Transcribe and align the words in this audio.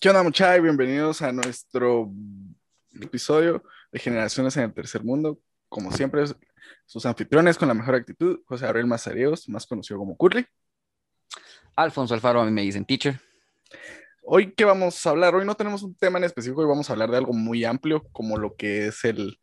¿Qué 0.00 0.08
onda, 0.08 0.22
muchachos? 0.22 0.62
Bienvenidos 0.62 1.22
a 1.22 1.32
nuestro 1.32 2.08
episodio 3.00 3.64
de 3.90 3.98
Generaciones 3.98 4.56
en 4.56 4.62
el 4.62 4.72
Tercer 4.72 5.02
Mundo. 5.02 5.40
Como 5.68 5.90
siempre, 5.90 6.22
sus 6.86 7.04
anfitriones 7.04 7.58
con 7.58 7.66
la 7.66 7.74
mejor 7.74 7.96
actitud, 7.96 8.38
José 8.46 8.66
Gabriel 8.66 8.86
Mazareos, 8.86 9.48
más 9.48 9.66
conocido 9.66 9.98
como 9.98 10.16
Curly. 10.16 10.46
Alfonso 11.74 12.14
Alfaro, 12.14 12.40
a 12.40 12.44
mí 12.44 12.52
me 12.52 12.62
dicen 12.62 12.84
teacher. 12.84 13.20
Hoy, 14.22 14.52
¿qué 14.52 14.64
vamos 14.64 15.04
a 15.04 15.10
hablar? 15.10 15.34
Hoy 15.34 15.44
no 15.44 15.56
tenemos 15.56 15.82
un 15.82 15.96
tema 15.96 16.18
en 16.18 16.24
específico, 16.24 16.60
hoy 16.60 16.68
vamos 16.68 16.88
a 16.88 16.92
hablar 16.92 17.10
de 17.10 17.16
algo 17.16 17.32
muy 17.32 17.64
amplio, 17.64 18.04
como 18.12 18.36
lo 18.36 18.54
que 18.54 18.86
es 18.86 19.04
el 19.04 19.40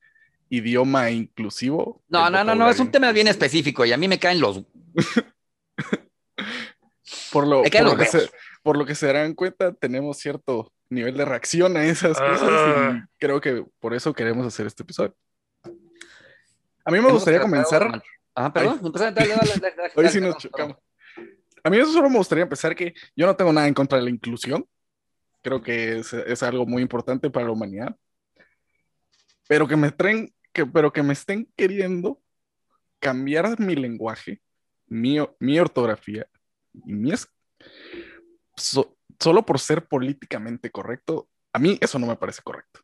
idioma 0.47 1.11
inclusivo. 1.11 2.01
No, 2.07 2.29
no, 2.29 2.45
no, 2.45 2.55
no, 2.55 2.69
es 2.69 2.79
un 2.79 2.91
tema 2.91 3.11
bien 3.11 3.27
específico 3.27 3.83
y 3.83 3.91
a 3.91 3.97
mí 3.97 4.07
me 4.07 4.19
caen 4.19 4.39
los... 4.39 4.63
por 7.33 7.45
lo, 7.45 7.61
por 7.61 7.81
lo 7.81 7.97
que 7.97 8.05
se, 8.05 8.29
por 8.65 8.77
lo 8.77 8.85
que 8.87 8.95
se 8.95 9.05
darán 9.05 9.35
cuenta, 9.35 9.75
tenemos 9.75 10.17
cierto 10.17 10.73
nivel 10.89 11.15
de 11.15 11.23
reacción 11.23 11.77
a 11.77 11.85
esas 11.85 12.17
Ah. 12.19 12.27
cosas 12.31 12.95
y 12.95 13.17
creo 13.19 13.39
que 13.39 13.63
por 13.79 13.93
eso 13.93 14.11
queremos 14.11 14.43
hacer 14.47 14.65
este 14.65 14.81
episodio. 14.81 15.15
A 16.83 16.89
mí 16.89 16.99
me 16.99 17.11
gustaría 17.11 17.39
comenzar. 17.39 18.01
Ah, 18.33 18.51
perdón. 18.51 18.91
dale, 18.91 19.35
Hoy 19.93 20.09
sí 20.09 20.19
nos 20.19 20.37
chocamos. 20.37 20.77
A 21.63 21.69
mí 21.69 21.77
eso 21.77 21.91
solo 21.91 22.09
me 22.09 22.17
gustaría 22.17 22.41
empezar 22.41 22.75
que 22.75 22.95
yo 23.15 23.27
no 23.27 23.35
tengo 23.35 23.53
nada 23.53 23.67
en 23.67 23.75
contra 23.75 23.99
de 23.99 24.05
la 24.05 24.09
inclusión. 24.09 24.67
Creo 25.43 25.61
que 25.61 25.99
es, 25.99 26.11
es 26.13 26.41
algo 26.41 26.65
muy 26.65 26.81
importante 26.81 27.29
para 27.29 27.45
la 27.45 27.51
humanidad. 27.51 27.95
Pero 29.47 29.67
que 29.67 29.75
me 29.75 29.91
traen, 29.91 30.33
que, 30.51 30.65
pero 30.65 30.91
que 30.91 31.03
me 31.03 31.13
estén 31.13 31.47
queriendo 31.55 32.19
cambiar 32.99 33.59
mi 33.59 33.75
lenguaje, 33.75 34.41
mi, 34.87 35.19
mi 35.37 35.59
ortografía 35.59 36.25
y 36.73 36.93
mi 36.93 37.11
so- 38.55 38.97
solo 39.19 39.45
por 39.45 39.59
ser 39.59 39.87
políticamente 39.87 40.71
correcto, 40.71 41.29
a 41.53 41.59
mí 41.59 41.77
eso 41.81 41.99
no 41.99 42.07
me 42.07 42.15
parece 42.15 42.41
correcto. 42.41 42.81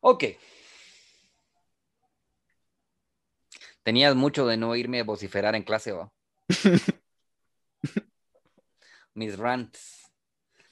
Ok. 0.00 0.24
Tenías 3.82 4.14
mucho 4.14 4.46
de 4.46 4.56
no 4.56 4.70
oírme 4.70 5.02
vociferar 5.02 5.54
en 5.54 5.62
clase, 5.62 5.92
¿va? 5.92 6.10
Mis 9.14 9.38
rants. 9.38 10.10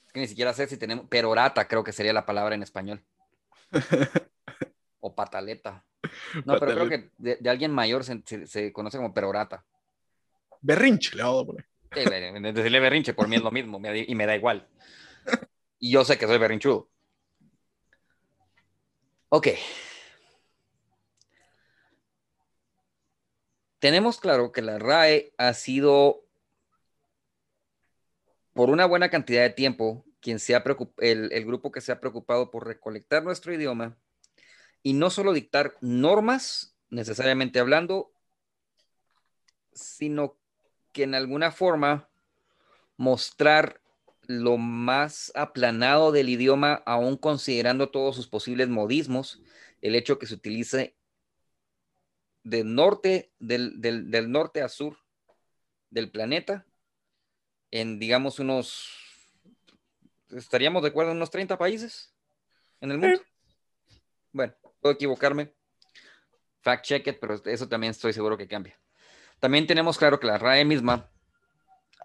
Es 0.05 0.11
que 0.13 0.19
ni 0.19 0.27
siquiera 0.27 0.53
sé 0.53 0.67
si 0.67 0.77
tenemos... 0.77 1.07
Perorata 1.07 1.67
creo 1.67 1.83
que 1.83 1.91
sería 1.93 2.13
la 2.13 2.25
palabra 2.25 2.55
en 2.55 2.63
español. 2.63 3.03
O 5.05 5.13
pataleta. 5.13 5.83
No, 6.45 6.57
pero 6.57 6.73
creo 6.75 6.87
que 6.87 7.11
de, 7.17 7.35
de 7.35 7.49
alguien 7.49 7.71
mayor 7.71 8.05
se, 8.05 8.21
se- 8.25 8.47
se 8.47 8.71
conoce 8.71 8.95
como 8.95 9.13
perorata. 9.13 9.65
Berrinche, 10.61 11.13
le 11.17 11.23
vamos 11.23 11.43
a 11.43 11.45
poner. 11.47 11.65
Decirle 11.93 12.79
berrinche 12.79 13.13
por 13.13 13.27
mí 13.27 13.35
es 13.35 13.41
lo 13.41 13.51
mismo 13.51 13.79
y 13.79 14.15
me 14.15 14.25
da 14.25 14.35
igual. 14.35 14.67
Y 15.79 15.91
yo 15.91 16.05
sé 16.05 16.17
que 16.17 16.27
soy 16.27 16.37
berrinchudo. 16.37 16.89
Ok. 19.29 19.47
Tenemos 23.79 24.19
claro 24.19 24.51
que 24.51 24.61
la 24.61 24.79
RAE 24.79 25.33
ha 25.37 25.53
sido, 25.53 26.23
por 28.53 28.69
una 28.69 28.85
buena 28.85 29.09
cantidad 29.09 29.41
de 29.41 29.49
tiempo, 29.49 30.05
quien 30.21 30.39
se 30.39 30.55
ha 30.55 30.63
el, 30.99 31.33
el 31.33 31.45
grupo 31.45 31.71
que 31.71 31.81
se 31.81 31.91
ha 31.91 31.99
preocupado 31.99 32.49
por 32.49 32.65
recolectar 32.65 33.23
nuestro 33.23 33.53
idioma 33.53 33.97
y 34.83 34.93
no 34.93 35.09
solo 35.09 35.33
dictar 35.33 35.75
normas, 35.81 36.77
necesariamente 36.89 37.59
hablando, 37.59 38.13
sino 39.73 40.37
que 40.93 41.03
en 41.03 41.15
alguna 41.15 41.51
forma 41.51 42.09
mostrar 42.97 43.81
lo 44.27 44.57
más 44.57 45.31
aplanado 45.35 46.11
del 46.13 46.29
idioma, 46.29 46.81
aún 46.85 47.17
considerando 47.17 47.89
todos 47.89 48.15
sus 48.15 48.27
posibles 48.27 48.69
modismos, 48.69 49.41
el 49.81 49.95
hecho 49.95 50.17
que 50.17 50.27
se 50.27 50.35
utilice 50.35 50.95
de 52.43 52.63
norte, 52.63 53.31
del, 53.39 53.81
del- 53.81 54.09
del 54.11 54.31
norte 54.31 54.61
a 54.61 54.69
sur 54.69 54.97
del 55.89 56.09
planeta, 56.11 56.65
en 57.71 57.99
digamos 57.99 58.39
unos, 58.39 58.89
estaríamos 60.29 60.83
de 60.83 60.89
acuerdo 60.89 61.11
en 61.11 61.17
unos 61.17 61.31
30 61.31 61.57
países 61.57 62.13
en 62.81 62.91
el 62.91 62.97
mundo. 62.97 63.21
Bueno, 64.31 64.53
puedo 64.79 64.95
equivocarme. 64.95 65.53
Fact 66.61 66.85
check 66.85 67.07
it, 67.07 67.17
pero 67.19 67.35
eso 67.45 67.67
también 67.67 67.91
estoy 67.91 68.13
seguro 68.13 68.37
que 68.37 68.47
cambia. 68.47 68.79
También 69.43 69.67
tenemos 69.67 69.97
claro 69.97 70.21
que 70.21 70.27
la 70.27 70.37
RAE 70.37 70.63
misma 70.63 71.09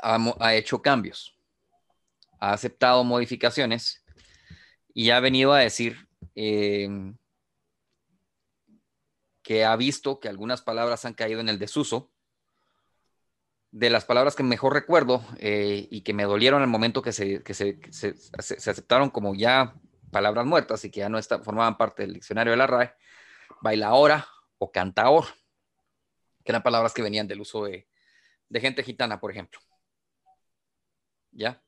ha, 0.03 0.55
hecho 0.57 0.83
cambios, 0.83 1.39
ha 2.41 2.53
aceptado 2.53 3.05
modificaciones 3.05 4.05
y 4.93 5.11
ha 5.11 5.21
venido 5.21 5.53
a 5.53 5.61
decir 5.61 6.09
eh, 6.35 6.89
que 9.45 9.65
ha 9.65 9.77
visto 9.77 10.19
que 10.19 10.29
algunas 10.29 10.63
palabras 10.63 11.05
han 11.05 11.15
caído 11.15 11.39
en 11.39 11.49
el 11.49 11.61
desuso. 11.61 12.11
De 13.71 13.89
las 13.89 14.05
palabras 14.05 14.35
que 14.35 14.43
mejor 14.43 14.73
recuerdo 14.73 15.25
eh, 15.39 15.87
y 15.93 16.01
que 16.01 16.15
me 16.15 16.25
dolieron 16.25 16.61
al 16.63 16.67
momento 16.69 17.03
que, 17.03 17.13
se, 17.13 17.45
que 17.45 17.55
se- 17.55 17.79
se 17.93 18.71
aceptaron 18.71 19.11
como 19.11 19.37
ya 19.37 19.77
palabras 20.11 20.45
muertas 20.45 20.85
y 20.85 20.91
que 20.91 20.99
ya 21.01 21.09
no 21.09 21.19
está- 21.19 21.39
formaban 21.39 21.79
parte 21.79 22.03
del 22.03 22.15
diccionario 22.15 22.51
de 22.51 22.57
la 22.57 22.67
RAE, 22.67 22.95
bailaora 23.61 24.27
o 24.59 24.73
cantaor, 24.73 25.27
que 26.49 26.53
eran 26.53 26.63
palabras 26.63 26.95
que 26.95 27.03
venían 27.03 27.29
del 27.29 27.43
uso 27.43 27.65
de, 27.67 27.87
gente 28.55 28.83
gitana, 28.83 29.21
por 29.21 29.31
ejemplo. 29.31 29.61
¿Ya? 31.31 31.63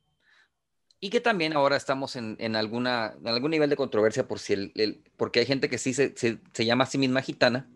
Y 1.00 1.10
que 1.10 1.20
también 1.20 1.52
ahora 1.52 1.76
estamos 1.76 2.16
en, 2.16 2.38
en 2.40 2.56
alguna, 2.56 3.12
en 3.20 3.28
algún 3.28 3.50
nivel 3.50 3.68
de 3.68 3.76
controversia 3.76 4.26
por 4.26 4.38
si 4.38 4.54
el, 4.54 5.04
porque 5.18 5.40
hay 5.40 5.44
gente 5.44 5.68
que 5.68 5.76
sí 5.76 5.92
se, 5.92 6.16
se- 6.16 6.64
llama 6.64 6.84
a 6.84 6.86
sí 6.86 6.96
misma 6.96 7.20
gitana 7.20 7.68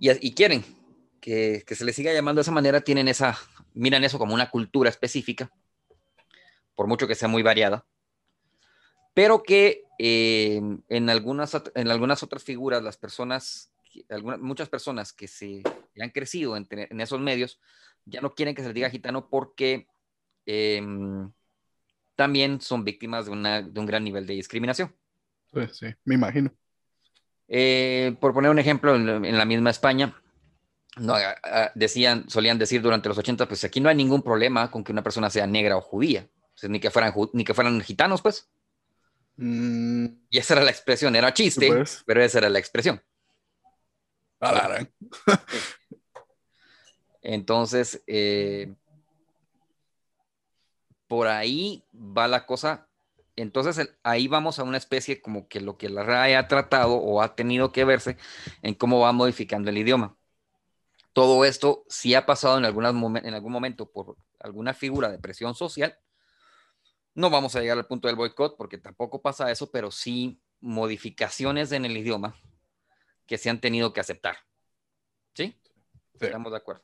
y, 0.00 0.10
y 0.26 0.34
quieren 0.34 0.64
que, 1.20 1.62
que 1.64 1.76
se 1.76 1.84
les 1.84 1.94
siga 1.94 2.12
llamando 2.12 2.40
de 2.40 2.42
esa 2.42 2.50
manera, 2.50 2.80
tienen 2.80 3.06
esa, 3.06 3.38
miran 3.72 4.02
eso 4.02 4.18
como 4.18 4.34
una 4.34 4.50
cultura 4.50 4.90
específica, 4.90 5.52
por 6.74 6.88
mucho 6.88 7.06
que 7.06 7.14
sea 7.14 7.28
muy 7.28 7.44
variada, 7.44 7.86
pero 9.14 9.44
que 9.44 9.84
eh, 10.00 10.60
en, 10.88 11.08
algunas, 11.08 11.52
en 11.76 11.88
algunas 11.88 12.24
otras 12.24 12.42
figuras, 12.42 12.82
las 12.82 12.96
personas, 12.96 13.69
algunas, 14.08 14.38
muchas 14.40 14.68
personas 14.68 15.12
que 15.12 15.28
se 15.28 15.62
que 15.94 16.02
han 16.02 16.10
crecido 16.10 16.56
en, 16.56 16.66
tener- 16.66 16.88
en 16.90 17.00
esos 17.00 17.20
medios, 17.20 17.60
ya 18.04 18.20
no 18.20 18.34
quieren 18.34 18.54
que 18.54 18.62
se 18.62 18.68
les 18.68 18.74
diga 18.74 18.90
gitano 18.90 19.28
porque 19.28 19.86
em, 20.46 21.30
también 22.16 22.60
son 22.60 22.84
víctimas 22.84 23.26
de, 23.26 23.32
una- 23.32 23.62
de 23.62 23.80
un 23.80 23.86
gran 23.86 24.04
nivel 24.04 24.26
de 24.26 24.34
discriminación. 24.34 24.94
Sí, 25.72 25.86
me 26.04 26.14
imagino. 26.14 26.52
Eh, 27.48 28.16
por 28.20 28.32
poner 28.32 28.50
un 28.50 28.58
ejemplo, 28.58 28.94
en, 28.94 29.06
la- 29.06 29.28
en 29.28 29.36
la 29.38 29.44
misma 29.44 29.70
España, 29.70 30.14
no, 30.96 31.14
decían, 31.74 32.28
solían 32.28 32.58
decir 32.58 32.82
durante 32.82 33.08
los 33.08 33.18
80, 33.18 33.46
pues 33.48 33.64
aquí 33.64 33.80
no 33.80 33.88
hay 33.88 33.96
ningún 33.96 34.22
problema 34.22 34.70
con 34.70 34.84
que 34.84 34.92
una 34.92 35.02
persona 35.02 35.30
sea 35.30 35.46
negra 35.46 35.76
o 35.76 35.80
judía, 35.80 36.28
Pues, 36.60 36.70
ni, 36.70 36.78
que 36.80 36.90
fueran, 36.90 37.12
ni 37.32 37.44
que 37.44 37.54
fueran 37.54 37.80
gitanos, 37.80 38.22
pues. 38.22 38.48
Mm, 39.36 40.06
Y 40.30 40.38
esa 40.38 40.54
era 40.54 40.64
la 40.64 40.70
expresión, 40.70 41.16
era 41.16 41.32
chiste, 41.32 41.66
pues. 41.68 42.02
pero 42.06 42.22
esa 42.22 42.38
era 42.38 42.48
la 42.48 42.58
expresión. 42.58 43.02
Entonces, 47.22 48.02
eh, 48.06 48.74
por 51.06 51.26
ahí 51.28 51.84
va 51.94 52.26
la 52.28 52.46
cosa. 52.46 52.88
Entonces, 53.36 53.90
ahí 54.02 54.28
vamos 54.28 54.58
a 54.58 54.64
una 54.64 54.78
especie 54.78 55.20
como 55.20 55.48
que 55.48 55.60
lo 55.60 55.76
que 55.76 55.88
la 55.88 56.02
RAE 56.02 56.36
ha 56.36 56.48
tratado 56.48 56.94
o 56.94 57.22
ha 57.22 57.34
tenido 57.34 57.72
que 57.72 57.84
verse 57.84 58.16
en 58.62 58.74
cómo 58.74 59.00
va 59.00 59.12
modificando 59.12 59.70
el 59.70 59.78
idioma. 59.78 60.16
Todo 61.12 61.44
esto 61.44 61.84
sí 61.88 62.14
ha 62.14 62.26
pasado 62.26 62.58
en, 62.58 62.64
algunas 62.64 62.94
en 63.24 63.34
algún 63.34 63.52
momento 63.52 63.90
por 63.90 64.16
alguna 64.38 64.74
figura 64.74 65.10
de 65.10 65.18
presión 65.18 65.54
social. 65.54 65.98
No 67.14 67.28
vamos 67.28 67.56
a 67.56 67.60
llegar 67.60 67.76
al 67.76 67.86
punto 67.86 68.08
del 68.08 68.16
boicot 68.16 68.56
porque 68.56 68.78
tampoco 68.78 69.20
pasa 69.20 69.50
eso, 69.50 69.70
pero 69.70 69.90
sí 69.90 70.40
modificaciones 70.60 71.72
en 71.72 71.84
el 71.84 71.96
idioma 71.96 72.36
que 73.30 73.38
se 73.38 73.48
han 73.48 73.60
tenido 73.60 73.92
que 73.92 74.00
aceptar. 74.00 74.38
¿Sí? 75.34 75.56
Sí. 76.18 76.26
Estamos 76.26 76.50
de 76.50 76.58
acuerdo. 76.58 76.82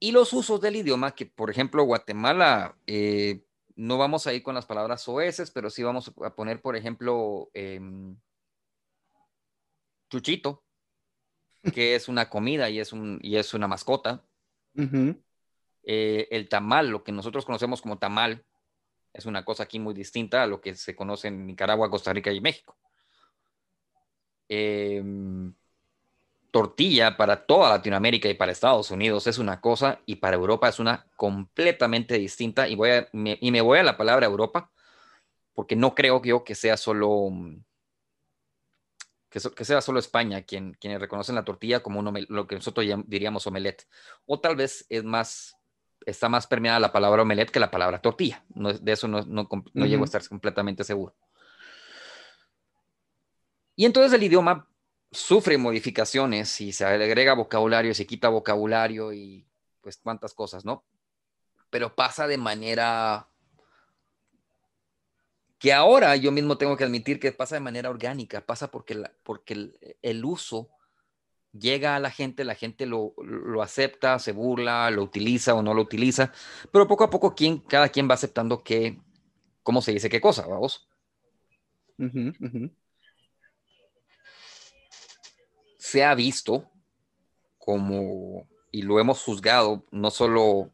Y 0.00 0.10
los 0.10 0.32
usos 0.32 0.60
del 0.60 0.74
idioma, 0.74 1.14
que 1.14 1.24
por 1.24 1.50
ejemplo 1.50 1.84
Guatemala, 1.84 2.76
eh, 2.88 3.44
no 3.76 3.96
vamos 3.96 4.26
a 4.26 4.32
ir 4.34 4.42
con 4.42 4.56
las 4.56 4.66
palabras 4.66 5.08
oeces, 5.08 5.52
pero 5.52 5.70
sí 5.70 5.84
vamos 5.84 6.12
a 6.24 6.34
poner, 6.34 6.60
por 6.60 6.74
ejemplo, 6.74 7.48
em, 7.54 8.18
chuchito, 10.10 10.64
que 11.72 11.94
es 11.94 12.08
una 12.08 12.28
comida 12.28 12.68
y 12.68 12.80
es, 12.80 12.92
un, 12.92 13.20
y 13.22 13.36
es 13.36 13.54
una 13.54 13.68
mascota. 13.68 14.24
Eh, 15.84 16.26
el 16.32 16.48
tamal, 16.48 16.88
lo 16.88 17.04
que 17.04 17.12
nosotros 17.12 17.44
conocemos 17.44 17.82
como 17.82 18.00
tamal, 18.00 18.44
es 19.12 19.26
una 19.26 19.44
cosa 19.44 19.62
aquí 19.62 19.78
muy 19.78 19.94
distinta 19.94 20.42
a 20.42 20.48
lo 20.48 20.60
que 20.60 20.74
se 20.74 20.96
conoce 20.96 21.28
en 21.28 21.46
Nicaragua, 21.46 21.88
Costa 21.88 22.12
Rica 22.12 22.32
y 22.32 22.40
México. 22.40 22.76
Em, 24.48 25.52
tortilla 26.50 27.16
para 27.16 27.46
toda 27.46 27.70
Latinoamérica 27.70 28.28
y 28.28 28.34
para 28.34 28.52
Estados 28.52 28.90
Unidos 28.90 29.26
es 29.26 29.38
una 29.38 29.60
cosa 29.60 30.00
y 30.06 30.16
para 30.16 30.36
Europa 30.36 30.68
es 30.68 30.78
una 30.78 31.06
completamente 31.16 32.18
distinta. 32.18 32.68
Y, 32.68 32.74
voy 32.74 32.90
a, 32.90 33.08
me, 33.12 33.38
y 33.40 33.50
me 33.50 33.60
voy 33.60 33.78
a 33.78 33.82
la 33.82 33.96
palabra 33.96 34.26
Europa 34.26 34.70
porque 35.54 35.76
no 35.76 35.94
creo 35.94 36.22
yo 36.22 36.44
que 36.44 36.54
sea 36.54 36.76
solo 36.76 37.30
que, 39.28 39.40
que 39.54 39.64
sea 39.64 39.80
solo 39.80 39.98
España 39.98 40.42
quien, 40.42 40.74
quienes 40.80 41.00
reconocen 41.00 41.34
la 41.34 41.44
tortilla 41.44 41.82
como 41.82 42.00
un 42.00 42.26
lo 42.28 42.46
que 42.46 42.54
nosotros 42.54 42.86
diríamos 43.06 43.46
omelette. 43.46 43.86
O 44.26 44.40
tal 44.40 44.56
vez 44.56 44.86
es 44.88 45.04
más, 45.04 45.56
está 46.06 46.28
más 46.28 46.46
permeada 46.46 46.80
la 46.80 46.92
palabra 46.92 47.22
omelette 47.22 47.50
que 47.50 47.60
la 47.60 47.70
palabra 47.70 48.00
tortilla. 48.00 48.44
No, 48.54 48.72
de 48.72 48.92
eso 48.92 49.08
no, 49.08 49.22
no, 49.26 49.48
no 49.74 49.86
llego 49.86 50.02
a 50.02 50.06
estar 50.06 50.26
completamente 50.28 50.84
seguro. 50.84 51.14
Y 53.78 53.84
entonces 53.84 54.12
el 54.12 54.24
idioma 54.24 54.68
sufre 55.12 55.56
modificaciones 55.56 56.60
y 56.60 56.72
se 56.72 56.84
agrega 56.84 57.34
vocabulario, 57.34 57.94
se 57.94 58.08
quita 58.08 58.28
vocabulario 58.28 59.12
y 59.12 59.46
pues 59.80 59.98
cuántas 59.98 60.34
cosas, 60.34 60.64
¿no? 60.64 60.84
Pero 61.70 61.94
pasa 61.94 62.26
de 62.26 62.38
manera 62.38 63.28
que 65.60 65.72
ahora 65.72 66.16
yo 66.16 66.32
mismo 66.32 66.58
tengo 66.58 66.76
que 66.76 66.82
admitir 66.82 67.20
que 67.20 67.30
pasa 67.30 67.54
de 67.54 67.60
manera 67.60 67.88
orgánica, 67.88 68.44
pasa 68.44 68.68
porque, 68.68 69.00
porque 69.22 69.70
el, 70.02 70.24
uso 70.24 70.70
llega 71.52 71.94
a 71.94 72.00
la 72.00 72.10
gente, 72.10 72.42
la 72.42 72.56
gente 72.56 72.84
lo, 72.84 73.14
acepta, 73.62 74.18
se 74.18 74.32
burla, 74.32 74.90
lo 74.90 75.04
utiliza 75.04 75.54
o 75.54 75.62
no 75.62 75.72
lo 75.72 75.82
utiliza, 75.82 76.32
pero 76.72 76.88
poco 76.88 77.04
a 77.04 77.10
poco 77.10 77.32
quien, 77.32 77.58
cada 77.58 77.90
quien 77.90 78.10
va 78.10 78.14
aceptando 78.14 78.64
que, 78.64 79.00
cómo 79.62 79.82
se 79.82 79.92
dice 79.92 80.10
qué 80.10 80.20
cosa, 80.20 80.48
vamos. 80.48 80.88
Se 85.88 86.04
ha 86.04 86.14
visto 86.14 86.70
como, 87.56 88.46
y 88.70 88.82
lo 88.82 89.00
hemos 89.00 89.22
juzgado, 89.22 89.86
no 89.90 90.10
solo, 90.10 90.70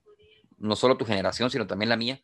no 0.59 0.75
solo 0.75 0.97
tu 0.97 1.05
generación, 1.05 1.53
sino 1.53 1.69
también 1.69 1.89
la 1.89 1.97
mía, 1.97 2.21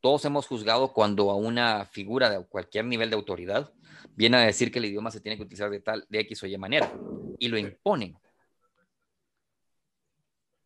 todos 0.00 0.24
hemos 0.24 0.46
juzgado 0.46 0.92
cuando 0.92 1.32
a 1.32 1.34
una 1.34 1.84
figura 1.86 2.30
de 2.30 2.46
cualquier 2.46 2.84
nivel 2.84 3.10
de 3.10 3.16
autoridad 3.16 3.72
viene 4.14 4.36
a 4.36 4.42
decir 4.42 4.70
que 4.70 4.78
el 4.78 4.84
idioma 4.84 5.10
se 5.10 5.20
tiene 5.20 5.36
que 5.36 5.42
utilizar 5.42 5.68
de 5.68 5.80
tal, 5.80 6.06
de 6.08 6.20
X 6.20 6.44
o 6.44 6.46
Y 6.46 6.56
manera, 6.56 6.92
y 7.40 7.48
lo 7.48 7.58
imponen. 7.58 8.16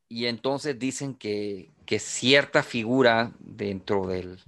Y 0.08 0.26
entonces 0.26 0.78
dicen 0.78 1.14
que, 1.14 1.72
cierta 1.98 2.62
figura 2.62 3.32
dentro 3.38 4.06
del 4.06 4.38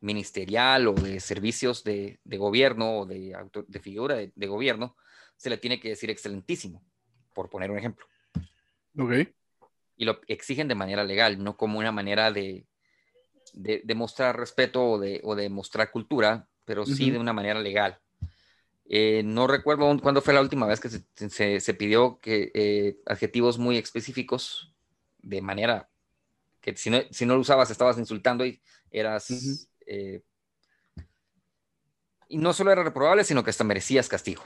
ministerial 0.00 0.88
o 0.88 0.94
de 0.94 1.20
servicios 1.20 1.84
de, 1.84 2.18
gobierno 2.24 2.98
o 2.98 3.06
de, 3.06 3.36
de 3.68 3.78
figura 3.78 4.16
de, 4.16 4.32
de, 4.34 4.46
gobierno 4.48 4.96
se 5.36 5.50
le 5.50 5.58
tiene 5.58 5.80
que 5.80 5.90
decir 5.90 6.10
excelentísimo, 6.10 6.82
por 7.32 7.50
poner 7.50 7.70
un 7.70 7.78
ejemplo. 7.78 8.06
Ok. 8.98 9.12
Y 9.96 10.04
lo 10.04 10.20
exigen 10.26 10.68
de 10.68 10.74
manera 10.74 11.04
legal, 11.04 11.42
no 11.42 11.56
como 11.56 11.78
una 11.78 11.92
manera 11.92 12.32
de, 12.32 12.66
de, 13.52 13.94
mostrar 13.94 14.38
respeto 14.38 14.84
o 14.84 14.98
de, 14.98 15.20
o 15.22 15.34
de, 15.34 15.48
mostrar 15.48 15.90
cultura, 15.90 16.48
pero 16.64 16.84
sí 16.86 17.10
de 17.10 17.18
una 17.18 17.32
manera 17.32 17.60
legal. 17.60 18.00
Eh, 18.86 19.22
no 19.24 19.46
recuerdo 19.46 19.98
cuándo 20.00 20.20
fue 20.20 20.34
la 20.34 20.40
última 20.40 20.66
vez 20.66 20.80
que 20.80 20.90
se, 20.90 21.60
se, 21.60 21.74
pidió 21.74 22.18
que 22.20 22.50
eh, 22.54 22.98
adjetivos 23.06 23.58
muy 23.58 23.78
específicos 23.78 24.74
de 25.22 25.40
manera 25.40 25.88
que 26.64 26.74
si 26.76 26.88
no, 26.88 26.98
si 27.10 27.26
no 27.26 27.34
lo 27.34 27.40
usabas 27.40 27.70
estabas 27.70 27.98
insultando 27.98 28.46
y 28.46 28.60
eras... 28.90 29.68
Eh, 29.86 30.22
y 32.26 32.38
no 32.38 32.54
solo 32.54 32.72
era 32.72 32.82
reprobable, 32.82 33.22
sino 33.22 33.44
que 33.44 33.50
hasta 33.50 33.64
merecías 33.64 34.08
castigo. 34.08 34.42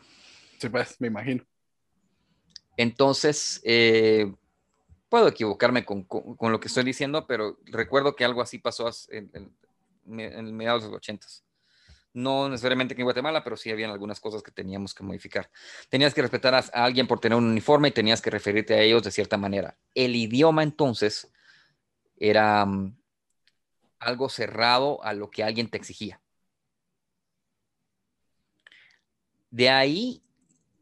Sí, 0.58 0.68
pues, 0.68 1.00
me 1.00 1.08
imagino. 1.08 1.44
Entonces, 2.76 3.60
puedo 5.08 5.28
equivocarme 5.28 5.84
con, 5.84 6.04
con, 6.04 6.52
lo 6.52 6.60
que 6.60 6.68
estoy 6.68 6.84
diciendo, 6.84 7.26
pero 7.26 7.58
recuerdo 7.64 8.14
que 8.14 8.24
algo 8.24 8.42
así 8.42 8.58
pasó 8.58 8.90
en, 9.08 9.30
en, 10.06 10.56
mediados 10.56 10.82
de 10.82 10.88
los 10.88 10.96
ochentas. 10.96 11.44
No 12.12 12.48
necesariamente 12.48 12.94
en 12.94 13.04
Guatemala, 13.04 13.44
pero 13.44 13.56
sí 13.56 13.70
habían 13.70 13.90
algunas 13.90 14.18
cosas 14.20 14.42
que 14.42 14.50
teníamos 14.50 14.94
que 14.94 15.04
modificar. 15.04 15.50
Tenías 15.88 16.14
que 16.14 16.22
respetar 16.22 16.54
a, 16.54 16.58
alguien 16.72 17.06
por 17.06 17.20
tener 17.20 17.36
un 17.36 17.44
uniforme 17.44 17.88
y 17.88 17.92
tenías 17.92 18.20
que 18.20 18.30
referirte 18.30 18.74
a 18.74 18.80
ellos 18.80 19.02
de 19.02 19.10
cierta 19.10 19.36
manera. 19.36 19.78
El 19.94 20.16
idioma 20.16 20.62
entonces 20.62 21.30
era 22.16 22.64
um, 22.64 22.96
algo 23.98 24.28
cerrado 24.28 25.02
a 25.04 25.12
lo 25.12 25.30
que 25.30 25.44
alguien 25.44 25.68
te 25.68 25.78
exigía. 25.78 26.20
De 29.50 29.70
ahí 29.70 30.22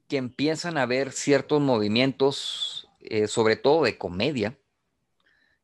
que 0.09 0.17
empiezan 0.17 0.79
a 0.79 0.83
haber 0.83 1.13
ciertos 1.13 1.61
movimientos 1.61 2.89
eh, 3.01 3.29
sobre 3.29 3.57
todo 3.57 3.85
de 3.85 3.99
comedia, 3.99 4.59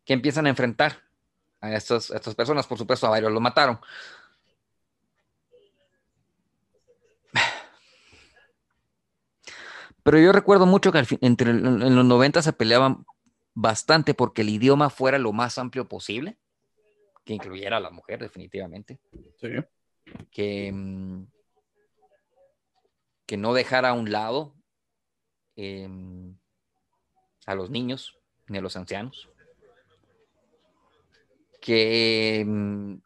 que 0.04 0.12
empiezan 0.12 0.46
a 0.46 0.50
enfrentar 0.50 1.02
a 1.60 1.74
estas, 1.74 2.10
estas 2.10 2.34
personas. 2.34 2.66
Por 2.66 2.78
supuesto, 2.78 3.06
a 3.06 3.10
varios 3.10 3.32
lo 3.32 3.40
mataron. 3.40 3.80
Pero 10.02 10.18
yo 10.18 10.32
recuerdo 10.32 10.66
mucho 10.66 10.92
que 10.92 11.02
entre, 11.20 11.50
en 11.50 11.96
los 11.96 12.04
90 12.04 12.42
se 12.42 12.52
peleaban 12.52 13.04
bastante 13.54 14.14
porque 14.14 14.42
el 14.42 14.48
idioma 14.48 14.90
fuera 14.90 15.18
lo 15.18 15.32
más 15.32 15.58
amplio 15.58 15.88
posible, 15.88 16.36
que 17.24 17.34
incluyera 17.34 17.76
a 17.76 17.80
la 17.80 17.90
mujer 17.90 18.20
definitivamente. 18.20 18.98
Que, 20.30 20.72
mm, 20.72 21.26
que 23.26 23.36
no 23.36 23.54
dejara 23.54 23.90
a 23.90 23.92
un 23.92 24.10
lado 24.10 24.54
em, 25.56 26.36
a 27.46 27.54
los 27.54 27.70
niños 27.70 28.18
ni 28.48 28.58
a 28.58 28.60
los 28.60 28.76
ancianos, 28.76 29.28
que 31.60 32.44
mm, 32.46 32.96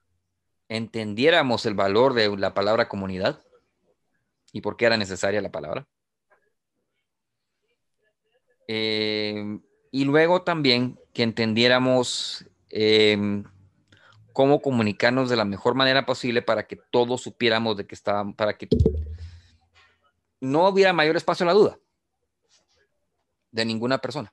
entendiéramos 0.68 1.66
el 1.66 1.74
valor 1.74 2.14
de 2.14 2.36
la 2.36 2.54
palabra 2.54 2.88
comunidad 2.88 3.42
y 4.52 4.62
por 4.62 4.76
qué 4.76 4.86
era 4.86 4.96
necesaria 4.96 5.42
la 5.42 5.52
palabra. 5.52 5.86
Em, 8.68 9.60
y 9.90 10.04
luego 10.04 10.42
también 10.42 10.98
que 11.12 11.22
entendiéramos 11.22 12.46
em, 12.70 13.44
cómo 14.32 14.60
comunicarnos 14.60 15.30
de 15.30 15.36
la 15.36 15.44
mejor 15.44 15.74
manera 15.74 16.04
posible 16.04 16.42
para 16.42 16.66
que 16.66 16.76
todos 16.76 17.22
supiéramos 17.22 17.76
de 17.76 17.86
que 17.86 17.94
estaban, 17.94 18.34
para 18.34 18.58
que 18.58 18.68
no 20.50 20.68
hubiera 20.68 20.92
mayor 20.92 21.16
espacio 21.16 21.44
a 21.44 21.48
la 21.48 21.52
duda 21.52 21.78
de 23.50 23.64
ninguna 23.64 23.98
persona. 23.98 24.32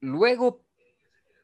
Luego, 0.00 0.64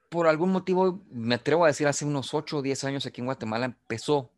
por 0.09 0.27
algún 0.27 0.51
motivo, 0.51 1.05
me 1.11 1.35
atrevo 1.35 1.65
a 1.65 1.69
decir, 1.69 1.87
hace 1.87 2.05
unos 2.05 2.33
8 2.33 2.59
o 2.59 2.63
10 2.63 2.85
años 2.85 3.05
aquí 3.05 3.21
en 3.21 3.27
Guatemala 3.27 3.67
empezó 3.67 4.33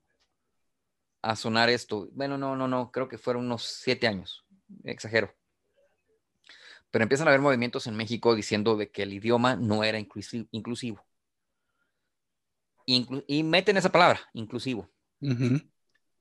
a 1.23 1.37
sonar 1.37 1.69
esto. 1.69 2.09
Bueno, 2.13 2.37
no, 2.37 2.57
no, 2.57 2.67
no, 2.67 2.91
creo 2.91 3.09
que 3.09 3.19
fueron 3.19 3.45
unos 3.45 3.63
7 3.65 4.09
años, 4.09 4.45
exagero. 4.83 5.33
Pero 6.91 7.05
empiezan 7.05 7.29
a 7.29 7.31
haber 7.31 7.41
movimientos 7.41 7.87
en 7.87 7.97
México 7.97 8.35
diciendo 8.35 8.77
de 8.77 8.91
que 8.91 9.03
el 9.03 9.13
idioma 9.13 9.55
no 9.57 9.85
era 9.85 9.99
inclusivo. 9.99 11.05
y 12.87 13.43
meten 13.45 13.77
esa 13.77 13.93
palabra, 13.93 14.21
inclusivo. 14.33 14.91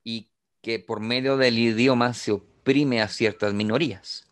Y 0.08 0.30
que 0.62 0.78
por 0.78 1.00
medio 1.00 1.36
del 1.36 1.58
idioma 1.58 2.14
se 2.14 2.32
oprime 2.32 3.02
a 3.02 3.08
ciertas 3.08 3.52
minorías. 3.52 4.26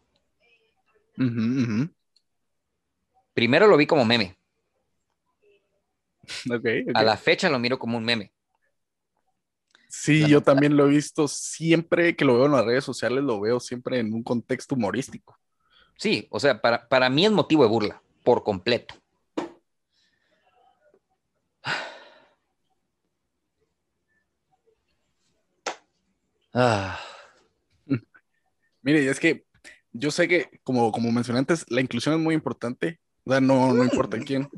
Primero 3.34 3.66
lo 3.66 3.76
vi 3.76 3.86
como 3.86 4.06
meme. 4.06 4.38
A 6.94 7.02
la 7.02 7.18
fecha 7.18 7.50
lo 7.50 7.58
miro 7.58 7.78
como 7.78 7.98
un 7.98 8.04
meme. 8.04 8.32
Sí, 9.90 10.26
yo 10.26 10.40
también 10.40 10.78
lo 10.78 10.86
he 10.86 10.90
visto 10.90 11.28
siempre 11.28 12.16
que 12.16 12.24
lo 12.24 12.36
veo 12.36 12.46
en 12.46 12.52
las 12.52 12.64
redes 12.64 12.84
sociales, 12.84 13.22
lo 13.22 13.38
veo 13.38 13.60
siempre 13.60 13.98
en 13.98 14.14
un 14.14 14.22
contexto 14.22 14.76
humorístico. 14.76 15.38
Sí, 15.98 16.26
o 16.30 16.40
sea, 16.40 16.58
para, 16.62 16.88
para 16.88 17.10
mí 17.10 17.26
es 17.26 17.32
motivo 17.32 17.64
de 17.64 17.68
burla, 17.68 18.02
por 18.24 18.42
completo. 18.42 18.94
Ah. 26.58 26.98
Mire, 28.82 29.06
es 29.06 29.20
que 29.20 29.44
yo 29.92 30.10
sé 30.10 30.26
que, 30.26 30.58
como, 30.64 30.90
como 30.90 31.12
mencioné 31.12 31.40
antes, 31.40 31.66
la 31.68 31.82
inclusión 31.82 32.14
es 32.14 32.20
muy 32.20 32.34
importante. 32.34 32.98
O 33.24 33.30
sea, 33.30 33.42
no, 33.42 33.74
no 33.74 33.84
importa 33.84 34.18
quién. 34.18 34.48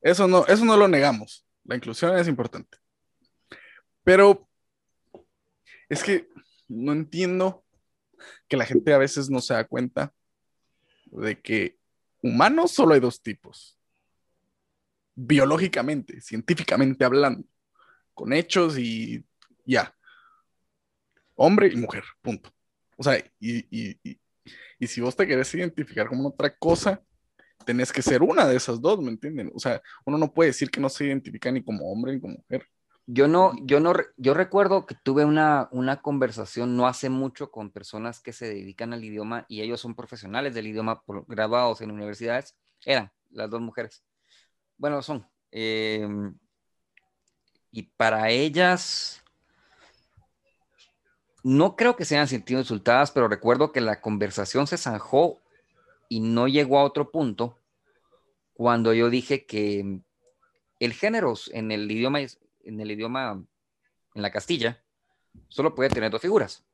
Eso 0.00 0.26
no, 0.26 0.46
eso 0.46 0.64
no 0.64 0.78
lo 0.78 0.88
negamos. 0.88 1.46
La 1.64 1.76
inclusión 1.76 2.16
es 2.16 2.26
importante. 2.26 2.78
Pero 4.02 4.48
es 5.90 6.02
que 6.02 6.26
no 6.68 6.92
entiendo 6.92 7.62
que 8.48 8.56
la 8.56 8.64
gente 8.64 8.94
a 8.94 8.98
veces 8.98 9.28
no 9.28 9.40
se 9.40 9.52
da 9.52 9.64
cuenta 9.64 10.14
de 11.06 11.38
que 11.38 11.78
humanos 12.22 12.70
solo 12.70 12.94
hay 12.94 13.00
dos 13.00 13.20
tipos. 13.20 13.78
Biológicamente, 15.14 16.18
científicamente 16.22 17.04
hablando, 17.04 17.46
con 18.14 18.32
hechos 18.32 18.78
y 18.78 19.22
ya. 19.66 19.94
Hombre 21.34 21.68
y 21.68 21.76
mujer, 21.76 22.04
punto. 22.20 22.50
O 22.96 23.02
sea, 23.02 23.18
y, 23.40 23.58
y, 23.70 23.98
y, 24.02 24.20
y 24.78 24.86
si 24.86 25.00
vos 25.00 25.16
te 25.16 25.26
querés 25.26 25.54
identificar 25.54 26.08
como 26.08 26.28
otra 26.28 26.56
cosa, 26.56 27.02
tenés 27.64 27.92
que 27.92 28.02
ser 28.02 28.22
una 28.22 28.46
de 28.46 28.56
esas 28.56 28.80
dos, 28.80 29.00
¿me 29.00 29.10
entienden? 29.10 29.50
O 29.54 29.58
sea, 29.58 29.80
uno 30.04 30.18
no 30.18 30.32
puede 30.32 30.50
decir 30.50 30.70
que 30.70 30.80
no 30.80 30.88
se 30.88 31.06
identifica 31.06 31.50
ni 31.50 31.62
como 31.62 31.90
hombre 31.90 32.14
ni 32.14 32.20
como 32.20 32.34
mujer. 32.34 32.66
Yo 33.06 33.26
no, 33.26 33.52
yo 33.64 33.80
no, 33.80 33.94
yo 34.16 34.32
recuerdo 34.32 34.86
que 34.86 34.94
tuve 34.94 35.24
una, 35.24 35.68
una 35.72 36.00
conversación 36.02 36.76
no 36.76 36.86
hace 36.86 37.08
mucho 37.08 37.50
con 37.50 37.70
personas 37.70 38.20
que 38.20 38.32
se 38.32 38.46
dedican 38.46 38.92
al 38.92 39.04
idioma 39.04 39.44
y 39.48 39.60
ellos 39.60 39.80
son 39.80 39.96
profesionales 39.96 40.54
del 40.54 40.68
idioma 40.68 41.02
graduados 41.26 41.80
en 41.80 41.90
universidades. 41.90 42.56
Eran 42.84 43.10
las 43.30 43.50
dos 43.50 43.60
mujeres. 43.60 44.04
Bueno, 44.76 45.02
son. 45.02 45.26
Em, 45.50 46.34
y 47.70 47.82
para 47.82 48.30
ellas, 48.30 49.21
no 51.42 51.76
creo 51.76 51.96
que 51.96 52.04
se 52.04 52.14
hayan 52.14 52.28
sentido 52.28 52.60
insultadas, 52.60 53.10
pero 53.10 53.28
recuerdo 53.28 53.72
que 53.72 53.80
la 53.80 54.00
conversación 54.00 54.66
se 54.66 54.78
zanjó 54.78 55.40
y 56.08 56.20
no 56.20 56.46
llegó 56.46 56.78
a 56.78 56.84
otro 56.84 57.10
punto 57.10 57.58
cuando 58.54 58.92
yo 58.94 59.10
dije 59.10 59.44
que 59.44 60.00
el 60.78 60.92
género 60.92 61.34
en 61.52 61.72
el 61.72 61.90
idioma, 61.90 62.20
en 62.20 62.80
el 62.80 62.90
idioma, 62.90 63.42
en 64.14 64.22
la 64.22 64.30
Castilla, 64.30 64.82
solo 65.48 65.74
puede 65.74 65.90
tener 65.90 66.10
dos 66.10 66.20
figuras, 66.20 66.64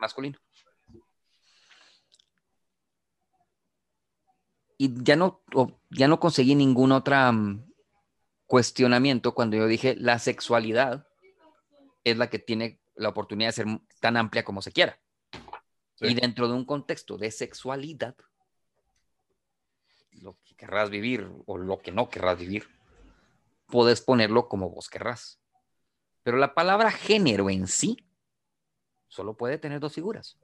masculino. 0.00 0.38
Y 4.78 5.02
ya 5.02 5.16
no, 5.16 5.42
ya 5.90 6.08
no 6.08 6.18
conseguí 6.18 6.54
ningún 6.54 6.92
otro 6.92 7.32
mm, 7.32 7.70
cuestionamiento 8.46 9.34
cuando 9.34 9.58
yo 9.58 9.66
dije 9.66 9.94
la 9.96 10.18
sexualidad 10.18 11.06
es 12.02 12.16
la 12.16 12.30
que 12.30 12.38
tiene 12.38 12.79
la 13.00 13.08
oportunidad 13.08 13.48
de 13.48 13.52
ser 13.52 13.66
tan 13.98 14.16
amplia 14.16 14.44
como 14.44 14.62
se 14.62 14.72
quiera. 14.72 14.98
Y 16.00 16.14
dentro 16.14 16.48
de 16.48 16.54
un 16.54 16.64
contexto 16.64 17.18
de 17.18 17.30
sexualidad, 17.30 18.16
lo 20.12 20.38
que 20.44 20.54
querrás 20.54 20.90
vivir 20.90 21.30
o 21.46 21.58
lo 21.58 21.78
que 21.78 21.92
no 21.92 22.08
querrás 22.08 22.38
vivir, 22.38 22.68
puedes 23.66 24.00
ponerlo 24.00 24.48
como 24.48 24.70
vos 24.70 24.88
querrás. 24.88 25.40
Pero 26.22 26.36
la 26.36 26.54
palabra 26.54 26.90
género 26.90 27.50
en 27.50 27.66
sí 27.66 27.96
solo 29.08 29.36
puede 29.36 29.58
tener 29.58 29.80
dos 29.80 29.94
figuras, 29.94 30.38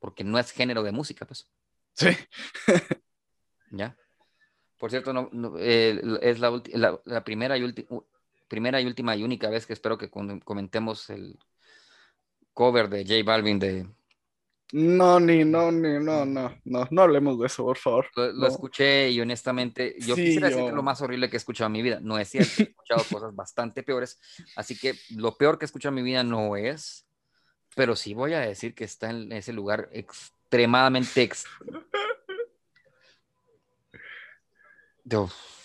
porque 0.00 0.24
no 0.24 0.38
es 0.38 0.50
género 0.50 0.82
de 0.82 0.92
música, 0.92 1.26
pues. 1.26 1.48
Sí. 1.92 2.08
¿Ya? 3.70 3.96
Por 4.78 4.90
cierto, 4.90 5.12
no, 5.12 5.30
eh, 5.58 6.00
es 6.20 6.40
la, 6.40 6.60
la, 7.04 7.24
primera, 7.24 7.56
y 7.56 7.74
primera 8.48 8.80
y 8.80 8.86
última 8.86 9.16
y 9.16 9.22
única 9.22 9.48
vez 9.48 9.66
que 9.66 9.72
espero 9.72 9.96
que 9.96 10.10
comentemos 10.10 11.08
el 11.10 11.38
cover 12.54 12.88
de 12.88 13.04
J 13.04 13.22
Balvin 13.24 13.58
de 13.58 13.86
no, 14.72 15.20
ni, 15.20 15.44
no, 15.44 15.70
ni, 15.70 16.04
no, 16.04 16.24
no, 16.26 16.58
no, 16.64 16.88
no 16.90 17.02
hablemos 17.02 17.38
de 17.38 17.46
eso, 17.46 17.62
por 17.62 17.76
favor. 17.76 18.06
Lo, 18.16 18.48
escuché 18.48 19.08
y 19.08 19.20
honestamente, 19.20 19.94
yo 20.00 20.16
quisiera 20.16 20.48
decir 20.48 20.64
que 20.64 20.72
lo 20.72 20.82
más 20.82 21.00
horrible 21.00 21.30
que 21.30 21.36
he 21.36 21.38
escuchado 21.38 21.66
en 21.66 21.74
mi 21.74 21.82
vida. 21.82 22.00
No 22.00 22.18
es 22.18 22.28
cierto, 22.30 22.50
he 22.58 22.62
escuchado 22.64 23.04
cosas 23.08 23.36
bastante 23.36 23.84
peores. 23.84 24.18
Así 24.56 24.76
que 24.76 24.96
lo 25.10 25.36
peor 25.36 25.58
que 25.58 25.64
he 25.64 25.66
escuchado 25.66 25.90
en 25.90 26.02
mi 26.02 26.02
vida 26.02 26.24
no 26.24 26.56
es, 26.56 27.06
pero 27.76 27.94
sí 27.94 28.14
voy 28.14 28.32
a 28.32 28.40
decir 28.40 28.74
que 28.74 28.82
está 28.82 29.10
en 29.10 29.30
ese 29.30 29.52
lugar 29.52 29.90
extremadamente. 29.92 31.22
Ex... 31.22 31.44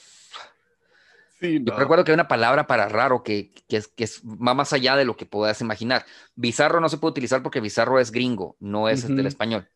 recuerdo 1.40 2.04
que 2.04 2.12
hay 2.12 2.16
una 2.16 2.28
palabra 2.28 2.68
para 2.68 2.90
raro 2.90 3.24
que, 3.24 3.54
es, 3.70 3.88
que 3.88 4.04
es 4.04 4.22
va 4.24 4.54
más 4.54 4.74
allá 4.74 4.96
de 4.96 5.06
lo 5.06 5.16
que 5.16 5.26
puedas 5.26 5.62
imaginar. 5.62 6.06
Bizarro 6.36 6.80
no 6.80 6.90
se 6.90 6.98
puede 6.98 7.12
utilizar 7.12 7.42
porque 7.44 7.62
bizarro 7.62 8.00
es 8.00 8.12
gringo, 8.12 8.58
no 8.60 8.90
es 8.90 9.08
del 9.08 9.26
español. 9.26 9.70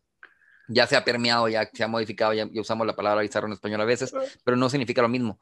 Ya 0.68 0.86
se 0.86 0.96
ha 0.96 1.04
permeado, 1.04 1.48
ya 1.48 1.68
se 1.72 1.84
ha 1.84 1.88
modificado, 1.88 2.32
ya, 2.32 2.48
usamos 2.54 2.86
la 2.86 2.96
palabra 2.96 3.22
bizarro 3.22 3.46
en 3.46 3.52
español 3.52 3.80
a 3.80 3.84
veces, 3.84 4.14
pero 4.44 4.56
no 4.56 4.68
significa 4.68 5.02
lo 5.02 5.08
mismo. 5.08 5.40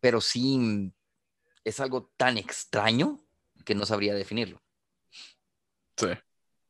Pero 0.00 0.20
sí 0.20 0.92
es 1.64 1.80
algo 1.80 2.10
tan 2.16 2.38
extraño 2.38 3.20
que 3.64 3.74
no 3.74 3.86
sabría 3.86 4.14
definirlo. 4.14 4.62
Sí. 5.96 6.08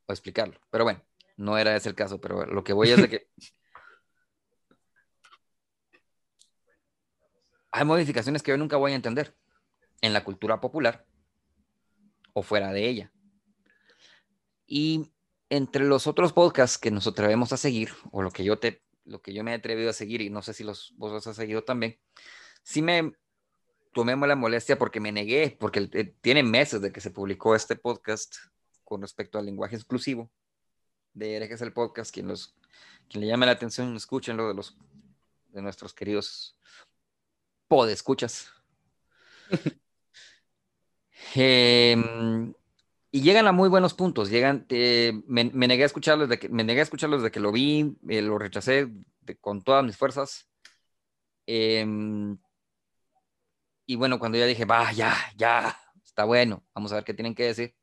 O 0.07 0.13
explicarlo. 0.13 0.61
Pero 0.71 0.85
bueno, 0.85 1.03
no 1.37 1.57
era 1.57 1.77
ese 1.77 1.89
el 1.89 1.95
caso, 1.95 2.21
pero 2.21 2.45
lo 2.47 2.65
que 2.65 2.73
voy 2.73 2.91
es 2.91 3.01
de 3.01 3.09
que 3.09 3.29
hay 7.73 7.85
modificaciones 7.85 8.43
que 8.43 8.51
yo 8.51 8.57
nunca 8.57 8.77
voy 8.77 8.93
a 8.93 8.97
entender 8.97 9.35
en 10.01 10.13
la 10.13 10.25
cultura 10.25 10.61
popular 10.61 11.07
o 12.33 12.43
fuera 12.43 12.73
de 12.73 12.89
ella. 12.89 13.13
Y 14.67 15.11
entre 15.49 15.85
los 15.85 16.07
otros 16.07 16.33
podcasts 16.33 16.79
que 16.79 16.91
nos 16.91 17.07
atrevemos 17.07 17.53
a 17.53 17.57
seguir, 17.57 17.91
o 18.13 18.23
lo 18.23 18.31
que 18.31 18.45
yo 18.45 18.59
te, 18.59 18.83
lo 19.05 19.21
que 19.21 19.33
yo 19.33 19.43
me 19.43 19.53
he 19.53 19.55
atrevido 19.55 19.91
a 19.91 19.95
seguir, 19.95 20.21
y 20.21 20.31
no 20.31 20.43
sé 20.43 20.55
si 20.55 20.65
los, 20.65 20.95
vos 20.97 21.13
los 21.13 21.27
has 21.27 21.37
seguido 21.37 21.65
también, 21.65 21.99
sí 22.63 22.83
me 22.83 23.13
tomé 23.93 24.17
la 24.27 24.37
molestia 24.37 24.79
porque 24.79 25.01
me 25.01 25.11
negué, 25.13 25.57
porque 25.59 25.89
eh, 25.93 26.15
tiene 26.21 26.43
meses 26.43 26.81
de 26.81 26.93
que 26.93 27.01
se 27.01 27.11
publicó 27.11 27.57
este 27.57 27.77
podcast 27.77 28.37
con 28.85 29.03
respecto 29.03 29.39
al 29.39 29.47
lenguaje 29.47 29.77
exclusivo 29.77 30.31
de 31.13 31.47
que 31.49 31.55
es 31.55 31.63
el 31.63 31.73
podcast, 31.73 32.13
quien, 32.13 32.29
los, 32.29 32.57
quien 33.09 33.23
le 33.23 33.27
llame 33.27 33.47
la 33.47 33.53
atención, 33.53 33.97
escúchenlo 33.97 34.49
de 34.49 34.55
los 34.55 34.77
de 35.49 35.63
nuestros 35.63 35.93
queridos 35.93 36.57
escuchas 37.89 38.51
em, 41.35 42.53
y 43.13 43.23
llegan 43.23 43.47
a 43.47 43.53
muy 43.53 43.69
buenos 43.69 43.95
puntos. 43.95 44.31
Llegan, 44.31 44.67
me, 45.27 45.45
negué 45.45 45.83
a 45.85 45.87
escucharlos 45.87 46.29
de 46.29 46.39
que 46.39 46.49
me 46.49 46.65
negué 46.65 46.81
a 46.81 46.85
escucharlos 46.85 47.23
de 47.23 47.31
que 47.31 47.41
lo 47.41 47.53
vi, 47.53 47.97
eh, 48.09 48.23
lo 48.23 48.39
rechacé 48.39 48.89
con 49.41 49.63
todas 49.63 49.85
mis 49.85 49.97
fuerzas. 49.97 50.49
Em, 51.47 52.39
y 53.87 53.97
bueno, 53.97 54.19
cuando 54.19 54.39
ya 54.39 54.47
dije, 54.47 54.65
va, 54.65 54.93
ya, 54.93 55.17
ya, 55.37 55.77
está 56.05 56.25
bueno, 56.25 56.65
vamos 56.75 56.93
a 56.93 56.97
ver 56.97 57.05
qué 57.05 57.15
tienen 57.15 57.35
que 57.35 57.45
decir. 57.45 57.75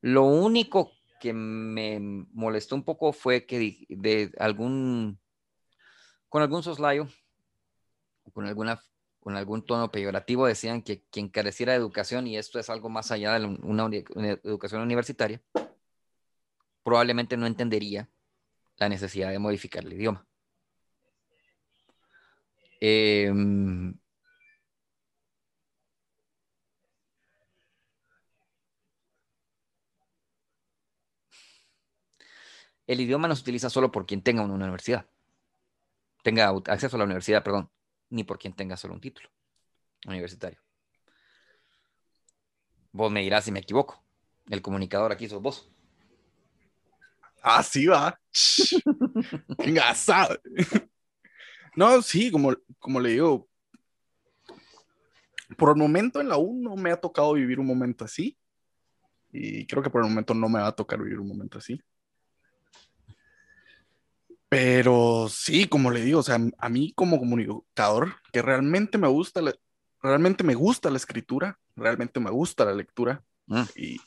Lo 0.00 0.24
único 0.24 0.92
que 1.20 1.32
me 1.32 1.98
molestó 2.32 2.74
un 2.76 2.84
poco 2.84 3.12
fue 3.12 3.46
que 3.46 3.86
de 3.88 4.32
algún, 4.38 5.18
con 6.28 6.42
algún 6.42 6.62
soslayo, 6.62 7.08
con 8.32 8.46
alguna 8.46 8.80
con 9.26 9.36
algún 9.36 9.66
tono 9.66 9.90
peyorativo 9.90 10.46
decían 10.46 10.82
que 10.82 11.02
quien 11.10 11.28
careciera 11.28 11.72
de 11.72 11.78
educación, 11.78 12.28
y 12.28 12.36
esto 12.38 12.60
es 12.60 12.70
algo 12.70 12.88
más 12.88 13.10
allá 13.10 13.36
de 13.40 13.44
una, 13.44 13.90
educación 14.44 14.82
universitaria, 14.82 15.42
probablemente 16.84 17.36
no 17.36 17.46
entendería 17.46 18.08
la 18.76 18.88
necesidad 18.88 19.30
de 19.30 19.40
modificar 19.40 19.84
el 19.84 19.94
idioma. 19.94 20.24
Em, 22.80 23.94
el 32.86 33.00
idioma 33.00 33.28
no 33.28 33.34
se 33.36 33.42
utiliza 33.42 33.70
solo 33.70 33.90
por 33.92 34.06
quien 34.06 34.22
tenga 34.22 34.42
una 34.42 34.54
universidad, 34.54 35.06
tenga 36.22 36.48
acceso 36.66 36.96
a 36.96 36.98
la 36.98 37.04
universidad, 37.06 37.42
perdón 37.42 37.70
ni 38.10 38.24
por 38.24 38.38
quien 38.38 38.54
tenga 38.54 38.76
solo 38.76 38.94
un 38.94 39.00
título 39.00 39.28
universitario. 40.06 40.60
Vos 42.92 43.10
me 43.10 43.20
dirás 43.20 43.44
si 43.44 43.52
me 43.52 43.60
equivoco. 43.60 44.02
El 44.48 44.62
comunicador 44.62 45.12
aquí 45.12 45.28
sos 45.28 45.42
vos. 45.42 45.70
Ah, 47.42 47.62
sí, 47.62 47.86
va. 47.86 48.18
Engasado. 49.58 50.40
no, 51.76 52.00
sí, 52.02 52.30
como, 52.30 52.54
como 52.78 53.00
le 53.00 53.10
digo, 53.10 53.48
por 55.56 55.70
el 55.70 55.76
momento 55.76 56.20
en 56.20 56.28
la 56.28 56.38
U 56.38 56.60
no 56.60 56.76
me 56.76 56.90
ha 56.90 56.96
tocado 56.96 57.34
vivir 57.34 57.60
un 57.60 57.66
momento 57.66 58.04
así. 58.04 58.36
Y 59.32 59.66
creo 59.66 59.82
que 59.82 59.90
por 59.90 60.02
el 60.02 60.08
momento 60.08 60.34
no 60.34 60.48
me 60.48 60.60
va 60.60 60.68
a 60.68 60.76
tocar 60.76 61.00
vivir 61.00 61.20
un 61.20 61.28
momento 61.28 61.58
así. 61.58 61.80
Pero 64.48 65.28
sí, 65.28 65.66
como 65.66 65.90
le 65.90 66.00
digo, 66.02 66.20
o 66.20 66.22
sea, 66.22 66.38
a 66.58 66.68
mí 66.68 66.92
como 66.94 67.18
comunicador, 67.18 68.14
que 68.32 68.42
realmente 68.42 68.96
me 68.96 69.08
gusta, 69.08 69.42
la, 69.42 69.54
realmente 70.00 70.44
me 70.44 70.54
gusta 70.54 70.90
la 70.90 70.98
escritura, 70.98 71.58
realmente 71.74 72.20
me 72.20 72.30
gusta 72.30 72.64
la 72.64 72.72
lectura 72.72 73.24
mm. 73.46 73.62
y, 73.74 74.00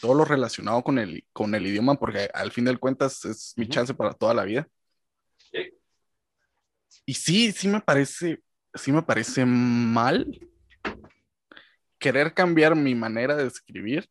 todo 0.00 0.14
lo 0.14 0.24
relacionado 0.24 0.82
con 0.82 0.98
el, 0.98 1.26
con 1.32 1.54
el 1.54 1.66
idioma, 1.66 1.96
porque 1.96 2.30
al 2.32 2.52
fin 2.52 2.64
de 2.64 2.76
cuentas 2.76 3.24
es 3.24 3.52
mi 3.56 3.68
chance 3.68 3.92
para 3.92 4.14
toda 4.14 4.32
la 4.32 4.44
vida. 4.44 4.68
Y 7.04 7.14
sí, 7.14 7.50
sí 7.52 7.68
me 7.68 7.80
parece, 7.80 8.40
sí 8.74 8.92
me 8.92 9.02
parece 9.02 9.44
mal 9.44 10.48
querer 11.98 12.32
cambiar 12.32 12.76
mi 12.76 12.94
manera 12.94 13.36
de 13.36 13.46
escribir 13.46 14.08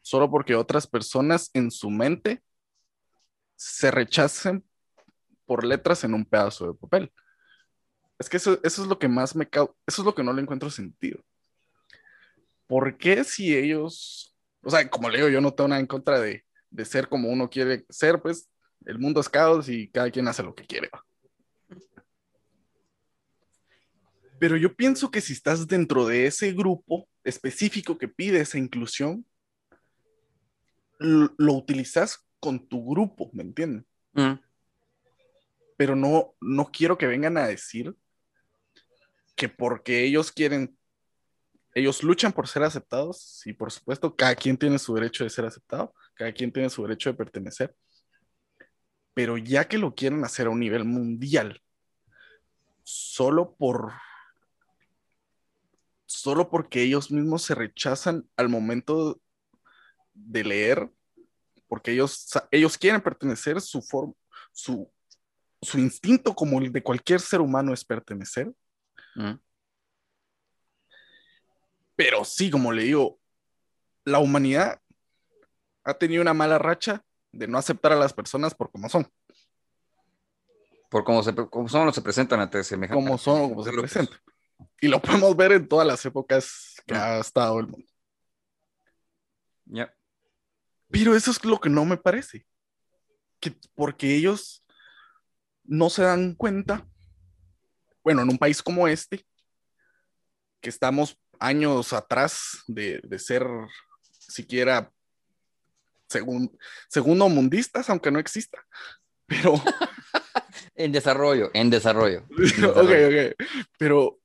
solo 0.00 0.30
porque 0.30 0.54
otras 0.54 0.86
personas 0.86 1.50
en 1.54 1.70
su 1.70 1.90
mente 1.90 2.42
se 3.56 3.90
rechacen 3.90 4.64
por 5.52 5.66
letras 5.66 6.02
en 6.02 6.14
un 6.14 6.24
pedazo 6.24 6.68
de 6.68 6.78
papel. 6.78 7.12
Es 8.18 8.30
que 8.30 8.38
eso, 8.38 8.58
es 8.62 8.78
lo 8.78 8.98
que 8.98 9.06
más 9.06 9.36
me 9.36 9.46
causa, 9.46 9.74
eso 9.86 10.00
es 10.00 10.06
lo 10.06 10.14
que 10.14 10.24
no 10.24 10.32
le 10.32 10.40
encuentro 10.40 10.70
sentido. 10.70 11.22
¿Por 12.66 12.96
qué 12.96 13.22
si 13.22 13.54
ellos 13.54 14.34
O 14.62 14.70
sea, 14.70 14.88
como 14.88 15.10
le 15.10 15.18
digo, 15.18 15.28
yo 15.28 15.42
no 15.42 15.52
tengo 15.52 15.68
nada 15.68 15.80
en 15.82 15.86
contra 15.86 16.18
de, 16.18 16.46
de 16.70 16.84
ser 16.86 17.06
como 17.06 17.28
uno 17.28 17.50
quiere 17.50 17.84
ser, 17.90 18.22
pues 18.22 18.48
el 18.86 18.98
mundo 18.98 19.20
es 19.20 19.28
caos 19.28 19.68
y 19.68 19.88
cada 19.88 20.10
quien 20.10 20.26
hace 20.26 20.42
lo 20.42 20.54
que 20.54 20.64
quiere. 20.64 20.88
Pero 24.38 24.56
yo 24.56 24.74
pienso 24.74 25.10
que 25.10 25.20
si 25.20 25.34
estás 25.34 25.66
dentro 25.66 26.06
de 26.06 26.24
ese 26.24 26.50
grupo 26.52 27.06
específico 27.24 27.98
que 27.98 28.08
pide 28.08 28.40
esa 28.40 28.56
inclusión, 28.56 29.26
lo, 30.98 31.52
utilizas 31.52 32.26
con 32.40 32.66
tu 32.66 32.88
grupo, 32.88 33.28
¿me 33.34 33.42
entienden? 33.42 33.86
Mm. 34.14 34.51
Pero 35.82 35.96
no, 35.96 36.36
no 36.40 36.70
quiero 36.70 36.96
que 36.96 37.08
vengan 37.08 37.36
a 37.36 37.48
decir 37.48 37.92
que 39.34 39.48
porque 39.48 40.04
ellos 40.04 40.30
quieren, 40.30 40.78
ellos 41.74 42.04
luchan 42.04 42.32
por 42.32 42.46
ser 42.46 42.62
aceptados, 42.62 43.42
y 43.46 43.52
por 43.52 43.72
supuesto, 43.72 44.14
cada 44.14 44.36
quien 44.36 44.56
tiene 44.56 44.78
su 44.78 44.94
derecho 44.94 45.24
de 45.24 45.30
ser 45.30 45.44
aceptado, 45.44 45.92
cada 46.14 46.30
quien 46.32 46.52
tiene 46.52 46.70
su 46.70 46.82
derecho 46.82 47.10
de 47.10 47.16
pertenecer, 47.16 47.74
pero 49.12 49.36
ya 49.36 49.66
que 49.66 49.76
lo 49.76 49.92
quieren 49.92 50.22
hacer 50.22 50.46
a 50.46 50.50
un 50.50 50.60
nivel 50.60 50.84
mundial, 50.84 51.60
solo 52.84 53.56
por 53.56 53.94
solo 56.06 56.48
porque 56.48 56.80
ellos 56.80 57.10
mismos 57.10 57.42
se 57.42 57.56
rechazan 57.56 58.30
al 58.36 58.48
momento 58.48 59.20
de 60.14 60.44
leer, 60.44 60.88
porque 61.66 61.90
ellos, 61.90 62.28
ellos 62.52 62.78
quieren 62.78 63.00
pertenecer, 63.00 63.60
su, 63.60 63.82
forma, 63.82 64.14
su, 64.52 64.88
su 65.62 65.78
instinto 65.78 66.34
como 66.34 66.58
el 66.58 66.72
de 66.72 66.82
cualquier 66.82 67.20
ser 67.20 67.40
humano 67.40 67.72
es 67.72 67.84
pertenecer. 67.84 68.52
Mm. 69.14 69.34
Pero 71.94 72.24
sí, 72.24 72.50
como 72.50 72.72
le 72.72 72.82
digo, 72.82 73.20
la 74.04 74.18
humanidad 74.18 74.80
ha 75.84 75.94
tenido 75.94 76.20
una 76.20 76.34
mala 76.34 76.58
racha 76.58 77.04
de 77.30 77.46
no 77.46 77.58
aceptar 77.58 77.92
a 77.92 77.96
las 77.96 78.12
personas 78.12 78.54
por 78.54 78.70
como 78.70 78.88
son. 78.88 79.06
Por 80.90 81.04
cómo, 81.04 81.22
se, 81.22 81.34
como 81.34 81.68
son 81.68 81.88
o 81.88 81.92
se 81.92 82.02
presentan 82.02 82.40
ante 82.40 82.62
semejante. 82.64 83.02
Como 83.02 83.16
son 83.16 83.42
o 83.42 83.48
como 83.50 83.64
se 83.64 83.72
presentan. 83.72 84.18
Y 84.80 84.88
lo 84.88 85.00
podemos 85.00 85.34
ver 85.36 85.52
en 85.52 85.68
todas 85.68 85.86
las 85.86 86.04
épocas 86.04 86.74
que 86.86 86.94
ha 86.94 87.18
estado 87.18 87.60
el 87.60 87.68
mundo. 87.68 87.86
Ya. 89.66 89.94
Pero 90.90 91.14
eso 91.14 91.30
es 91.30 91.42
lo 91.44 91.58
que 91.60 91.70
no 91.70 91.84
me 91.84 91.96
parece. 91.96 92.46
Que 93.40 93.56
porque 93.74 94.14
ellos 94.14 94.61
no 95.64 95.90
se 95.90 96.02
dan 96.02 96.34
cuenta, 96.34 96.86
bueno, 98.02 98.22
en 98.22 98.30
un 98.30 98.38
país 98.38 98.62
como 98.62 98.88
este, 98.88 99.24
que 100.60 100.68
estamos 100.70 101.18
años 101.38 101.92
atrás 101.92 102.62
de, 102.66 103.00
de 103.02 103.18
ser 103.18 103.46
siquiera 104.10 104.92
segundo 106.88 107.28
mundistas, 107.28 107.88
aunque 107.90 108.10
no 108.10 108.18
exista. 108.18 108.64
Pero. 109.26 109.54
en 110.74 110.92
desarrollo, 110.92 111.50
en 111.54 111.70
desarrollo. 111.70 112.24
ok, 112.74 112.90
ok. 113.08 113.46
Pero. 113.78 114.18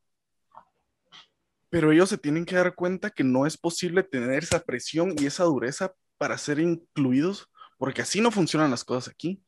Pero 1.69 1.91
ellos 1.91 2.07
se 2.07 2.17
tienen 2.17 2.45
que 2.45 2.55
dar 2.55 2.75
cuenta 2.75 3.09
que 3.09 3.25
no 3.25 3.45
es 3.45 3.57
posible 3.57 4.01
tener 4.01 4.43
esa 4.43 4.63
presión 4.63 5.13
y 5.17 5.25
esa 5.25 5.43
dureza 5.43 5.93
para 6.17 6.37
ser 6.37 6.59
incluidos, 6.59 7.49
porque 7.77 8.01
así 8.01 8.21
no 8.21 8.31
funcionan 8.31 8.71
las 8.71 8.85
cosas 8.85 9.13
aquí. 9.13 9.43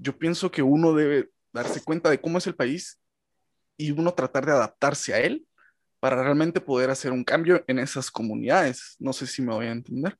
Yo 0.00 0.16
pienso 0.16 0.50
que 0.50 0.62
uno 0.62 0.94
debe 0.94 1.30
darse 1.52 1.82
cuenta 1.82 2.10
de 2.10 2.20
cómo 2.20 2.38
es 2.38 2.46
el 2.46 2.54
país 2.54 3.00
y 3.76 3.90
uno 3.90 4.14
tratar 4.14 4.46
de 4.46 4.52
adaptarse 4.52 5.14
a 5.14 5.20
él 5.20 5.46
para 6.00 6.22
realmente 6.22 6.60
poder 6.60 6.90
hacer 6.90 7.12
un 7.12 7.24
cambio 7.24 7.64
en 7.66 7.78
esas 7.78 8.10
comunidades. 8.10 8.96
No 8.98 9.12
sé 9.12 9.26
si 9.26 9.42
me 9.42 9.52
voy 9.52 9.66
a 9.66 9.72
entender. 9.72 10.16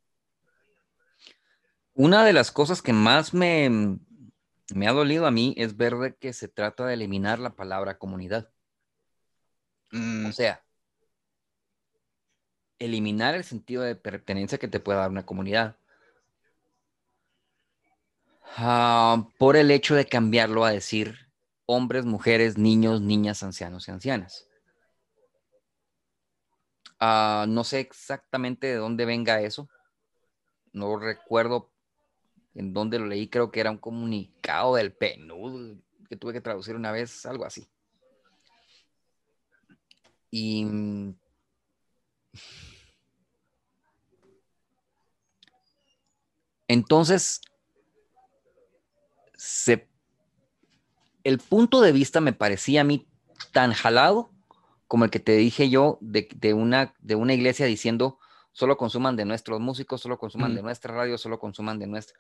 Una 1.94 2.24
de 2.24 2.32
las 2.32 2.50
cosas 2.50 2.82
que 2.82 2.92
más 2.92 3.34
me, 3.34 3.98
me 4.74 4.88
ha 4.88 4.92
dolido 4.92 5.26
a 5.26 5.30
mí 5.30 5.54
es 5.56 5.76
ver 5.76 6.16
que 6.20 6.32
se 6.32 6.48
trata 6.48 6.86
de 6.86 6.94
eliminar 6.94 7.38
la 7.38 7.54
palabra 7.54 7.98
comunidad. 7.98 8.50
Mm. 9.90 10.26
O 10.26 10.32
sea, 10.32 10.62
eliminar 12.78 13.34
el 13.34 13.44
sentido 13.44 13.82
de 13.82 13.96
pertenencia 13.96 14.58
que 14.58 14.68
te 14.68 14.80
puede 14.80 14.98
dar 14.98 15.10
una 15.10 15.26
comunidad. 15.26 15.76
Ah, 18.56 19.28
por 19.38 19.56
el 19.56 19.70
hecho 19.70 19.94
de 19.94 20.06
cambiarlo 20.06 20.64
a 20.64 20.72
decir 20.72 21.28
hombres, 21.66 22.04
mujeres, 22.04 22.58
niños, 22.58 23.00
niñas, 23.00 23.42
ancianos 23.42 23.86
y 23.88 23.90
ancianas. 23.90 24.48
Ah, 26.98 27.46
no 27.48 27.62
sé 27.62 27.80
exactamente 27.80 28.66
de 28.66 28.76
dónde 28.76 29.04
venga 29.04 29.40
eso. 29.42 29.68
No 30.72 30.98
recuerdo 30.98 31.70
en 32.54 32.72
donde 32.72 32.98
lo 32.98 33.06
leí, 33.06 33.28
creo 33.28 33.50
que 33.50 33.60
era 33.60 33.70
un 33.70 33.78
comunicado 33.78 34.74
del 34.74 34.92
PNUD 34.92 35.78
que 36.08 36.16
tuve 36.16 36.32
que 36.32 36.40
traducir 36.40 36.74
una 36.74 36.90
vez, 36.90 37.24
algo 37.26 37.44
así. 37.44 37.68
Y 40.30 40.66
entonces, 46.66 47.40
el 51.24 51.38
punto 51.38 51.80
de 51.80 51.92
vista 51.92 52.20
me 52.20 52.32
parecía 52.32 52.82
a 52.82 52.84
mí 52.84 53.06
tan 53.52 53.72
jalado 53.72 54.30
como 54.86 55.04
el 55.04 55.10
que 55.10 55.20
te 55.20 55.32
dije 55.32 55.68
yo 55.68 55.98
de, 56.00 56.54
una, 56.54 56.94
de 57.00 57.14
una 57.14 57.34
iglesia 57.34 57.66
diciendo, 57.66 58.18
solo 58.52 58.76
consuman 58.76 59.16
de 59.16 59.24
nuestros 59.24 59.60
músicos, 59.60 60.00
solo 60.00 60.18
consuman 60.18 60.54
de 60.54 60.62
nuestra 60.62 60.94
radio, 60.94 61.18
solo 61.18 61.38
consuman 61.38 61.78
de 61.78 61.86
nuestra 61.86 62.18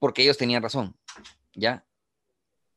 porque 0.00 0.22
ellos 0.22 0.38
tenían 0.38 0.62
razón, 0.62 0.96
¿ya? 1.54 1.86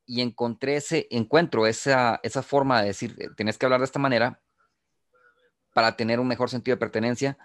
Y 0.06 0.22
encontré 0.22 0.76
ese, 0.76 1.08
encuentro 1.10 1.66
esa, 1.66 2.20
esa 2.22 2.44
forma 2.44 2.82
de 2.82 2.88
decir, 2.88 3.16
eh, 3.18 3.30
tenés 3.36 3.58
que 3.58 3.66
hablar 3.66 3.80
de 3.80 3.86
esta 3.86 3.98
manera 3.98 4.42
para 5.74 5.96
tener 5.96 6.20
un 6.20 6.28
mejor 6.28 6.50
sentido 6.50 6.76
de 6.76 6.80
pertenencia, 6.82 7.38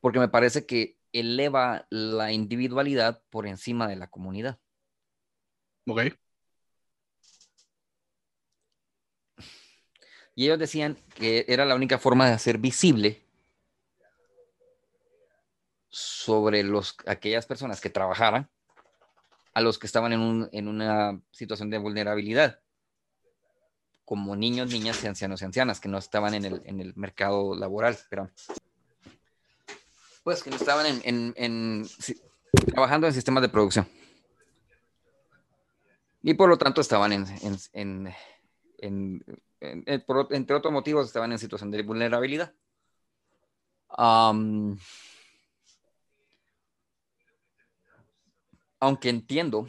porque 0.00 0.20
me 0.20 0.28
parece 0.28 0.66
que 0.66 0.98
eleva 1.12 1.86
la 1.90 2.30
individualidad 2.30 3.22
por 3.30 3.46
encima 3.46 3.88
de 3.88 3.96
la 3.96 4.08
comunidad. 4.08 4.60
Ok. 5.86 6.00
Y 10.34 10.46
ellos 10.46 10.58
decían 10.58 10.96
que 11.14 11.44
era 11.48 11.64
la 11.64 11.74
única 11.74 11.98
forma 11.98 12.26
de 12.26 12.32
hacer 12.32 12.58
visible 12.58 13.22
sobre 15.88 16.62
los, 16.62 16.96
aquellas 17.06 17.44
personas 17.44 17.80
que 17.80 17.90
trabajaran 17.90 18.48
a 19.52 19.60
los 19.60 19.78
que 19.78 19.86
estaban 19.86 20.12
en, 20.12 20.68
una 20.68 21.20
situación 21.30 21.68
de 21.68 21.76
vulnerabilidad, 21.76 22.60
como 24.06 24.34
niños, 24.34 24.70
niñas 24.70 25.04
y 25.04 25.06
ancianos 25.06 25.42
y 25.42 25.44
ancianas 25.44 25.80
que 25.80 25.90
no 25.90 25.98
estaban 25.98 26.32
en 26.32 26.46
el, 26.46 26.94
mercado 26.96 27.54
laboral, 27.54 27.98
pero 28.08 28.30
pues 30.24 30.42
que 30.42 30.48
no 30.48 30.56
estaban 30.56 30.86
en, 31.04 31.86
trabajando 32.72 33.06
en 33.06 33.12
sistemas 33.12 33.42
de 33.42 33.50
producción. 33.50 33.86
Y 36.22 36.34
por 36.34 36.48
lo 36.48 36.56
tanto 36.56 36.80
estaban 36.80 37.12
en, 37.12 38.14
entre 38.80 40.56
otros 40.56 40.72
motivos, 40.72 41.06
estaban 41.06 41.32
en 41.32 41.38
situación 41.38 41.70
de 41.70 41.82
vulnerabilidad 41.82 42.54
aunque 48.82 49.10
entiendo 49.10 49.68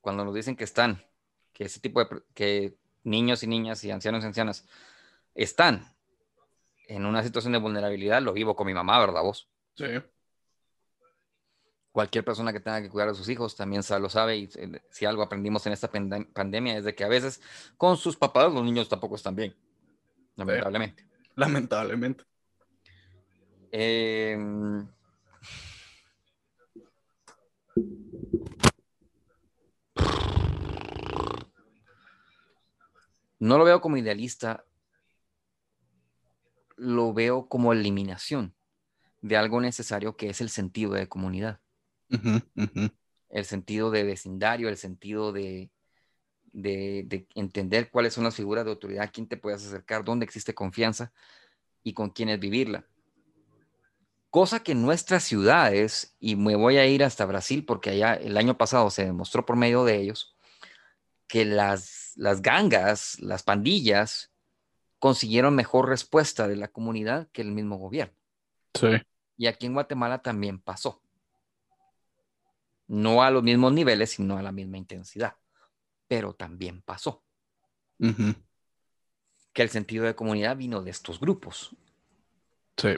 cuando 0.00 0.24
nos 0.24 0.34
dicen 0.34 0.56
que 0.56 0.64
están, 0.64 1.04
que 1.52 1.64
ese 1.64 1.80
tipo 1.80 2.02
de 2.02 2.22
que 2.34 2.74
niños 3.04 3.42
y 3.42 3.46
niñas 3.46 3.84
y 3.84 3.90
ancianos 3.90 4.24
y 4.24 4.26
ancianas 4.26 4.66
están 5.34 5.94
en 6.88 7.06
una 7.06 7.22
situación 7.22 7.52
de 7.52 7.58
vulnerabilidad, 7.58 8.22
lo 8.22 8.32
vivo 8.32 8.56
con 8.56 8.66
mi 8.66 8.74
mamá, 8.74 8.98
¿verdad 9.00 9.22
vos? 9.22 9.48
Sí. 9.74 9.86
Cualquier 11.92 12.24
persona 12.24 12.52
que 12.54 12.60
tenga 12.60 12.80
que 12.80 12.88
cuidar 12.88 13.10
a 13.10 13.14
sus 13.14 13.28
hijos 13.28 13.54
también 13.54 13.82
lo 14.00 14.08
sabe 14.08 14.36
y 14.38 14.48
si 14.90 15.04
algo 15.04 15.22
aprendimos 15.22 15.66
en 15.66 15.74
esta 15.74 15.90
pandemia 15.90 16.78
es 16.78 16.84
de 16.84 16.94
que 16.94 17.04
a 17.04 17.08
veces 17.08 17.42
con 17.76 17.98
sus 17.98 18.16
papás 18.16 18.50
los 18.52 18.64
niños 18.64 18.88
tampoco 18.88 19.16
están 19.16 19.36
bien, 19.36 19.54
lamentablemente. 20.34 21.06
Lamentablemente. 21.36 22.24
Eh, 23.70 24.36
no 33.38 33.58
lo 33.58 33.64
veo 33.64 33.80
como 33.80 33.96
idealista, 33.96 34.64
lo 36.76 37.12
veo 37.12 37.48
como 37.48 37.72
eliminación 37.72 38.54
de 39.20 39.36
algo 39.36 39.60
necesario 39.60 40.16
que 40.16 40.30
es 40.30 40.40
el 40.40 40.50
sentido 40.50 40.92
de 40.92 41.08
comunidad. 41.08 41.61
El 43.28 43.44
sentido 43.44 43.90
de 43.90 44.04
vecindario, 44.04 44.68
el 44.68 44.76
sentido 44.76 45.32
de, 45.32 45.70
de, 46.52 47.26
entender 47.34 47.90
cuáles 47.90 48.14
son 48.14 48.24
las 48.24 48.34
figuras 48.34 48.64
de 48.64 48.70
autoridad, 48.70 49.10
quién 49.12 49.26
te 49.26 49.36
puedes 49.36 49.64
acercar, 49.64 50.04
dónde 50.04 50.24
existe 50.24 50.54
confianza 50.54 51.12
y 51.82 51.94
con 51.94 52.10
quiénes 52.10 52.38
vivirla. 52.38 52.86
Cosa 54.30 54.62
que 54.62 54.72
en 54.72 54.82
nuestras 54.82 55.24
ciudades, 55.24 56.16
y 56.18 56.36
me 56.36 56.56
voy 56.56 56.78
a 56.78 56.86
ir 56.86 57.04
hasta 57.04 57.26
Brasil 57.26 57.64
porque 57.64 57.90
allá 57.90 58.14
el 58.14 58.36
año 58.36 58.56
pasado 58.56 58.90
se 58.90 59.04
demostró 59.04 59.44
por 59.44 59.56
medio 59.56 59.84
de 59.84 59.96
ellos, 59.96 60.36
que 61.28 61.44
las, 61.44 62.12
las 62.16 62.42
gangas, 62.42 63.18
las 63.20 63.42
pandillas, 63.42 64.30
consiguieron 64.98 65.54
mejor 65.54 65.88
respuesta 65.88 66.46
de 66.48 66.56
la 66.56 66.68
comunidad 66.68 67.28
que 67.32 67.42
el 67.42 67.52
mismo 67.52 67.76
gobierno. 67.76 68.14
Sí. 68.74 68.88
Y 69.36 69.46
aquí 69.46 69.66
en 69.66 69.74
Guatemala 69.74 70.22
también 70.22 70.60
pasó. 70.60 71.02
No 72.88 73.22
a 73.22 73.30
los 73.30 73.42
mismos 73.42 73.72
niveles, 73.72 74.10
sino 74.10 74.36
a 74.36 74.42
la 74.42 74.52
misma 74.52 74.78
intensidad. 74.78 75.36
Pero 76.08 76.34
también 76.34 76.82
pasó. 76.82 77.24
Que 79.52 79.62
el 79.62 79.68
sentido 79.68 80.04
de 80.04 80.14
comunidad 80.14 80.56
vino 80.56 80.82
de 80.82 80.90
estos 80.90 81.20
grupos. 81.20 81.76
Sí. 82.76 82.94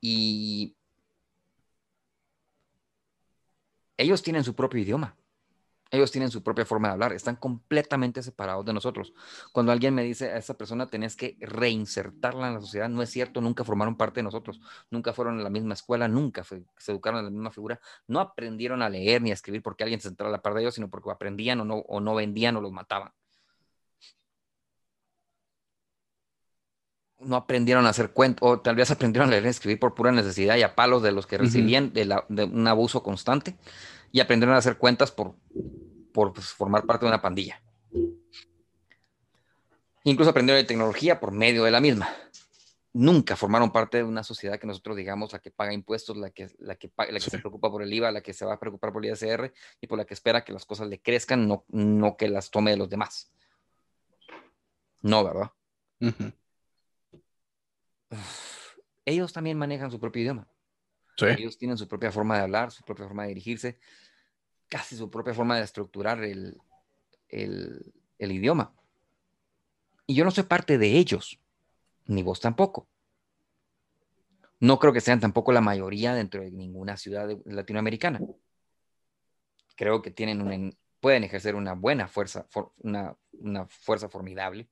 Y 0.00 0.76
ellos 3.96 4.22
tienen 4.22 4.44
su 4.44 4.54
propio 4.54 4.80
idioma. 4.80 5.16
Ellos 5.90 6.10
tienen 6.12 6.30
su 6.30 6.42
propia 6.42 6.66
forma 6.66 6.88
de 6.88 6.92
hablar. 6.94 7.12
Están 7.12 7.36
completamente 7.36 8.22
separados 8.22 8.64
de 8.66 8.74
nosotros. 8.74 9.14
Cuando 9.52 9.72
alguien 9.72 9.94
me 9.94 10.02
dice 10.02 10.30
a 10.30 10.36
esa 10.36 10.52
persona 10.54 10.86
tenés 10.86 11.16
que 11.16 11.36
reinsertarla 11.40 12.48
en 12.48 12.54
la 12.54 12.60
sociedad, 12.60 12.88
no 12.90 13.00
es 13.00 13.08
cierto. 13.10 13.40
Nunca 13.40 13.64
formaron 13.64 13.96
parte 13.96 14.20
de 14.20 14.24
nosotros. 14.24 14.60
Nunca 14.90 15.14
fueron 15.14 15.40
a 15.40 15.42
la 15.42 15.48
misma 15.50 15.72
escuela. 15.74 16.06
Nunca 16.06 16.44
fue- 16.44 16.62
se 16.76 16.92
educaron 16.92 17.20
en 17.20 17.24
la 17.26 17.30
misma 17.30 17.50
figura. 17.50 17.80
No 18.06 18.20
aprendieron 18.20 18.82
a 18.82 18.90
leer 18.90 19.22
ni 19.22 19.30
a 19.30 19.34
escribir 19.34 19.62
porque 19.62 19.84
alguien 19.84 20.00
se 20.00 20.08
sentara 20.08 20.28
a 20.28 20.32
la 20.32 20.42
par 20.42 20.52
de 20.54 20.60
ellos, 20.60 20.74
sino 20.74 20.90
porque 20.90 21.10
aprendían 21.10 21.60
o 21.60 21.64
no, 21.64 21.76
o 21.76 22.00
no 22.00 22.14
vendían 22.14 22.56
o 22.56 22.60
los 22.60 22.72
mataban. 22.72 23.12
no 27.20 27.34
aprendieron 27.34 27.84
a 27.84 27.88
hacer 27.88 28.10
cuentos, 28.12 28.48
o 28.48 28.60
tal 28.60 28.76
vez 28.76 28.90
aprendieron 28.92 29.28
a 29.28 29.32
leer 29.32 29.46
y 29.46 29.48
escribir 29.48 29.80
por 29.80 29.92
pura 29.94 30.12
necesidad 30.12 30.56
y 30.56 30.62
a 30.62 30.76
palos 30.76 31.02
de 31.02 31.10
los 31.10 31.26
que 31.26 31.36
recibían 31.36 31.92
de, 31.92 32.04
la- 32.04 32.24
de 32.28 32.44
un 32.44 32.66
abuso 32.68 33.02
constante, 33.02 33.56
y 34.12 34.20
aprendieron 34.20 34.54
a 34.54 34.58
hacer 34.58 34.78
cuentas 34.78 35.10
por, 35.10 35.34
por 36.12 36.32
pues, 36.32 36.46
formar 36.48 36.84
parte 36.84 37.04
de 37.06 37.10
una 37.10 37.22
pandilla. 37.22 37.62
Incluso 40.04 40.30
aprendieron 40.30 40.62
de 40.62 40.66
tecnología 40.66 41.20
por 41.20 41.32
medio 41.32 41.64
de 41.64 41.70
la 41.70 41.80
misma. 41.80 42.08
Nunca 42.94 43.36
formaron 43.36 43.70
parte 43.70 43.98
de 43.98 44.04
una 44.04 44.24
sociedad 44.24 44.58
que 44.58 44.66
nosotros 44.66 44.96
digamos 44.96 45.32
la 45.32 45.38
que 45.40 45.50
paga 45.50 45.74
impuestos, 45.74 46.16
la 46.16 46.30
que, 46.30 46.48
la 46.58 46.76
que, 46.76 46.90
la 46.96 47.06
que 47.06 47.20
Sí. 47.20 47.30
se 47.30 47.38
preocupa 47.38 47.70
por 47.70 47.82
el 47.82 47.92
IVA, 47.92 48.10
la 48.10 48.22
que 48.22 48.32
se 48.32 48.46
va 48.46 48.54
a 48.54 48.58
preocupar 48.60 48.92
por 48.92 49.04
el 49.04 49.12
ISR 49.12 49.52
y 49.80 49.86
por 49.86 49.98
la 49.98 50.06
que 50.06 50.14
espera 50.14 50.42
que 50.44 50.52
las 50.52 50.64
cosas 50.64 50.88
le 50.88 51.00
crezcan, 51.00 51.46
no, 51.46 51.64
no 51.68 52.16
que 52.16 52.28
las 52.28 52.50
tome 52.50 52.70
de 52.70 52.78
los 52.78 52.88
demás. 52.88 53.30
No, 55.02 55.22
¿verdad? 55.22 55.50
Ellos 59.04 59.32
también 59.32 59.58
manejan 59.58 59.90
su 59.90 60.00
propio 60.00 60.22
idioma. 60.22 60.48
Sí. 61.18 61.26
Ellos 61.26 61.58
tienen 61.58 61.76
su 61.76 61.88
propia 61.88 62.12
forma 62.12 62.36
de 62.36 62.42
hablar, 62.44 62.70
su 62.70 62.84
propia 62.84 63.06
forma 63.06 63.24
de 63.24 63.30
dirigirse, 63.30 63.78
casi 64.68 64.96
su 64.96 65.10
propia 65.10 65.34
forma 65.34 65.56
de 65.56 65.64
estructurar 65.64 66.22
el, 66.22 66.56
el- 67.28 67.92
el 68.18 68.32
idioma. 68.32 68.72
Y 70.06 70.14
yo 70.14 70.24
no 70.24 70.30
soy 70.30 70.44
parte 70.44 70.78
de 70.78 70.92
ellos, 70.96 71.40
ni 72.06 72.22
vos 72.22 72.40
tampoco. 72.40 72.88
No 74.60 74.78
creo 74.78 74.92
que 74.92 75.00
sean 75.00 75.20
tampoco 75.20 75.52
la 75.52 75.60
mayoría 75.60 76.14
dentro 76.14 76.40
de 76.42 76.50
ninguna 76.50 76.96
ciudad 76.96 77.28
de- 77.28 77.40
latinoamericana. 77.46 78.20
Creo 79.76 80.02
que 80.02 80.10
tienen 80.10 80.76
pueden 81.00 81.22
ejercer 81.24 81.54
una 81.54 81.74
buena 81.74 82.08
fuerza, 82.08 82.46
for- 82.50 82.72
una, 82.78 83.16
una 83.32 83.66
fuerza 83.66 84.08
formidable. 84.08 84.68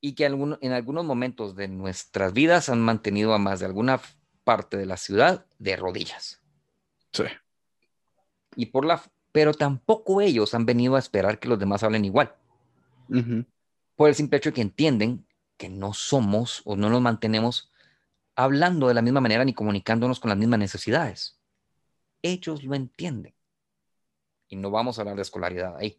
Y 0.00 0.14
que 0.14 0.26
alguno- 0.26 0.58
en 0.60 0.72
algunos 0.72 1.04
momentos 1.04 1.56
de 1.56 1.68
nuestras 1.68 2.32
vidas 2.32 2.68
han 2.68 2.80
mantenido 2.80 3.34
a 3.34 3.38
más 3.38 3.60
de 3.60 3.66
alguna 3.66 4.00
parte 4.50 4.76
de 4.76 4.84
la 4.84 4.96
ciudad 4.96 5.46
de 5.60 5.76
rodillas. 5.76 6.40
Sí. 7.12 7.22
Y 8.56 8.66
por 8.66 8.84
la, 8.84 9.00
pero 9.30 9.54
tampoco 9.54 10.20
ellos 10.20 10.54
han 10.54 10.66
venido 10.66 10.96
a 10.96 10.98
esperar 10.98 11.38
que 11.38 11.46
los 11.46 11.56
demás 11.56 11.84
hablen 11.84 12.04
igual. 12.04 12.34
Por 13.94 14.08
el 14.08 14.16
simple 14.16 14.38
hecho 14.38 14.50
de 14.50 14.54
que 14.54 14.60
entienden 14.62 15.24
que 15.56 15.68
no 15.68 15.94
somos 15.94 16.62
o 16.64 16.74
no 16.74 16.90
nos 16.90 17.00
mantenemos 17.00 17.70
hablando 18.34 18.88
de 18.88 18.94
la 18.94 19.02
misma 19.02 19.20
manera 19.20 19.44
ni 19.44 19.54
comunicándonos 19.54 20.18
con 20.18 20.30
las 20.30 20.38
mismas 20.38 20.58
necesidades. 20.58 21.38
Ellos 22.20 22.64
lo 22.64 22.74
entienden. 22.74 23.36
Y 24.48 24.56
no 24.56 24.72
vamos 24.72 24.98
a 24.98 25.02
hablar 25.02 25.14
de 25.14 25.22
escolaridad 25.22 25.76
ahí. 25.76 25.96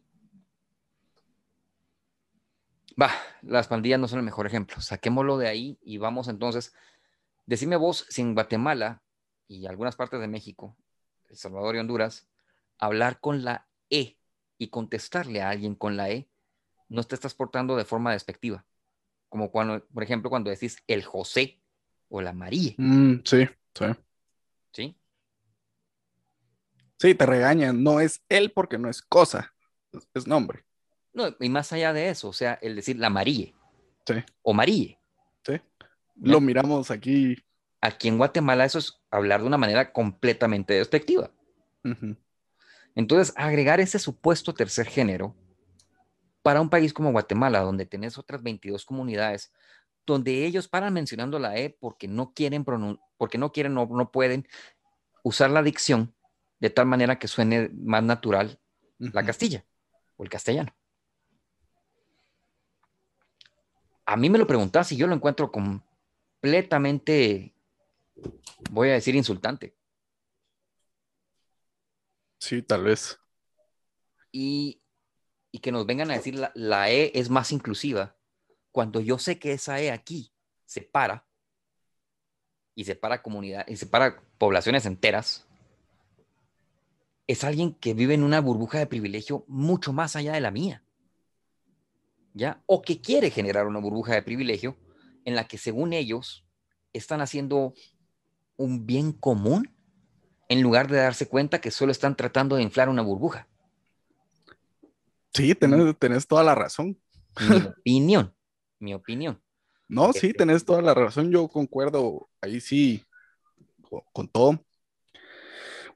Va, 3.00 3.12
las 3.40 3.66
pandillas 3.66 3.98
no 3.98 4.08
son 4.08 4.18
el 4.18 4.26
mejor 4.26 4.46
ejemplo. 4.46 4.78
Saquémoslo 4.82 5.38
de 5.38 5.48
ahí 5.48 5.78
y 5.80 5.96
vamos 5.96 6.28
entonces. 6.28 6.74
Decime 7.52 7.76
vos 7.76 8.06
si 8.08 8.22
en 8.22 8.32
Guatemala 8.32 9.02
y 9.46 9.66
algunas 9.66 9.94
partes 9.94 10.18
de 10.18 10.26
México, 10.26 10.74
El 11.28 11.36
Salvador 11.36 11.76
y 11.76 11.80
Honduras, 11.80 12.26
hablar 12.78 13.20
con 13.20 13.44
la 13.44 13.68
E 13.90 14.16
y 14.56 14.68
contestarle 14.68 15.42
a 15.42 15.50
alguien 15.50 15.74
con 15.74 15.98
la 15.98 16.08
E 16.08 16.30
no 16.88 17.04
te 17.04 17.14
estás 17.14 17.34
portando 17.34 17.76
de 17.76 17.84
forma 17.84 18.12
despectiva. 18.12 18.64
Como 19.28 19.50
cuando, 19.50 19.84
por 19.88 20.02
ejemplo, 20.02 20.30
cuando 20.30 20.48
decís 20.48 20.82
el 20.86 21.04
José 21.04 21.60
o 22.08 22.22
la 22.22 22.32
María, 22.32 22.72
Mm, 22.78 23.16
sí, 23.22 23.46
sí. 23.74 23.84
¿sí? 24.72 24.96
Sí, 26.98 27.14
te 27.14 27.26
regañan. 27.26 27.82
No 27.82 28.00
es 28.00 28.24
él 28.30 28.50
porque 28.52 28.78
no 28.78 28.88
es 28.88 29.02
cosa. 29.02 29.54
Es, 30.14 30.26
nombre. 30.26 30.64
No, 31.12 31.36
y 31.38 31.50
más 31.50 31.70
allá 31.74 31.92
de 31.92 32.08
eso, 32.08 32.30
o 32.30 32.32
sea, 32.32 32.54
el 32.62 32.76
decir 32.76 32.96
la 32.96 33.10
María 33.10 33.52
Sí, 34.06 34.14
o 34.40 34.54
María. 34.54 35.01
Lo 36.22 36.40
miramos 36.40 36.90
aquí. 36.90 37.36
Aquí 37.80 38.06
en 38.08 38.16
Guatemala 38.16 38.64
eso 38.64 38.78
es 38.78 39.00
hablar 39.10 39.40
de 39.40 39.48
una 39.48 39.58
manera 39.58 39.92
completamente 39.92 40.74
despectiva. 40.74 41.30
Entonces, 42.94 43.34
agregar 43.36 43.80
ese 43.80 43.98
supuesto 43.98 44.54
tercer 44.54 44.86
género 44.86 45.34
para 46.42 46.60
un 46.60 46.70
país 46.70 46.92
como 46.92 47.10
Guatemala, 47.10 47.60
donde 47.60 47.86
tenés 47.86 48.18
otras 48.18 48.42
22 48.42 48.84
comunidades, 48.84 49.52
donde 50.06 50.44
ellos 50.44 50.68
paran 50.68 50.92
mencionando 50.92 51.38
la 51.38 51.56
E 51.56 51.70
porque 51.70 52.06
no 52.06 52.32
quieren, 52.32 52.64
porque 52.64 53.38
no 53.38 53.52
quieren 53.52 53.76
o 53.78 53.86
no 53.86 54.12
pueden 54.12 54.46
usar 55.24 55.50
la 55.50 55.62
dicción 55.62 56.14
de 56.60 56.70
tal 56.70 56.86
manera 56.86 57.18
que 57.18 57.26
suene 57.26 57.68
más 57.74 58.04
natural 58.04 58.60
la 58.98 59.24
castilla 59.24 59.64
o 60.16 60.22
el 60.22 60.28
castellano. 60.28 60.72
A 64.06 64.16
mí 64.16 64.30
me 64.30 64.38
lo 64.38 64.46
preguntás 64.46 64.92
y 64.92 64.96
yo 64.96 65.08
lo 65.08 65.14
encuentro 65.14 65.50
completamente, 66.42 67.54
voy 68.72 68.88
a 68.88 68.94
decir, 68.94 69.14
insultante. 69.14 69.76
Sí, 72.38 72.62
tal 72.62 72.82
vez. 72.82 73.16
y, 74.32 74.82
y 75.52 75.60
que 75.60 75.70
nos 75.70 75.86
vengan 75.86 76.10
a 76.10 76.14
decir 76.14 76.34
la, 76.34 76.50
la 76.56 76.90
E 76.90 77.12
es 77.14 77.30
más 77.30 77.52
inclusiva, 77.52 78.16
cuando 78.72 79.00
yo 79.00 79.18
sé 79.18 79.38
que 79.38 79.52
esa 79.52 79.80
E 79.80 79.92
aquí 79.92 80.32
separa 80.64 81.24
y 82.74 82.84
separa 82.84 83.22
comunidad 83.22 83.64
y 83.68 83.76
separa 83.76 84.20
poblaciones 84.38 84.84
enteras, 84.84 85.46
es 87.28 87.44
alguien 87.44 87.72
que 87.74 87.94
vive 87.94 88.14
en 88.14 88.24
una 88.24 88.40
burbuja 88.40 88.80
de 88.80 88.88
privilegio 88.88 89.44
mucho 89.46 89.92
más 89.92 90.16
allá 90.16 90.32
de 90.32 90.40
la 90.40 90.50
mía. 90.50 90.82
¿Ya? 92.34 92.64
O 92.66 92.82
que 92.82 93.00
quiere 93.00 93.30
generar 93.30 93.66
una 93.66 93.78
burbuja 93.78 94.14
de 94.14 94.22
privilegio 94.22 94.76
en 95.24 95.34
la 95.34 95.46
que 95.46 95.58
según 95.58 95.92
ellos 95.92 96.44
están 96.92 97.20
haciendo 97.20 97.74
un 98.56 98.86
bien 98.86 99.12
común 99.12 99.70
en 100.48 100.62
lugar 100.62 100.88
de 100.90 100.98
darse 100.98 101.26
cuenta 101.28 101.60
que 101.60 101.70
solo 101.70 101.92
están 101.92 102.16
tratando 102.16 102.56
de 102.56 102.62
inflar 102.62 102.88
una 102.88 103.02
burbuja. 103.02 103.48
Sí, 105.32 105.54
tenés, 105.54 105.98
tenés 105.98 106.26
toda 106.26 106.44
la 106.44 106.54
razón. 106.54 106.98
Mi 107.40 107.56
opinión, 107.78 108.34
mi 108.78 108.94
opinión. 108.94 109.40
No, 109.88 110.12
sí, 110.12 110.28
Este- 110.28 110.34
tenés 110.38 110.64
toda 110.64 110.82
la 110.82 110.94
razón. 110.94 111.30
Yo 111.30 111.48
concuerdo 111.48 112.28
ahí 112.40 112.60
sí 112.60 113.02
con, 114.12 114.28
todo. 114.28 114.62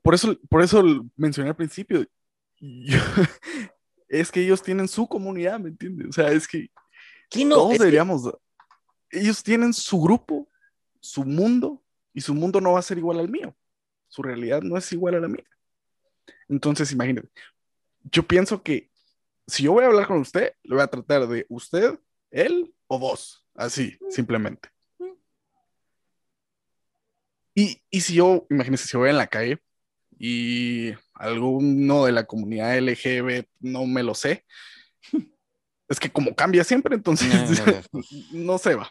Por 0.02 0.14
eso, 0.14 0.36
por 0.48 0.62
eso 0.62 0.82
mencioné 1.16 1.50
al 1.50 1.56
principio. 1.56 2.06
yo- 2.60 2.98
es 4.08 4.30
que 4.30 4.40
ellos 4.42 4.62
tienen 4.62 4.88
su 4.88 5.06
comunidad, 5.06 5.58
¿me 5.60 5.68
entiendes? 5.70 6.08
O 6.08 6.12
sea, 6.12 6.30
es 6.30 6.46
que 6.48 6.70
¿Qué 7.28 7.44
no? 7.44 7.56
todos 7.56 7.72
Es 7.72 7.78
que- 7.78 7.84
deberíamos. 7.84 8.32
Ellos 9.16 9.42
tienen 9.42 9.72
su 9.72 10.00
grupo, 10.00 10.48
su 11.00 11.24
mundo, 11.24 11.82
y 12.16 12.22
su 12.22 12.34
mundo 12.34 12.62
no 12.62 12.72
va 12.72 12.78
a 12.78 12.82
ser 12.82 12.96
igual 12.96 13.20
al 13.20 13.28
mío. 13.28 13.54
Su 14.08 14.22
realidad 14.22 14.62
no 14.62 14.78
es 14.78 14.90
igual 14.90 15.16
a 15.16 15.20
la 15.20 15.28
mía. 15.28 15.44
Entonces, 16.48 16.90
imagínate. 16.90 17.28
Yo 18.10 18.22
pienso 18.22 18.62
que 18.62 18.90
si 19.46 19.64
yo 19.64 19.72
voy 19.72 19.84
a 19.84 19.88
hablar 19.88 20.06
con 20.06 20.18
usted, 20.18 20.54
le 20.62 20.74
voy 20.74 20.82
a 20.82 20.86
tratar 20.86 21.28
de 21.28 21.44
usted, 21.50 21.98
él 22.30 22.74
o 22.86 22.98
vos. 22.98 23.46
Así, 23.54 23.98
simplemente. 24.08 24.70
Y, 27.54 27.82
y 27.90 28.00
si 28.00 28.14
yo, 28.14 28.46
imagínense, 28.48 28.86
si 28.86 28.96
voy 28.96 29.10
en 29.10 29.18
la 29.18 29.26
calle 29.26 29.58
y 30.18 30.92
alguno 31.12 32.06
de 32.06 32.12
la 32.12 32.24
comunidad 32.24 32.78
LGBT 32.78 33.46
no 33.60 33.84
me 33.84 34.02
lo 34.02 34.14
sé, 34.14 34.46
es 35.88 36.00
que 36.00 36.10
como 36.10 36.34
cambia 36.34 36.64
siempre, 36.64 36.94
entonces 36.94 37.28
No, 37.60 37.66
no, 37.66 38.02
no 38.32 38.58
se 38.58 38.74
va. 38.74 38.90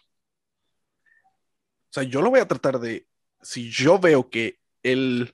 Sea, 1.95 2.03
yo 2.03 2.21
lo 2.21 2.29
voy 2.29 2.39
a 2.39 2.47
tratar 2.47 2.79
de, 2.79 3.07
si 3.41 3.71
yo 3.71 3.99
veo 3.99 4.29
que 4.29 4.59
él 4.83 5.33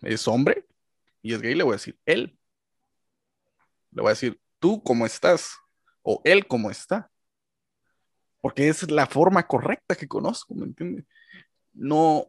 es 0.00 0.26
hombre 0.28 0.66
y 1.22 1.34
es 1.34 1.40
gay, 1.40 1.54
le 1.54 1.64
voy 1.64 1.72
a 1.72 1.76
decir 1.76 1.98
él. 2.04 2.38
Le 3.92 4.02
voy 4.02 4.08
a 4.08 4.14
decir, 4.14 4.40
tú 4.58 4.82
cómo 4.82 5.06
estás 5.06 5.56
o 6.02 6.20
él 6.24 6.46
cómo 6.46 6.70
está. 6.70 7.10
Porque 8.40 8.68
es 8.68 8.90
la 8.90 9.06
forma 9.06 9.46
correcta 9.46 9.94
que 9.94 10.08
conozco, 10.08 10.54
¿me 10.54 10.66
entiendes? 10.66 11.04
No, 11.72 12.28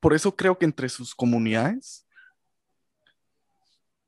por 0.00 0.14
eso 0.14 0.36
creo 0.36 0.58
que 0.58 0.66
entre 0.66 0.88
sus 0.88 1.14
comunidades 1.14 2.06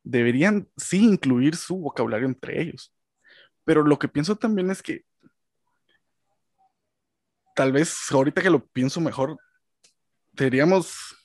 deberían 0.03 0.69
sí 0.77 1.05
incluir 1.05 1.57
su 1.57 1.79
vocabulario 1.79 2.27
entre 2.27 2.61
ellos. 2.61 2.93
Pero 3.65 3.83
lo 3.83 3.99
que 3.99 4.09
pienso 4.09 4.37
también 4.37 4.71
es 4.71 4.83
que 4.83 5.05
tal 7.57 7.73
vez 7.73 7.97
ahorita 8.11 8.43
que 8.43 8.51
lo 8.51 8.65
pienso 8.65 9.01
mejor, 9.01 9.37
deberíamos... 10.33 11.17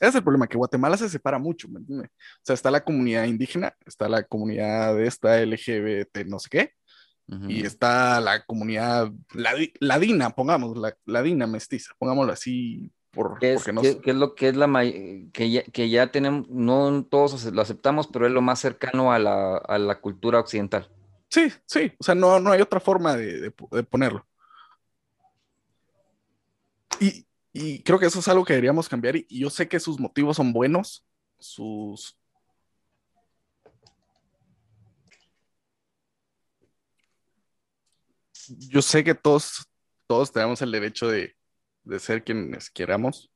Ese 0.00 0.08
es 0.08 0.14
el 0.14 0.22
problema, 0.22 0.46
que 0.46 0.56
Guatemala 0.56 0.96
se 0.96 1.08
separa 1.08 1.38
mucho, 1.38 1.68
¿me 1.68 1.80
entiendes? 1.80 2.10
O 2.10 2.40
sea, 2.42 2.54
está 2.54 2.70
la 2.70 2.84
comunidad 2.84 3.24
indígena, 3.24 3.74
está 3.84 4.08
la 4.08 4.22
comunidad 4.22 4.94
de 4.94 5.06
esta 5.06 5.40
LGBT, 5.40 6.26
no 6.26 6.38
sé 6.38 6.48
qué, 6.50 6.72
y 7.48 7.64
está 7.64 8.20
la 8.20 8.44
comunidad 8.44 9.10
ladina, 9.80 10.30
pongamos, 10.30 10.76
la 10.76 10.94
ladina 11.06 11.46
mestiza, 11.46 11.94
pongámoslo 11.98 12.32
así, 12.32 12.92
por, 13.12 13.38
¿Qué 13.38 13.54
es, 13.54 13.64
porque 13.64 14.10
es 14.10 14.16
lo 14.16 14.34
que 14.34 14.48
es 14.48 14.56
la 14.56 14.68
que 15.32 15.50
ya, 15.50 15.62
que 15.62 15.88
ya 15.88 16.10
tenemos, 16.10 16.48
no 16.50 17.06
todos 17.08 17.44
lo 17.44 17.62
aceptamos, 17.62 18.08
pero 18.08 18.26
es 18.26 18.32
lo 18.32 18.42
más 18.42 18.58
cercano 18.58 19.12
a 19.12 19.18
la, 19.18 19.56
a 19.56 19.78
la 19.78 20.00
cultura 20.00 20.40
occidental. 20.40 20.90
Sí, 21.30 21.52
sí, 21.66 21.92
o 21.98 22.04
sea, 22.04 22.14
no, 22.14 22.40
no 22.40 22.52
hay 22.52 22.60
otra 22.60 22.80
forma 22.80 23.16
de, 23.16 23.40
de, 23.40 23.50
ponerlo. 23.50 24.26
Y, 27.52 27.82
creo 27.82 27.98
que 27.98 28.06
eso 28.06 28.18
es 28.18 28.28
algo 28.28 28.44
que 28.44 28.54
deberíamos 28.54 28.88
cambiar 28.88 29.16
y, 29.16 29.26
yo 29.28 29.50
sé 29.50 29.68
que 29.68 29.78
sus 29.78 29.98
motivos 29.98 30.36
son 30.36 30.52
buenos, 30.52 31.04
sus... 31.38 32.18
Yo 38.48 38.82
sé 38.82 39.02
que 39.02 39.14
todos, 39.14 39.66
todos 40.06 40.30
tenemos 40.30 40.60
el 40.60 40.70
derecho 40.70 41.08
de, 41.08 41.34
de 41.84 41.98
ser 41.98 42.24
quienes 42.24 42.68
queramos. 42.68 43.30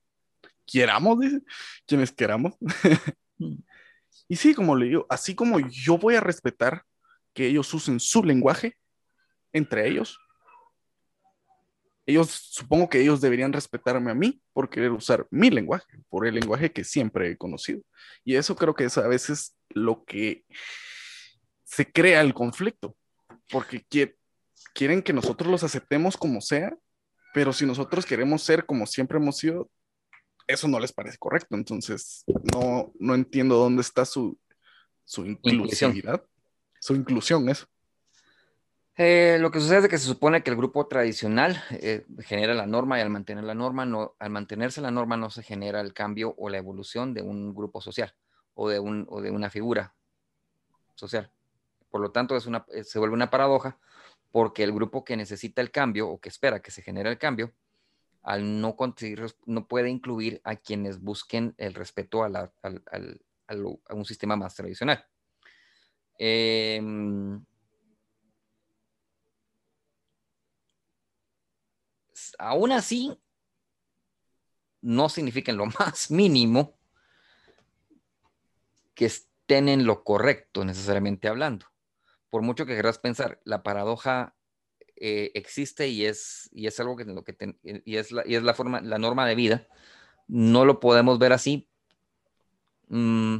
Quieramos, 0.66 1.20
dice, 1.20 1.40
quienes 1.86 2.12
queramos. 2.12 2.54
y 4.28 4.36
sí, 4.36 4.54
como 4.54 4.76
le 4.76 4.86
digo, 4.86 5.06
así 5.08 5.34
como 5.34 5.60
yo 5.60 5.96
voy 5.96 6.16
a 6.16 6.20
respetar 6.20 6.84
que 7.32 7.46
ellos 7.46 7.72
usen 7.72 8.00
su 8.00 8.22
lenguaje 8.22 8.76
entre 9.52 9.88
ellos. 9.88 10.18
Ellos, 12.08 12.30
supongo 12.30 12.88
que 12.88 13.00
ellos 13.00 13.20
deberían 13.20 13.52
respetarme 13.52 14.10
a 14.10 14.14
mí 14.14 14.40
por 14.54 14.70
querer 14.70 14.92
usar 14.92 15.26
mi 15.30 15.50
lenguaje, 15.50 15.86
por 16.08 16.26
el 16.26 16.34
lenguaje 16.34 16.72
que 16.72 16.82
siempre 16.82 17.30
he 17.30 17.36
conocido. 17.36 17.82
Y 18.24 18.36
eso 18.36 18.56
creo 18.56 18.74
que 18.74 18.84
es 18.84 18.96
a 18.96 19.06
veces 19.06 19.56
lo 19.68 20.04
que 20.04 20.44
se 21.64 21.90
crea 21.92 22.22
el 22.22 22.32
conflicto, 22.32 22.96
porque 23.50 23.84
quieren 24.72 25.02
que 25.02 25.12
nosotros 25.12 25.50
los 25.50 25.64
aceptemos 25.64 26.16
como 26.16 26.40
sea, 26.40 26.74
pero 27.34 27.52
si 27.52 27.66
nosotros 27.66 28.06
queremos 28.06 28.42
ser 28.42 28.64
como 28.64 28.86
siempre 28.86 29.18
hemos 29.18 29.36
sido, 29.36 29.70
eso 30.46 30.66
no 30.66 30.80
les 30.80 30.92
parece 30.92 31.18
correcto. 31.18 31.56
Entonces, 31.56 32.24
no, 32.54 32.90
no 32.98 33.14
entiendo 33.14 33.56
dónde 33.56 33.82
está 33.82 34.06
su, 34.06 34.38
su 35.04 35.26
inclusividad 35.26 36.24
su 36.80 36.94
inclusión, 36.94 37.48
eso. 37.48 37.66
Eh, 39.00 39.38
lo 39.38 39.52
que 39.52 39.60
sucede 39.60 39.78
es 39.78 39.88
que 39.88 39.96
se 39.96 40.06
supone 40.06 40.42
que 40.42 40.50
el 40.50 40.56
grupo 40.56 40.88
tradicional 40.88 41.62
eh, 41.70 42.04
genera 42.18 42.52
la 42.52 42.66
norma 42.66 42.98
y 42.98 43.00
al 43.00 43.10
mantener 43.10 43.44
la 43.44 43.54
norma, 43.54 43.86
no, 43.86 44.16
al 44.18 44.30
mantenerse 44.30 44.80
la 44.80 44.90
norma 44.90 45.16
no 45.16 45.30
se 45.30 45.44
genera 45.44 45.80
el 45.80 45.94
cambio 45.94 46.34
o 46.36 46.48
la 46.48 46.58
evolución 46.58 47.14
de 47.14 47.22
un 47.22 47.54
grupo 47.54 47.80
social 47.80 48.12
o 48.54 48.68
de, 48.68 48.80
un, 48.80 49.06
o 49.08 49.20
de 49.20 49.30
una 49.30 49.50
figura 49.50 49.94
social. 50.96 51.30
Por 51.90 52.00
lo 52.00 52.10
tanto, 52.10 52.36
es 52.36 52.46
una, 52.46 52.66
eh, 52.72 52.82
se 52.82 52.98
vuelve 52.98 53.14
una 53.14 53.30
paradoja 53.30 53.78
porque 54.32 54.64
el 54.64 54.72
grupo 54.72 55.04
que 55.04 55.16
necesita 55.16 55.62
el 55.62 55.70
cambio 55.70 56.08
o 56.08 56.20
que 56.20 56.28
espera 56.28 56.60
que 56.60 56.72
se 56.72 56.82
genere 56.82 57.08
el 57.08 57.18
cambio, 57.18 57.52
al 58.24 58.60
no 58.60 58.74
conseguir, 58.74 59.32
no 59.46 59.68
puede 59.68 59.90
incluir 59.90 60.40
a 60.42 60.56
quienes 60.56 61.00
busquen 61.00 61.54
el 61.56 61.74
respeto 61.74 62.24
a, 62.24 62.28
la, 62.28 62.52
a 62.64 63.94
un 63.94 64.04
sistema 64.04 64.34
más 64.34 64.56
tradicional. 64.56 65.06
Em, 66.18 67.44
aún 72.38 72.72
así, 72.72 73.18
no 74.80 75.08
significa 75.08 75.50
en 75.50 75.58
lo 75.58 75.66
más 75.78 76.10
mínimo 76.10 76.78
que 78.94 79.06
estén 79.06 79.68
en 79.68 79.84
lo 79.84 80.04
correcto 80.04 80.64
necesariamente 80.64 81.28
hablando. 81.28 81.66
Por 82.30 82.42
mucho 82.42 82.66
que 82.66 82.76
querrás 82.76 82.98
pensar, 82.98 83.40
la 83.44 83.62
paradoja 83.62 84.34
eh, 84.96 85.30
existe 85.34 85.88
y 85.88 86.04
es, 86.04 86.48
y 86.52 86.66
es 86.66 86.78
algo 86.80 86.96
que, 86.96 87.04
lo 87.04 87.24
que 87.24 87.36
y 87.62 87.96
es, 87.96 88.12
la, 88.12 88.26
y 88.26 88.34
es 88.34 88.42
la 88.42 88.54
forma, 88.54 88.80
la 88.80 88.98
norma 88.98 89.26
de 89.26 89.34
vida. 89.34 89.68
No 90.26 90.64
lo 90.64 90.80
podemos 90.80 91.18
ver 91.18 91.32
así. 91.32 91.68
Mm, 92.88 93.38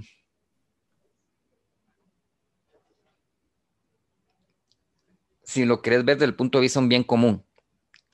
si 5.42 5.64
lo 5.64 5.82
querés 5.82 6.04
ver 6.04 6.16
desde 6.16 6.26
el 6.26 6.36
punto 6.36 6.58
de 6.58 6.62
vista 6.62 6.78
un 6.78 6.88
bien 6.88 7.04
común. 7.04 7.44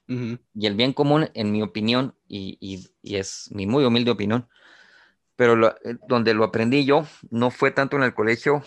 Y 0.07 0.67
el 0.67 0.75
bien 0.75 0.93
común, 0.93 1.31
en 1.35 1.51
mi 1.51 1.63
opinión, 1.63 2.15
y, 2.29 2.87
es 3.03 3.51
mi 3.53 3.67
muy 3.67 3.85
humilde 3.85 4.11
opinión, 4.11 4.49
pero 5.37 5.69
eh, 5.69 5.97
donde 6.09 6.35
lo 6.35 6.45
aprendí 6.45 6.85
yo, 6.85 7.07
no 7.31 7.51
fue 7.51 7.71
tanto 7.71 7.97
en 7.97 8.03
el 8.03 8.15
colegio 8.15 8.63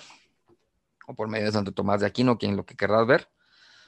o 1.08 1.15
por 1.15 1.30
medio 1.30 1.45
de 1.45 1.52
Santo 1.52 1.71
Tomás 1.71 2.02
de 2.02 2.08
Aquino, 2.08 2.38
quien 2.38 2.58
lo 2.58 2.65
que 2.65 2.76
querrás 2.76 3.08
ver. 3.08 3.30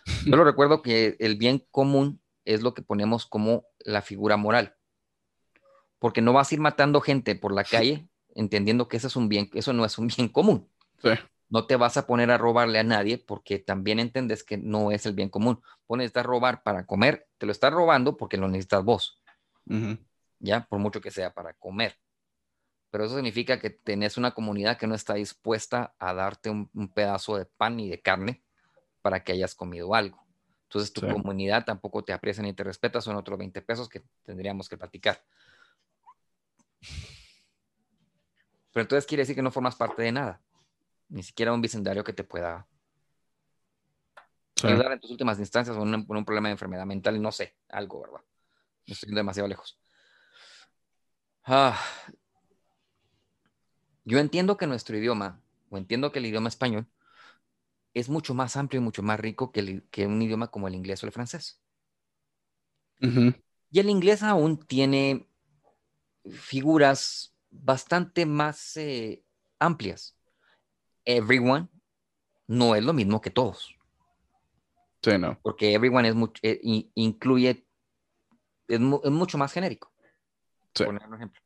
Yo 0.25 0.37
lo 0.37 0.45
recuerdo 0.45 0.81
que 0.81 1.17
el 1.19 1.35
bien 1.35 1.65
común 1.71 2.21
es 2.45 2.61
lo 2.61 2.73
que 2.73 2.81
ponemos 2.81 3.25
como 3.25 3.65
la 3.79 4.01
figura 4.01 4.37
moral. 4.37 4.77
Porque 5.99 6.21
no 6.21 6.31
vas 6.31 6.49
a 6.49 6.55
ir 6.55 6.61
matando 6.61 7.01
gente 7.01 7.35
por 7.35 7.53
la 7.53 7.65
calle 7.65 8.07
entendiendo 8.35 8.87
que 8.87 8.95
eso 8.95 9.07
es 9.07 9.17
un 9.17 9.27
bien, 9.27 9.49
eso 9.53 9.73
no 9.73 9.83
es 9.83 9.97
un 9.97 10.07
bien 10.07 10.29
común. 10.29 10.69
Sí 11.03 11.09
no 11.49 11.65
te 11.65 11.75
vas 11.75 11.97
a 11.97 12.05
poner 12.05 12.29
a 12.31 12.37
robarle 12.37 12.79
a 12.79 12.83
nadie 12.83 13.17
porque 13.17 13.57
también 13.57 13.99
entiendes 13.99 14.43
que 14.43 14.57
no 14.57 14.91
es 14.91 15.05
el 15.05 15.13
bien 15.13 15.29
común. 15.29 15.61
Pones 15.87 16.15
a 16.15 16.23
robar 16.23 16.61
para 16.61 16.85
comer, 16.85 17.27
te 17.37 17.45
lo 17.47 17.51
estás 17.51 17.73
robando 17.73 18.17
porque 18.17 18.37
lo 18.37 18.47
necesitas 18.47 18.83
vos. 18.83 19.21
Ya, 20.39 20.65
por 20.67 20.79
mucho 20.79 21.01
que 21.01 21.11
sea 21.11 21.33
para 21.33 21.53
comer. 21.53 21.99
Pero 22.91 23.05
eso 23.05 23.15
significa 23.15 23.59
que 23.59 23.71
tenés 23.71 24.17
una 24.17 24.31
comunidad 24.31 24.77
que 24.77 24.87
no 24.87 24.95
está 24.95 25.15
dispuesta 25.15 25.95
a 25.99 26.13
darte 26.13 26.49
un, 26.49 26.69
pedazo 26.93 27.37
de 27.37 27.45
pan 27.45 27.79
y 27.79 27.89
de 27.89 28.01
carne 28.01 28.43
para 29.01 29.23
que 29.23 29.31
hayas 29.31 29.55
comido 29.55 29.95
algo. 29.95 30.23
Entonces 30.63 30.93
tu 30.93 31.01
comunidad 31.01 31.65
tampoco 31.65 32.03
te 32.03 32.13
aprecia 32.13 32.43
ni 32.43 32.53
te 32.53 32.63
respeta, 32.63 33.01
son 33.01 33.15
otros 33.15 33.39
20 33.39 33.61
pesos 33.63 33.89
que 33.89 34.03
tendríamos 34.23 34.69
que 34.69 34.77
platicar. 34.77 35.23
Pero 38.71 38.83
entonces 38.83 39.07
quiere 39.07 39.23
decir 39.23 39.35
que 39.35 39.41
no 39.41 39.49
formas 39.49 39.75
parte 39.75 40.03
de 40.03 40.11
nada 40.11 40.41
ni 41.09 41.23
siquiera 41.23 41.53
un 41.53 41.61
vecindario 41.61 42.03
que 42.03 42.13
te 42.13 42.23
pueda 42.23 42.67
ayudar 44.63 44.91
en 44.91 44.99
tus 44.99 45.11
últimas 45.11 45.39
instancias 45.39 45.75
con 45.75 45.93
un, 45.93 46.05
un, 46.07 46.25
problema 46.25 46.49
de 46.49 46.53
enfermedad 46.53 46.85
mental, 46.85 47.21
no 47.21 47.31
sé, 47.31 47.55
algo, 47.69 48.01
¿verdad? 48.01 48.21
No 48.87 48.93
estoy 48.93 49.13
demasiado 49.13 49.47
lejos. 49.47 49.79
Ah, 51.43 51.79
yo 54.03 54.19
entiendo 54.19 54.57
que 54.57 54.67
nuestro 54.67 54.97
idioma, 54.97 55.41
o 55.69 55.77
entiendo 55.77 56.11
que 56.11 56.19
el 56.19 56.25
idioma 56.25 56.49
español, 56.49 56.87
es 57.93 58.09
mucho 58.09 58.33
más 58.33 58.55
amplio 58.57 58.81
y 58.81 58.83
mucho 58.83 59.01
más 59.01 59.19
rico 59.19 59.51
que, 59.51 59.83
que 59.89 60.05
un 60.05 60.21
idioma 60.21 60.49
como 60.49 60.67
el 60.67 60.75
inglés 60.75 61.03
o 61.03 61.07
el 61.07 61.11
francés. 61.11 61.61
Y 63.01 63.79
el 63.79 63.89
inglés 63.89 64.23
aún 64.23 64.59
tiene 64.59 65.29
figuras 66.29 67.33
bastante 67.49 68.25
más 68.25 68.75
eh, 68.75 69.23
amplias 69.57 70.18
everyone 71.17 71.67
no 72.47 72.75
es 72.75 72.83
lo 72.83 72.93
mismo 72.93 73.21
que 73.21 73.31
todos. 73.31 73.75
Sí, 75.01 75.17
no. 75.17 75.39
Porque 75.41 75.73
everyone 75.73 76.07
es 76.07 76.15
mucho, 76.15 76.39
eh, 76.43 76.59
incluye, 76.95 77.65
es, 78.67 78.79
mucho 78.79 79.37
más 79.37 79.51
genérico. 79.51 79.91
Sí. 80.73 80.83
Poner 80.83 81.07
un 81.07 81.15
ejemplo. 81.15 81.41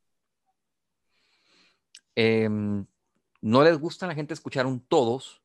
Em, 2.16 2.86
no 3.40 3.62
les 3.64 3.78
gusta 3.78 4.06
a 4.06 4.08
la 4.08 4.14
gente 4.14 4.34
escuchar 4.34 4.66
un 4.66 4.80
todos 4.80 5.42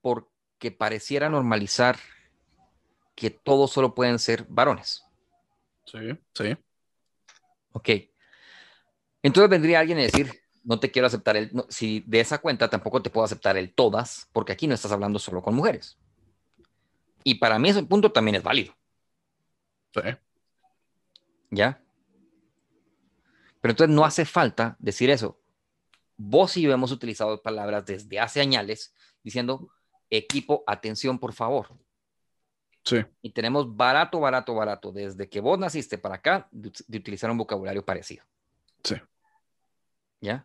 porque 0.00 0.70
pareciera 0.70 1.28
normalizar 1.28 1.98
que 3.14 3.30
todos 3.30 3.72
solo 3.72 3.94
pueden 3.94 4.18
ser 4.18 4.46
varones. 4.48 5.04
Sí, 5.86 5.98
sí. 6.34 6.56
Ok. 7.72 7.90
Entonces 9.22 9.50
vendría 9.50 9.80
alguien 9.80 9.98
a 9.98 10.02
decir, 10.02 10.45
no 10.66 10.80
te 10.80 10.90
quiero 10.90 11.06
aceptar 11.06 11.36
el, 11.36 11.52
si 11.68 12.00
de 12.08 12.18
esa 12.18 12.38
cuenta 12.38 12.68
tampoco 12.68 13.00
te 13.00 13.08
puedo 13.08 13.24
aceptar 13.24 13.56
el 13.56 13.72
todas, 13.72 14.28
porque 14.32 14.52
aquí 14.52 14.66
no 14.66 14.74
estás 14.74 14.90
hablando 14.90 15.20
solo 15.20 15.40
con 15.40 15.54
mujeres. 15.54 15.96
Y 17.22 17.36
para 17.36 17.58
mí 17.60 17.68
ese 17.68 17.84
punto 17.84 18.10
también 18.10 18.34
es 18.34 18.42
válido. 18.42 18.74
Sí. 19.94 20.00
¿Ya? 21.50 21.80
Pero 23.60 23.72
entonces 23.72 23.94
no 23.94 24.04
hace 24.04 24.24
falta 24.24 24.76
decir 24.80 25.08
eso. 25.08 25.38
Vos 26.16 26.56
y 26.56 26.62
yo 26.62 26.72
hemos 26.72 26.90
utilizado 26.90 27.40
palabras 27.40 27.86
desde 27.86 28.18
hace 28.18 28.40
años 28.40 28.92
diciendo, 29.22 29.70
equipo, 30.10 30.64
atención, 30.66 31.20
por 31.20 31.32
favor. 31.32 31.68
Sí. 32.82 33.04
Y 33.22 33.30
tenemos 33.30 33.76
barato, 33.76 34.18
barato, 34.18 34.52
barato, 34.52 34.90
desde 34.90 35.28
que 35.28 35.40
vos 35.40 35.60
naciste 35.60 35.96
para 35.96 36.16
acá, 36.16 36.48
de, 36.50 36.72
de 36.88 36.98
utilizar 36.98 37.30
un 37.30 37.38
vocabulario 37.38 37.84
parecido. 37.84 38.24
Sí. 38.82 38.96
¿Ya? 40.20 40.44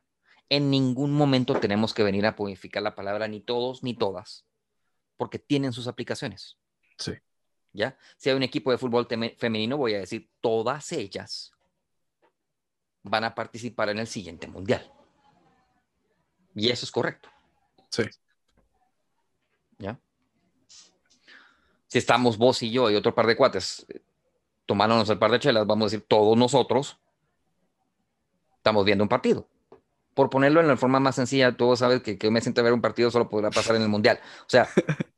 En 0.52 0.70
ningún 0.70 1.14
momento 1.14 1.58
tenemos 1.62 1.94
que 1.94 2.04
venir 2.04 2.26
a 2.26 2.36
modificar 2.38 2.84
la 2.84 2.94
palabra 2.94 3.26
ni 3.30 3.40
todos 3.40 3.84
ni 3.84 3.94
todas, 3.94 4.46
porque 5.16 5.40
tienen 5.40 5.72
sus 5.72 5.88
aplicaciones. 5.88 6.58
Sí. 6.98 7.14
¿Ya? 7.72 7.98
Si 8.18 8.30
hay 8.30 8.36
un 8.36 8.44
equipo 8.44 8.70
de 8.70 8.78
fútbol 8.78 9.08
femenino, 9.38 9.78
voy 9.78 9.94
a 9.94 10.00
decir, 10.00 10.30
todas 10.42 10.92
ellas 10.92 11.54
van 13.02 13.24
a 13.24 13.34
participar 13.34 13.88
en 13.92 14.00
el 14.00 14.08
siguiente 14.08 14.46
mundial. 14.50 14.92
Y 16.54 16.70
eso 16.70 16.86
es 16.86 16.92
correcto. 16.92 17.30
Sí. 17.90 18.04
¿Ya? 19.78 19.98
Si 21.88 21.98
estamos 21.98 22.38
vos 22.38 22.62
y 22.62 22.72
yo 22.72 22.92
y 22.92 22.96
otro 22.98 23.16
par 23.16 23.26
de 23.26 23.38
cuates 23.38 23.86
eh, 23.88 24.02
tomándonos 24.66 25.10
el 25.10 25.18
par 25.18 25.32
de 25.32 25.40
chelas, 25.40 25.66
vamos 25.66 25.86
a 25.86 25.96
decir 25.96 26.06
todos 26.10 26.38
nosotros, 26.38 27.00
estamos 28.58 28.84
viendo 28.84 29.06
un 29.06 29.10
partido. 29.10 29.48
Por 30.14 30.30
ponerlo 30.30 30.60
en 30.60 30.68
la 30.68 30.78
forma 30.78 31.00
más 31.00 31.16
sencilla, 31.16 31.56
todos 31.56 31.80
sabes 31.80 32.02
que 32.02 32.18
que 32.18 32.30
me 32.32 32.42
siento 32.42 32.62
a 32.62 32.64
ver 32.66 32.74
un 32.74 32.82
partido 32.82 33.12
solo 33.12 33.30
podrá 33.30 33.50
pasar 33.50 33.76
en 33.78 33.82
el 33.84 33.90
mundial. 33.90 34.20
O 34.42 34.50
sea, 34.50 34.68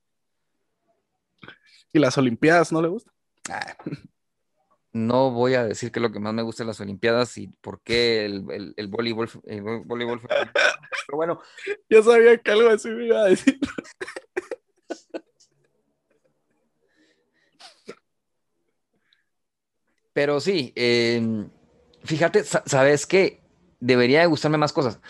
¿Y 1.93 1.99
las 1.99 2.17
Olimpiadas 2.17 2.71
no 2.71 2.81
le 2.81 2.87
gustan? 2.87 3.13
Ah, 3.49 3.75
no 4.91 5.31
voy 5.31 5.55
a 5.55 5.63
decir 5.63 5.91
que 5.91 5.99
lo 5.99 6.11
que 6.11 6.19
más 6.19 6.33
me 6.33 6.43
gusta 6.43 6.63
de 6.63 6.67
las 6.67 6.79
Olimpiadas 6.79 7.37
y 7.37 7.47
por 7.47 7.81
qué 7.81 8.25
el, 8.25 8.45
el- 8.51 8.73
el 8.77 8.87
voleibol, 8.87 9.29
el 9.45 9.61
voleibol. 9.85 10.21
Pero 10.21 11.15
bueno, 11.17 11.41
yo 11.89 12.03
sabía 12.03 12.37
que 12.37 12.51
algo 12.51 12.69
así 12.69 12.89
me 12.89 13.05
iba 13.05 13.21
a 13.21 13.25
decir. 13.25 13.59
Pero 20.13 20.39
sí, 20.39 20.71
eh, 20.75 21.21
fíjate, 22.03 22.43
sa- 22.43 22.63
¿sabes 22.65 23.05
qué? 23.07 23.41
Debería 23.85 24.21
de 24.21 24.27
gustarme 24.27 24.57
más 24.57 24.71
cosas. 24.71 25.01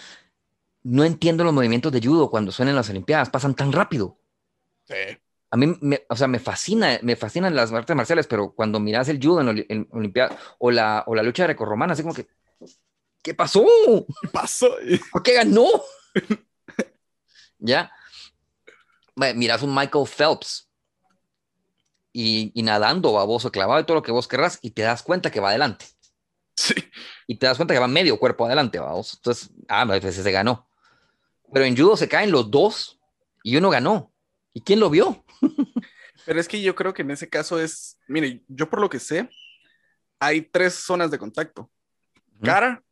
No 0.82 1.04
entiendo 1.04 1.44
los 1.44 1.54
movimientos 1.54 1.92
de 1.92 2.02
judo 2.02 2.32
cuando 2.32 2.52
suenan 2.52 2.76
las 2.76 2.90
Olimpiadas, 2.90 3.30
pasan 3.30 3.54
tan 3.54 3.72
rápido. 3.72 4.18
Sí. 4.86 4.96
A 5.52 5.58
mí, 5.58 5.78
me, 5.80 6.04
o 6.10 6.16
sea, 6.16 6.28
me 6.28 6.40
fascina, 6.40 6.98
me 7.04 7.16
fascinan 7.16 7.56
las 7.56 7.72
artes 7.72 7.96
marciales, 7.96 8.26
pero 8.26 8.52
cuando 8.56 8.80
miras 8.80 9.08
el 9.10 9.20
judo 9.24 9.42
en, 9.42 9.64
en 9.70 9.88
Olimpiadas 9.92 10.36
o 10.58 10.72
la, 10.72 11.04
o 11.06 11.14
la 11.14 11.22
lucha 11.22 11.44
grecorromana, 11.44 11.94
así 11.94 12.02
como 12.02 12.16
que, 12.16 12.28
¿qué 13.22 13.36
pasó? 13.36 13.64
¿Qué 14.24 14.28
pasó? 14.30 14.70
¿Por 15.12 15.22
qué 15.22 15.34
ganó? 15.34 15.68
¿Ya? 17.60 17.92
Bueno, 19.16 19.38
Miras 19.38 19.62
un 19.62 19.76
Michael 19.76 20.08
Phelps 20.08 20.68
y, 22.12 22.52
y 22.56 22.64
nadando, 22.64 23.14
baboso, 23.14 23.52
clavado 23.52 23.82
y 23.82 23.84
todo 23.86 23.98
lo 23.98 24.04
que 24.04 24.12
vos 24.12 24.28
querrás, 24.28 24.58
y 24.64 24.72
te 24.72 24.82
das 24.82 25.04
cuenta 25.04 25.30
que 25.30 25.40
va 25.40 25.50
adelante. 25.50 25.86
Sí. 26.56 26.76
y 27.28 27.36
te 27.38 27.48
das 27.48 27.58
cuenta 27.58 27.74
que 27.74 27.80
va 27.80 27.88
medio 27.88 28.20
cuerpo 28.20 28.46
adelante, 28.46 28.80
vamos. 28.80 29.16
Entonces, 29.16 29.50
ah, 29.68 29.86
pues 29.88 30.16
se 30.16 30.32
ganó. 30.32 30.68
Pero 31.52 31.66
en 31.66 31.76
judo 31.76 31.98
se 31.98 32.08
caen 32.08 32.32
los 32.32 32.50
dos 32.50 33.00
y 33.44 33.58
uno 33.58 33.70
ganó. 33.70 34.12
¿Y 34.54 34.62
quién 34.62 34.80
lo 34.80 34.90
vio? 34.90 35.24
Pero 36.26 36.40
es 36.40 36.48
que 36.48 36.62
yo 36.62 36.76
creo 36.76 36.94
que 36.94 37.02
en 37.02 37.12
ese 37.12 37.30
caso 37.30 37.60
es, 37.60 37.98
mire, 38.08 38.44
yo 38.48 38.70
por 38.70 38.80
lo 38.80 38.90
que 38.90 39.00
sé, 39.00 39.30
hay 40.20 40.42
tres 40.42 40.76
zonas 40.76 41.12
de 41.12 41.18
contacto. 41.18 41.70
Cara, 42.42 42.84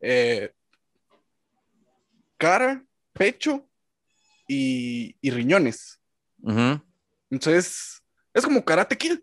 eh, 0.00 0.52
cara, 2.36 2.84
pecho 3.12 3.66
y, 4.46 5.16
y 5.20 5.30
riñones. 5.30 6.00
Entonces, 7.30 8.02
es 8.32 8.44
como 8.44 8.64
karate 8.64 8.96
kid. 8.96 9.18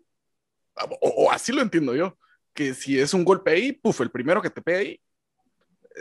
O, 1.00 1.24
o 1.24 1.32
así 1.32 1.52
lo 1.52 1.62
entiendo 1.62 1.94
yo. 1.94 2.16
Que 2.56 2.74
si 2.74 2.98
es 2.98 3.14
un 3.14 3.24
golpe 3.24 3.52
ahí, 3.52 3.72
puf, 3.72 4.00
el 4.00 4.10
primero 4.10 4.42
que 4.42 4.50
te 4.50 4.62
pega 4.62 4.78
ahí 4.78 5.00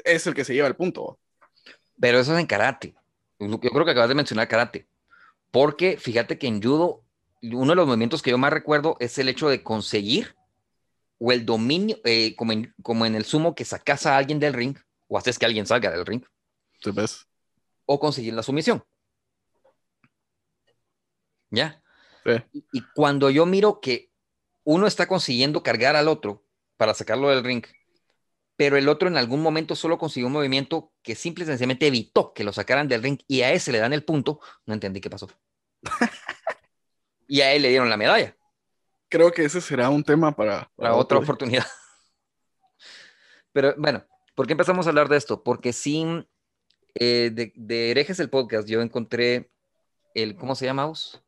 es 0.04 0.26
el 0.26 0.34
que 0.34 0.44
se 0.44 0.54
lleva 0.54 0.68
el 0.68 0.76
punto. 0.76 1.20
Pero 2.00 2.20
eso 2.20 2.34
es 2.34 2.40
en 2.40 2.48
karate. 2.48 2.96
Yo 3.40 3.60
creo 3.60 3.86
que 3.86 3.92
acabas 3.92 4.10
de 4.10 4.16
mencionar 4.16 4.48
karate. 4.48 4.88
Porque 5.52 5.98
fíjate 5.98 6.38
que 6.38 6.48
en 6.48 6.62
judo, 6.62 7.04
uno 7.42 7.72
de 7.72 7.76
los 7.76 7.88
movimientos 7.88 8.22
que 8.22 8.32
yo 8.32 8.38
más 8.38 8.52
recuerdo 8.52 8.98
es 9.00 9.18
el 9.18 9.30
hecho 9.30 9.50
de 9.50 9.64
conseguir 9.64 10.36
o 11.18 11.32
el 11.32 11.46
dominio, 11.46 11.98
eh, 12.04 12.36
como, 12.36 12.52
en, 12.52 12.74
como 12.82 13.06
en 13.06 13.16
el 13.16 13.26
sumo 13.26 13.56
que 13.56 13.64
sacas 13.64 14.06
a 14.06 14.18
alguien 14.18 14.40
del 14.40 14.54
ring 14.54 14.78
o 15.08 15.18
haces 15.18 15.40
que 15.40 15.46
alguien 15.46 15.66
salga 15.66 15.92
del 15.92 16.06
ring 16.06 16.24
¿Te 16.82 16.92
ves? 16.92 17.26
o 17.86 18.00
conseguir 18.00 18.34
la 18.34 18.44
sumisión. 18.44 18.84
¿Ya? 21.52 21.82
Sí. 22.26 22.32
Y, 22.52 22.66
y 22.74 22.82
cuando 22.94 23.30
yo 23.30 23.46
miro 23.46 23.80
que 23.80 24.12
uno 24.66 24.88
está 24.88 25.08
consiguiendo 25.08 25.64
cargar 25.64 25.96
al 25.96 26.08
otro 26.08 26.45
para 26.78 26.94
sacarlo 26.94 27.30
del 27.30 27.44
ring, 27.44 27.66
pero 28.56 28.78
el 28.78 28.88
otro 28.88 29.08
en 29.08 29.18
algún 29.18 29.42
momento 29.42 29.76
solo 29.76 29.98
consiguió 29.98 30.28
un 30.28 30.34
movimiento 30.34 30.94
que 31.02 31.16
simple 31.16 31.44
y 31.44 31.48
sencillamente 31.48 31.88
evitó 31.88 32.34
que 32.34 32.44
lo 32.44 32.54
sacaran 32.54 32.88
del 32.88 33.04
ring 33.04 33.20
y 33.28 33.42
a 33.42 33.52
ese 33.52 33.72
le 33.72 33.80
dan 33.80 33.94
el 33.94 34.04
punto, 34.04 34.40
no 34.66 34.74
entendí 34.74 35.02
qué 35.02 35.10
pasó. 35.10 35.28
y 37.28 37.42
a 37.42 37.54
él 37.54 37.62
le 37.62 37.70
dieron 37.70 37.90
la 37.90 37.98
medalla 37.98 38.36
Creo 39.08 39.32
que 39.32 39.46
ese 39.46 39.62
será 39.62 39.90
un 39.90 40.04
tema 40.04 40.36
para, 40.36 40.70
para 40.76 40.96
otra 40.96 41.20
oportunidad. 41.20 41.66
Pero 43.54 43.74
bueno, 43.78 44.04
¿por 44.34 44.48
qué 44.48 44.54
empezamos 44.54 44.86
a 44.86 44.90
hablar 44.90 45.08
de 45.10 45.18
esto? 45.18 45.44
Porque 45.44 45.74
sin 45.74 46.28
eh, 46.96 47.30
de, 47.32 47.54
de 47.56 47.92
herejes 47.92 48.20
el 48.20 48.30
podcast 48.30 48.68
yo 48.68 48.82
encontré 48.82 49.52
el, 50.16 50.36
¿cómo 50.36 50.56
se 50.56 50.66
llama? 50.66 50.86
vos? 50.86 51.22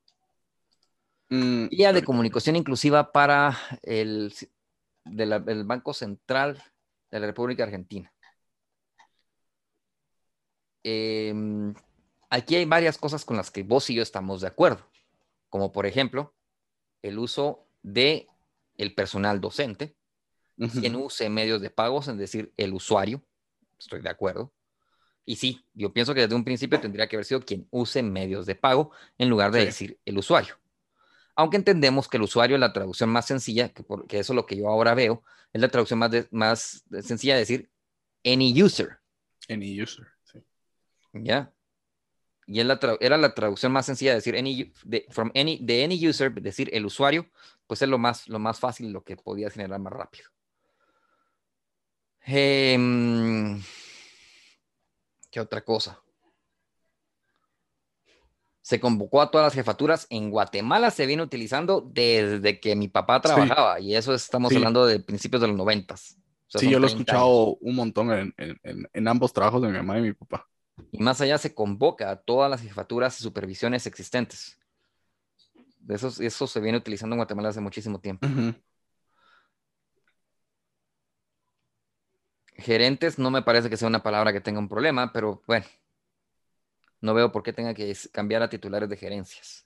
Mm, 1.29 1.67
Guía 1.67 1.93
de 1.93 2.03
comunicación 2.03 2.55
inclusiva 2.55 3.12
para 3.12 3.57
el, 3.83 4.33
de 5.12 5.26
la- 5.26 5.43
el 5.48 5.63
Banco 5.63 5.93
Central 5.93 6.62
de 7.12 7.20
la 7.20 7.28
República 7.28 7.63
Argentina. 7.63 8.12
Em, 10.84 11.74
aquí 12.30 12.56
hay 12.56 12.65
varias 12.65 12.98
cosas 12.98 13.26
con 13.26 13.38
las 13.38 13.52
que 13.52 13.63
vos 13.63 13.89
y 13.89 13.96
yo 13.96 14.04
estamos 14.04 14.41
de 14.41 14.48
acuerdo, 14.48 14.86
como 15.50 15.72
por 15.72 15.86
ejemplo 15.86 16.34
el 17.02 17.20
uso 17.20 17.67
de 17.84 18.28
el 18.78 18.93
personal 18.93 19.41
docente, 19.41 19.96
quien 20.80 20.96
use 20.96 21.30
medios 21.30 21.62
de 21.62 21.70
pagos, 21.70 22.08
es 22.08 22.17
decir, 22.17 22.54
el 22.58 22.74
usuario. 22.74 23.22
Estoy 23.80 24.02
de 24.02 24.10
acuerdo. 24.10 24.52
Y 25.26 25.36
sí, 25.36 25.63
yo 25.74 25.91
pienso 25.93 26.13
que 26.13 26.22
desde 26.22 26.36
un 26.36 26.43
principio 26.43 26.80
tendría 26.80 27.08
que 27.08 27.15
haber 27.15 27.26
sido 27.26 27.41
quien 27.41 27.67
use 27.70 28.02
medios 28.02 28.46
de 28.46 28.56
pago 28.56 28.91
en 29.17 29.30
lugar 29.30 29.52
de 29.52 29.60
Sí. 29.62 29.65
decir 29.65 30.00
el 30.06 30.17
usuario. 30.17 30.56
Aunque 31.38 31.56
entendemos 31.58 32.08
que 32.10 32.17
el 32.17 32.23
usuario 32.23 32.56
es 32.56 32.60
la 32.60 32.73
traducción 32.73 33.10
más 33.10 33.26
sencilla, 33.28 33.69
que, 33.69 33.84
por- 33.84 34.08
que 34.08 34.19
eso 34.19 34.34
es 34.34 34.36
lo 34.36 34.45
que 34.45 34.58
yo 34.58 34.67
ahora 34.69 34.93
veo, 34.95 35.23
es 35.54 35.62
la 35.62 35.69
traducción 35.69 36.00
más, 36.00 36.12
de- 36.12 36.28
más 36.32 36.84
sencilla 37.04 37.36
de 37.36 37.39
decir 37.41 37.69
any 38.26 38.62
user, 38.62 38.97
Any 39.47 39.82
user. 39.82 40.06
sí. 40.23 40.43
¿ya? 41.13 41.54
Y 42.47 42.63
la 42.63 42.80
era 43.02 43.17
la 43.17 43.34
traducción 43.36 43.71
más 43.71 43.86
sencilla 43.86 44.12
de 44.12 44.15
decir 44.17 44.36
any, 44.36 44.73
de, 44.84 45.06
from 45.10 45.32
any, 45.36 45.60
de 45.62 45.84
any 45.84 46.08
user, 46.08 46.34
decir 46.34 46.69
el 46.73 46.86
usuario, 46.86 47.30
pues 47.67 47.82
es 47.82 47.88
lo 47.89 47.97
más, 47.97 48.28
lo 48.28 48.39
más 48.39 48.60
fácil, 48.60 48.91
lo 48.91 49.04
que 49.04 49.15
podía 49.15 49.50
generar 49.50 49.80
más 49.80 49.93
rápido. 49.93 50.26
Em, 52.26 53.62
¿Qué 55.30 55.39
otra 55.39 55.61
cosa? 55.64 56.01
Se 58.68 58.82
convocó 58.82 59.22
a 59.22 59.32
todas 59.32 59.45
las 59.45 59.53
jefaturas. 59.53 60.07
En 60.09 60.30
Guatemala 60.30 60.91
se 60.91 61.05
viene 61.05 61.24
utilizando 61.24 61.80
desde 61.80 62.59
que 62.59 62.76
mi 62.76 62.89
papá 62.89 63.22
trabajaba, 63.22 63.80
y 63.80 63.95
eso 63.95 64.13
estamos 64.13 64.49
Sí. 64.49 64.57
hablando 64.57 64.86
de 64.86 64.99
principios 64.99 65.41
de 65.41 65.47
los 65.47 65.55
noventas. 65.55 66.18
O 66.47 66.49
sea, 66.51 66.59
Sí, 66.59 66.70
yo 66.70 66.78
lo 66.78 66.88
he 66.88 66.89
30 66.89 67.13
escuchado 67.13 67.55
un 67.61 67.76
montón 67.78 68.11
en, 68.11 68.34
en- 68.36 68.59
en- 68.63 68.89
en 68.91 69.07
ambos 69.07 69.32
trabajos 69.32 69.61
de 69.61 69.70
mi 69.70 69.78
mamá 69.78 69.97
y 69.99 70.01
mi 70.01 70.11
papá. 70.11 70.49
Y 70.91 71.01
más 71.01 71.22
allá 71.22 71.38
se 71.38 71.55
convoca 71.55 72.09
a 72.11 72.18
todas 72.18 72.51
las 72.51 72.59
jefaturas 72.61 73.18
y 73.18 73.24
supervisiones 73.24 73.86
existentes. 73.88 74.59
De 75.80 75.95
esos, 75.95 76.20
eso 76.20 76.45
se 76.45 76.59
viene 76.59 76.78
utilizando 76.78 77.13
en 77.13 77.20
Guatemala 77.20 77.47
hace 77.47 77.61
muchísimo 77.61 78.01
tiempo. 78.01 78.28
Gerentes 82.57 83.18
no 83.18 83.32
me 83.32 83.43
parece 83.43 83.70
que 83.70 83.78
sea 83.78 83.88
una 83.88 84.03
palabra 84.03 84.34
que 84.34 84.41
tenga 84.41 84.59
un 84.59 84.68
problema, 84.68 85.13
pero 85.13 85.41
bueno, 85.47 85.65
no 87.02 87.14
veo 87.14 87.32
por 87.32 87.43
qué 87.43 87.54
tenga 87.54 87.74
que 87.74 87.95
cambiar 88.12 88.41
a 88.43 88.50
titulares 88.50 88.89
de 88.89 88.98
gerencias. 88.98 89.66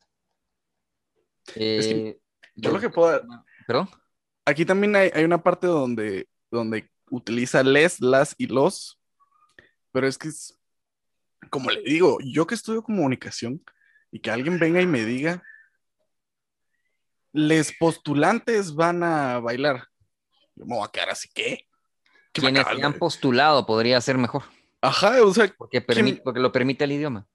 Es 1.56 1.88
que 1.88 2.08
Eh, 2.10 2.22
yo 2.56 2.72
lo 2.72 2.80
que 2.80 2.90
puedo- 2.90 3.22
¿Perdón? 3.68 3.90
Aquí 4.46 4.66
también 4.66 4.96
hay, 4.96 5.12
hay 5.14 5.24
una 5.24 5.42
parte 5.42 5.68
donde, 5.68 6.28
donde 6.50 6.90
utiliza 7.10 7.64
les, 7.64 8.00
las 8.02 8.36
y 8.38 8.48
los, 8.48 9.00
pero 9.92 10.08
es 10.08 10.18
que 10.18 10.30
es, 10.30 10.58
como 11.50 11.70
le 11.72 11.82
digo, 11.82 12.18
yo 12.24 12.46
que 12.48 12.56
estudio 12.56 12.84
comunicación 12.84 13.64
y 14.12 14.20
que 14.20 14.32
alguien 14.32 14.60
venga 14.60 14.82
y 14.82 14.88
me 14.88 15.06
diga, 15.06 15.44
les 17.34 17.72
postulantes 17.78 18.76
van 18.76 19.04
a 19.04 19.40
bailar. 19.40 19.88
Yo 20.56 20.66
me 20.66 20.76
voy 20.76 20.86
a 20.86 20.92
quedar 20.92 21.10
así, 21.12 21.30
¿qué? 21.34 21.68
¿Qué 22.34 22.42
Quienes 22.42 22.66
se 22.66 22.84
han 22.84 22.94
postulado 22.98 23.66
podría 23.66 24.00
ser 24.02 24.18
mejor, 24.18 24.44
Ajá, 24.82 25.22
o 25.24 25.34
sea, 25.34 25.54
porque, 25.58 25.84
¿Quién- 25.86 26.06
permi- 26.06 26.22
porque 26.24 26.40
lo 26.40 26.52
permite 26.52 26.84
el 26.86 26.92
idioma. 26.94 27.28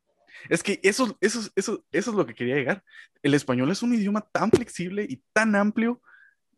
es 0.48 0.62
que 0.62 0.80
eso, 0.82 1.16
eso, 1.20 1.40
eso, 1.54 1.84
eso 1.92 2.10
es 2.10 2.16
lo 2.16 2.26
que 2.26 2.34
quería 2.34 2.56
llegar. 2.56 2.84
El 3.22 3.34
español 3.34 3.70
es 3.70 3.82
un 3.82 3.94
idioma 3.94 4.20
tan 4.32 4.50
flexible 4.50 5.06
y 5.08 5.22
tan 5.32 5.54
amplio 5.54 6.00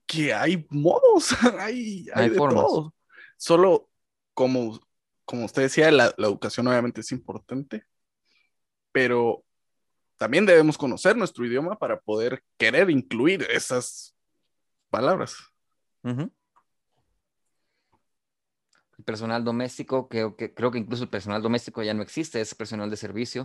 que 0.06 0.32
hay 0.32 0.66
modos, 0.70 1.28
hay, 1.60 2.06
hay, 2.14 2.24
Hay 2.24 2.30
de 2.30 2.36
formas. 2.36 2.64
todo. 2.64 2.94
Solo, 3.36 3.90
como, 4.34 4.80
como 5.26 5.44
usted 5.44 5.62
decía, 5.62 5.90
la, 5.90 6.14
la 6.16 6.26
educación 6.26 6.66
obviamente 6.66 7.02
es 7.02 7.12
importante, 7.12 7.84
pero 8.92 9.44
también 10.16 10.46
debemos 10.46 10.76
conocer 10.78 11.16
nuestro 11.16 11.44
idioma 11.46 11.78
para 11.78 12.00
poder 12.00 12.42
querer 12.56 12.90
incluir 12.90 13.46
esas 13.50 14.16
palabras. 14.90 15.36
Ujú. 16.02 16.22
El 16.22 16.32
personal 19.08 19.42
doméstico, 19.42 20.06
creo 20.06 20.36
que, 20.36 20.52
creo 20.52 20.70
que 20.70 20.76
incluso 20.78 21.02
el 21.04 21.08
personal 21.08 21.40
doméstico 21.40 21.82
ya 21.82 21.94
no 21.94 22.02
existe, 22.02 22.42
es 22.42 22.54
personal 22.54 22.90
de 22.90 22.96
servicio 22.98 23.42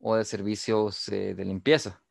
o 0.00 0.16
de 0.16 0.24
servicios 0.24 1.08
eh, 1.08 1.34
de 1.34 1.44
limpieza. 1.44 2.02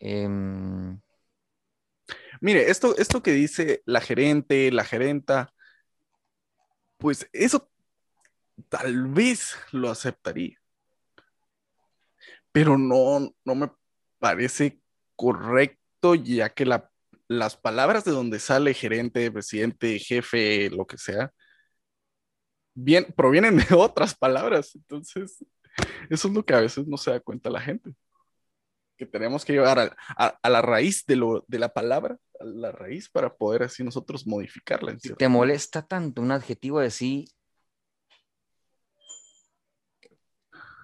Em, 0.00 0.98
Mire, 2.40 2.70
esto, 2.70 2.96
esto 2.98 3.22
que 3.22 3.32
dice 3.32 3.82
la 3.86 4.00
gerente, 4.00 4.70
la 4.72 4.84
gerenta, 4.84 5.52
pues 6.98 7.28
eso 7.32 7.68
tal 8.68 9.08
vez 9.08 9.56
lo 9.72 9.90
aceptaría. 9.90 10.58
Pero 12.52 12.78
no, 12.78 13.34
no 13.44 13.54
me 13.54 13.70
parece 14.18 14.80
correcto, 15.16 16.14
ya 16.14 16.50
que 16.50 16.64
la- 16.66 16.90
las 17.28 17.56
palabras 17.56 18.04
de 18.04 18.12
donde 18.12 18.38
sale 18.38 18.74
gerente, 18.74 19.30
presidente, 19.30 19.98
jefe, 19.98 20.70
lo 20.70 20.86
que 20.86 20.98
sea, 20.98 21.32
bien, 22.74 23.06
provienen 23.16 23.56
de 23.56 23.64
otras 23.76 24.14
palabras. 24.14 24.74
Entonces, 24.74 25.44
eso 26.10 26.28
es 26.28 26.34
lo 26.34 26.44
que 26.44 26.54
a 26.54 26.60
veces 26.60 26.86
no 26.86 26.96
se 26.96 27.10
da 27.10 27.20
cuenta 27.20 27.50
la 27.50 27.60
gente. 27.60 27.92
Que 28.96 29.04
tenemos 29.06 29.44
que 29.44 29.52
llevar 29.52 29.78
a, 29.78 29.96
a- 30.16 30.38
a 30.42 30.48
la 30.50 30.62
raíz 30.62 31.04
de, 31.06 31.16
lo, 31.16 31.44
de 31.48 31.58
la 31.58 31.68
palabra, 31.72 32.16
a 32.40 32.44
la 32.44 32.72
raíz 32.72 33.10
para 33.10 33.34
poder 33.34 33.62
así 33.64 33.84
nosotros 33.84 34.26
modificarla. 34.26 34.92
en 34.92 34.98
si 35.00 35.08
cierto 35.08 35.18
te 35.18 35.28
molesta 35.28 35.82
tanto 35.82 36.22
un 36.22 36.30
adjetivo 36.32 36.80
de 36.80 36.90
sí 36.90 37.28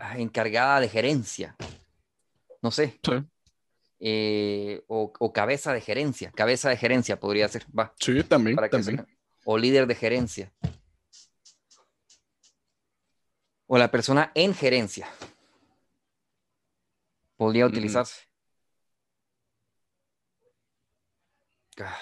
ah, 0.01 0.18
encargada 0.18 0.80
de 0.80 0.88
gerencia, 0.88 1.57
no 2.61 2.70
sé, 2.70 3.01
Sí. 3.03 3.12
Eh, 4.05 4.82
o, 4.88 5.12
o 5.16 5.32
cabeza 5.32 5.72
de 5.72 5.80
gerencia, 5.80 6.32
cabeza 6.32 6.68
de 6.68 6.76
gerencia 6.76 7.20
podría 7.20 7.46
ser, 7.48 7.64
va, 7.78 7.94
Sí, 8.00 8.24
también, 8.24 8.57
para 8.57 8.68
también. 8.68 8.96
sea- 8.96 9.07
o 9.44 9.57
líder 9.57 9.86
de 9.86 9.94
gerencia, 9.94 10.53
o 13.66 13.78
la 13.78 13.90
persona 13.92 14.32
en 14.34 14.55
gerencia, 14.55 15.09
podría 17.36 17.66
Ujú. 17.66 17.72
utilizarse. 17.72 18.22
Ah, 21.78 21.96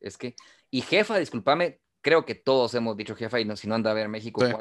Es 0.00 0.18
que, 0.18 0.34
y 0.70 0.82
jefa, 0.82 1.18
discúlpame, 1.18 1.80
creo 2.02 2.24
que 2.26 2.34
todos 2.34 2.74
hemos 2.74 2.96
dicho 2.96 3.14
jefa, 3.16 3.40
y 3.40 3.44
no, 3.44 3.56
si 3.56 3.66
no 3.68 3.74
anda 3.74 3.90
a 3.90 3.94
ver 3.94 4.08
México, 4.08 4.44
Sí. 4.44 4.52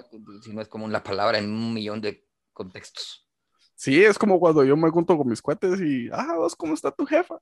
si 0.43 0.53
no 0.53 0.61
es 0.61 0.67
como 0.69 0.87
la 0.87 1.03
palabra 1.03 1.37
en 1.39 1.49
un 1.51 1.73
millón 1.73 1.99
de 2.01 2.25
contextos. 2.53 3.27
Sí, 3.75 4.03
es 4.03 4.17
como 4.17 4.39
cuando 4.39 4.63
yo 4.63 4.77
me 4.77 4.89
junto 4.89 5.17
con 5.17 5.27
mis 5.27 5.41
cuates 5.41 5.81
y, 5.81 6.09
ah, 6.11 6.35
vos, 6.37 6.55
¿cómo 6.55 6.73
está 6.73 6.91
tu 6.91 7.05
jefa? 7.05 7.39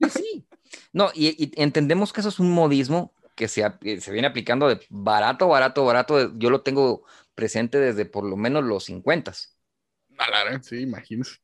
Sí, 0.00 0.10
sí. 0.10 0.46
No, 0.92 1.10
y, 1.14 1.44
y 1.44 1.52
entendemos 1.62 2.12
que 2.12 2.20
eso 2.20 2.28
es 2.28 2.38
un 2.38 2.52
modismo 2.52 3.12
que 3.36 3.48
se, 3.48 3.68
viene 4.10 4.26
aplicando 4.26 4.66
de 4.66 4.80
barato, 4.88 5.46
barato, 5.46 5.84
barato. 5.84 6.36
Yo 6.38 6.50
lo 6.50 6.62
tengo 6.62 7.04
presente 7.34 7.78
desde 7.78 8.06
por 8.06 8.24
lo 8.24 8.36
menos 8.36 8.64
los 8.64 8.84
50. 8.84 9.30
A 10.18 10.30
la 10.30 10.44
gran, 10.44 10.64
sí, 10.64 10.80
imagínese. 10.80 11.36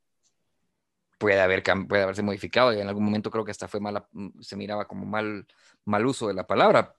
Puede, 1.18 1.40
haber, 1.40 1.62
puede 1.86 2.02
haberse 2.02 2.22
modificado 2.22 2.72
y 2.72 2.80
en 2.80 2.88
algún 2.88 3.04
momento 3.04 3.30
creo 3.30 3.44
que 3.44 3.50
hasta 3.50 3.68
fue 3.68 3.78
mala, 3.78 4.08
se 4.40 4.56
miraba 4.56 4.88
como 4.88 5.04
mal, 5.04 5.46
mal 5.84 6.06
uso 6.06 6.26
de 6.28 6.34
la 6.34 6.46
palabra. 6.46 6.96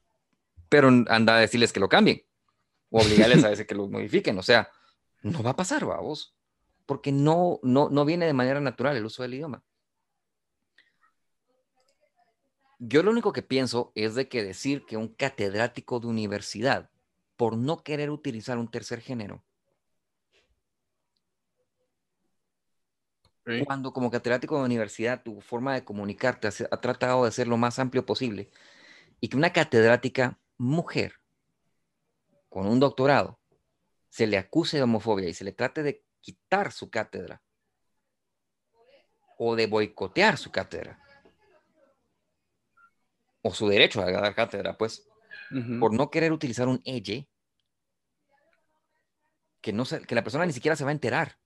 Pero 0.69 0.87
anda 0.87 1.35
a 1.35 1.39
decirles 1.39 1.73
que 1.73 1.79
lo 1.79 1.89
cambien 1.89 2.23
o 2.91 3.01
obligarles 3.01 3.43
a 3.43 3.49
decir 3.49 3.65
que 3.65 3.75
lo 3.75 3.89
modifiquen. 3.89 4.37
O 4.37 4.43
sea, 4.43 4.69
no 5.23 5.41
va 5.41 5.49
a 5.49 5.55
pasar, 5.55 5.83
vamos. 5.85 6.35
Porque 6.85 7.11
no, 7.11 7.59
no, 7.63 7.89
no 7.89 8.05
viene 8.05 8.25
de 8.25 8.33
manera 8.33 8.59
natural 8.59 8.97
el 8.97 9.05
uso 9.05 9.23
del 9.23 9.35
idioma. 9.35 9.63
Yo 12.79 13.01
lo 13.01 13.11
único 13.11 13.31
que 13.31 13.43
pienso 13.43 13.93
es 13.95 14.15
de 14.15 14.27
que 14.27 14.43
decir 14.43 14.85
que 14.85 14.97
un 14.97 15.07
catedrático 15.07 15.99
de 16.01 16.07
universidad, 16.07 16.89
por 17.37 17.55
no 17.55 17.81
querer 17.83 18.09
utilizar 18.09 18.57
un 18.57 18.69
tercer 18.69 18.99
género, 18.99 19.43
cuando 23.65 23.91
como 23.91 24.11
catedrático 24.11 24.57
de 24.57 24.65
universidad 24.65 25.21
tu 25.21 25.41
forma 25.41 25.73
de 25.73 25.83
comunicarte 25.83 26.47
ha 26.47 26.81
tratado 26.81 27.25
de 27.25 27.31
ser 27.31 27.47
lo 27.47 27.57
más 27.57 27.77
amplio 27.79 28.05
posible 28.05 28.49
y 29.19 29.27
que 29.27 29.37
una 29.37 29.51
catedrática 29.51 30.39
mujer 30.57 31.15
con 32.49 32.67
un 32.67 32.79
doctorado 32.79 33.39
se 34.09 34.27
le 34.27 34.37
acuse 34.37 34.77
de 34.77 34.83
homofobia 34.83 35.27
y 35.27 35.33
se 35.33 35.43
le 35.43 35.51
trate 35.51 35.83
de 35.83 36.05
quitar 36.23 36.71
su 36.71 36.89
cátedra 36.89 37.43
o 39.37 39.55
de 39.55 39.67
boicotear 39.67 40.37
su 40.37 40.51
cátedra 40.51 40.97
o 43.41 43.53
su 43.53 43.67
derecho 43.67 44.01
a 44.01 44.09
dar 44.09 44.33
cátedra, 44.33 44.77
pues, 44.77 45.05
por 45.79 45.93
no 45.93 46.09
querer 46.09 46.31
utilizar 46.31 46.67
un 46.67 46.81
ella 46.85 47.25
que, 49.61 49.73
no 49.73 49.83
se- 49.85 50.01
que 50.01 50.15
la 50.15 50.23
persona 50.23 50.45
ni 50.45 50.53
siquiera 50.53 50.75
se 50.77 50.85
va 50.85 50.91
a 50.91 50.93
enterar, 50.93 51.37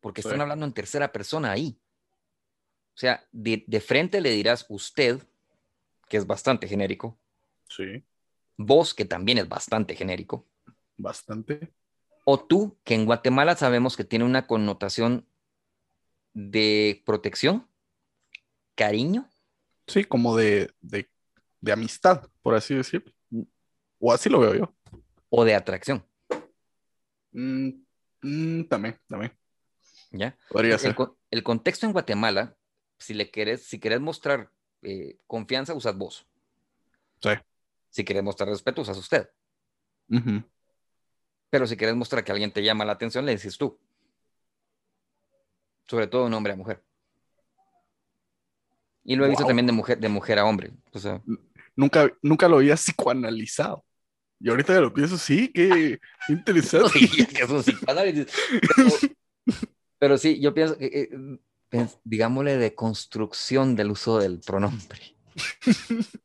porque 0.00 0.20
Sí. 0.22 0.28
están 0.28 0.40
hablando 0.40 0.66
en 0.66 0.72
tercera 0.72 1.12
persona 1.12 1.52
ahí. 1.52 1.78
O 2.94 2.98
sea, 2.98 3.24
de, 3.30 3.64
de 3.66 3.80
frente 3.80 4.20
le 4.20 4.30
dirás 4.30 4.66
usted, 4.68 5.22
que 6.08 6.16
es 6.16 6.26
bastante 6.26 6.66
genérico, 6.66 7.18
Sí, 7.68 8.04
vos, 8.56 8.92
que 8.94 9.04
también 9.04 9.38
es 9.38 9.48
bastante 9.48 9.94
genérico, 9.94 10.46
bastante. 10.96 11.72
O 12.24 12.38
tú, 12.44 12.78
que 12.84 12.94
en 12.94 13.04
Guatemala 13.06 13.56
sabemos 13.56 13.96
que 13.96 14.04
tiene 14.04 14.24
una 14.24 14.46
connotación 14.46 15.26
de 16.34 17.02
protección, 17.04 17.68
cariño, 18.74 19.28
Sí, 19.88 20.04
como 20.04 20.36
de, 20.36 20.72
de, 20.80 21.10
de 21.60 21.72
amistad, 21.72 22.28
por 22.40 22.54
así 22.54 22.74
decirlo. 22.74 23.12
O 23.98 24.12
así 24.12 24.30
lo 24.30 24.38
veo 24.40 24.54
yo. 24.54 24.74
o 25.28 25.44
de 25.44 25.54
atracción, 25.54 26.04
Mm, 27.32 27.70
mm, 28.22 28.64
también, 28.64 28.98
también. 29.08 29.32
¿ya? 30.10 30.36
Podría 30.50 30.74
El, 30.74 30.80
ser. 30.80 30.94
el 31.30 31.42
contexto 31.42 31.86
en 31.86 31.92
Guatemala, 31.92 32.56
si 32.98 33.14
le 33.14 33.30
querés, 33.30 33.64
si 33.64 33.78
querés 33.80 34.00
mostrar 34.00 34.50
eh, 34.82 35.16
confianza, 35.26 35.74
usas 35.74 35.96
vos. 35.96 36.26
Sí. 37.22 37.30
Si 37.90 38.04
querés 38.04 38.22
mostrar 38.22 38.48
respeto, 38.50 38.82
usas 38.82 38.98
usted. 38.98 39.30
Ujú. 40.10 40.42
Pero 41.52 41.66
si 41.66 41.76
querés 41.76 41.94
mostrar 41.94 42.24
que 42.24 42.32
alguien 42.32 42.50
te 42.50 42.62
llama 42.62 42.82
la 42.86 42.92
atención, 42.92 43.26
le 43.26 43.32
dices 43.32 43.58
tú. 43.58 43.78
Sobre 45.86 46.06
todo 46.06 46.24
un 46.24 46.32
hombre 46.32 46.54
a 46.54 46.56
mujer. 46.56 46.82
Y 49.04 49.16
lo 49.16 49.26
he 49.26 49.28
visto 49.28 49.42
Wow. 49.42 49.48
también 49.50 49.66
de 49.66 49.72
mujer, 49.74 49.98
de 49.98 50.08
mujer 50.08 50.38
a 50.38 50.46
hombre. 50.46 50.72
O 50.92 50.98
sea, 50.98 51.20
Nunca, 51.76 52.10
nunca 52.22 52.48
lo 52.48 52.56
había 52.56 52.74
psicoanalizado. 52.76 53.84
Y 54.40 54.48
ahorita 54.48 54.72
que 54.74 54.80
lo 54.80 54.94
pienso, 54.94 55.18
sí, 55.18 55.48
qué 55.52 56.00
interesante. 56.30 56.98
que 57.34 57.42
es 57.42 57.50
un 57.50 57.62
psicoanálisis. 57.62 58.26
Pero, 58.74 58.90
pero 59.98 60.16
sí, 60.18 60.40
yo 60.40 60.54
pienso 60.54 60.78
que, 60.78 60.86
eh, 60.86 61.10
pens- 61.70 62.00
digámosle, 62.02 62.56
de 62.56 62.74
construcción 62.74 63.76
del 63.76 63.90
uso 63.90 64.18
del 64.18 64.40
pronombre. 64.40 65.14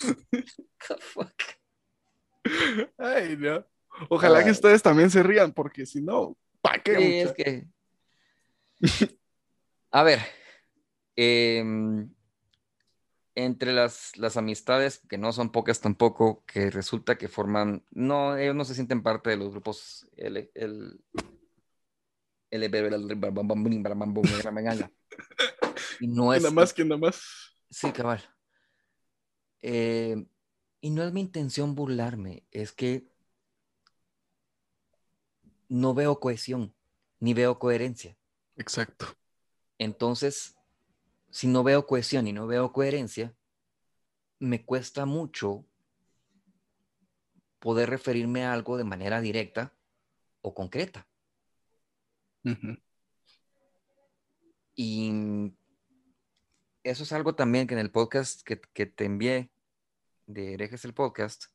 Ay, 2.98 3.36
no. 3.36 3.64
Ojalá 4.08 4.44
que 4.44 4.50
ustedes 4.50 4.82
también 4.82 5.10
se 5.10 5.22
rían, 5.22 5.52
porque 5.52 5.86
si 5.86 6.00
no, 6.02 6.36
¿para 6.60 6.82
qué? 6.82 6.96
Sí, 6.96 7.04
mucha? 7.04 7.22
es 7.22 7.32
que. 7.32 7.66
A 9.90 10.02
ver. 10.02 10.20
em, 11.16 12.08
entre 13.34 13.72
las, 13.72 14.16
las 14.16 14.36
amistades, 14.36 15.02
que 15.08 15.18
no 15.18 15.32
son 15.32 15.50
pocas 15.50 15.80
tampoco, 15.80 16.44
que 16.46 16.70
resulta 16.70 17.16
que 17.16 17.28
forman. 17.28 17.84
No, 17.90 18.36
ellos 18.36 18.54
no 18.54 18.64
se 18.64 18.74
sienten 18.74 19.02
parte 19.02 19.30
de 19.30 19.36
los 19.36 19.50
grupos. 19.50 20.08
El, 20.16 20.50
el, 20.54 21.00
y 26.00 26.06
no 26.08 26.34
es. 26.34 26.40
¿Quién 26.40 26.42
nada 26.42 26.50
más? 26.50 26.72
¿Quién 26.72 26.88
nada 26.88 27.00
más? 27.00 27.22
Sí, 27.70 27.92
cabal. 27.92 28.22
Eh, 29.62 30.26
y 30.80 30.90
no 30.90 31.02
es 31.02 31.12
mi 31.12 31.20
intención 31.20 31.74
burlarme, 31.74 32.44
es 32.50 32.72
que 32.72 33.06
no 35.68 35.94
veo 35.94 36.20
cohesión, 36.20 36.74
ni 37.18 37.34
veo 37.34 37.58
coherencia. 37.58 38.16
Exacto. 38.56 39.06
Entonces, 39.78 40.56
si 41.30 41.46
no 41.46 41.62
veo 41.62 41.86
cohesión 41.86 42.26
y 42.26 42.32
no 42.32 42.46
veo 42.46 42.72
coherencia, 42.72 43.34
me 44.38 44.64
cuesta 44.64 45.06
mucho 45.06 45.64
poder 47.60 47.90
referirme 47.90 48.44
a 48.44 48.52
algo 48.52 48.76
de 48.76 48.84
manera 48.84 49.20
directa 49.20 49.72
o 50.42 50.54
concreta. 50.54 51.06
Y 54.74 55.52
eso 56.82 57.02
es 57.02 57.12
algo 57.12 57.34
también 57.34 57.66
que 57.66 57.74
en 57.74 57.80
el 57.80 57.90
podcast 57.90 58.42
que, 58.42 58.56
te 58.56 59.04
envié 59.04 59.50
de 60.32 60.54
Herejes 60.54 60.84
el 60.84 60.94
Podcast, 60.94 61.46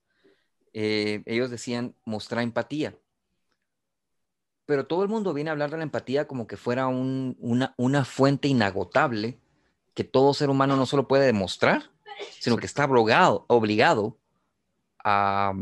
eh, 0.74 1.24
ellos 1.26 1.50
decían 1.50 1.96
mostrar 2.04 2.44
empatía. 2.44 2.98
Pero 4.66 4.88
todo 4.88 5.04
el 5.04 5.10
mundo 5.10 5.34
viene 5.34 5.50
a 5.50 5.54
hablar 5.54 5.70
de 5.70 5.78
la 5.78 5.84
empatía 5.84 6.28
como 6.28 6.48
que 6.48 6.58
fuera 6.58 6.88
una, 6.88 7.74
una 7.78 8.06
fuente 8.06 8.48
inagotable 8.48 9.40
que 9.94 10.04
todo 10.04 10.34
ser 10.34 10.50
humano 10.50 10.76
no 10.76 10.86
solo 10.86 11.08
puede 11.08 11.26
demostrar, 11.26 11.92
sino 12.40 12.58
que 12.58 12.66
está 12.66 12.86
obligado, 12.86 14.20
a, 15.04 15.54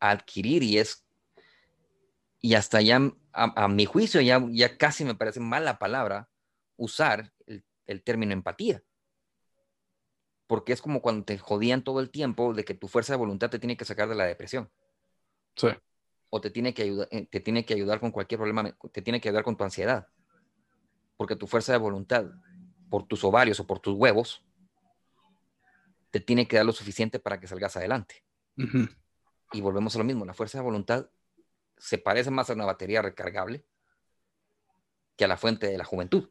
adquirir 0.00 0.62
y 0.62 0.78
es, 0.78 1.04
y 2.40 2.54
hasta 2.54 2.80
ya, 2.80 3.00
a, 3.32 3.68
mi 3.68 3.84
juicio, 3.84 4.20
ya, 4.20 4.44
ya 4.50 4.76
casi 4.78 5.04
me 5.04 5.14
parece 5.14 5.40
mala 5.40 5.78
palabra 5.78 6.28
usar 6.76 7.32
el, 7.46 7.64
el 7.86 8.02
término 8.02 8.32
empatía. 8.32 8.82
Porque 10.50 10.72
es 10.72 10.82
como 10.82 11.00
cuando 11.00 11.24
te 11.24 11.38
jodían 11.38 11.84
todo 11.84 12.00
el 12.00 12.10
tiempo 12.10 12.54
de 12.54 12.64
que 12.64 12.74
tu 12.74 12.88
fuerza 12.88 13.12
de 13.12 13.18
voluntad 13.18 13.50
te 13.50 13.60
tiene 13.60 13.76
que 13.76 13.84
sacar 13.84 14.08
de 14.08 14.16
la 14.16 14.24
depresión. 14.24 14.68
Sí. 15.54 15.68
O 16.28 16.40
te 16.40 16.50
tiene 16.50 16.74
que 16.74 16.82
ayudar, 16.82 17.06
eh, 17.12 17.28
te 17.30 17.38
tiene 17.38 17.64
que 17.64 17.74
ayudar 17.74 18.00
con 18.00 18.10
cualquier 18.10 18.40
problema, 18.40 18.76
te 18.90 19.00
tiene 19.00 19.20
que 19.20 19.28
ayudar 19.28 19.44
con 19.44 19.56
tu 19.56 19.62
ansiedad. 19.62 20.08
Porque 21.16 21.36
tu 21.36 21.46
fuerza 21.46 21.70
de 21.70 21.78
voluntad, 21.78 22.32
por 22.90 23.06
tus 23.06 23.22
ovarios 23.22 23.60
o 23.60 23.66
por 23.68 23.78
tus 23.78 23.94
huevos, 23.96 24.44
te 26.10 26.18
tiene 26.18 26.48
que 26.48 26.56
dar 26.56 26.66
lo 26.66 26.72
suficiente 26.72 27.20
para 27.20 27.38
que 27.38 27.46
salgas 27.46 27.76
adelante. 27.76 28.24
Y 29.52 29.60
volvemos 29.60 29.94
a 29.94 29.98
lo 29.98 30.04
mismo, 30.04 30.24
la 30.24 30.34
fuerza 30.34 30.58
de 30.58 30.64
voluntad 30.64 31.08
se 31.78 31.98
parece 31.98 32.32
más 32.32 32.50
a 32.50 32.54
una 32.54 32.64
batería 32.64 33.02
recargable 33.02 33.64
que 35.16 35.26
a 35.26 35.28
la 35.28 35.36
fuente 35.36 35.68
de 35.68 35.78
la 35.78 35.84
juventud. 35.84 36.28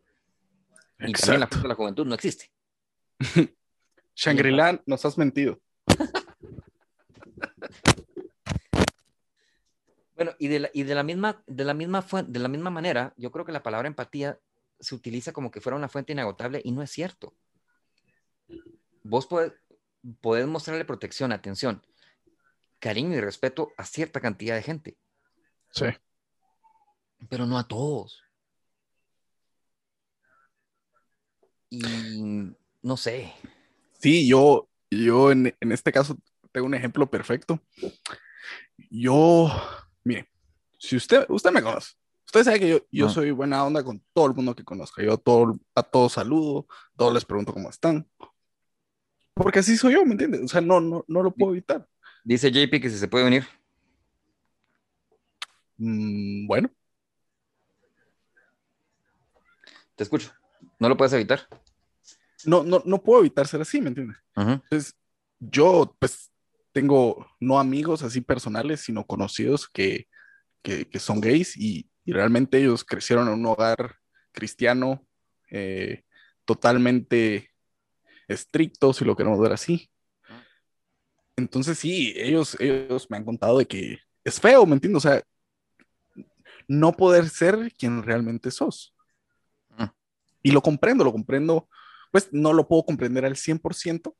Y 0.99 1.13
también 1.13 1.39
la 1.39 1.47
fuente 1.47 1.63
de 1.63 1.69
la 1.69 1.75
juventud 1.75 2.05
no 2.05 2.15
existe. 2.15 2.51
Shangri-La, 4.19 4.83
nos 4.85 5.05
has 5.05 5.17
mentido. 5.17 5.61
bueno, 10.15 10.33
y 10.37 10.49
de 10.49 10.59
la, 10.59 10.69
y 10.73 10.83
de 10.83 10.93
la 10.93 11.03
misma, 11.03 11.41
de 11.47 11.63
la 11.63 11.73
misma 11.73 12.05
de 12.27 12.39
la 12.39 12.49
misma 12.49 12.69
manera, 12.69 13.13
yo 13.15 13.31
creo 13.31 13.45
que 13.45 13.53
la 13.53 13.63
palabra 13.63 13.87
empatía 13.87 14.37
se 14.77 14.93
utiliza 14.93 15.31
como 15.31 15.51
que 15.51 15.61
fuera 15.61 15.77
una 15.77 15.87
fuente 15.87 16.11
inagotable 16.11 16.61
y 16.65 16.73
no 16.73 16.83
es 16.83 16.91
cierto. 16.91 17.33
Vos 19.03 19.25
podés, 19.25 19.53
podés 20.19 20.47
mostrarle 20.47 20.83
protección, 20.83 21.31
atención, 21.31 21.81
cariño 22.79 23.15
y 23.15 23.21
respeto 23.21 23.71
a 23.77 23.85
cierta 23.85 24.19
cantidad 24.19 24.55
de 24.55 24.63
gente. 24.63 24.97
Sí. 25.71 25.85
Pero 27.29 27.45
no 27.45 27.57
a 27.57 27.65
todos. 27.65 28.21
Y 31.69 32.53
no 32.81 32.97
sé. 32.97 33.33
Sí, 33.99 34.27
yo, 34.27 34.69
yo 34.89 35.31
en, 35.31 35.53
este 35.59 35.91
caso 35.91 36.17
tengo 36.51 36.65
un 36.65 36.73
ejemplo 36.73 37.09
perfecto. 37.09 37.61
Yo, 38.89 39.51
mire, 40.03 40.29
si 40.77 40.95
usted, 40.95 41.25
usted 41.27 41.51
me 41.51 41.61
conoce, 41.61 41.93
usted 42.25 42.43
sabe 42.43 42.59
que 42.59 42.69
yo, 42.69 42.79
yo 42.91 43.09
soy 43.09 43.31
buena 43.31 43.63
onda 43.65 43.83
con 43.83 44.01
todo 44.13 44.27
el 44.27 44.33
mundo 44.33 44.55
que 44.55 44.63
conozca. 44.63 45.03
Yo 45.03 45.17
todo, 45.17 45.59
a 45.75 45.83
todos 45.83 46.13
saludo, 46.13 46.65
todos 46.97 47.13
les 47.13 47.25
pregunto 47.25 47.53
cómo 47.53 47.69
están. 47.69 48.09
Porque 49.33 49.59
así 49.59 49.77
soy 49.77 49.93
yo, 49.93 50.05
¿me 50.05 50.13
entiendes? 50.13 50.41
O 50.41 50.47
sea, 50.47 50.61
no, 50.61 50.79
no, 50.79 51.03
no 51.07 51.21
lo 51.21 51.31
puedo 51.31 51.51
evitar. 51.51 51.87
Dice 52.23 52.51
JP 52.51 52.81
que 52.81 52.89
si 52.89 52.97
se 52.97 53.07
puede 53.07 53.25
venir. 53.25 53.45
Mm, 55.77 56.47
bueno. 56.47 56.69
Te 59.95 60.03
escucho. 60.03 60.31
¿No 60.79 60.87
lo 60.87 60.95
puedes 60.95 61.13
evitar? 61.13 61.47
No, 62.45 62.63
no, 62.63 62.81
no 62.85 63.01
puedo 63.01 63.21
evitar 63.21 63.47
ser 63.47 63.61
así, 63.61 63.81
¿me 63.81 63.89
entiendes? 63.89 64.17
Entonces, 64.35 64.95
yo, 65.39 65.95
pues, 65.99 66.31
tengo 66.71 67.27
no 67.39 67.59
amigos 67.59 68.03
así 68.03 68.21
personales, 68.21 68.81
sino 68.81 69.05
conocidos 69.05 69.67
que, 69.67 70.07
que, 70.61 70.87
son 70.99 71.19
gays 71.19 71.57
y, 71.57 71.89
y, 72.05 72.13
realmente 72.13 72.59
ellos 72.59 72.83
crecieron 72.83 73.27
en 73.27 73.33
un 73.33 73.45
hogar 73.45 73.95
cristiano 74.31 75.05
eh, 75.49 76.03
totalmente 76.45 77.49
estrictos, 78.27 78.97
si 78.97 79.05
lo 79.05 79.15
queremos 79.15 79.39
ver 79.39 79.51
así. 79.51 79.89
Entonces 81.35 81.79
sí, 81.79 82.13
ellos, 82.15 82.55
ellos 82.59 83.09
me 83.09 83.17
han 83.17 83.25
contado 83.25 83.57
de 83.57 83.65
que 83.65 83.99
es 84.23 84.39
feo, 84.39 84.65
¿me 84.65 84.73
entiendes? 84.73 85.05
O 85.05 85.09
sea, 85.09 85.23
no 86.67 86.91
poder 86.91 87.29
ser 87.29 87.73
quien 87.77 88.03
realmente 88.03 88.51
sos. 88.51 88.93
Ah. 89.77 89.93
Y 90.43 90.51
lo 90.51 90.61
comprendo, 90.61 91.03
lo 91.03 91.11
comprendo, 91.11 91.67
pues 92.11 92.29
no 92.31 92.53
lo 92.53 92.67
puedo 92.67 92.83
comprender 92.83 93.25
al 93.25 93.35
100%, 93.35 94.15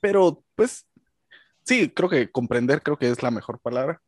pero 0.00 0.44
pues 0.54 0.86
sí, 1.64 1.90
creo 1.90 2.08
que 2.08 2.30
comprender 2.30 2.82
creo 2.82 2.98
que 2.98 3.08
es 3.08 3.22
la 3.22 3.30
mejor 3.30 3.60
palabra. 3.60 4.00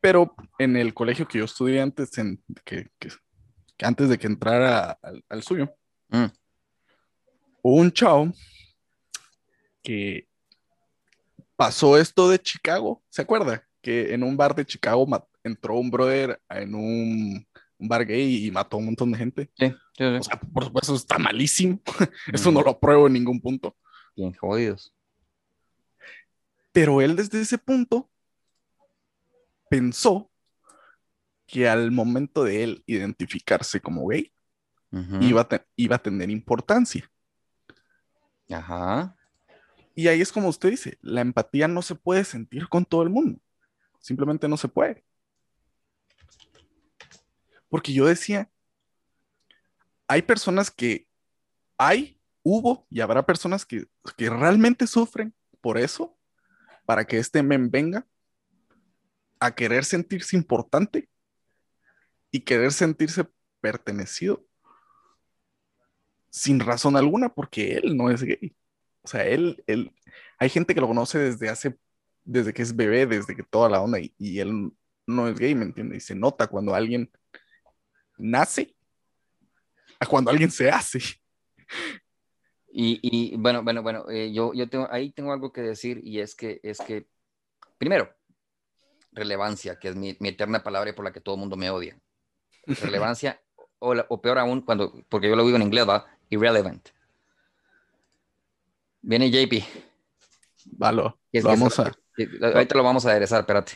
Pero 0.00 0.34
en 0.58 0.76
el 0.76 0.92
colegio 0.92 1.26
que 1.26 1.38
yo 1.38 1.44
estudié 1.44 1.80
antes, 1.80 2.18
en, 2.18 2.42
que, 2.64 2.90
antes 3.80 4.08
de 4.08 4.18
que 4.18 4.26
entrara 4.26 4.98
al, 5.28 5.42
suyo, 5.42 5.74
mm 6.08 6.26
un 7.64 7.90
chavo 7.90 8.30
que 9.82 10.28
pasó 11.56 11.96
esto 11.96 12.28
de 12.28 12.38
Chicago, 12.38 13.02
¿se 13.08 13.22
acuerda? 13.22 13.66
Que 13.80 14.12
en 14.12 14.22
un 14.22 14.36
bar 14.36 14.54
de 14.54 14.66
Chicago 14.66 15.06
entró 15.42 15.76
un 15.76 15.90
brother 15.90 16.40
en 16.50 16.74
un, 16.74 17.46
bar 17.78 18.06
gay 18.06 18.46
y 18.46 18.50
mató 18.50 18.76
a 18.76 18.80
un 18.80 18.86
montón 18.86 19.12
de 19.12 19.18
gente. 19.18 19.50
Sí, 19.58 19.74
sí, 19.96 20.04
O 20.04 20.22
sea, 20.22 20.40
por 20.40 20.64
supuesto, 20.64 20.94
está 20.94 21.18
malísimo. 21.18 21.80
Eso 22.32 22.50
no 22.50 22.62
lo 22.62 22.70
apruebo 22.70 23.06
en 23.06 23.14
ningún 23.14 23.40
punto. 23.40 23.76
Bien 24.16 24.32
jodidos. 24.32 24.94
Pero 26.72 27.00
él 27.00 27.16
desde 27.16 27.40
ese 27.40 27.58
punto 27.58 28.10
pensó 29.68 30.30
que 31.46 31.68
al 31.68 31.90
momento 31.90 32.44
de 32.44 32.64
él 32.64 32.84
identificarse 32.86 33.80
como 33.80 34.06
gay, 34.08 34.32
iba, 35.20 35.48
iba 35.76 35.96
a 35.96 36.02
tener 36.02 36.30
importancia. 36.30 37.10
Ajá. 38.50 39.16
Y 39.94 40.08
ahí 40.08 40.20
es 40.20 40.32
como 40.32 40.48
usted 40.48 40.70
dice, 40.70 40.98
la 41.00 41.20
empatía 41.20 41.68
no 41.68 41.82
se 41.82 41.94
puede 41.94 42.24
sentir 42.24 42.68
con 42.68 42.84
todo 42.84 43.02
el 43.02 43.10
mundo. 43.10 43.40
Simplemente 44.00 44.48
no 44.48 44.56
se 44.56 44.68
puede. 44.68 45.04
Porque 47.74 47.92
yo 47.92 48.06
decía, 48.06 48.48
hay 50.06 50.22
personas 50.22 50.70
que 50.70 51.08
hay, 51.76 52.20
hubo 52.44 52.86
y 52.88 53.00
habrá 53.00 53.26
personas 53.26 53.66
que, 53.66 53.88
que 54.16 54.30
realmente 54.30 54.86
sufren 54.86 55.34
por 55.60 55.76
eso, 55.76 56.16
para 56.86 57.04
que 57.04 57.18
este 57.18 57.42
men 57.42 57.72
venga 57.72 58.06
a 59.40 59.56
querer 59.56 59.84
sentirse 59.84 60.36
importante 60.36 61.08
y 62.30 62.42
querer 62.42 62.70
sentirse 62.70 63.28
pertenecido 63.60 64.46
sin 66.30 66.60
razón 66.60 66.96
alguna 66.96 67.34
porque 67.34 67.72
él 67.72 67.96
no 67.96 68.08
es 68.08 68.22
gay. 68.22 68.54
O 69.02 69.08
sea, 69.08 69.26
él, 69.26 69.64
él, 69.66 69.92
hay 70.38 70.48
gente 70.48 70.76
que 70.76 70.80
lo 70.80 70.86
conoce 70.86 71.18
desde 71.18 71.48
hace, 71.48 71.76
desde 72.22 72.54
que 72.54 72.62
es 72.62 72.76
bebé, 72.76 73.04
desde 73.06 73.34
que 73.34 73.42
toda 73.42 73.68
la 73.68 73.80
onda, 73.80 73.98
y, 73.98 74.38
él 74.38 74.70
no 75.08 75.26
es 75.26 75.36
gay, 75.40 75.56
¿me 75.56 75.64
entiendes? 75.64 76.04
Y 76.04 76.06
se 76.06 76.14
nota 76.14 76.46
cuando 76.46 76.72
alguien 76.72 77.10
nace 78.16 78.74
a 79.98 80.06
cuando 80.06 80.30
alguien 80.30 80.50
se 80.50 80.70
hace. 80.70 81.00
Y, 82.72 82.98
y 83.02 83.36
bueno, 83.36 83.62
bueno, 83.62 83.82
bueno, 83.82 84.04
eh, 84.10 84.32
yo, 84.32 84.52
yo 84.52 84.68
tengo, 84.68 84.88
ahí 84.90 85.12
tengo 85.12 85.32
algo 85.32 85.52
que 85.52 85.60
decir 85.60 86.00
y 86.02 86.18
es 86.18 86.34
que, 86.34 86.60
es 86.62 86.78
que, 86.78 87.06
primero, 87.78 88.12
relevancia, 89.12 89.78
que 89.78 89.88
es 89.88 89.96
mi, 89.96 90.16
mi 90.18 90.30
eterna 90.30 90.62
palabra 90.62 90.92
por 90.94 91.04
la 91.04 91.12
que 91.12 91.20
todo 91.20 91.36
el 91.36 91.40
mundo 91.40 91.56
me 91.56 91.70
odia. 91.70 91.96
Relevancia, 92.82 93.40
o, 93.78 93.94
o, 94.08 94.20
peor 94.20 94.38
aún, 94.38 94.62
cuando, 94.62 94.92
porque 95.08 95.28
yo 95.28 95.36
lo 95.36 95.44
digo 95.44 95.56
en 95.56 95.62
inglés, 95.62 95.88
¿va? 95.88 96.06
irrelevant. 96.30 96.88
Viene 99.02 99.30
JP. 99.30 99.62
Valo, 100.72 101.18
vamos 101.42 101.78
a... 101.78 101.92
Ahorita 102.40 102.76
lo 102.76 102.82
vamos 102.82 103.04
a 103.06 103.10
aderezar, 103.10 103.40
espérate. 103.40 103.72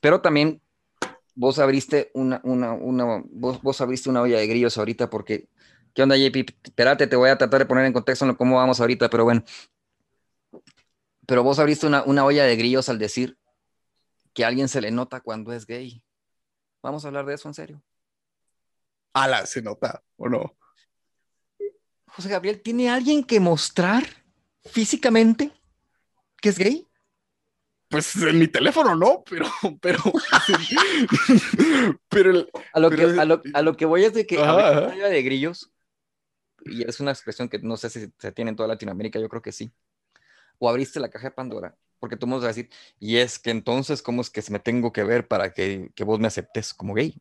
Pero 0.00 0.20
también 0.20 0.60
vos 1.38 1.60
abriste 1.60 2.10
una, 2.14 2.40
una, 2.42 2.72
una 2.72 3.22
vos, 3.30 3.62
vos, 3.62 3.80
abriste 3.80 4.10
una 4.10 4.22
olla 4.22 4.38
de 4.38 4.46
grillos 4.48 4.76
ahorita 4.76 5.08
porque, 5.08 5.48
¿qué 5.94 6.02
onda 6.02 6.16
JP? 6.16 6.50
Espérate, 6.64 7.06
te 7.06 7.14
voy 7.14 7.30
a 7.30 7.38
tratar 7.38 7.60
de 7.60 7.66
poner 7.66 7.84
en 7.84 7.92
contexto 7.92 8.24
en 8.24 8.34
cómo 8.34 8.56
vamos 8.56 8.80
ahorita, 8.80 9.08
pero 9.08 9.22
bueno. 9.22 9.44
Pero 11.26 11.44
vos 11.44 11.60
abriste 11.60 11.86
una, 11.86 12.02
una 12.02 12.24
olla 12.24 12.44
de 12.44 12.56
grillos 12.56 12.88
al 12.88 12.98
decir 12.98 13.38
que 14.34 14.44
a 14.44 14.48
alguien 14.48 14.68
se 14.68 14.80
le 14.80 14.90
nota 14.90 15.20
cuando 15.20 15.52
es 15.52 15.64
gay. 15.64 16.02
Vamos 16.82 17.04
a 17.04 17.08
hablar 17.08 17.24
de 17.24 17.34
eso 17.34 17.46
en 17.46 17.54
serio. 17.54 17.82
Ala, 19.12 19.46
se 19.46 19.62
nota, 19.62 20.02
¿o 20.16 20.28
no? 20.28 20.56
José 22.08 22.30
Gabriel, 22.30 22.60
¿tiene 22.60 22.90
alguien 22.90 23.22
que 23.22 23.38
mostrar 23.38 24.04
físicamente 24.64 25.52
que 26.40 26.48
es 26.48 26.58
gay? 26.58 26.87
Pues 27.88 28.14
en 28.16 28.38
mi 28.38 28.48
teléfono 28.48 28.94
no, 28.94 29.24
pero, 29.28 29.46
pero, 29.80 29.98
pero, 32.08 32.46
a, 32.72 32.80
lo 32.80 32.90
pero- 32.90 33.14
que, 33.14 33.20
a, 33.20 33.24
lo, 33.24 33.42
a 33.54 33.62
lo 33.62 33.76
que 33.76 33.86
voy 33.86 34.04
es 34.04 34.14
de 34.14 34.26
que 34.26 34.38
Ajá, 34.38 34.88
olla 34.88 35.08
de 35.08 35.22
grillos, 35.22 35.72
y 36.64 36.86
es 36.86 37.00
una 37.00 37.12
expresión 37.12 37.48
que 37.48 37.58
no 37.58 37.76
sé 37.76 37.90
si 37.90 38.12
se 38.18 38.32
tiene 38.32 38.50
en 38.50 38.56
toda 38.56 38.68
Latinoamérica, 38.68 39.18
yo 39.18 39.28
creo 39.28 39.42
que 39.42 39.52
sí. 39.52 39.72
O 40.58 40.68
abriste 40.68 41.00
la 41.00 41.08
caja 41.08 41.28
de 41.28 41.34
Pandora, 41.34 41.76
porque 41.98 42.16
tú 42.16 42.26
me 42.26 42.34
vas 42.34 42.44
a 42.44 42.48
decir, 42.48 42.68
y 42.98 43.16
es 43.16 43.38
que 43.38 43.50
entonces, 43.50 44.02
¿cómo 44.02 44.22
es 44.22 44.30
que 44.30 44.42
me 44.50 44.58
tengo 44.58 44.92
que 44.92 45.04
ver 45.04 45.26
para 45.26 45.52
que, 45.52 45.90
que 45.94 46.04
vos 46.04 46.18
me 46.18 46.26
aceptes 46.26 46.74
como 46.74 46.94
gay? 46.94 47.20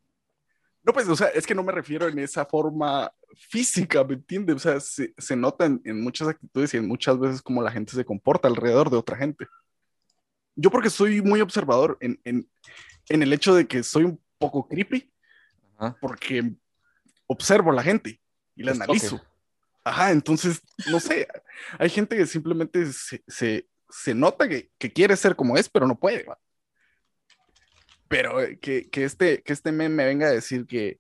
no, 0.84 0.94
pues, 0.94 1.06
o 1.10 1.18
sea, 1.18 1.28
es 1.28 1.46
que 1.46 1.54
no 1.54 1.64
me 1.64 1.74
refiero 1.74 2.08
en 2.08 2.18
esa 2.18 2.46
forma 2.46 3.12
física, 3.36 4.06
¿me 4.06 4.14
entiendes? 4.14 4.56
O 4.56 4.60
sea, 4.60 4.80
se, 4.80 5.14
se 5.18 5.36
nota 5.36 5.66
en, 5.66 5.82
en 5.84 6.02
muchas 6.02 6.30
actitudes 6.30 6.74
y 6.74 6.78
en 6.78 6.88
muchas 6.88 7.20
veces 7.20 7.42
cómo 7.42 7.62
la 7.62 7.72
gente 7.72 7.92
se 7.92 8.06
comporta 8.06 8.48
alrededor 8.48 8.90
de 8.90 8.96
otra 8.96 9.18
gente. 9.18 9.48
Yo 10.58 10.72
porque 10.72 10.90
soy 10.90 11.22
muy 11.22 11.40
observador 11.40 11.98
en, 12.02 12.20
en, 12.26 12.50
en 13.10 13.24
el 13.24 13.32
hecho 13.32 13.54
de 13.54 13.68
que 13.68 13.84
soy 13.84 14.06
un 14.06 14.20
poco 14.40 14.68
creepy, 14.68 15.14
Ajá. 15.78 15.96
porque 16.02 16.52
observo 17.28 17.72
a 17.72 17.76
la 17.76 17.84
gente 17.84 18.20
y 18.56 18.64
la 18.64 18.72
analizo. 18.72 19.22
Ajá, 19.84 20.12
entonces, 20.12 20.62
no 20.90 21.00
sé, 21.00 21.28
hay 21.78 21.90
gente 21.90 22.18
que 22.18 22.26
simplemente 22.26 22.92
se, 22.92 23.24
se, 23.28 23.70
se 23.88 24.16
nota 24.16 24.50
que, 24.50 24.72
que 24.80 24.92
quiere 24.92 25.16
ser 25.16 25.36
como 25.36 25.56
es, 25.58 25.70
pero 25.70 25.88
no 25.88 25.98
puede. 25.98 26.24
¿va? 26.24 26.40
Pero 28.08 28.42
eh, 28.42 28.58
que, 28.60 28.90
que, 28.90 29.04
este, 29.04 29.44
que 29.44 29.54
este 29.54 29.72
meme 29.72 29.96
me 29.96 30.06
venga 30.06 30.28
a 30.28 30.32
decir 30.32 30.66
que, 30.66 31.00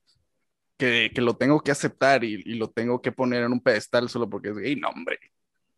que, 0.78 1.12
que 1.14 1.22
lo 1.22 1.36
tengo 1.36 1.62
que 1.62 1.72
aceptar 1.72 2.24
y, 2.24 2.44
y 2.46 2.54
lo 2.54 2.70
tengo 2.70 3.02
que 3.02 3.12
poner 3.12 3.44
en 3.44 3.54
un 3.54 3.60
pedestal 3.60 4.08
solo 4.08 4.30
porque 4.30 4.50
es 4.50 4.58
gay, 4.58 4.76
no, 4.76 4.90
hombre. 4.90 5.20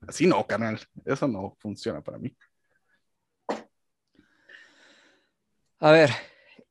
Así 0.05 0.27
no, 0.27 0.45
canal. 0.45 0.79
Eso 1.05 1.27
no 1.29 1.55
funciona 1.59 2.01
para 2.01 2.17
mí. 2.17 2.35
A 5.81 5.91
ver, 5.91 6.09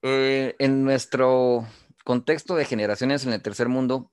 eh, 0.03 0.55
en 0.59 0.85
nuestro 0.85 1.67
contexto 2.05 2.55
de 2.57 2.67
generaciones 2.67 3.25
en 3.25 3.33
el 3.33 3.41
tercer 3.43 3.69
mundo, 3.69 4.13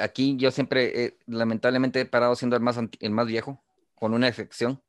aquí 0.00 0.36
yo 0.38 0.50
siempre, 0.50 1.04
eh, 1.04 1.18
lamentablemente, 1.26 2.00
he 2.00 2.06
parado 2.06 2.34
siendo 2.34 2.56
el 2.56 2.62
más, 2.62 2.78
el 2.78 3.10
más 3.10 3.26
viejo, 3.26 3.62
con 3.94 4.14
una 4.14 4.28
excepción. 4.28 4.82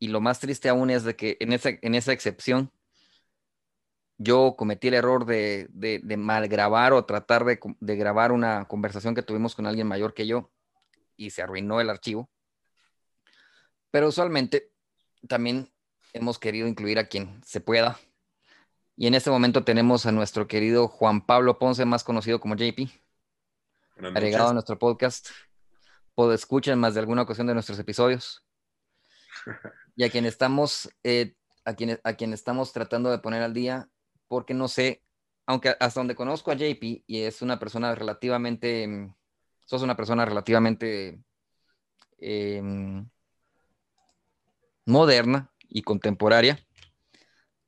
Y 0.00 0.08
lo 0.08 0.20
más 0.20 0.40
triste 0.40 0.68
aún 0.68 0.90
es 0.90 1.04
de 1.04 1.16
que 1.16 1.36
en 1.40 1.52
esa, 1.52 1.70
en 1.80 1.94
esa 1.94 2.12
excepción 2.12 2.72
yo 4.18 4.54
cometí 4.56 4.88
el 4.88 4.94
error 4.94 5.26
de, 5.26 5.68
de, 5.70 6.00
de 6.02 6.16
malgrabar 6.16 6.92
o 6.92 7.04
tratar 7.06 7.44
de 7.44 7.96
grabar 7.96 8.32
una 8.32 8.66
conversación 8.66 9.14
que 9.14 9.22
tuvimos 9.22 9.54
con 9.54 9.66
alguien 9.66 9.86
mayor 9.86 10.14
que 10.14 10.26
yo 10.26 10.50
y 11.16 11.30
se 11.30 11.42
arruinó 11.42 11.80
el 11.80 11.90
archivo. 11.90 12.30
Pero 13.90 14.08
usualmente 14.08 14.72
también 15.28 15.70
hemos 16.12 16.38
querido 16.38 16.66
incluir 16.68 16.98
a 16.98 17.06
quien 17.06 17.40
se 17.44 17.60
pueda. 17.60 17.98
Y 18.96 19.06
en 19.06 19.14
este 19.14 19.30
momento 19.30 19.64
tenemos 19.64 20.06
a 20.06 20.12
nuestro 20.12 20.46
querido 20.46 20.88
Juan 20.88 21.24
Pablo 21.24 21.58
Ponce, 21.58 21.84
más 21.84 22.04
conocido 22.04 22.40
como 22.40 22.54
JP, 22.54 22.90
agregado 23.96 24.50
a 24.50 24.52
nuestro 24.52 24.78
podcast. 24.78 25.28
Puedo 26.14 26.34
escuchar 26.34 26.74
en 26.74 26.80
más 26.80 26.94
de 26.94 27.00
alguna 27.00 27.22
ocasión 27.22 27.46
de 27.46 27.54
nuestros 27.54 27.78
episodios. 27.78 28.44
Y 29.96 30.04
a 30.04 30.08
quien 30.08 30.24
estamos, 30.24 30.88
eh, 31.02 31.34
a, 31.64 31.74
quien, 31.74 32.00
a 32.04 32.14
quien 32.14 32.32
estamos 32.32 32.72
tratando 32.72 33.10
de 33.10 33.18
poner 33.18 33.42
al 33.42 33.52
día, 33.52 33.90
porque 34.28 34.54
no 34.54 34.66
sé, 34.66 35.02
aunque 35.44 35.76
hasta 35.78 36.00
donde 36.00 36.14
conozco 36.14 36.50
a 36.50 36.54
JP 36.54 37.02
y 37.06 37.22
es 37.22 37.42
una 37.42 37.58
persona 37.58 37.94
relativamente, 37.94 38.86
mm, 38.86 39.14
sos 39.66 39.82
una 39.82 39.96
persona 39.96 40.24
relativamente 40.24 41.22
em, 42.18 43.10
moderna 44.86 45.49
y 45.70 45.82
contemporánea, 45.82 46.58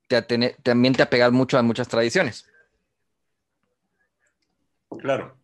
te 0.08 0.16
atene- 0.16 0.56
también 0.62 0.94
te 0.94 1.02
apegas 1.02 1.32
mucho 1.32 1.56
a 1.58 1.62
muchas 1.62 1.88
tradiciones. 1.88 2.46
Claro. 5.00 5.38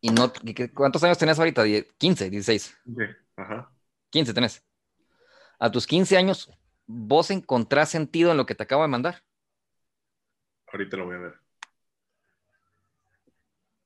Y 0.00 0.10
no, 0.10 0.32
¿y 0.42 0.54
qué- 0.54 0.72
¿Cuántos 0.72 1.04
años 1.04 1.18
tenés 1.18 1.38
ahorita? 1.38 1.62
Die- 1.62 1.86
15, 1.98 2.30
16. 2.30 2.74
Sí, 2.84 2.92
Ajá. 3.36 3.70
15 4.10 4.32
tenés. 4.32 4.64
A 5.58 5.70
tus 5.70 5.86
15 5.86 6.16
años, 6.16 6.50
vos 6.86 7.30
encontrás 7.30 7.90
sentido 7.90 8.30
en 8.30 8.38
lo 8.38 8.46
que 8.46 8.54
te 8.54 8.62
acabo 8.62 8.82
de 8.82 8.88
mandar. 8.88 9.22
Ahorita 10.72 10.96
lo 10.96 11.04
voy 11.06 11.16
a 11.16 11.18
ver. 11.18 11.34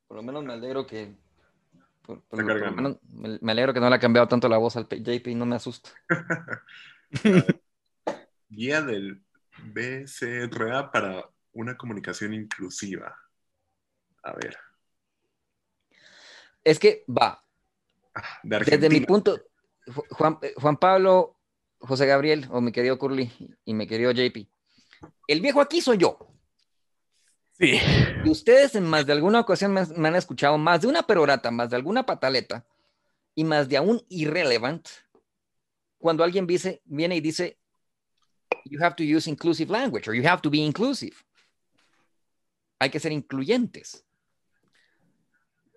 Por 0.07 0.18
lo 0.18 0.22
menos 0.22 0.44
me 0.44 0.52
alegro 0.52 0.86
que. 0.86 1.16
Por, 2.02 2.20
por- 2.22 2.40
Está 2.40 2.52
por 2.52 2.66
lo 2.66 2.72
menos 2.72 2.98
me, 3.11 3.38
me 3.40 3.52
alegro 3.52 3.74
que 3.74 3.80
no 3.80 3.88
le 3.88 3.96
ha 3.96 4.00
cambiado 4.00 4.28
tanto 4.28 4.48
la 4.48 4.59
voz 4.59 4.76
al 4.76 4.86
JP 4.86 5.30
y 5.30 5.34
no 5.34 5.46
me 5.46 5.57
asusta. 5.57 5.90
Guía 8.55 8.82
del 8.82 9.22
BCRA 9.72 10.90
para 10.90 11.28
una 11.52 11.76
comunicación 11.76 12.34
inclusiva. 12.34 13.16
A 14.22 14.32
ver. 14.32 14.57
Es 16.62 16.78
que 16.78 17.05
va, 17.09 17.40
Ah, 18.16 18.22
De 18.44 18.59
desde 18.61 18.88
mi 18.88 19.00
punto, 19.00 19.36
Ju- 19.86 20.07
Juan, 20.11 20.38
eh, 20.40 20.55
Juan 20.57 20.76
Pablo, 20.76 21.36
José 21.80 22.07
Gabriel, 22.07 22.46
o 22.50 22.61
mi 22.61 22.70
querido 22.70 22.96
Curly 22.96 23.57
y 23.64 23.74
mi 23.74 23.88
querido 23.88 24.12
JP, 24.12 24.48
el 25.26 25.40
viejo 25.40 25.61
aquí 25.61 25.80
soy 25.80 25.98
yo. 25.98 26.16
Sí. 27.59 27.80
Y 28.24 28.30
ustedes 28.30 28.76
en 28.76 28.84
más 28.84 29.05
de 29.05 29.12
alguna 29.14 29.40
ocasión 29.40 29.72
me, 29.72 29.84
me 29.96 30.09
han 30.09 30.14
escuchado 30.14 30.57
más 30.59 30.80
de 30.82 30.86
una 30.86 31.02
perorata, 31.02 31.50
más 31.50 31.70
de 31.70 31.76
alguna 31.76 32.07
pataleta 32.07 32.64
y 33.34 33.42
más 33.42 33.68
de 33.68 33.78
aún 33.78 34.00
irrelevant 34.09 34.86
cuando 35.98 36.22
alguien 36.22 36.46
dice, 36.46 36.82
viene 36.84 37.16
y 37.16 37.20
dice, 37.20 37.59
you 38.64 38.80
have 38.82 38.94
to 38.96 39.05
use 39.05 39.28
inclusive 39.28 39.70
language 39.70 40.09
or 40.09 40.14
you 40.14 40.26
have 40.26 40.40
to 40.42 40.50
be 40.50 40.59
inclusive. 40.59 41.14
Hay 42.80 42.90
que 42.90 43.00
ser 43.00 43.12
incluyentes. 43.12 44.05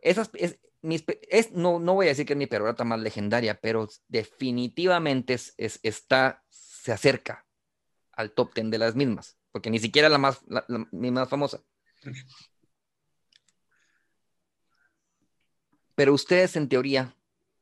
Esas, 0.01 0.29
es, 0.33 0.57
mis 0.81 1.03
es- 1.29 1.51
no, 1.51 1.79
no 1.79 1.93
voy 1.95 2.07
a 2.07 2.09
decir 2.09 2.25
que 2.25 2.33
es 2.33 2.37
mi 2.37 2.47
perorata 2.47 2.83
más 2.83 2.99
legendaria, 2.99 3.59
pero 3.59 3.87
definitivamente 4.07 5.33
es, 5.33 5.53
es- 5.57 5.79
está, 5.83 6.43
se 6.49 6.91
acerca 6.91 7.45
al 8.13 8.31
top 8.31 8.53
10 8.53 8.69
de 8.71 8.77
las 8.77 8.95
mismas, 8.95 9.37
porque 9.51 9.69
ni 9.69 9.79
siquiera 9.79 10.09
la 10.09 10.17
más, 10.17 10.41
la- 10.47 10.65
la- 10.67 10.87
más 10.91 11.29
famosa. 11.29 11.61
Pero 15.95 16.13
ustedes 16.13 16.55
en 16.55 16.69
teoría 16.69 17.15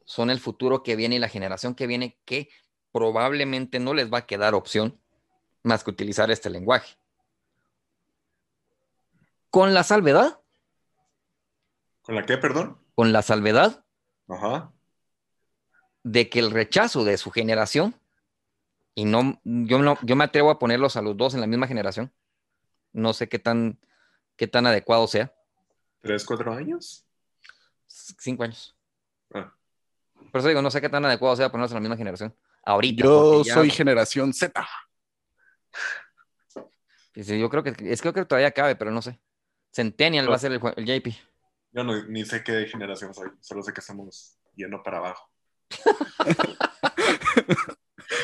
son 0.06 0.30
el 0.30 0.40
futuro 0.40 0.84
que 0.84 0.96
viene 0.96 1.16
y 1.16 1.20
la 1.20 1.30
generación 1.30 1.74
que 1.74 1.88
viene 1.88 2.20
que 2.26 2.50
probablemente 2.92 3.80
no 3.80 3.94
les 3.94 4.12
va 4.12 4.20
a 4.20 4.26
quedar 4.26 4.54
opción 4.56 5.02
más 5.66 5.84
que 5.84 5.90
utilizar 5.92 6.30
este 6.32 6.50
lenguaje. 6.50 6.96
Con 9.50 9.74
la 9.74 9.84
salvedad, 9.84 10.40
¿Con 12.02 12.16
la 12.16 12.26
qué, 12.26 12.38
perdón? 12.38 12.78
con 12.94 13.12
la 13.14 13.22
salvedad 13.22 13.84
Ajá. 14.28 14.72
de 16.04 16.30
que 16.30 16.40
el 16.40 16.52
rechazo 16.52 17.04
de 17.04 17.18
su 17.18 17.32
generación, 17.32 17.96
y 18.94 19.06
no, 19.06 19.40
yo, 19.44 19.80
no, 19.80 19.98
yo 20.04 20.16
me 20.16 20.24
atrevo 20.26 20.52
a 20.52 20.60
ponerlos 20.60 20.96
a 20.98 21.02
los 21.02 21.18
dos 21.18 21.34
en 21.34 21.42
la 21.42 21.48
misma 21.48 21.68
generación, 21.68 22.14
no 22.94 23.14
sé 23.14 23.28
qué 23.28 23.40
tan, 23.40 23.80
qué 24.36 24.48
tan 24.48 24.66
adecuado 24.68 25.08
sea, 25.08 25.34
¿Tres, 26.02 26.24
cuatro 26.24 26.54
años? 26.54 27.04
cinco 27.88 28.44
años. 28.44 28.76
Ah. 29.34 29.52
Por 30.32 30.40
eso 30.40 30.48
digo, 30.50 30.62
no 30.62 30.70
sé 30.70 30.80
qué 30.80 30.90
tan 30.90 31.04
adecuado 31.06 31.36
sea 31.36 31.50
ponerlos 31.50 31.72
en 31.72 31.76
la 31.76 31.82
misma 31.82 31.98
generación. 31.98 32.36
Ahorita. 32.64 33.04
Yo 33.04 33.44
ya- 33.44 33.54
soy 33.56 33.72
generación 33.72 34.32
Z. 34.34 34.68
Yo 37.16 37.50
creo 37.50 37.64
que 37.64 37.74
es 37.80 38.02
creo 38.02 38.14
que 38.14 38.26
todavía 38.26 38.52
cabe, 38.52 38.76
pero 38.76 38.92
no 38.92 39.02
sé. 39.02 39.20
Centennial 39.72 40.30
va 40.30 40.36
a 40.36 40.40
ser 40.40 40.52
el, 40.52 40.62
el 40.76 40.86
JP. 40.86 41.08
Yo 41.72 41.84
no, 41.84 42.04
ni 42.06 42.26
sé 42.26 42.44
qué 42.44 42.66
generación 42.68 43.14
soy, 43.14 43.30
solo 43.42 43.62
sé 43.64 43.74
que 43.74 43.82
estamos 43.82 44.38
yendo 44.56 44.82
para 44.84 44.98
abajo. 45.00 45.30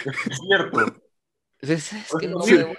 es 0.05 0.39
cierto. 0.47 1.01
Es, 1.59 1.93
es 1.93 2.11
que 2.19 2.27
no 2.27 2.41
Sí. 2.41 2.55
sé, 2.57 2.77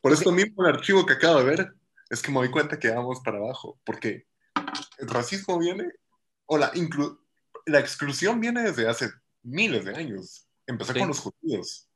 Por 0.00 0.12
esto 0.12 0.30
mismo 0.32 0.64
el 0.66 0.74
archivo 0.74 1.04
que 1.04 1.14
acabo 1.14 1.38
de 1.40 1.44
ver 1.44 1.72
es 2.10 2.22
que 2.22 2.30
me 2.30 2.38
doy 2.38 2.50
cuenta 2.50 2.78
que 2.78 2.90
vamos 2.90 3.20
para 3.24 3.38
abajo, 3.38 3.80
porque 3.84 4.26
el 4.98 5.08
racismo 5.08 5.58
viene, 5.58 5.90
o 6.46 6.56
la, 6.58 6.72
inclu- 6.72 7.18
la 7.66 7.80
exclusión 7.80 8.40
viene 8.40 8.62
desde 8.62 8.88
hace 8.88 9.10
miles 9.42 9.84
de 9.84 9.94
años. 9.96 10.46
Empezó 10.66 10.92
Sí. 10.92 10.98
con 11.00 11.08
los 11.08 11.20
judíos. 11.20 11.87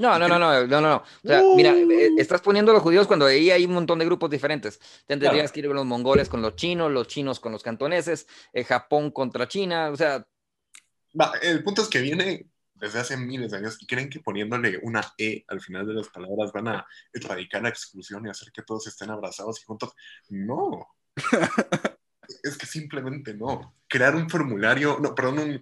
No, 0.00 0.18
no, 0.18 0.26
no, 0.26 0.38
no, 0.38 0.52
no, 0.52 0.66
no, 0.66 0.80
no. 0.80 0.96
O 0.96 1.28
sea, 1.28 1.42
Uh. 1.42 1.56
mira, 1.56 1.72
eh, 1.72 2.10
estás 2.18 2.40
poniendo 2.40 2.72
a 2.72 2.74
los 2.74 2.82
judíos 2.82 3.06
cuando 3.06 3.26
ahí 3.26 3.50
hay 3.50 3.64
un 3.66 3.72
montón 3.72 3.98
de 3.98 4.06
grupos 4.06 4.30
diferentes. 4.30 4.80
Tendrías 5.06 5.34
Claro. 5.34 5.52
que 5.52 5.60
ir 5.60 5.66
con 5.66 5.76
los 5.76 5.84
mongoles 5.86 6.28
con 6.28 6.40
los 6.40 6.56
chinos, 6.56 6.90
los 6.90 7.06
chinos 7.06 7.38
con 7.38 7.52
los 7.52 7.62
cantoneses, 7.62 8.26
eh, 8.52 8.64
Japón 8.64 9.10
contra 9.10 9.46
China, 9.46 9.90
o 9.90 9.96
sea, 9.96 10.26
Va, 11.20 11.32
el 11.42 11.62
punto 11.64 11.82
es 11.82 11.88
que 11.88 12.00
viene 12.00 12.46
desde 12.74 13.00
hace 13.00 13.16
miles 13.16 13.50
de 13.50 13.58
años 13.58 13.76
y 13.80 13.86
creen 13.86 14.08
que 14.08 14.20
poniéndole 14.20 14.78
una 14.82 15.02
E 15.18 15.44
al 15.48 15.60
final 15.60 15.86
de 15.86 15.94
las 15.94 16.08
palabras 16.08 16.52
van 16.52 16.68
a 16.68 16.86
erradicar 17.12 17.62
la 17.62 17.68
exclusión 17.68 18.24
y 18.26 18.30
hacer 18.30 18.50
que 18.52 18.62
todos 18.62 18.86
estén 18.86 19.10
abrazados 19.10 19.60
y 19.60 19.64
juntos. 19.64 19.92
No. 20.28 20.86
es 22.42 22.56
que 22.56 22.66
simplemente 22.66 23.34
no. 23.34 23.74
Crear 23.88 24.14
un 24.14 24.30
formulario, 24.30 24.98
no, 25.00 25.14
perdón, 25.14 25.60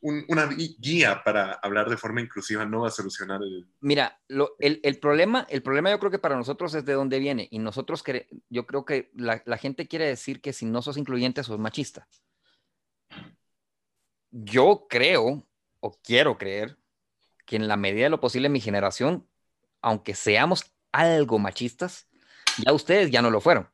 una 0.00 0.46
guía 0.46 1.22
para 1.24 1.52
hablar 1.54 1.88
de 1.90 1.96
forma 1.96 2.20
inclusiva 2.20 2.64
no 2.64 2.82
va 2.82 2.88
a 2.88 2.92
solucionar 2.92 3.42
el... 3.42 3.66
Mira, 3.80 4.20
el, 4.58 4.98
problema, 5.00 5.46
el 5.48 5.62
problema 5.62 5.90
yo 5.90 5.98
creo 5.98 6.10
que 6.10 6.18
para 6.18 6.36
nosotros 6.36 6.74
es 6.74 6.84
de 6.84 6.92
dónde 6.92 7.18
viene 7.18 7.48
y 7.50 7.58
nosotros, 7.58 8.04
yo 8.48 8.66
creo 8.66 8.84
que 8.84 9.10
la, 9.14 9.42
la 9.44 9.58
gente 9.58 9.88
quiere 9.88 10.06
decir 10.06 10.40
que 10.40 10.52
si 10.52 10.66
no 10.66 10.82
sos 10.82 10.96
incluyente 10.96 11.42
sos 11.42 11.58
machista. 11.58 12.06
Yo 14.30 14.86
creo 14.88 15.46
o 15.80 15.98
quiero 16.02 16.38
creer 16.38 16.78
que 17.46 17.56
en 17.56 17.66
la 17.66 17.76
medida 17.76 18.04
de 18.04 18.10
lo 18.10 18.20
posible 18.20 18.48
mi 18.48 18.60
generación, 18.60 19.26
aunque 19.80 20.14
seamos 20.14 20.72
algo 20.92 21.38
machistas, 21.38 22.08
ya 22.64 22.72
ustedes 22.72 23.10
ya 23.10 23.22
no 23.22 23.30
lo 23.30 23.40
fueron. 23.40 23.68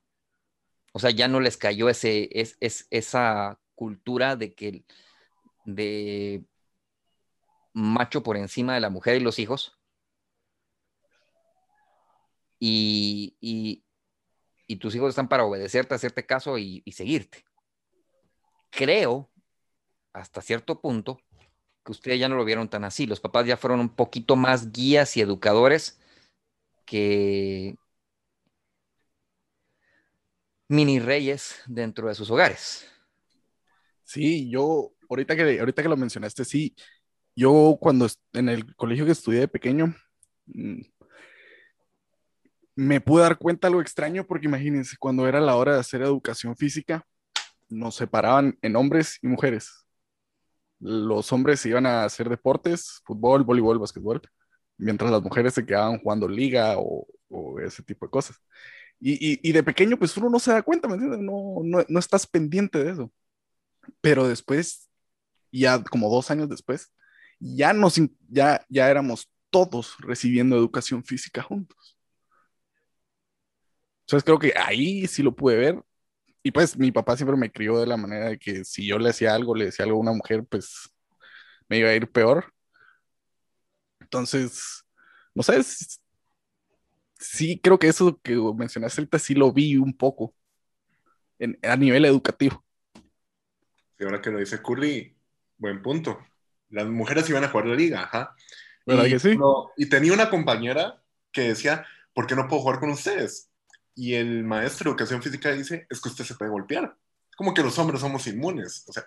O 0.93 1.01
sea, 1.01 1.11
ya 1.11 1.27
no 1.27 1.41
les 1.41 1.57
cayó 1.57 1.89
ese, 1.89 2.29
es, 2.33 2.57
esa 2.91 3.61
cultura 3.75 4.37
de 4.37 4.55
que 4.55 4.85
de 5.65 6.45
macho 7.73 8.23
por 8.23 8.37
encima 8.37 8.75
de 8.75 8.81
la 8.81 8.91
mujer 8.91 9.17
y 9.17 9.21
los 9.21 9.39
hijos. 9.39 9.79
Y, 12.59 13.37
y, 13.41 14.77
tus 14.77 14.95
hijos 14.95 15.11
están 15.11 15.29
para 15.29 15.45
obedecerte, 15.45 15.95
hacerte 15.95 16.27
caso 16.27 16.59
y 16.59 16.83
seguirte. 16.93 17.45
Creo, 18.71 19.31
hasta 20.13 20.43
cierto 20.43 20.81
punto, 20.81 21.21
que 21.85 21.93
ustedes 21.93 22.19
ya 22.19 22.29
no 22.29 22.37
lo 22.37 22.45
vieron 22.45 22.69
tan 22.69 22.85
así. 22.85 23.07
Los 23.07 23.21
papás 23.21 23.47
ya 23.47 23.57
fueron 23.57 23.81
un 23.81 23.91
poquito 23.91 24.37
más 24.37 24.73
guías 24.73 25.17
y 25.17 25.21
educadores 25.21 26.01
que 26.87 27.77
mini 30.69 30.99
reyes 30.99 31.63
dentro 31.67 32.09
de 32.09 32.15
sus 32.15 32.31
hogares. 32.31 32.89
Sí, 34.03 34.51
yo, 34.51 34.94
ahorita 35.15 35.37
que, 35.37 35.61
ahorita 35.61 35.83
que 35.83 35.89
lo 35.89 35.97
mencionaste, 35.97 36.45
sí, 36.45 36.75
yo 37.37 37.79
cuando 37.81 38.09
en 38.33 38.49
el 38.49 38.75
colegio 38.77 39.07
que 39.07 39.13
estudié 39.13 39.41
de 39.41 39.49
pequeño, 39.49 39.95
mm, 40.47 40.83
me 42.77 43.01
pude 43.01 43.23
dar 43.23 43.39
cuenta 43.39 43.69
algo 43.69 43.81
extraño 43.81 44.27
porque 44.27 44.47
imagínense, 44.47 44.97
cuando 44.99 45.29
era 45.29 45.41
la 45.41 45.57
hora 45.57 45.75
de 45.75 45.81
hacer 45.81 46.03
educación 46.03 46.57
física, 46.57 47.07
nos 47.69 47.97
separaban 47.97 48.59
en 48.63 48.77
hombres 48.77 49.19
y 49.23 49.29
mujeres 49.29 49.85
los 50.85 51.33
hombres 51.33 51.65
iban 51.65 51.87
a 51.87 52.05
hacer 52.05 52.29
deportes, 52.29 53.01
fútbol, 53.07 53.43
voleibol, 53.43 53.79
básquetbol, 53.79 54.21
mientras 54.77 55.11
las 55.11 55.23
mujeres 55.23 55.55
se 55.55 55.65
quedaban 55.65 55.99
jugando 55.99 56.29
liga 56.29 56.75
o, 56.77 57.07
ese 57.61 57.83
tipo 57.83 58.07
de 58.07 58.11
cosas. 58.11 58.37
Y, 59.01 59.53
de 59.53 59.63
pequeño, 59.63 59.99
pues 59.99 60.17
uno 60.17 60.31
no 60.31 60.39
se 60.39 60.53
da 60.53 60.63
cuenta, 60.63 60.87
¿me 60.89 60.95
entiendes? 60.95 61.21
No, 61.21 61.85
no, 61.89 61.99
estás 61.99 62.27
pendiente 62.27 62.83
de 62.83 62.91
eso. 62.93 63.13
Pero 64.01 64.29
después, 64.29 64.91
ya 65.61 65.83
como 65.83 66.11
dos 66.11 66.31
años 66.31 66.49
después, 66.49 66.93
ya, 67.39 67.73
nos, 67.73 68.01
ya, 68.29 68.65
ya 68.69 68.91
éramos 68.91 69.31
todos 69.51 69.97
recibiendo 70.01 70.57
educación 70.57 71.05
física 71.05 71.43
juntos. 71.43 71.97
Entonces 74.01 74.25
creo 74.25 74.39
que 74.39 74.53
ahí 74.57 75.07
sí 75.07 75.23
lo 75.23 75.35
pude 75.35 75.57
ver 75.57 75.83
y 76.43 76.51
pues 76.51 76.77
mi 76.77 76.93
papá 76.93 77.17
siempre 77.17 77.37
me 77.37 77.51
crió 77.51 77.79
de 77.79 77.87
la 77.87 77.97
manera 77.97 78.29
de 78.29 78.39
que 78.39 78.65
si 78.65 78.87
yo 78.87 78.99
le 78.99 79.11
hacía 79.11 79.35
algo, 79.35 79.55
le 79.55 79.67
decía 79.67 79.85
algo 79.87 79.97
a 79.99 80.01
una 80.03 80.13
mujer, 80.13 80.45
pues 80.45 80.91
me 81.69 81.79
iba 81.79 81.89
a 81.89 81.95
ir 81.95 82.11
peor. 82.11 82.53
Entonces, 84.01 84.85
no 85.35 85.43
sé, 85.43 85.61
sí 87.19 87.59
creo 87.59 87.79
que 87.79 87.89
eso 87.89 88.21
que 88.23 88.37
mencionaste 88.57 89.01
ahorita 89.01 89.19
sí 89.19 89.35
lo 89.35 89.53
vi 89.53 89.77
un 89.77 89.97
poco 89.97 90.35
a 91.63 91.77
nivel 91.77 92.05
educativo. 92.05 92.65
Y 93.99 94.05
ahora 94.05 94.21
que 94.21 94.31
lo 94.31 94.39
dice 94.39 94.61
Curly, 94.61 95.17
buen 95.59 95.83
punto. 95.83 96.19
Las 96.71 96.87
mujeres 96.87 97.29
iban 97.29 97.45
a 97.45 97.49
jugar 97.49 97.67
la 97.67 97.75
liga, 97.75 98.03
ajá. 98.03 98.35
¿Verdad 98.87 99.07
y, 99.07 99.11
que 99.11 99.19
sí? 99.19 99.39
y 99.77 99.89
tenía 99.89 100.13
una 100.13 100.31
compañera 100.31 101.03
que 101.33 101.43
decía, 101.43 101.87
¿por 102.13 102.27
qué 102.27 102.35
no 102.35 102.49
puedo 102.49 102.63
jugar 102.63 102.81
con 102.81 102.91
ustedes? 102.91 103.51
y 103.95 104.15
el 104.15 104.45
maestro 104.45 104.85
de 104.85 104.91
educación 104.91 105.23
física 105.23 105.53
dice, 105.53 105.87
es 105.89 106.01
que 106.01 106.09
usted 106.09 106.25
se 106.25 106.35
puede 106.35 106.51
golpear. 106.51 106.97
Como 107.37 107.55
que 107.55 107.63
los 107.63 107.79
hombres 107.79 108.01
somos 108.01 108.27
inmunes. 108.27 108.85
O 108.89 108.93
sea, 108.93 109.05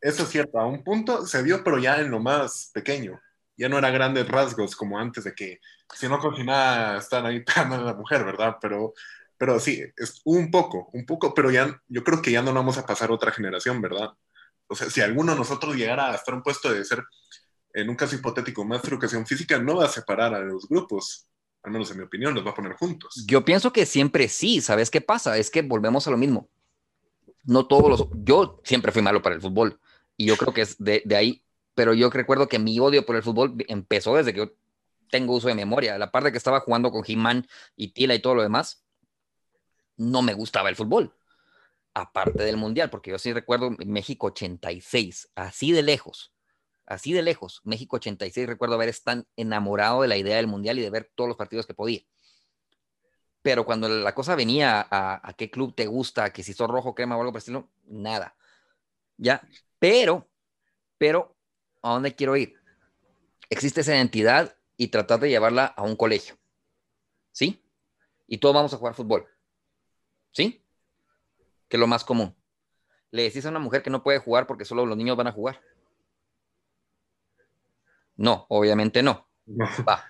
eso 0.00 0.22
es 0.22 0.28
cierto, 0.28 0.58
a 0.58 0.66
un 0.66 0.84
punto 0.84 1.26
se 1.26 1.42
vio, 1.42 1.62
pero 1.64 1.78
ya 1.78 2.00
en 2.00 2.10
lo 2.10 2.20
más 2.20 2.70
pequeño. 2.72 3.20
Ya 3.56 3.68
no 3.68 3.78
era 3.78 3.90
grandes 3.90 4.28
rasgos 4.28 4.76
como 4.76 4.98
antes 4.98 5.24
de 5.24 5.34
que 5.34 5.60
si 5.94 6.08
no 6.08 6.20
nada 6.44 6.98
están 6.98 7.26
ahí 7.26 7.40
pegando 7.44 7.76
a 7.76 7.80
la 7.80 7.94
mujer, 7.94 8.24
¿verdad? 8.24 8.56
Pero, 8.60 8.94
pero 9.36 9.58
sí, 9.58 9.82
es 9.96 10.20
un 10.24 10.50
poco, 10.50 10.88
un 10.92 11.04
poco, 11.04 11.34
pero 11.34 11.50
ya 11.50 11.80
yo 11.88 12.04
creo 12.04 12.22
que 12.22 12.30
ya 12.30 12.42
no 12.42 12.52
vamos 12.52 12.78
a 12.78 12.86
pasar 12.86 13.10
otra 13.10 13.32
generación, 13.32 13.80
¿verdad? 13.80 14.10
O 14.68 14.76
sea, 14.76 14.90
si 14.90 15.00
alguno 15.00 15.32
de 15.32 15.38
nosotros 15.38 15.74
llegara 15.74 16.12
a 16.12 16.14
estar 16.14 16.34
un 16.34 16.42
puesto 16.42 16.72
de 16.72 16.84
ser, 16.84 17.02
en 17.72 17.88
un 17.88 17.96
caso 17.96 18.14
hipotético, 18.14 18.64
maestro 18.64 18.90
de 18.90 18.94
educación 18.96 19.26
física, 19.26 19.58
no 19.58 19.76
va 19.76 19.86
a 19.86 19.88
separar 19.88 20.34
a 20.34 20.40
los 20.40 20.68
grupos 20.68 21.28
al 21.62 21.72
menos 21.72 21.90
en 21.90 21.98
mi 21.98 22.04
opinión, 22.04 22.34
los 22.34 22.44
va 22.46 22.50
a 22.50 22.54
poner 22.54 22.72
juntos. 22.74 23.24
Yo 23.26 23.44
pienso 23.44 23.72
que 23.72 23.86
siempre 23.86 24.28
sí, 24.28 24.60
¿sabes 24.60 24.90
qué 24.90 25.00
pasa? 25.00 25.36
Es 25.38 25.50
que 25.50 25.62
volvemos 25.62 26.06
a 26.06 26.10
lo 26.10 26.16
mismo. 26.16 26.48
No 27.44 27.66
todos 27.66 27.88
los... 27.88 28.08
Yo 28.24 28.60
siempre 28.64 28.92
fui 28.92 29.02
malo 29.02 29.22
para 29.22 29.34
el 29.34 29.40
fútbol 29.40 29.80
y 30.16 30.26
yo 30.26 30.36
creo 30.36 30.52
que 30.52 30.62
es 30.62 30.76
de, 30.78 31.02
ahí, 31.16 31.42
pero 31.74 31.94
yo 31.94 32.10
recuerdo 32.10 32.48
que 32.48 32.58
mi 32.58 32.78
odio 32.80 33.04
por 33.04 33.16
el 33.16 33.22
fútbol 33.22 33.54
empezó 33.68 34.16
desde 34.16 34.32
que 34.32 34.38
yo 34.38 34.52
tengo 35.10 35.34
uso 35.34 35.48
de 35.48 35.54
memoria. 35.54 35.98
La 35.98 36.10
parte 36.10 36.32
que 36.32 36.38
estaba 36.38 36.60
jugando 36.60 36.90
con 36.90 37.04
He-Man 37.06 37.46
y 37.76 37.88
Tila 37.88 38.14
y 38.14 38.20
todo 38.20 38.34
lo 38.34 38.42
demás, 38.42 38.84
no 39.96 40.22
me 40.22 40.34
gustaba 40.34 40.68
el 40.68 40.76
fútbol. 40.76 41.14
Aparte 41.94 42.44
del 42.44 42.56
Mundial, 42.56 42.90
porque 42.90 43.10
yo 43.10 43.18
sí 43.18 43.32
recuerdo 43.32 43.70
México 43.84 44.28
86, 44.28 45.30
así 45.34 45.72
de 45.72 45.82
lejos 45.82 46.32
así 46.88 47.12
de 47.12 47.22
lejos. 47.22 47.60
México 47.64 47.96
86, 47.96 48.46
recuerdo 48.46 48.74
haber 48.74 48.88
estado 48.88 49.24
enamorado 49.36 50.02
de 50.02 50.08
la 50.08 50.16
idea 50.16 50.36
del 50.36 50.46
mundial 50.46 50.78
y 50.78 50.82
de 50.82 50.90
ver 50.90 51.12
todos 51.14 51.28
los 51.28 51.36
partidos 51.36 51.66
que 51.66 51.74
podía. 51.74 52.00
Pero 53.42 53.64
cuando 53.64 53.88
la 53.88 54.14
cosa 54.14 54.34
venía 54.34 54.86
a, 54.90 55.32
qué 55.36 55.50
club 55.50 55.74
te 55.74 55.86
gusta, 55.86 56.32
que 56.32 56.42
si 56.42 56.52
sos 56.52 56.68
rojo, 56.68 56.94
crema 56.94 57.16
o 57.16 57.20
algo 57.20 57.32
por 57.32 57.38
estilo, 57.38 57.70
nada. 57.84 58.36
Ya, 59.16 59.46
pero, 59.78 60.28
pero, 60.96 61.36
¿a 61.82 61.92
dónde 61.92 62.14
quiero 62.14 62.36
ir? 62.36 62.54
Existe 63.48 63.82
esa 63.82 63.94
identidad 63.94 64.56
y 64.76 64.88
tratar 64.88 65.20
de 65.20 65.28
llevarla 65.28 65.66
a 65.66 65.82
un 65.82 65.94
colegio. 65.94 66.36
¿Sí? 67.32 67.62
Y 68.26 68.38
todos 68.38 68.54
vamos 68.54 68.74
a 68.74 68.76
jugar 68.76 68.94
fútbol. 68.94 69.26
¿Sí? 70.32 70.64
Que 71.68 71.76
es 71.76 71.80
lo 71.80 71.86
más 71.86 72.04
común. 72.04 72.34
Le 73.10 73.22
decís 73.22 73.44
a 73.46 73.50
una 73.50 73.58
mujer 73.58 73.82
que 73.82 73.90
no 73.90 74.02
puede 74.02 74.18
jugar 74.18 74.46
porque 74.46 74.64
solo 74.64 74.84
los 74.84 74.96
niños 74.96 75.16
van 75.16 75.28
a 75.28 75.32
jugar. 75.32 75.60
No, 78.16 78.46
obviamente 78.48 79.02
no. 79.02 79.28
Va. 79.88 80.04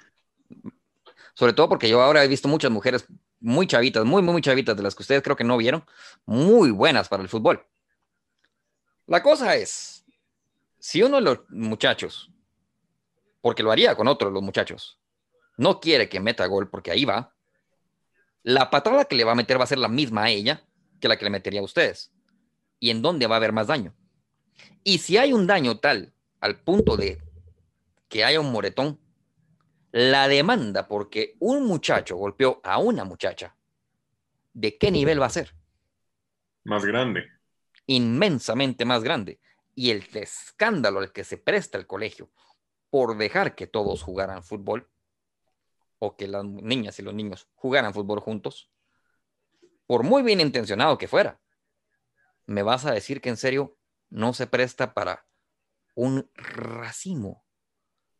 Sobre 1.34 1.52
todo 1.52 1.68
porque 1.68 1.88
yo 1.88 2.02
ahora 2.02 2.24
he 2.24 2.28
visto 2.28 2.48
muchas 2.48 2.70
mujeres 2.70 3.06
muy 3.40 3.66
chavitas, 3.66 4.04
muy, 4.04 4.22
muy, 4.22 4.32
muy 4.32 4.42
chavitas, 4.42 4.76
de 4.76 4.82
las 4.82 4.94
que 4.94 5.02
ustedes 5.02 5.22
creo 5.22 5.36
que 5.36 5.44
no 5.44 5.56
vieron, 5.56 5.84
muy 6.24 6.70
buenas 6.70 7.08
para 7.08 7.22
el 7.22 7.28
fútbol. 7.28 7.64
La 9.06 9.22
cosa 9.22 9.54
es, 9.54 10.04
si 10.78 11.02
uno 11.02 11.16
de 11.16 11.22
los 11.22 11.38
muchachos, 11.50 12.32
porque 13.40 13.62
lo 13.62 13.70
haría 13.70 13.94
con 13.94 14.08
otros 14.08 14.32
los 14.32 14.42
muchachos, 14.42 14.98
no 15.56 15.80
quiere 15.80 16.08
que 16.08 16.20
meta 16.20 16.46
gol 16.46 16.68
porque 16.68 16.90
ahí 16.90 17.04
va, 17.04 17.34
la 18.42 18.70
patada 18.70 19.04
que 19.04 19.16
le 19.16 19.24
va 19.24 19.32
a 19.32 19.36
meter 19.36 19.60
va 19.60 19.64
a 19.64 19.68
ser 19.68 19.78
la 19.78 19.88
misma 19.88 20.24
a 20.24 20.30
ella 20.30 20.67
que 21.00 21.08
la 21.08 21.16
que 21.16 21.24
le 21.24 21.30
metería 21.30 21.60
a 21.60 21.64
ustedes. 21.64 22.12
¿Y 22.80 22.90
en 22.90 23.02
dónde 23.02 23.26
va 23.26 23.36
a 23.36 23.38
haber 23.38 23.52
más 23.52 23.66
daño? 23.66 23.94
Y 24.84 24.98
si 24.98 25.16
hay 25.16 25.32
un 25.32 25.46
daño 25.46 25.78
tal 25.78 26.14
al 26.40 26.60
punto 26.60 26.96
de 26.96 27.20
que 28.08 28.24
haya 28.24 28.40
un 28.40 28.52
moretón, 28.52 29.00
la 29.92 30.28
demanda 30.28 30.88
porque 30.88 31.36
un 31.40 31.66
muchacho 31.66 32.16
golpeó 32.16 32.60
a 32.64 32.78
una 32.78 33.04
muchacha, 33.04 33.56
¿de 34.52 34.76
qué 34.78 34.90
nivel 34.90 35.20
va 35.20 35.26
a 35.26 35.30
ser? 35.30 35.54
Más 36.64 36.84
grande. 36.84 37.24
Inmensamente 37.86 38.84
más 38.84 39.02
grande. 39.02 39.40
Y 39.74 39.90
el 39.90 40.04
escándalo 40.14 41.00
al 41.00 41.12
que 41.12 41.24
se 41.24 41.38
presta 41.38 41.78
el 41.78 41.86
colegio 41.86 42.30
por 42.90 43.16
dejar 43.16 43.54
que 43.54 43.66
todos 43.66 44.02
jugaran 44.02 44.42
fútbol, 44.42 44.88
o 45.98 46.16
que 46.16 46.28
las 46.28 46.44
niñas 46.44 46.98
y 46.98 47.02
los 47.02 47.14
niños 47.14 47.48
jugaran 47.54 47.92
fútbol 47.92 48.20
juntos, 48.20 48.70
por 49.88 50.02
muy 50.02 50.22
bien 50.22 50.40
intencionado 50.40 50.98
que 50.98 51.08
fuera, 51.08 51.40
me 52.44 52.62
vas 52.62 52.84
a 52.84 52.92
decir 52.92 53.22
que 53.22 53.30
en 53.30 53.38
serio 53.38 53.78
no 54.10 54.34
se 54.34 54.46
presta 54.46 54.92
para 54.92 55.26
un 55.94 56.30
racimo 56.34 57.42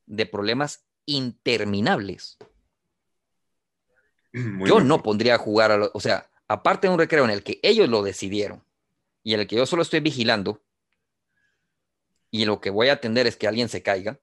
de 0.06 0.24
problemas 0.24 0.86
interminables. 1.04 2.38
yo 4.32 4.80
no 4.80 5.02
pondría 5.02 5.34
a 5.34 5.38
jugar, 5.38 5.70
a 5.70 5.90
o 5.92 6.00
sea, 6.00 6.30
aparte 6.48 6.86
de 6.86 6.94
un 6.94 6.98
recreo 6.98 7.24
en 7.24 7.30
el 7.30 7.44
que 7.44 7.60
ellos 7.62 7.90
lo 7.90 8.02
decidieron 8.02 8.64
y 9.22 9.34
en 9.34 9.40
el 9.40 9.46
que 9.46 9.56
yo 9.56 9.66
solo 9.66 9.82
estoy 9.82 10.00
vigilando 10.00 10.62
y 12.30 12.46
lo 12.46 12.62
que 12.62 12.70
voy 12.70 12.88
a 12.88 12.94
atender 12.94 13.26
es 13.26 13.36
que 13.36 13.46
alguien 13.46 13.68
se 13.68 13.82
caiga, 13.82 14.18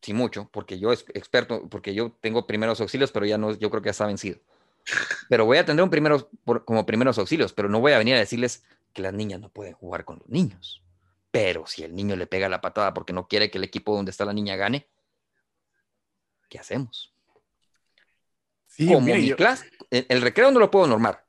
Sí, 0.00 0.14
mucho, 0.14 0.48
porque 0.52 0.80
yo 0.80 0.92
es 0.92 1.04
experto, 1.14 1.68
porque 1.68 1.94
yo 1.94 2.10
tengo 2.20 2.44
primeros 2.44 2.80
auxilios, 2.80 3.12
pero 3.12 3.24
ya 3.24 3.38
no, 3.38 3.52
yo 3.56 3.70
creo 3.70 3.82
que 3.82 3.86
ya 3.86 3.92
está 3.92 4.06
vencido. 4.06 4.40
Pero 5.28 5.44
voy 5.44 5.58
a 5.58 5.64
tener 5.64 5.82
un 5.82 5.90
primero, 5.90 6.30
como 6.64 6.84
primeros 6.86 7.18
auxilios, 7.18 7.52
pero 7.52 7.68
no 7.68 7.80
voy 7.80 7.92
a 7.92 7.98
venir 7.98 8.14
a 8.14 8.18
decirles 8.18 8.64
que 8.92 9.02
las 9.02 9.12
niñas 9.14 9.40
no 9.40 9.48
pueden 9.48 9.74
jugar 9.74 10.04
con 10.04 10.18
los 10.18 10.28
niños. 10.28 10.82
Pero 11.30 11.66
si 11.66 11.82
el 11.82 11.94
niño 11.94 12.14
le 12.16 12.26
pega 12.26 12.48
la 12.48 12.60
patada 12.60 12.92
porque 12.92 13.12
no 13.14 13.26
quiere 13.28 13.50
que 13.50 13.58
el 13.58 13.64
equipo 13.64 13.94
donde 13.96 14.10
está 14.10 14.24
la 14.24 14.34
niña 14.34 14.56
gane, 14.56 14.88
¿qué 16.50 16.58
hacemos? 16.58 17.14
Sí, 18.66 18.86
como 18.86 19.00
mire, 19.00 19.18
mi 19.18 19.28
yo- 19.28 19.36
clase, 19.36 19.70
el, 19.90 20.06
el 20.08 20.20
recreo 20.22 20.50
no 20.50 20.58
lo 20.60 20.70
puedo 20.70 20.86
normar, 20.86 21.26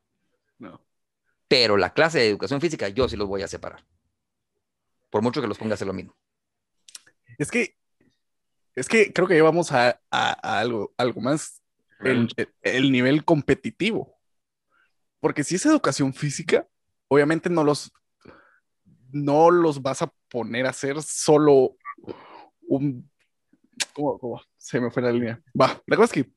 no. 0.59 0.81
pero 1.47 1.77
la 1.77 1.93
clase 1.93 2.19
de 2.19 2.27
educación 2.29 2.59
física 2.61 2.89
yo 2.89 3.07
sí 3.07 3.15
los 3.15 3.27
voy 3.27 3.41
a 3.43 3.47
separar. 3.47 3.85
Por 5.09 5.21
mucho 5.21 5.41
que 5.41 5.47
los 5.47 5.57
ponga 5.57 5.73
a 5.73 5.75
hacer 5.75 5.87
lo 5.87 5.93
mismo. 5.93 6.15
Es 7.37 7.49
que, 7.51 7.77
es 8.75 8.87
que 8.89 9.13
creo 9.13 9.27
que 9.27 9.35
llevamos 9.35 9.71
a, 9.71 10.01
a- 10.11 10.37
a 10.41 10.59
algo, 10.59 10.93
algo 10.97 11.21
más, 11.21 11.61
el, 12.05 12.33
el 12.61 12.91
nivel 12.91 13.23
competitivo. 13.25 14.17
Porque 15.19 15.43
si 15.43 15.55
es 15.55 15.65
educación 15.65 16.13
física, 16.13 16.67
obviamente 17.07 17.49
no 17.49 17.63
los, 17.63 17.91
no 19.11 19.51
los 19.51 19.81
vas 19.81 20.01
a 20.01 20.13
poner 20.29 20.65
a 20.65 20.71
hacer 20.71 21.01
solo 21.01 21.75
un... 22.67 23.09
¿Cómo, 23.93 24.17
cómo? 24.19 24.41
Se 24.57 24.79
me 24.79 24.91
fue 24.91 25.01
la 25.03 25.11
línea. 25.11 25.41
Va, 25.59 25.81
la 25.85 25.95
cosa 25.95 26.05
es 26.05 26.23
que 26.23 26.31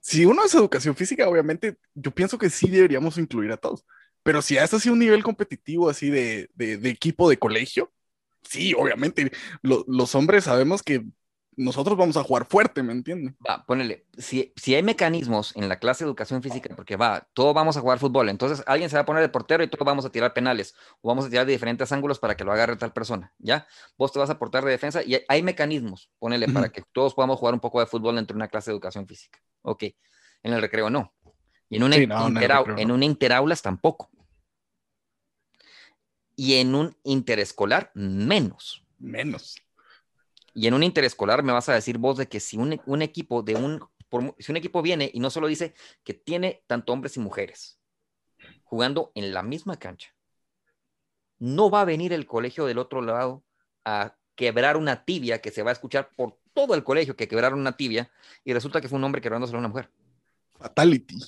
si 0.00 0.24
uno 0.24 0.44
es 0.44 0.54
educación 0.54 0.94
física, 0.94 1.28
obviamente 1.28 1.76
yo 1.94 2.10
pienso 2.10 2.38
que 2.38 2.50
sí 2.50 2.68
deberíamos 2.70 3.18
incluir 3.18 3.52
a 3.52 3.56
todos. 3.56 3.84
Pero 4.22 4.42
si 4.42 4.56
es 4.56 4.72
así 4.74 4.90
un 4.90 4.98
nivel 4.98 5.22
competitivo, 5.22 5.88
así 5.88 6.10
de, 6.10 6.50
de- 6.54 6.76
de 6.76 6.90
equipo 6.90 7.28
de 7.28 7.38
colegio, 7.38 7.92
sí, 8.42 8.74
obviamente 8.74 9.30
lo- 9.62 9.84
los 9.86 10.14
hombres 10.14 10.44
sabemos 10.44 10.82
que 10.82 11.04
nosotros 11.58 11.98
vamos 11.98 12.16
a 12.16 12.22
jugar 12.22 12.46
fuerte, 12.46 12.82
¿me 12.82 12.92
entienden? 12.92 13.36
Va, 13.46 13.64
ponele, 13.66 14.06
si, 14.16 14.52
si 14.56 14.74
hay 14.74 14.82
mecanismos 14.82 15.54
en 15.56 15.68
la 15.68 15.78
clase 15.78 16.04
de 16.04 16.08
educación 16.08 16.42
física, 16.42 16.74
porque 16.76 16.96
va, 16.96 17.28
todos 17.34 17.52
vamos 17.54 17.76
a 17.76 17.80
jugar 17.80 17.98
fútbol, 17.98 18.28
entonces 18.28 18.62
alguien 18.66 18.88
se 18.88 18.96
va 18.96 19.02
a 19.02 19.04
poner 19.04 19.22
de 19.22 19.28
portero 19.28 19.62
y 19.64 19.68
todos 19.68 19.84
vamos 19.84 20.04
a 20.04 20.10
tirar 20.10 20.32
penales, 20.32 20.74
o 21.00 21.08
vamos 21.08 21.26
a 21.26 21.28
tirar 21.30 21.44
de 21.46 21.52
diferentes 21.52 21.90
ángulos 21.92 22.18
para 22.18 22.36
que 22.36 22.44
lo 22.44 22.52
agarre 22.52 22.76
tal 22.76 22.92
persona, 22.92 23.32
¿ya? 23.38 23.66
Vos 23.98 24.12
te 24.12 24.18
vas 24.18 24.30
a 24.30 24.38
portar 24.38 24.64
de 24.64 24.70
defensa 24.70 25.02
y 25.02 25.14
hay, 25.16 25.22
hay 25.28 25.42
mecanismos, 25.42 26.10
ponele, 26.18 26.46
para 26.48 26.68
que 26.70 26.82
todos 26.92 27.12
podamos 27.14 27.38
jugar 27.38 27.54
un 27.54 27.60
poco 27.60 27.80
de 27.80 27.86
fútbol 27.86 28.14
dentro 28.16 28.34
de 28.34 28.38
una 28.38 28.48
clase 28.48 28.70
de 28.70 28.74
educación 28.74 29.06
física. 29.06 29.40
Ok, 29.62 29.82
en 30.44 30.52
el 30.52 30.60
recreo 30.60 30.88
no. 30.90 31.12
Y 31.68 31.76
en 31.76 31.82
una, 31.82 31.96
Sí, 31.96 32.06
no, 32.06 32.26
en 32.28 32.36
el 32.36 32.42
interau- 32.42 32.58
recreo 32.60 32.78
en 32.78 32.88
no. 32.88 32.94
un 32.94 33.02
interaulas 33.02 33.60
tampoco. 33.62 34.10
Y 36.36 36.54
en 36.54 36.74
un 36.76 36.96
interescolar 37.02 37.90
menos. 37.94 38.84
Menos. 38.98 39.56
Y 40.58 40.66
en 40.66 40.74
un 40.74 40.82
interescolar 40.82 41.44
me 41.44 41.52
vas 41.52 41.68
a 41.68 41.74
decir 41.74 41.98
vos 41.98 42.16
de 42.16 42.26
que 42.26 42.40
si 42.40 42.56
un, 42.56 42.80
un 42.84 43.00
equipo 43.00 43.44
de 43.44 43.54
un 43.54 43.80
por 44.08 44.34
si 44.40 44.50
un 44.50 44.56
equipo 44.56 44.82
viene 44.82 45.08
y 45.14 45.20
no 45.20 45.30
solo 45.30 45.46
dice 45.46 45.72
que 46.02 46.14
tiene 46.14 46.64
tanto 46.66 46.92
hombres 46.92 47.16
y 47.16 47.20
mujeres 47.20 47.78
jugando 48.64 49.12
en 49.14 49.32
la 49.32 49.44
misma 49.44 49.76
cancha, 49.78 50.12
no 51.38 51.70
va 51.70 51.82
a 51.82 51.84
venir 51.84 52.12
el 52.12 52.26
colegio 52.26 52.66
del 52.66 52.78
otro 52.78 53.02
lado 53.02 53.44
a 53.84 54.16
quebrar 54.34 54.76
una 54.76 55.04
tibia 55.04 55.40
que 55.40 55.52
se 55.52 55.62
va 55.62 55.70
a 55.70 55.74
escuchar 55.74 56.10
por 56.16 56.40
todo 56.52 56.74
el 56.74 56.82
colegio 56.82 57.14
que 57.14 57.28
quebraron 57.28 57.60
una 57.60 57.76
tibia 57.76 58.10
y 58.44 58.52
resulta 58.52 58.80
que 58.80 58.88
fue 58.88 58.98
un 58.98 59.04
hombre 59.04 59.20
quebrándose 59.20 59.54
a 59.54 59.58
una 59.60 59.68
mujer. 59.68 59.92
Fatality. 60.58 61.18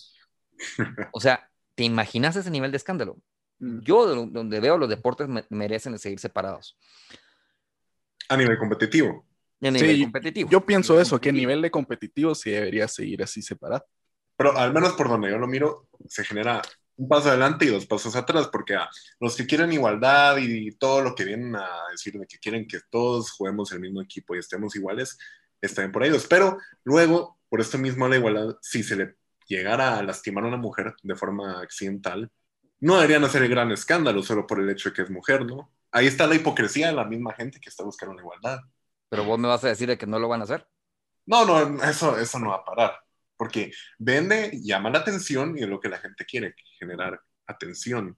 O 1.12 1.20
sea, 1.20 1.48
¿te 1.76 1.84
imaginas 1.84 2.34
ese 2.34 2.50
nivel 2.50 2.72
de 2.72 2.78
escándalo? 2.78 3.16
Mm. 3.60 3.78
Yo 3.82 4.26
donde 4.26 4.58
veo 4.58 4.76
los 4.76 4.88
deportes 4.88 5.28
me- 5.28 5.44
merecen 5.50 5.96
seguir 6.00 6.18
separados. 6.18 6.76
A 8.30 8.36
nivel 8.36 8.56
competitivo. 8.56 9.26
Sí, 9.60 9.70
nivel 9.70 10.02
competitivo. 10.04 10.48
Yo 10.48 10.64
pienso 10.64 11.00
eso, 11.00 11.20
que 11.20 11.28
a 11.30 11.32
nivel 11.32 11.60
de 11.60 11.70
competitivo 11.70 12.34
sí 12.34 12.50
debería 12.50 12.88
seguir 12.88 13.22
así 13.22 13.42
separado. 13.42 13.84
Pero 14.36 14.56
al 14.56 14.72
menos 14.72 14.92
por 14.92 15.08
donde 15.08 15.30
yo 15.30 15.36
lo 15.36 15.46
miro, 15.46 15.88
se 16.08 16.24
genera 16.24 16.62
un 16.96 17.08
paso 17.08 17.28
adelante 17.28 17.64
y 17.64 17.68
dos 17.68 17.86
pasos 17.86 18.14
atrás, 18.14 18.48
porque 18.52 18.76
ah, 18.76 18.88
los 19.18 19.36
que 19.36 19.46
quieren 19.46 19.72
igualdad 19.72 20.36
y 20.38 20.70
todo 20.76 21.02
lo 21.02 21.14
que 21.14 21.24
vienen 21.24 21.56
a 21.56 21.68
decir 21.90 22.14
de 22.14 22.26
que 22.26 22.38
quieren 22.38 22.66
que 22.66 22.78
todos 22.88 23.32
juguemos 23.32 23.72
el 23.72 23.80
mismo 23.80 24.00
equipo 24.00 24.34
y 24.34 24.38
estemos 24.38 24.76
iguales, 24.76 25.18
están 25.60 25.90
por 25.90 26.04
ellos. 26.04 26.26
Pero 26.28 26.58
luego, 26.84 27.38
por 27.48 27.60
esto 27.60 27.76
mismo 27.78 28.06
la 28.06 28.16
igualdad, 28.16 28.56
si 28.62 28.82
se 28.82 28.96
le 28.96 29.16
llegara 29.46 29.98
a 29.98 30.02
lastimar 30.02 30.44
a 30.44 30.48
una 30.48 30.56
mujer 30.56 30.94
de 31.02 31.16
forma 31.16 31.60
accidental, 31.60 32.30
no 32.78 32.94
deberían 32.94 33.24
hacer 33.24 33.42
el 33.42 33.50
gran 33.50 33.72
escándalo 33.72 34.22
solo 34.22 34.46
por 34.46 34.60
el 34.60 34.70
hecho 34.70 34.90
de 34.90 34.94
que 34.94 35.02
es 35.02 35.10
mujer, 35.10 35.44
¿no? 35.44 35.72
Ahí 35.92 36.06
está 36.06 36.26
la 36.26 36.36
hipocresía 36.36 36.88
de 36.88 36.92
la 36.92 37.04
misma 37.04 37.32
gente 37.32 37.58
que 37.60 37.68
está 37.68 37.84
buscando 37.84 38.14
la 38.14 38.22
igualdad. 38.22 38.60
Pero 39.08 39.24
vos 39.24 39.38
me 39.38 39.48
vas 39.48 39.64
a 39.64 39.68
decir 39.68 39.88
de 39.88 39.98
que 39.98 40.06
no 40.06 40.18
lo 40.18 40.28
van 40.28 40.40
a 40.40 40.44
hacer. 40.44 40.66
No, 41.26 41.44
no, 41.44 41.82
eso, 41.84 42.16
eso 42.18 42.38
no 42.38 42.50
va 42.50 42.56
a 42.56 42.64
parar. 42.64 43.00
Porque 43.36 43.72
vende, 43.98 44.52
llama 44.62 44.90
la 44.90 44.98
atención 44.98 45.56
y 45.56 45.62
es 45.62 45.68
lo 45.68 45.80
que 45.80 45.88
la 45.88 45.98
gente 45.98 46.24
quiere, 46.24 46.54
generar 46.78 47.20
atención. 47.46 48.16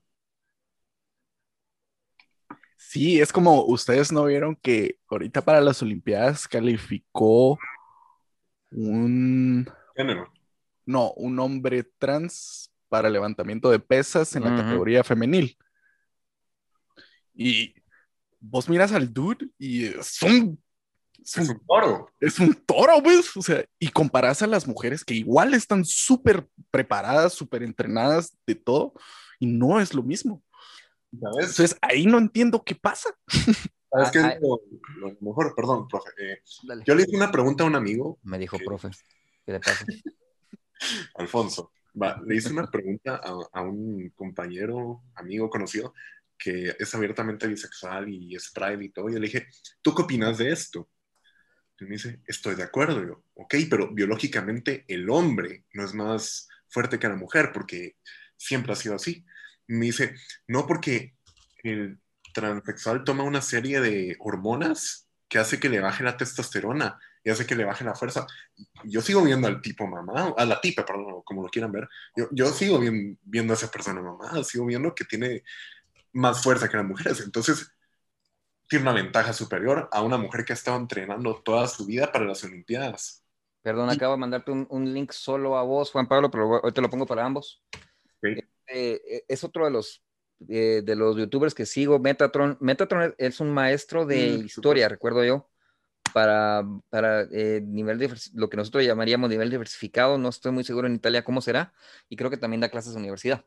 Sí, 2.77 3.19
es 3.19 3.31
como 3.31 3.65
ustedes 3.65 4.11
no 4.11 4.25
vieron 4.25 4.55
que 4.55 4.99
ahorita 5.07 5.41
para 5.41 5.61
las 5.61 5.81
Olimpiadas 5.81 6.47
calificó 6.47 7.57
un, 8.71 9.67
Género. 9.95 10.31
no, 10.85 11.11
un 11.13 11.39
hombre 11.39 11.83
trans 11.97 12.71
para 12.89 13.09
levantamiento 13.09 13.71
de 13.71 13.79
pesas 13.79 14.35
en 14.35 14.43
la 14.43 14.55
categoría 14.55 15.03
femenil. 15.03 15.57
Y 17.35 17.73
vos 18.39 18.69
miras 18.69 18.91
al 18.91 19.11
dude 19.13 19.49
y 19.57 19.85
es 19.85 20.21
un, 20.21 20.61
es 21.23 21.37
Es 21.37 21.49
un, 21.49 21.55
un 21.55 21.65
toro. 21.65 22.09
es 22.19 22.39
un 22.39 22.53
toro, 22.53 23.01
¿ves? 23.01 23.35
O 23.37 23.41
sea, 23.41 23.65
y 23.79 23.89
comparás 23.89 24.41
a 24.41 24.47
las 24.47 24.67
mujeres 24.67 25.03
que 25.05 25.13
igual 25.13 25.53
están 25.53 25.85
súper 25.85 26.47
preparadas, 26.71 27.33
súper 27.33 27.63
entrenadas 27.63 28.35
de 28.45 28.55
todo, 28.55 28.93
y 29.39 29.45
no 29.47 29.79
es 29.79 29.93
lo 29.93 30.03
mismo. 30.03 30.43
¿Sabes? 31.19 31.49
Entonces 31.51 31.77
ahí 31.81 32.05
no 32.05 32.17
entiendo 32.17 32.63
qué 32.63 32.75
pasa. 32.75 33.09
¿Sabes 33.91 34.11
qué 34.11 34.19
Ah, 34.19 34.29
es 34.31 34.41
lo, 34.41 34.59
lo 34.97 35.15
mejor? 35.21 35.53
Perdón, 35.55 35.87
profe. 35.87 36.09
Eh, 36.19 36.41
yo 36.85 36.95
le 36.95 37.03
hice 37.03 37.15
una 37.15 37.31
pregunta 37.31 37.63
a 37.63 37.67
un 37.67 37.75
amigo, 37.75 38.17
Me 38.23 38.39
dijo, 38.39 38.57
Ok. 38.57 38.63
profe. 38.65 38.89
¿Qué 39.45 39.51
le 39.51 39.59
pasa? 39.59 39.85
Alfonso. 41.15 41.71
Va, 42.01 42.19
le 42.25 42.35
hice 42.35 42.51
una 42.51 42.69
pregunta 42.69 43.21
a, 43.23 43.35
a 43.59 43.61
un 43.61 44.09
compañero, 44.15 45.03
amigo 45.15 45.49
conocido, 45.49 45.93
que 46.37 46.75
es 46.77 46.95
abiertamente 46.95 47.47
bisexual 47.47 48.09
y 48.09 48.35
es 48.35 48.51
pride 48.51 48.85
y 48.85 48.89
todo. 48.89 49.09
Y 49.09 49.13
yo 49.13 49.19
le 49.19 49.27
dije, 49.27 49.47
¿tú 49.81 49.93
qué 49.95 50.03
opinas 50.03 50.37
de 50.37 50.51
esto? 50.51 50.89
Y 51.79 51.85
me 51.85 51.91
dice, 51.91 52.21
estoy 52.25 52.55
de 52.55 52.63
acuerdo. 52.63 53.05
Yo, 53.05 53.23
ok, 53.33 53.55
pero 53.69 53.93
biológicamente 53.93 54.85
el 54.87 55.09
hombre 55.09 55.65
no 55.73 55.83
es 55.83 55.93
más 55.93 56.47
fuerte 56.69 56.99
que 56.99 57.09
la 57.09 57.15
mujer 57.15 57.51
porque 57.53 57.97
siempre 58.37 58.73
ha 58.73 58.75
sido 58.75 58.95
así. 58.95 59.25
Me 59.67 59.87
dice, 59.87 60.15
no 60.47 60.65
porque 60.65 61.15
el 61.63 61.99
transexual 62.33 63.03
toma 63.03 63.23
una 63.23 63.41
serie 63.41 63.79
de 63.79 64.15
hormonas 64.19 65.09
que 65.27 65.39
hace 65.39 65.59
que 65.59 65.69
le 65.69 65.79
baje 65.79 66.03
la 66.03 66.17
testosterona 66.17 66.99
y 67.23 67.29
hace 67.29 67.45
que 67.45 67.55
le 67.55 67.63
baje 67.63 67.85
la 67.85 67.95
fuerza. 67.95 68.27
Yo 68.83 69.01
sigo 69.01 69.23
viendo 69.23 69.47
al 69.47 69.61
tipo 69.61 69.87
mamá, 69.87 70.33
a 70.37 70.45
la 70.45 70.59
tipa, 70.59 70.85
perdón, 70.85 71.21
como 71.23 71.41
lo 71.41 71.49
quieran 71.49 71.71
ver. 71.71 71.87
Yo, 72.31 72.47
sigo 72.49 72.79
viendo 73.23 73.53
a 73.53 73.55
esa 73.55 73.71
persona 73.71 74.01
mamá, 74.01 74.43
sigo 74.43 74.65
viendo 74.65 74.93
que 74.93 75.05
tiene 75.05 75.43
más 76.13 76.43
fuerza 76.43 76.69
que 76.69 76.77
las 76.77 76.85
mujeres. 76.85 77.21
Entonces, 77.21 77.71
tiene 78.67 78.83
una 78.83 78.93
ventaja 78.93 79.33
superior 79.33 79.89
a 79.91 80.01
una 80.01 80.17
mujer 80.17 80.45
que 80.45 80.53
ha 80.53 80.55
estado 80.55 80.77
entrenando 80.77 81.41
toda 81.43 81.67
su 81.67 81.85
vida 81.85 82.11
para 82.11 82.25
las 82.25 82.43
Olimpiadas. 82.43 83.23
Perdón, 83.61 83.89
Y- 83.89 83.93
acabo 83.93 84.13
de 84.13 84.19
mandarte 84.19 84.51
un, 84.51 84.67
un 84.69 84.93
link 84.93 85.11
solo 85.11 85.57
a 85.57 85.63
vos, 85.63 85.91
Juan 85.91 86.07
Pablo, 86.07 86.29
pero 86.31 86.61
hoy 86.61 86.71
te 86.71 86.81
lo 86.81 86.89
pongo 86.89 87.05
para 87.05 87.25
ambos. 87.25 87.63
Ok. 88.17 88.43
Eh, 88.67 89.01
eh, 89.07 89.25
es 89.27 89.43
otro 89.43 89.65
de 89.65 89.71
los, 89.71 90.03
eh, 90.49 90.81
de 90.83 90.95
los 90.95 91.17
youtubers 91.17 91.53
que 91.53 91.65
sigo, 91.65 91.99
Metatron. 91.99 92.57
Metatron 92.59 93.13
es, 93.17 93.39
un 93.39 93.51
maestro 93.53 94.05
de 94.05 94.41
Mm, 94.41 94.45
historia, 94.45 94.89
recuerdo 94.89 95.23
yo, 95.23 95.49
para, 96.13 96.63
para 96.89 97.23
eh, 97.31 97.61
nivel 97.65 97.99
de, 97.99 98.13
lo 98.33 98.49
que 98.49 98.57
nosotros 98.57 98.85
llamaríamos 98.85 99.29
nivel 99.29 99.49
diversificado. 99.49 100.17
No 100.17 100.29
estoy 100.29 100.51
muy 100.51 100.63
seguro 100.63 100.87
en 100.87 100.95
Italia 100.95 101.23
cómo 101.23 101.41
será, 101.41 101.73
y 102.09 102.15
creo 102.17 102.29
que 102.29 102.37
también 102.37 102.61
da 102.61 102.69
clases 102.69 102.93
de 102.93 102.99
universidad. 102.99 103.45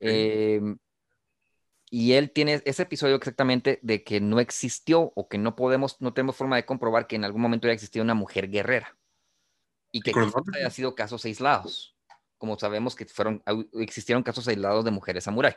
Eh, 0.00 0.60
y 1.90 2.12
él 2.12 2.30
tiene 2.30 2.62
ese 2.64 2.82
episodio 2.82 3.16
exactamente 3.16 3.78
de 3.82 4.04
que 4.04 4.20
no 4.20 4.40
existió 4.40 5.12
o 5.14 5.28
que 5.28 5.38
no 5.38 5.56
podemos, 5.56 6.00
no 6.00 6.12
tenemos 6.12 6.36
forma 6.36 6.56
de 6.56 6.66
comprobar 6.66 7.06
que 7.06 7.16
en 7.16 7.24
algún 7.24 7.40
momento 7.40 7.66
haya 7.66 7.74
existido 7.74 8.02
una 8.04 8.14
mujer 8.14 8.50
guerrera. 8.50 8.96
Y 9.90 10.02
que 10.02 10.12
haya 10.54 10.70
sido 10.70 10.94
casos 10.94 11.24
aislados. 11.24 11.96
Como 12.36 12.58
sabemos 12.58 12.94
que 12.94 13.06
fueron, 13.06 13.42
existieron 13.80 14.22
casos 14.22 14.46
aislados 14.48 14.84
de 14.84 14.90
mujeres 14.90 15.24
samurái. 15.24 15.56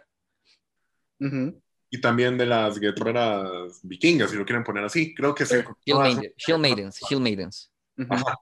Ujú. 1.19 1.61
Y 1.89 1.99
también 1.99 2.37
de 2.37 2.45
las 2.45 2.79
guerreras 2.79 3.81
vikingas, 3.83 4.31
si 4.31 4.37
lo 4.37 4.45
quieren 4.45 4.63
poner 4.63 4.85
así. 4.85 5.13
Creo 5.13 5.35
que 5.35 5.45
se 5.45 5.57
Shield, 5.57 5.99
una- 5.99 5.99
maiden- 6.09 6.33
shield 6.37 6.59
maidens, 6.61 6.99
shield 7.07 7.21
maidens. 7.21 7.71
Ajá, 8.09 8.37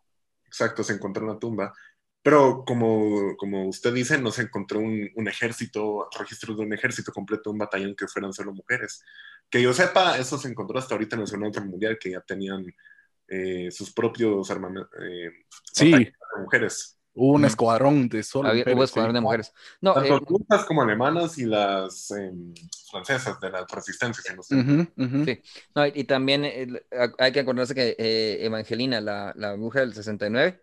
exacto, 0.46 0.84
se 0.84 0.94
encontró 0.94 1.24
en 1.24 1.34
la 1.34 1.40
tumba. 1.40 1.74
Pero 2.22 2.64
como, 2.66 3.36
como 3.38 3.68
usted 3.70 3.94
dice, 3.94 4.18
no 4.22 4.32
se 4.32 4.44
encontró 4.44 4.80
un, 4.80 5.10
un 5.16 5.28
ejército, 5.28 6.10
registros 6.20 6.58
de 6.58 6.64
un 6.64 6.74
ejército 6.74 7.12
completo, 7.14 7.52
un 7.52 7.58
batallón 7.58 7.96
que 7.96 8.08
fueran 8.08 8.34
solo 8.34 8.54
mujeres. 8.54 9.04
Que 9.50 9.62
yo 9.62 9.74
sepa, 9.74 10.18
eso 10.18 10.38
se 10.38 10.50
encontró 10.50 10.78
hasta 10.78 10.94
ahorita 10.96 11.16
en 11.16 11.22
el 11.22 11.28
Segundo 11.28 11.52
Guerra 11.52 11.66
Mundial, 11.66 11.98
que 12.00 12.12
ya 12.12 12.22
tenían 12.22 12.66
eh, 13.28 13.70
sus 13.72 13.94
propios 13.94 14.50
armamentos. 14.52 14.90
Eh, 15.02 15.30
Sí. 15.72 15.92
de 15.92 16.14
mujeres. 16.44 16.96
Hubo 17.14 17.34
un 17.34 17.46
escuadrón 17.46 18.08
de 18.10 18.22
solo 18.24 18.50
Había- 18.50 18.62
mujeres, 18.62 18.76
hubo 18.78 18.82
sí. 18.86 18.90
escuadrón 18.92 19.14
de 19.16 19.22
mujeres. 19.22 19.54
No, 19.82 19.94
Tanto 19.94 20.18
eh, 20.18 20.22
rusas 20.28 20.66
como 20.66 20.82
alemanas 20.84 21.38
y 21.38 21.46
las 21.46 22.12
em, 22.12 22.54
francesas 22.92 23.40
de 23.40 23.50
la 23.50 23.66
resistencia. 23.66 24.24
si 24.26 24.36
no 24.36 24.42
estoy- 24.42 24.60
Ujú, 24.60 24.88
ujú. 25.18 25.26
Sí. 25.26 25.42
no, 25.76 25.88
y, 25.88 25.92
y 25.96 26.04
también 26.06 26.46
eh, 26.46 26.68
hay 27.18 27.32
que 27.32 27.40
acordarse 27.40 27.74
que 27.76 27.96
eh, 27.98 28.46
Evangelina, 28.46 29.00
la, 29.02 29.34
la 29.36 29.54
bruja 29.54 29.80
del 29.82 29.94
69, 29.94 30.62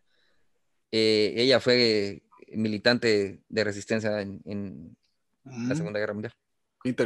eh, 0.93 1.34
ella 1.37 1.61
fue 1.61 2.22
militante 2.49 3.43
de 3.49 3.64
resistencia 3.64 4.20
en, 4.20 4.41
en 4.47 4.97
la 5.64 5.74
Ujú. 5.74 5.76
Segunda 5.76 6.01
Guerra 6.01 6.14
Mundial. 6.14 6.34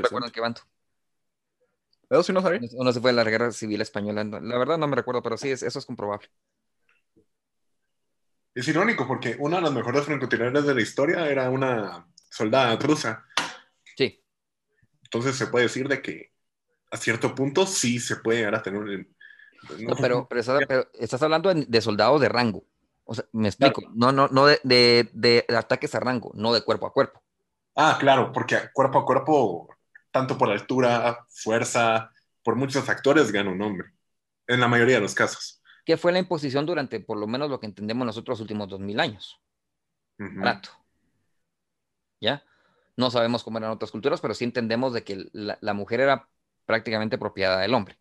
¿Recuerdan 0.03 0.31
Interesante. 0.31 0.33
qué 0.33 0.41
bando? 0.41 0.63
Eso 2.11 2.23
sí 2.25 2.33
no 2.33 2.43
sabía. 2.43 2.61
O 2.77 2.85
no 2.85 2.93
se 2.93 3.01
fue 3.01 3.11
a 3.11 3.13
la 3.15 3.25
Guerra 3.25 3.53
Civil 3.53 3.81
Española. 3.81 4.23
no, 4.25 4.41
La 4.41 4.59
verdad 4.59 4.79
no 4.79 4.87
me 4.89 4.97
recuerdo, 4.97 5.23
pero 5.23 5.37
sí, 5.37 5.51
es- 5.51 5.63
eso 5.63 5.79
es 5.79 5.87
comprobable. 5.87 6.29
Es 8.55 8.69
irónico 8.69 9.09
porque 9.09 9.35
una 9.41 9.57
de 9.57 9.63
las 9.63 9.73
mejores 9.73 10.05
francotiradores 10.05 10.65
de 10.65 10.75
la 10.77 10.81
historia 10.83 11.27
era 11.29 11.51
una 11.51 12.07
soldada 12.31 12.77
rusa. 12.77 13.25
Sí, 13.97 14.21
Entonces 15.05 15.37
se 15.37 15.47
puede 15.49 15.65
decir 15.67 15.89
de 15.89 16.03
que 16.03 16.33
a 16.91 16.97
cierto 16.97 17.35
punto 17.35 17.67
sí 17.67 18.01
se 18.01 18.17
puede 18.19 18.41
llegar 18.41 18.57
a 18.57 18.63
tener 18.63 18.81
un... 18.83 19.17
No, 19.87 19.99
pero, 20.01 20.27
pero, 20.29 20.41
estás, 20.41 20.65
pero 20.69 20.89
estás 20.95 21.23
hablando 21.23 21.53
de, 21.55 21.67
de 21.67 21.81
soldados 21.81 22.21
de 22.21 22.29
rango. 22.29 22.67
O 23.11 23.15
sea, 23.15 23.25
me 23.33 23.49
explico. 23.49 23.83
No, 23.93 24.13
no, 24.13 24.29
no 24.29 24.47
de, 24.47 24.61
de- 24.63 25.11
de 25.13 25.45
ataques 25.57 25.93
a 25.97 25.99
rango, 25.99 26.31
no 26.35 26.53
de 26.53 26.63
cuerpo 26.63 26.87
a 26.87 26.93
cuerpo. 26.93 27.21
Ah, 27.75 27.97
claro, 27.99 28.31
porque 28.31 28.57
cuerpo 28.73 29.01
a 29.01 29.05
cuerpo, 29.05 29.69
tanto 30.13 30.39
por 30.39 30.49
altura, 30.49 31.27
fuerza, 31.29 32.13
por 32.45 32.55
muchos 32.55 32.85
factores 32.85 33.33
gana 33.33 33.51
un 33.51 33.61
hombre. 33.63 33.89
En 34.47 34.61
la 34.61 34.69
mayoría 34.69 34.95
de 34.95 35.01
los 35.01 35.17
casos. 35.17 35.61
Que 35.85 35.97
fue 35.97 36.13
la 36.13 36.21
imposición 36.21 36.67
durante 36.67 37.01
por 37.01 37.19
lo 37.19 37.27
menos 37.27 37.51
lo 37.51 37.59
que 37.59 37.67
entendemos 37.67 38.07
nosotros 38.07 38.39
los 38.39 38.43
últimos 38.43 38.69
dos 38.69 38.79
mil 38.79 39.01
años. 39.01 39.41
Ujú. 40.21 40.39
Barato. 40.39 40.71
¿Ya? 42.21 42.45
No 42.97 43.11
sabemos 43.11 43.43
cómo 43.43 43.59
eran 43.59 43.73
otras 43.73 43.91
culturas, 43.91 44.21
pero 44.21 44.35
sí 44.35 44.45
entendemos 44.45 44.93
de 44.93 45.03
que 45.03 45.29
la, 45.33 45.59
la 45.61 45.75
mujer 45.75 45.99
era 45.99 46.29
prácticamente 46.65 47.19
propiedad 47.19 47.59
del 47.61 47.75
hombre. 47.75 47.99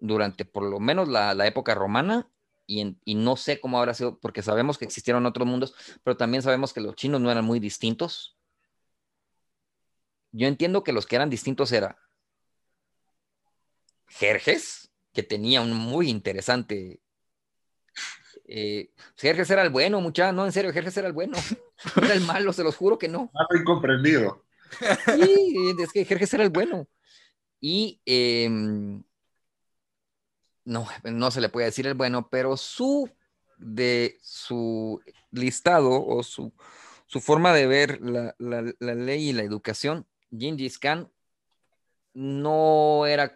Durante 0.00 0.44
por 0.44 0.64
lo 0.64 0.80
menos 0.80 1.08
la, 1.08 1.32
la 1.32 1.46
época 1.46 1.74
romana, 1.74 2.28
y, 2.68 2.82
en- 2.82 3.00
y 3.04 3.14
no 3.16 3.36
sé 3.36 3.58
cómo 3.60 3.78
habrá 3.78 3.94
sido, 3.94 4.18
porque 4.20 4.42
sabemos 4.42 4.78
que 4.78 4.84
existieron 4.84 5.26
otros 5.26 5.48
mundos, 5.48 5.74
pero 6.04 6.16
también 6.16 6.42
sabemos 6.42 6.72
que 6.72 6.80
los 6.82 6.94
chinos 6.94 7.20
no 7.20 7.30
eran 7.32 7.44
muy 7.44 7.58
distintos. 7.58 8.36
Yo 10.30 10.46
entiendo 10.46 10.84
que 10.84 10.92
los 10.92 11.06
que 11.06 11.16
eran 11.16 11.30
distintos 11.30 11.72
era 11.72 11.98
Jerjes, 14.06 14.92
que 15.14 15.22
tenía 15.22 15.62
un 15.62 15.72
muy 15.72 16.10
interesante. 16.10 17.00
Eh, 18.46 18.90
Jerjes 19.16 19.50
era 19.50 19.62
el 19.62 19.70
bueno, 19.70 20.00
muchacho, 20.02 20.32
no, 20.34 20.44
en 20.44 20.52
serio, 20.52 20.72
Jerjes 20.72 20.96
era 20.98 21.08
el 21.08 21.14
bueno. 21.14 21.38
Era 21.96 22.12
el 22.12 22.20
malo, 22.22 22.52
se 22.52 22.64
los 22.64 22.76
juro 22.76 22.98
que 22.98 23.08
no. 23.08 23.30
Algo 23.34 23.60
incomprendido. 23.62 24.44
Sí, 25.06 25.74
es 25.78 25.92
que 25.92 26.04
Jerjes 26.04 26.34
era 26.34 26.42
el 26.42 26.50
bueno. 26.50 26.86
Y 27.60 28.00
em, 28.04 29.02
no, 30.68 30.86
no 31.04 31.30
se 31.30 31.40
le 31.40 31.48
puede 31.48 31.66
decir 31.66 31.86
el 31.86 31.94
bueno, 31.94 32.28
pero 32.28 32.56
su 32.56 33.10
de 33.56 34.18
su 34.22 35.00
listado 35.30 36.04
o 36.06 36.22
su, 36.22 36.52
su 37.06 37.20
forma 37.20 37.52
de 37.54 37.66
ver 37.66 38.00
la, 38.02 38.34
la- 38.38 38.72
la 38.78 38.94
ley 38.94 39.30
y 39.30 39.32
la 39.32 39.42
educación, 39.42 40.06
Gengis 40.30 40.78
Khan 40.78 41.10
no 42.14 43.06
era, 43.06 43.32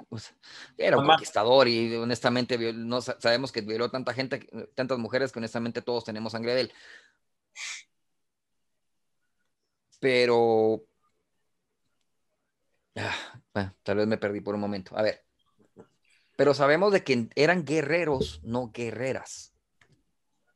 era 0.77 0.97
un 0.97 1.03
Mamá. 1.05 1.15
conquistador 1.15 1.69
y 1.69 1.95
honestamente 1.97 2.59
no, 2.73 3.01
sa- 3.01 3.17
sabemos 3.21 3.51
que 3.53 3.61
violó 3.61 3.91
tanta 3.91 4.13
gente, 4.13 4.49
tantas 4.75 4.99
mujeres 4.99 5.33
que 5.33 5.39
honestamente 5.39 5.83
todos 5.83 6.05
tenemos 6.05 6.33
sangre 6.33 6.55
de 6.55 6.61
él. 6.63 6.73
Pero 10.01 10.85
Ah, 12.97 13.15
bueno, 13.55 13.75
tal 13.83 13.97
vez 13.97 14.07
me 14.07 14.19
perdí 14.19 14.41
por 14.41 14.55
un 14.55 14.61
momento. 14.61 14.97
A 14.97 15.03
ver. 15.03 15.25
Pero 16.43 16.55
sabemos 16.55 16.93
de 16.93 17.05
que 17.05 17.29
eran 17.37 17.65
guerreros, 17.65 18.41
no 18.43 18.73
guerreras. 18.73 19.55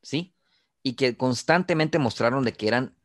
¿Sí? 0.01 0.35
Y 0.83 0.97
que 0.97 1.15
constantemente 1.15 1.97
mostraron 1.97 2.43
de 2.43 2.51
que 2.51 2.67
eran 2.67 2.97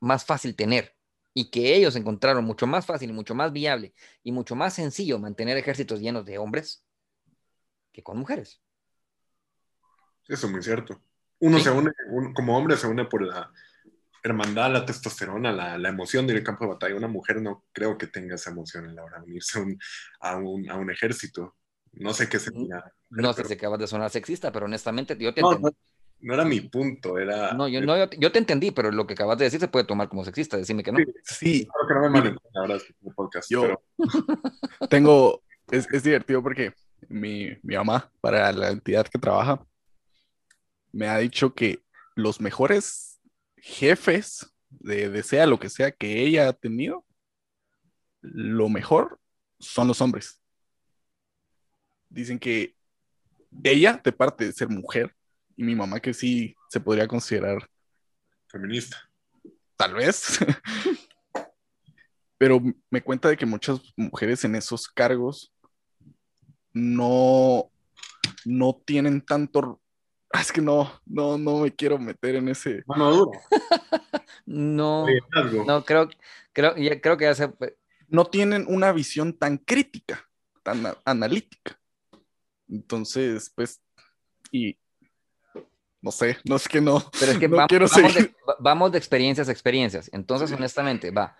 más 0.00 0.24
fácil 0.24 0.56
tener 0.56 0.96
y 1.34 1.50
que 1.50 1.76
ellos 1.76 1.94
encontraron 1.94 2.42
mucho 2.46 2.66
más 2.66 2.86
fácil 2.86 3.10
y 3.10 3.12
mucho 3.12 3.34
más 3.34 3.52
viable 3.52 3.92
y 4.22 4.32
mucho 4.32 4.56
más 4.56 4.72
sencillo 4.72 5.18
mantener 5.18 5.58
ejércitos 5.58 6.00
llenos 6.00 6.24
de 6.24 6.38
hombres 6.38 6.82
que 7.92 8.02
con 8.02 8.16
mujeres. 8.16 8.62
Eso 10.26 10.46
es 10.46 10.52
muy 10.52 10.62
cierto. 10.62 11.02
Uno 11.38 11.58
Sí. 11.58 11.64
se 11.64 11.70
une, 11.70 11.90
un- 12.12 12.32
como 12.32 12.56
hombre 12.56 12.78
se 12.78 12.86
une 12.86 13.04
por 13.04 13.20
la 13.26 13.52
hermandad, 14.24 14.72
la 14.72 14.86
testosterona, 14.86 15.52
la, 15.52 15.76
la 15.76 15.88
emoción 15.90 16.26
de 16.26 16.32
ir 16.32 16.38
al 16.38 16.44
campo 16.46 16.64
de 16.64 16.70
batalla. 16.70 16.96
Una 16.96 17.08
mujer 17.08 17.42
no 17.42 17.66
creo 17.72 17.98
que 17.98 18.06
tenga 18.06 18.36
esa 18.36 18.48
emoción 18.52 18.86
a 18.88 18.92
la 18.94 19.04
hora 19.04 19.18
de 19.18 19.24
unirse 19.26 19.58
a 19.58 19.62
un, 19.62 19.78
a 20.20 20.36
un, 20.38 20.70
a 20.70 20.76
un 20.76 20.90
ejército. 20.90 21.56
No 21.92 22.12
sé 22.14 22.28
qué 22.28 22.38
sería. 22.38 22.84
No 23.10 23.32
sé 23.32 23.44
si 23.44 23.52
acabas 23.54 23.78
de 23.78 23.86
sonar 23.86 24.10
sexista, 24.10 24.50
pero 24.52 24.66
honestamente 24.66 25.16
yo 25.18 25.34
te 25.34 25.40
No, 25.42 25.52
entendí. 25.52 25.76
no, 26.20 26.26
no 26.28 26.34
era 26.34 26.44
mi 26.44 26.60
punto, 26.60 27.18
era... 27.18 27.52
No, 27.52 27.68
yo, 27.68 27.80
no, 27.82 27.96
yo, 27.96 28.08
te- 28.08 28.16
yo 28.18 28.32
te 28.32 28.38
entendí, 28.38 28.70
pero 28.70 28.90
lo 28.90 29.06
que 29.06 29.14
acabas 29.14 29.36
de 29.38 29.44
decir 29.44 29.60
se 29.60 29.68
puede 29.68 29.84
tomar 29.84 30.08
como 30.08 30.24
sexista. 30.24 30.56
Decime 30.56 30.82
que 30.82 30.92
no. 30.92 30.98
Sí, 31.24 31.60
Espero 31.68 31.86
que 31.88 31.94
no 31.94 32.00
me 32.02 32.08
malentiendan 32.10 32.62
ahora 32.62 32.76
este 32.76 32.94
podcast. 33.14 33.50
Yo- 33.50 33.62
pero- 33.62 33.82
tengo, 34.90 35.42
es, 35.70 35.86
es 35.92 36.02
divertido 36.02 36.42
porque 36.42 36.72
mi, 37.08 37.48
mi 37.62 37.74
mamá, 37.76 38.10
para 38.20 38.50
la 38.52 38.70
entidad 38.70 39.06
que 39.06 39.18
trabaja, 39.18 39.64
me 40.92 41.08
ha 41.08 41.18
dicho 41.18 41.54
que 41.54 41.82
los 42.14 42.40
mejores 42.40 43.20
jefes 43.56 44.52
de, 44.70 45.08
de 45.10 45.22
sea 45.22 45.46
lo 45.46 45.58
que 45.58 45.68
sea 45.68 45.90
que 45.90 46.22
ella 46.24 46.48
ha 46.48 46.52
tenido, 46.52 47.04
lo 48.20 48.68
mejor 48.68 49.18
son 49.58 49.88
los 49.88 50.00
hombres. 50.00 50.38
Dicen 52.12 52.38
que 52.38 52.74
ella, 53.64 54.00
de 54.02 54.12
parte 54.12 54.44
de 54.44 54.52
ser 54.52 54.68
mujer, 54.68 55.14
y 55.56 55.64
mi 55.64 55.74
mamá 55.74 56.00
que 56.00 56.12
sí 56.14 56.54
se 56.68 56.80
podría 56.80 57.06
considerar 57.08 57.68
feminista. 58.48 58.96
tal 59.76 59.94
vez. 59.94 60.38
Pero 62.38 62.60
me 62.90 63.02
cuenta 63.02 63.28
de 63.28 63.36
que 63.36 63.46
muchas 63.46 63.80
mujeres 63.96 64.44
en 64.44 64.54
esos 64.56 64.88
cargos 64.88 65.52
no, 66.72 67.70
no 68.44 68.82
tienen 68.84 69.20
tanto. 69.20 69.80
Ah, 70.32 70.40
Es 70.40 70.50
que 70.50 70.60
no, 70.60 70.90
no, 71.06 71.38
no 71.38 71.60
me 71.60 71.74
quiero 71.74 71.98
meter 71.98 72.36
en 72.36 72.48
ese. 72.48 72.82
Mano 72.86 73.10
dura. 73.10 73.38
No, 74.44 75.06
no, 75.66 75.84
creo, 75.84 76.08
creo, 76.52 76.76
ya- 76.76 77.00
creo 77.00 77.16
que 77.16 77.24
ya 77.24 77.34
se, 77.34 77.50
No 78.08 78.26
tienen 78.26 78.64
una 78.68 78.92
visión 78.92 79.38
tan 79.38 79.56
crítica, 79.56 80.28
tan 80.62 80.84
analítica. 81.04 81.78
Entonces, 82.72 83.52
pues, 83.54 83.80
y 84.50 84.76
no 86.00 86.10
sé, 86.10 86.38
no 86.44 86.56
es 86.56 86.66
que 86.66 86.80
no. 86.80 87.02
Pero 87.20 87.32
es 87.32 87.38
que 87.38 87.48
no 87.48 87.56
vamos, 87.56 87.68
quiero 87.68 87.86
vamos 87.86 88.12
seguir. 88.12 88.30
de, 88.30 88.36
va- 88.48 88.56
vamos 88.60 88.92
de 88.92 88.98
experiencias 88.98 89.48
a 89.48 89.52
experiencias. 89.52 90.08
Entonces, 90.12 90.48
Sí. 90.50 90.56
honestamente, 90.56 91.10
va. 91.10 91.36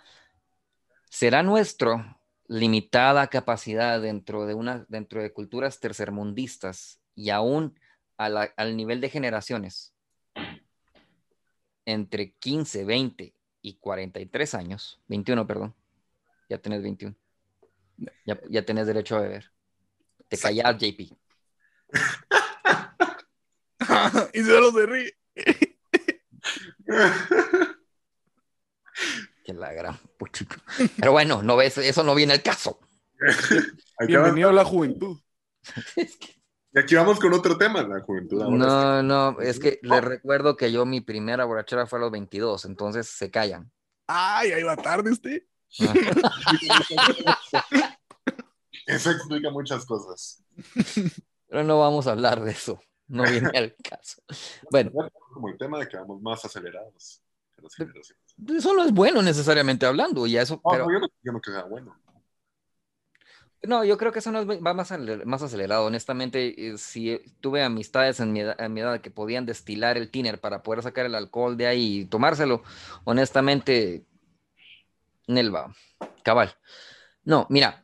¿Será 1.10 1.42
nuestro 1.42 2.18
limitada 2.48 3.26
capacidad 3.28 4.00
dentro 4.00 4.44
de, 4.46 4.54
una, 4.54 4.84
dentro 4.88 5.22
de 5.22 5.32
culturas 5.32 5.80
tercermundistas 5.80 7.00
y 7.14 7.30
aún 7.30 7.78
a 8.18 8.28
la- 8.28 8.52
al 8.56 8.76
nivel 8.76 9.00
de 9.00 9.08
generaciones 9.08 9.94
entre 11.86 12.32
15, 12.32 12.84
20 12.84 13.34
y 13.62 13.74
43 13.74 14.54
años, 14.54 15.00
21, 15.08 15.46
perdón, 15.46 15.74
ya 16.48 16.58
tenés 16.58 16.82
21, 16.82 17.14
ya, 18.26 18.40
ya 18.48 18.64
tenés 18.64 18.86
derecho 18.86 19.16
a 19.16 19.20
beber. 19.22 19.50
Te 20.28 20.38
callas, 20.38 20.76
JP. 20.78 21.12
y 24.32 24.42
solo 24.42 24.72
se 24.72 24.86
ríe. 24.86 25.14
Que 29.44 29.52
la 29.54 29.72
gran 29.72 29.96
puchito. 30.18 30.54
Pero 30.98 31.12
bueno, 31.12 31.42
no 31.42 31.56
ves, 31.56 31.78
eso 31.78 32.02
no 32.04 32.14
viene 32.14 32.34
al 32.34 32.42
caso. 32.42 32.78
Bienvenido 34.06 34.50
a 34.50 34.52
la 34.52 34.64
juventud. 34.64 35.18
Es 35.96 36.16
que- 36.16 36.40
y 36.74 36.78
aquí 36.78 36.94
vamos 36.94 37.20
con 37.20 37.34
otro 37.34 37.58
tema, 37.58 37.82
la 37.82 38.00
juventud. 38.00 38.40
ahora. 38.40 38.56
No, 38.56 39.02
no, 39.02 39.40
es 39.40 39.60
que 39.60 39.78
les 39.82 40.02
recuerdo 40.02 40.56
que 40.56 40.72
yo 40.72 40.86
mi 40.86 41.02
primera 41.02 41.44
borrachera 41.44 41.86
fue 41.86 41.98
a 41.98 42.02
los 42.02 42.10
22, 42.10 42.64
entonces 42.64 43.06
se 43.08 43.30
callan. 43.30 43.70
Ay, 44.06 44.52
ahí 44.52 44.62
va 44.62 44.74
tarde 44.76 45.10
usted. 45.10 45.42
Eso 48.86 49.10
explica 49.10 49.50
muchas 49.50 49.84
cosas. 49.84 50.42
Pero 51.52 51.64
no 51.64 51.78
vamos 51.78 52.06
a 52.06 52.12
hablar 52.12 52.40
de 52.40 52.50
eso. 52.50 52.80
no 53.08 53.24
viene 53.24 53.50
al 53.54 53.76
caso. 53.84 54.22
Bueno. 54.70 54.90
Como 55.34 55.50
el 55.50 55.58
tema 55.58 55.78
de 55.78 55.86
que 55.86 55.98
vamos 55.98 56.22
más 56.22 56.42
acelerados. 56.46 57.22
Eso 58.48 58.74
no 58.74 58.82
es 58.82 58.92
bueno 58.92 59.20
necesariamente 59.20 59.84
hablando, 59.84 60.26
y 60.26 60.38
eso, 60.38 60.62
pero... 60.68 60.90
yo, 60.90 60.98
no, 60.98 61.08
yo 61.22 61.32
no 61.32 61.40
que 61.42 61.50
sea 61.50 61.64
bueno. 61.64 61.94
No, 63.64 63.84
yo 63.84 63.98
creo 63.98 64.12
que 64.12 64.20
eso 64.20 64.32
no 64.32 64.46
va 64.46 64.72
más, 64.72 64.92
más 65.26 65.42
acelerado. 65.42 65.84
Honestamente, 65.84 66.70
eh, 66.70 66.78
si 66.78 67.20
tuve 67.42 67.62
amistades 67.62 68.18
en 68.20 68.32
mi, 68.32 68.40
edad, 68.40 69.00
que 69.02 69.10
podían 69.10 69.44
destilar 69.44 69.98
el 69.98 70.10
tiner 70.10 70.40
para 70.40 70.62
poder 70.62 70.82
sacar 70.82 71.04
el 71.04 71.14
alcohol 71.14 71.58
de 71.58 71.66
ahí 71.66 71.98
y 71.98 72.04
tomárselo, 72.06 72.62
honestamente, 73.04 74.06
Nelva, 75.26 75.74
cabal. 76.24 76.56
No, 77.24 77.46
mira, 77.50 77.81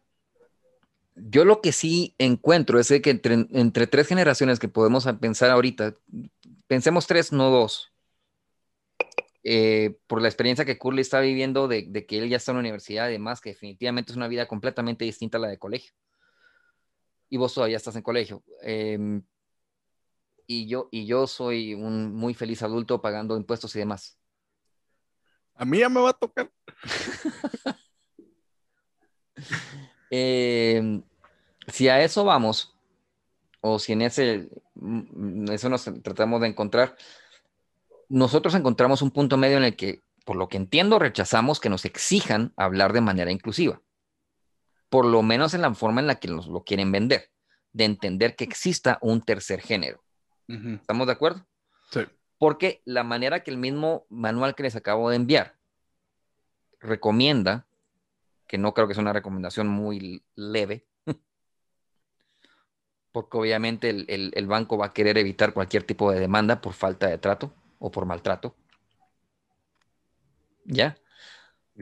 yo 1.21 1.45
lo 1.45 1.61
que 1.61 1.73
sí 1.73 2.15
encuentro 2.19 2.79
es 2.79 2.89
que 3.03 3.11
entre, 3.11 3.47
entre 3.53 3.87
tres 3.87 4.07
generaciones 4.07 4.59
que 4.59 4.69
podemos 4.69 5.07
pensar 5.21 5.51
ahorita, 5.51 5.97
pensemos 6.67 7.07
tres, 7.07 7.33
no 7.33 7.51
dos, 7.51 7.93
eh, 9.51 9.99
por 10.07 10.21
la 10.21 10.29
experiencia 10.29 10.65
que 10.65 10.79
Curly 10.79 11.01
está 11.01 11.21
viviendo 11.21 11.69
de, 11.69 12.07
que 12.07 12.19
él 12.19 12.29
ya 12.29 12.37
está 12.37 12.53
en 12.53 12.57
la 12.57 12.61
universidad, 12.61 13.07
además 13.07 13.41
que 13.41 13.51
definitivamente 13.51 14.13
es 14.13 14.17
una 14.17 14.29
vida 14.29 14.47
completamente 14.47 15.05
distinta 15.05 15.39
a 15.39 15.41
la 15.41 15.49
de 15.49 15.59
colegio. 15.59 15.93
Y 17.31 17.37
vos 17.37 17.55
todavía 17.55 17.77
estás 17.77 17.97
en 17.97 18.03
colegio. 18.03 18.43
Em, 18.63 19.23
y, 20.47 20.67
yo, 20.69 20.89
y 20.91 21.07
yo 21.07 21.27
soy 21.27 21.75
un 21.75 22.15
muy 22.15 22.35
feliz 22.35 22.63
adulto 22.63 23.01
pagando 23.01 23.37
impuestos 23.37 23.75
y 23.77 23.79
demás. 23.79 24.19
A 25.55 25.65
mí 25.65 25.79
ya 25.79 25.89
me 25.89 26.01
va 26.01 26.11
a 26.11 26.13
tocar. 26.15 26.51
Em, 30.11 31.03
si 31.67 31.89
a 31.89 32.03
eso 32.03 32.25
vamos, 32.25 32.75
o 33.61 33.79
si 33.79 33.93
en 33.93 34.03
ese, 34.03 34.49
mm, 34.75 35.51
eso 35.51 35.69
nos 35.69 35.85
tratamos 36.03 36.41
de 36.41 36.49
encontrar, 36.49 36.97
nosotros 38.09 38.55
encontramos 38.55 39.03
un 39.03 39.11
punto 39.11 39.37
medio 39.37 39.59
en 39.59 39.65
el 39.65 39.77
que, 39.77 40.03
por 40.25 40.37
lo 40.37 40.49
que 40.49 40.57
entiendo, 40.57 40.99
rechazamos 40.99 41.61
que 41.61 41.69
nos 41.69 41.85
exijan 41.85 42.53
hablar 42.57 42.93
de 42.93 43.01
manera 43.01 43.31
inclusiva, 43.31 43.83
por 44.89 45.05
lo 45.05 45.23
menos 45.23 45.55
en 45.55 45.63
la 45.63 45.75
forma 45.75 46.01
en 46.01 46.07
la 46.07 46.17
que 46.17 46.29
nos 46.29 46.47
lo 46.49 46.65
quieren 46.65 46.91
vender, 46.91 47.31
de 47.73 47.85
entender 47.85 48.35
que 48.35 48.45
exista 48.45 48.99
un 49.03 49.21
tercer 49.23 49.61
género. 49.61 50.03
¿Estamos 50.49 51.07
de 51.07 51.13
acuerdo? 51.13 51.47
Sí. 51.91 52.01
Porque 52.39 52.81
la 52.87 53.05
manera 53.05 53.43
que 53.43 53.51
el 53.51 53.59
mismo 53.59 54.07
manual 54.09 54.55
que 54.55 54.63
les 54.63 54.77
acabo 54.77 55.11
de 55.11 55.17
enviar 55.17 55.59
recomienda, 56.81 57.68
que 58.49 58.59
no 58.59 58.75
creo 58.75 58.89
que 58.89 58.95
sea 58.95 59.03
una 59.03 59.13
recomendación 59.13 59.69
muy 59.69 60.25
leve, 60.35 60.87
porque 63.13 63.37
obviamente 63.37 63.91
el 63.91 64.47
banco 64.47 64.77
va 64.77 64.87
a 64.87 64.93
querer 64.93 65.19
evitar 65.19 65.53
cualquier 65.53 65.85
tipo 65.85 66.11
de 66.11 66.19
demanda 66.19 66.61
por 66.61 66.73
falta 66.73 67.07
de 67.07 67.19
trato 67.19 67.53
o 67.79 67.91
por 67.91 68.07
maltrato. 68.07 68.57
¿Ya? 70.65 70.97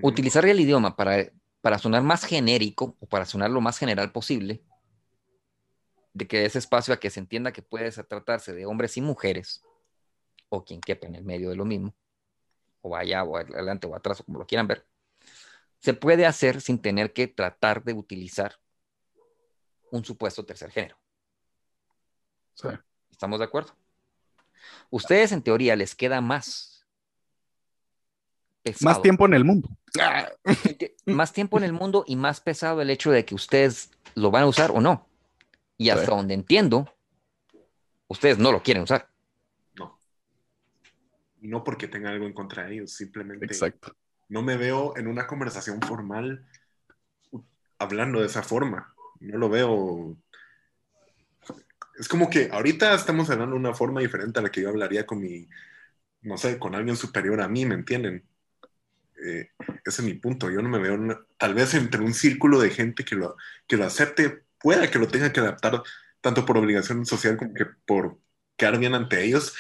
Utilizar 0.02 0.44
el 0.44 0.60
idioma 0.60 0.94
para, 0.94 1.30
para 1.60 1.78
sonar 1.78 2.02
más 2.02 2.24
genérico 2.24 2.96
o 3.00 3.06
para 3.06 3.24
sonar 3.24 3.50
lo 3.50 3.60
más 3.60 3.78
general 3.78 4.12
posible, 4.12 4.62
de 6.12 6.26
que 6.26 6.44
ese 6.44 6.58
espacio 6.58 6.94
a 6.94 6.98
que 6.98 7.10
se 7.10 7.20
entienda 7.20 7.52
que 7.52 7.62
puede 7.62 7.90
tratarse 7.90 8.52
de 8.52 8.66
hombres 8.66 8.96
y 8.96 9.00
mujeres, 9.00 9.62
o 10.48 10.64
quien 10.64 10.80
quepa 10.80 11.06
en 11.06 11.14
el 11.14 11.24
medio 11.24 11.50
de 11.50 11.56
lo 11.56 11.64
mismo, 11.64 11.94
o 12.82 12.90
vaya 12.90 13.24
o 13.24 13.36
adelante 13.36 13.86
o 13.86 13.94
atrás, 13.94 14.20
o 14.20 14.24
como 14.24 14.38
lo 14.38 14.46
quieran 14.46 14.66
ver, 14.66 14.86
se 15.78 15.94
puede 15.94 16.26
hacer 16.26 16.60
sin 16.60 16.80
tener 16.80 17.12
que 17.12 17.28
tratar 17.28 17.84
de 17.84 17.92
utilizar 17.92 18.56
un 19.90 20.04
supuesto 20.04 20.44
tercer 20.44 20.70
género. 20.70 20.98
¿Estamos 23.10 23.38
de 23.38 23.44
acuerdo? 23.44 23.74
Ustedes 24.90 25.32
en 25.32 25.42
teoría 25.42 25.76
les 25.76 25.94
queda 25.94 26.20
más. 26.20 26.86
Más 28.80 29.00
tiempo 29.00 29.26
en 29.26 29.34
el 29.34 29.44
mundo. 29.44 29.68
Más 31.06 31.32
tiempo 31.32 31.56
en 31.56 31.64
el 31.64 31.72
mundo 31.72 32.04
y 32.06 32.16
más 32.16 32.40
pesado 32.40 32.82
el 32.82 32.90
hecho 32.90 33.12
de 33.12 33.24
que 33.24 33.36
ustedes 33.36 33.90
lo 34.16 34.32
van 34.32 34.42
a 34.42 34.46
usar 34.46 34.72
o 34.72 34.80
no. 34.80 35.08
Y 35.78 35.90
hasta 35.90 36.10
donde 36.10 36.34
entiendo, 36.34 36.92
ustedes 38.08 38.38
no 38.38 38.50
lo 38.50 38.62
quieren 38.62 38.82
usar. 38.82 39.08
No. 39.74 40.00
Y 41.40 41.46
no 41.46 41.62
porque 41.62 41.86
tenga 41.86 42.10
algo 42.10 42.26
en 42.26 42.32
contra 42.32 42.66
de 42.66 42.74
ellos, 42.74 42.92
simplemente. 42.92 43.46
Exacto. 43.46 43.94
No 44.28 44.42
me 44.42 44.56
veo 44.56 44.96
en 44.96 45.06
una 45.06 45.26
conversación 45.26 45.80
formal 45.82 46.46
hablando 47.78 48.20
de 48.20 48.26
esa 48.26 48.42
forma. 48.42 48.94
No 49.20 49.38
lo 49.38 49.48
veo 49.48 50.16
es 51.98 52.08
como 52.08 52.28
que 52.30 52.50
ahorita 52.52 52.94
estamos 52.94 53.30
hablando 53.30 53.54
de 53.54 53.60
una 53.60 53.74
forma 53.74 54.00
diferente 54.00 54.38
a 54.38 54.42
la 54.42 54.50
que 54.50 54.62
yo 54.62 54.68
hablaría 54.68 55.06
con 55.06 55.20
mi, 55.20 55.48
no 56.22 56.36
sé, 56.38 56.58
con 56.58 56.74
alguien 56.74 56.96
superior 56.96 57.40
a 57.40 57.48
mí, 57.48 57.64
¿me 57.64 57.74
entienden? 57.74 58.24
Eh, 59.24 59.50
ese 59.84 60.02
es 60.02 60.04
mi 60.04 60.14
punto. 60.14 60.50
Yo 60.50 60.60
no 60.62 60.68
me 60.68 60.78
veo, 60.78 61.26
tal 61.38 61.54
vez 61.54 61.74
entre 61.74 62.02
un 62.02 62.14
círculo 62.14 62.60
de 62.60 62.70
gente 62.70 63.04
que 63.04 63.16
lo, 63.16 63.36
que 63.66 63.76
lo 63.76 63.84
acepte, 63.84 64.44
pueda 64.60 64.90
que 64.90 64.98
lo 64.98 65.08
tenga 65.08 65.32
que 65.32 65.40
adaptar 65.40 65.82
tanto 66.20 66.44
por 66.44 66.58
obligación 66.58 67.06
social 67.06 67.36
como 67.36 67.54
que 67.54 67.66
por 67.86 68.18
quedar 68.56 68.78
bien 68.78 68.94
ante 68.94 69.24
ellos, 69.24 69.54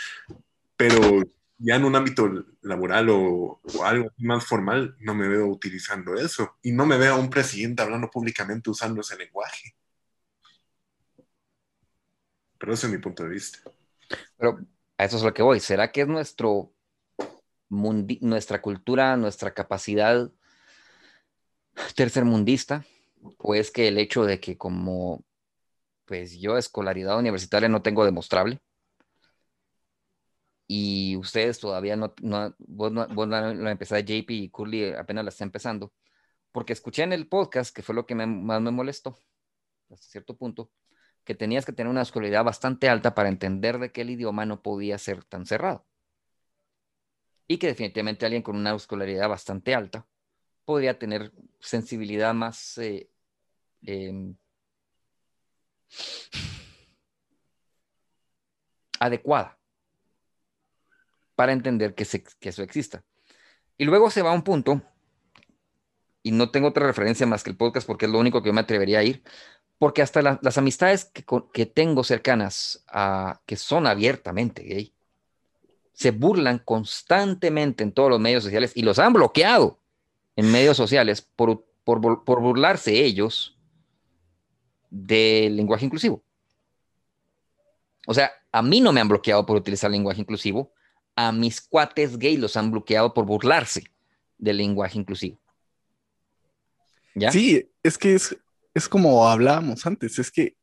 pero 0.76 1.22
ya 1.58 1.76
en 1.76 1.84
un 1.84 1.96
ámbito 1.96 2.28
laboral 2.62 3.08
o, 3.10 3.60
algo 3.82 4.10
más 4.18 4.44
formal, 4.44 4.96
no 5.00 5.14
me 5.14 5.28
veo 5.28 5.46
utilizando 5.46 6.14
eso. 6.14 6.56
Y 6.62 6.72
no 6.72 6.86
me 6.86 6.98
veo 6.98 7.14
a 7.14 7.18
un 7.18 7.30
presidente 7.30 7.82
hablando 7.82 8.10
públicamente 8.10 8.70
usando 8.70 9.00
ese 9.00 9.16
lenguaje. 9.16 9.74
Pero 12.58 12.72
ese 12.72 12.86
es 12.86 12.92
mi 12.92 12.98
punto 12.98 13.22
de 13.22 13.30
vista. 13.30 13.58
Pero 14.36 14.58
a 14.98 15.04
eso 15.04 15.16
es 15.16 15.22
lo 15.22 15.34
que 15.34 15.42
voy. 15.42 15.60
¿Será 15.60 15.92
que 15.92 16.02
es 16.02 16.08
nuestro 16.08 16.72
nuestra 17.68 18.62
cultura, 18.62 19.16
nuestra 19.16 19.52
capacidad 19.52 20.30
tercermundista? 21.94 22.84
¿O 23.38 23.54
es 23.54 23.70
que 23.70 23.88
el 23.88 23.98
hecho 23.98 24.24
de 24.24 24.40
que 24.40 24.56
como 24.56 25.24
pues 26.04 26.38
yo 26.38 26.56
escolaridad 26.56 27.18
universitaria 27.18 27.68
no 27.68 27.82
tengo 27.82 28.04
demostrable? 28.04 28.60
Y 30.68 31.16
ustedes 31.16 31.60
todavía 31.60 31.96
no, 31.96 32.14
no 32.22 32.54
vos, 32.58 32.90
no, 32.92 33.06
vos 33.08 33.28
lo 33.28 33.74
JP 33.74 34.30
y 34.30 34.50
Curly 34.50 34.94
apenas 34.94 35.24
la 35.24 35.30
está 35.30 35.44
empezando. 35.44 35.92
Porque 36.52 36.72
escuché 36.72 37.02
en 37.02 37.12
el 37.12 37.28
podcast, 37.28 37.74
que 37.74 37.82
fue 37.82 37.94
lo 37.94 38.06
que 38.06 38.14
más 38.14 38.60
me 38.62 38.70
molestó, 38.70 39.18
hasta 39.90 40.06
cierto 40.08 40.36
punto, 40.36 40.70
que 41.24 41.34
tenías 41.34 41.66
que 41.66 41.72
tener 41.72 41.90
una 41.90 42.02
escolaridad 42.02 42.44
bastante 42.44 42.88
alta 42.88 43.14
para 43.14 43.28
entender 43.28 43.78
de 43.78 43.92
que 43.92 44.02
el 44.02 44.10
idioma 44.10 44.46
no 44.46 44.62
podía 44.62 44.98
ser 44.98 45.24
tan 45.24 45.46
cerrado. 45.46 45.86
Y 47.48 47.58
que 47.58 47.68
definitivamente 47.68 48.26
alguien 48.26 48.42
con 48.42 48.56
una 48.56 48.74
escolaridad 48.74 49.28
bastante 49.28 49.74
alta 49.74 50.06
podría 50.64 50.98
tener 50.98 51.32
sensibilidad 51.60 52.34
más 52.34 52.78
eh, 52.78 53.10
em, 53.82 54.36
adecuada 58.98 59.58
para 61.36 61.52
entender 61.52 61.94
que, 61.94 62.02
eso 62.02 62.62
exista. 62.62 63.04
Y 63.78 63.84
luego 63.84 64.10
se 64.10 64.22
va 64.22 64.30
a 64.30 64.34
un 64.34 64.42
punto, 64.42 64.82
y 66.22 66.32
no 66.32 66.50
tengo 66.50 66.68
otra 66.68 66.86
referencia 66.86 67.26
más 67.26 67.44
que 67.44 67.50
el 67.50 67.56
podcast 67.56 67.86
porque 67.86 68.06
es 68.06 68.10
lo 68.10 68.18
único 68.18 68.42
que 68.42 68.48
yo 68.48 68.52
me 68.52 68.62
atrevería 68.62 68.98
a 68.98 69.04
ir, 69.04 69.22
porque 69.78 70.02
hasta 70.02 70.22
las 70.22 70.58
amistades 70.58 71.04
que, 71.04 71.66
tengo 71.66 72.02
cercanas 72.02 72.84
que 73.44 73.56
son 73.56 73.86
abiertamente 73.86 74.62
gay, 74.62 74.92
se 75.92 76.10
burlan 76.10 76.58
constantemente 76.58 77.84
en 77.84 77.92
todos 77.92 78.10
los 78.10 78.20
medios 78.20 78.42
sociales 78.42 78.72
y 78.74 78.82
los 78.82 78.98
han 78.98 79.12
bloqueado 79.12 79.78
en 80.34 80.50
medios 80.50 80.76
sociales 80.76 81.22
por, 81.22 81.64
por 81.84 82.40
burlarse 82.40 83.04
ellos 83.04 83.58
del 84.90 85.56
lenguaje 85.56 85.84
inclusivo. 85.84 86.22
O 88.06 88.14
sea, 88.14 88.32
a 88.52 88.62
mí 88.62 88.80
no 88.80 88.92
me 88.92 89.00
han 89.00 89.08
bloqueado 89.08 89.44
por 89.44 89.56
utilizar 89.56 89.90
lenguaje 89.90 90.20
inclusivo, 90.20 90.72
a 91.16 91.32
mis 91.32 91.60
cuates 91.60 92.18
gay 92.18 92.36
los 92.36 92.56
han 92.56 92.70
bloqueado 92.70 93.12
por 93.12 93.24
burlarse 93.24 93.84
del 94.38 94.58
lenguaje 94.58 94.98
inclusivo. 94.98 95.40
¿Ya? 97.14 97.32
Sí, 97.32 97.68
es 97.82 97.96
que 97.96 98.14
es, 98.14 98.36
es 98.74 98.88
como 98.88 99.26
hablábamos 99.26 99.86
antes, 99.86 100.18
es 100.18 100.30
que 100.30 100.54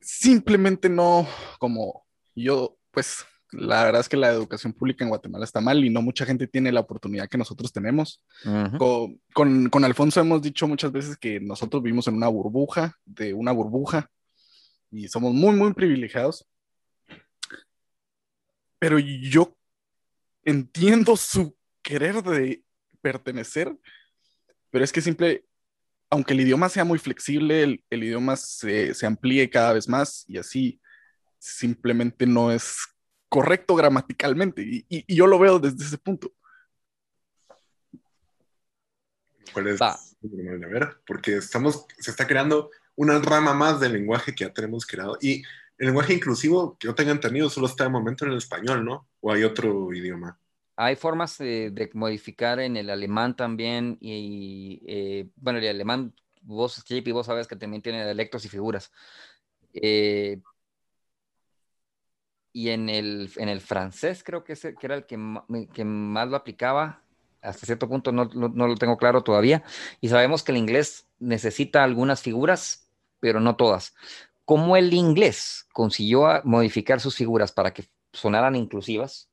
simplemente 0.00 0.88
no, 0.88 1.28
como 1.58 2.06
yo, 2.34 2.78
pues 2.90 3.26
la 3.52 3.84
verdad 3.84 4.00
es 4.00 4.08
que 4.08 4.16
la 4.16 4.30
educación 4.30 4.72
pública 4.72 5.04
en 5.04 5.10
Guatemala 5.10 5.44
está 5.44 5.60
mal 5.60 5.84
y 5.84 5.90
no 5.90 6.00
mucha 6.00 6.24
gente 6.24 6.46
tiene 6.46 6.72
la 6.72 6.80
oportunidad 6.80 7.28
que 7.28 7.36
nosotros 7.36 7.70
tenemos. 7.72 8.24
con, 8.78 9.68
con, 9.68 9.84
Alfonso 9.84 10.20
hemos 10.20 10.40
dicho 10.40 10.66
muchas 10.66 10.90
veces 10.90 11.16
que 11.18 11.38
nosotros 11.38 11.82
vivimos 11.82 12.08
en 12.08 12.14
una 12.14 12.28
burbuja, 12.28 12.96
de 13.04 13.34
una 13.34 13.52
burbuja, 13.52 14.10
y 14.90 15.08
somos 15.08 15.34
muy, 15.34 15.54
muy 15.54 15.74
privilegiados. 15.74 16.46
Pero 18.82 18.98
yo 18.98 19.56
entiendo 20.42 21.16
su 21.16 21.56
querer 21.82 22.20
de 22.20 22.64
pertenecer, 23.00 23.72
pero 24.72 24.82
es 24.82 24.90
que 24.90 25.00
simple, 25.00 25.46
aunque 26.10 26.32
el 26.32 26.40
idioma 26.40 26.68
sea 26.68 26.82
muy 26.82 26.98
flexible, 26.98 27.62
el, 27.62 28.02
idioma 28.02 28.34
se, 28.34 28.92
amplíe 29.06 29.48
cada 29.48 29.72
vez 29.72 29.88
más 29.88 30.24
y 30.26 30.36
así, 30.36 30.80
simplemente 31.38 32.26
no 32.26 32.50
es 32.50 32.76
correcto 33.28 33.76
gramaticalmente. 33.76 34.62
Y, 34.62 34.84
y- 34.88 35.04
y 35.06 35.14
yo 35.14 35.28
lo 35.28 35.38
veo 35.38 35.60
desde 35.60 35.84
ese 35.84 35.98
punto. 35.98 36.32
¿Cuál 39.52 39.68
es? 39.68 39.80
Va. 39.80 39.96
Porque 41.06 41.36
estamos, 41.36 41.86
se 42.00 42.10
está 42.10 42.26
creando 42.26 42.68
una 42.96 43.20
rama 43.20 43.54
más 43.54 43.78
del 43.78 43.92
lenguaje 43.92 44.34
que 44.34 44.42
ya 44.42 44.52
tenemos 44.52 44.84
creado. 44.84 45.16
Y 45.20 45.44
el 45.78 45.86
lenguaje 45.88 46.14
inclusivo, 46.14 46.76
que 46.78 46.86
yo 46.88 46.94
tenga 46.94 47.12
entendido, 47.12 47.50
solo 47.50 47.66
está 47.66 47.84
de 47.84 47.90
momento 47.90 48.24
en 48.24 48.32
el 48.32 48.38
español, 48.38 48.84
¿no? 48.84 49.08
¿O 49.20 49.32
hay 49.32 49.44
otro 49.44 49.92
idioma? 49.92 50.38
Hay 50.76 50.96
formas 50.96 51.38
de, 51.38 51.90
modificar 51.94 52.58
en 52.60 52.76
el 52.76 52.90
alemán 52.90 53.36
también 53.36 53.98
y, 54.00 54.82
eh, 54.86 55.28
bueno, 55.36 55.58
el 55.58 55.68
alemán, 55.68 56.14
vos, 56.42 56.82
JP, 56.84 57.12
vos 57.12 57.26
sabes 57.26 57.46
que 57.46 57.56
también 57.56 57.82
tiene 57.82 58.04
dialectos 58.04 58.44
y 58.44 58.48
figuras. 58.48 58.90
Eh, 59.74 60.40
y 62.52 62.70
en 62.70 62.88
el, 62.88 63.30
en 63.36 63.48
el 63.48 63.60
francés 63.60 64.22
creo 64.24 64.44
que, 64.44 64.54
ese, 64.54 64.74
que 64.74 64.86
era 64.86 64.96
el 64.96 65.06
que, 65.06 65.18
que 65.72 65.84
más 65.84 66.28
lo 66.28 66.36
aplicaba, 66.36 67.02
hasta 67.40 67.66
cierto 67.66 67.88
punto 67.88 68.12
no, 68.12 68.26
no- 68.34 68.48
no 68.50 68.66
lo 68.68 68.74
tengo 68.76 68.96
claro 68.98 69.22
todavía. 69.22 69.62
Y 70.00 70.08
sabemos 70.08 70.42
que 70.42 70.52
el 70.52 70.58
inglés 70.58 71.08
necesita 71.18 71.82
algunas 71.84 72.22
figuras, 72.22 72.88
pero 73.20 73.40
no 73.40 73.56
todas. 73.56 73.94
¿Cómo 74.52 74.76
el 74.76 74.92
inglés 74.92 75.66
consiguió 75.72 76.26
a- 76.26 76.42
modificar 76.44 77.00
sus 77.00 77.16
figuras 77.16 77.50
para 77.50 77.72
que 77.72 77.86
sonaran 78.12 78.54
inclusivas? 78.54 79.30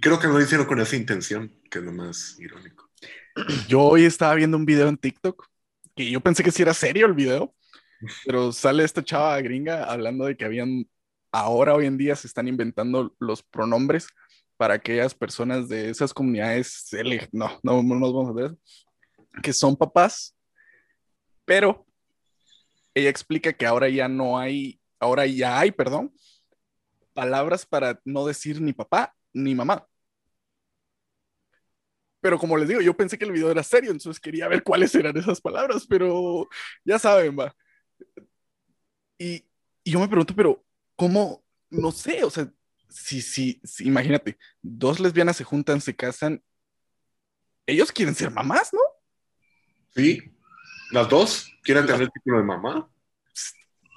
Creo 0.00 0.18
que 0.18 0.26
no 0.26 0.32
lo 0.32 0.40
hicieron 0.40 0.66
con 0.66 0.80
esa 0.80 0.96
intención, 0.96 1.54
que 1.70 1.78
es 1.78 1.84
lo 1.84 1.92
más 1.92 2.36
irónico. 2.40 2.90
Yo 3.68 3.82
hoy 3.82 4.04
estaba 4.04 4.34
viendo 4.34 4.56
un 4.56 4.66
video 4.66 4.88
en 4.88 4.96
TikTok 4.96 5.46
que 5.94 6.10
yo 6.10 6.20
pensé 6.20 6.42
que 6.42 6.50
sí 6.50 6.62
era 6.62 6.74
serio 6.74 7.06
el 7.06 7.12
video, 7.12 7.54
pero 8.26 8.50
sale 8.50 8.82
esta 8.82 9.04
chava 9.04 9.40
gringa 9.40 9.84
hablando 9.84 10.24
de 10.24 10.36
que 10.36 10.44
habían, 10.44 10.90
ahora 11.30 11.76
hoy 11.76 11.86
en 11.86 11.98
día 11.98 12.16
se 12.16 12.26
están 12.26 12.48
inventando 12.48 13.14
los 13.20 13.44
pronombres 13.44 14.08
para 14.56 14.74
aquellas 14.74 15.14
personas 15.14 15.68
de 15.68 15.90
esas 15.90 16.12
comunidades, 16.12 16.84
no, 17.30 17.60
no, 17.62 17.80
no 17.80 17.94
nos 17.94 18.12
vamos 18.12 18.30
a 18.30 18.32
ver, 18.32 18.56
que 19.40 19.52
son 19.52 19.76
papás, 19.76 20.34
pero 21.44 21.86
ella 22.94 23.10
explica 23.10 23.52
que 23.52 23.66
ahora 23.66 23.88
ya 23.88 24.08
no 24.08 24.38
hay, 24.38 24.80
ahora 24.98 25.26
ya 25.26 25.58
hay, 25.58 25.70
perdón, 25.70 26.14
palabras 27.12 27.66
para 27.66 28.00
no 28.04 28.26
decir 28.26 28.60
ni 28.60 28.72
papá 28.72 29.14
ni 29.32 29.54
mamá. 29.54 29.86
Pero 32.20 32.38
como 32.38 32.56
les 32.56 32.68
digo, 32.68 32.80
yo 32.80 32.96
pensé 32.96 33.18
que 33.18 33.24
el 33.24 33.32
video 33.32 33.50
era 33.50 33.62
serio, 33.62 33.90
entonces 33.90 34.20
quería 34.20 34.46
ver 34.46 34.62
cuáles 34.62 34.94
eran 34.94 35.16
esas 35.16 35.40
palabras, 35.40 35.86
pero 35.88 36.48
ya 36.84 36.98
saben, 36.98 37.36
va. 37.38 37.54
Y, 39.18 39.44
y 39.82 39.90
yo 39.90 39.98
me 39.98 40.08
pregunto, 40.08 40.34
pero 40.34 40.64
¿cómo? 40.94 41.44
No 41.68 41.90
sé, 41.90 42.22
o 42.22 42.30
sea, 42.30 42.48
si, 42.88 43.20
si, 43.22 43.60
si, 43.64 43.86
imagínate, 43.86 44.38
dos 44.60 45.00
lesbianas 45.00 45.36
se 45.36 45.44
juntan, 45.44 45.80
se 45.80 45.96
casan, 45.96 46.42
ellos 47.66 47.90
quieren 47.90 48.14
ser 48.14 48.30
mamás, 48.30 48.72
¿no? 48.72 48.80
Sí, 49.94 50.32
las 50.92 51.08
dos 51.08 51.50
quieren 51.62 51.86
tener 51.86 52.02
el 52.02 52.12
título 52.12 52.38
de 52.38 52.44
mamá. 52.44 52.88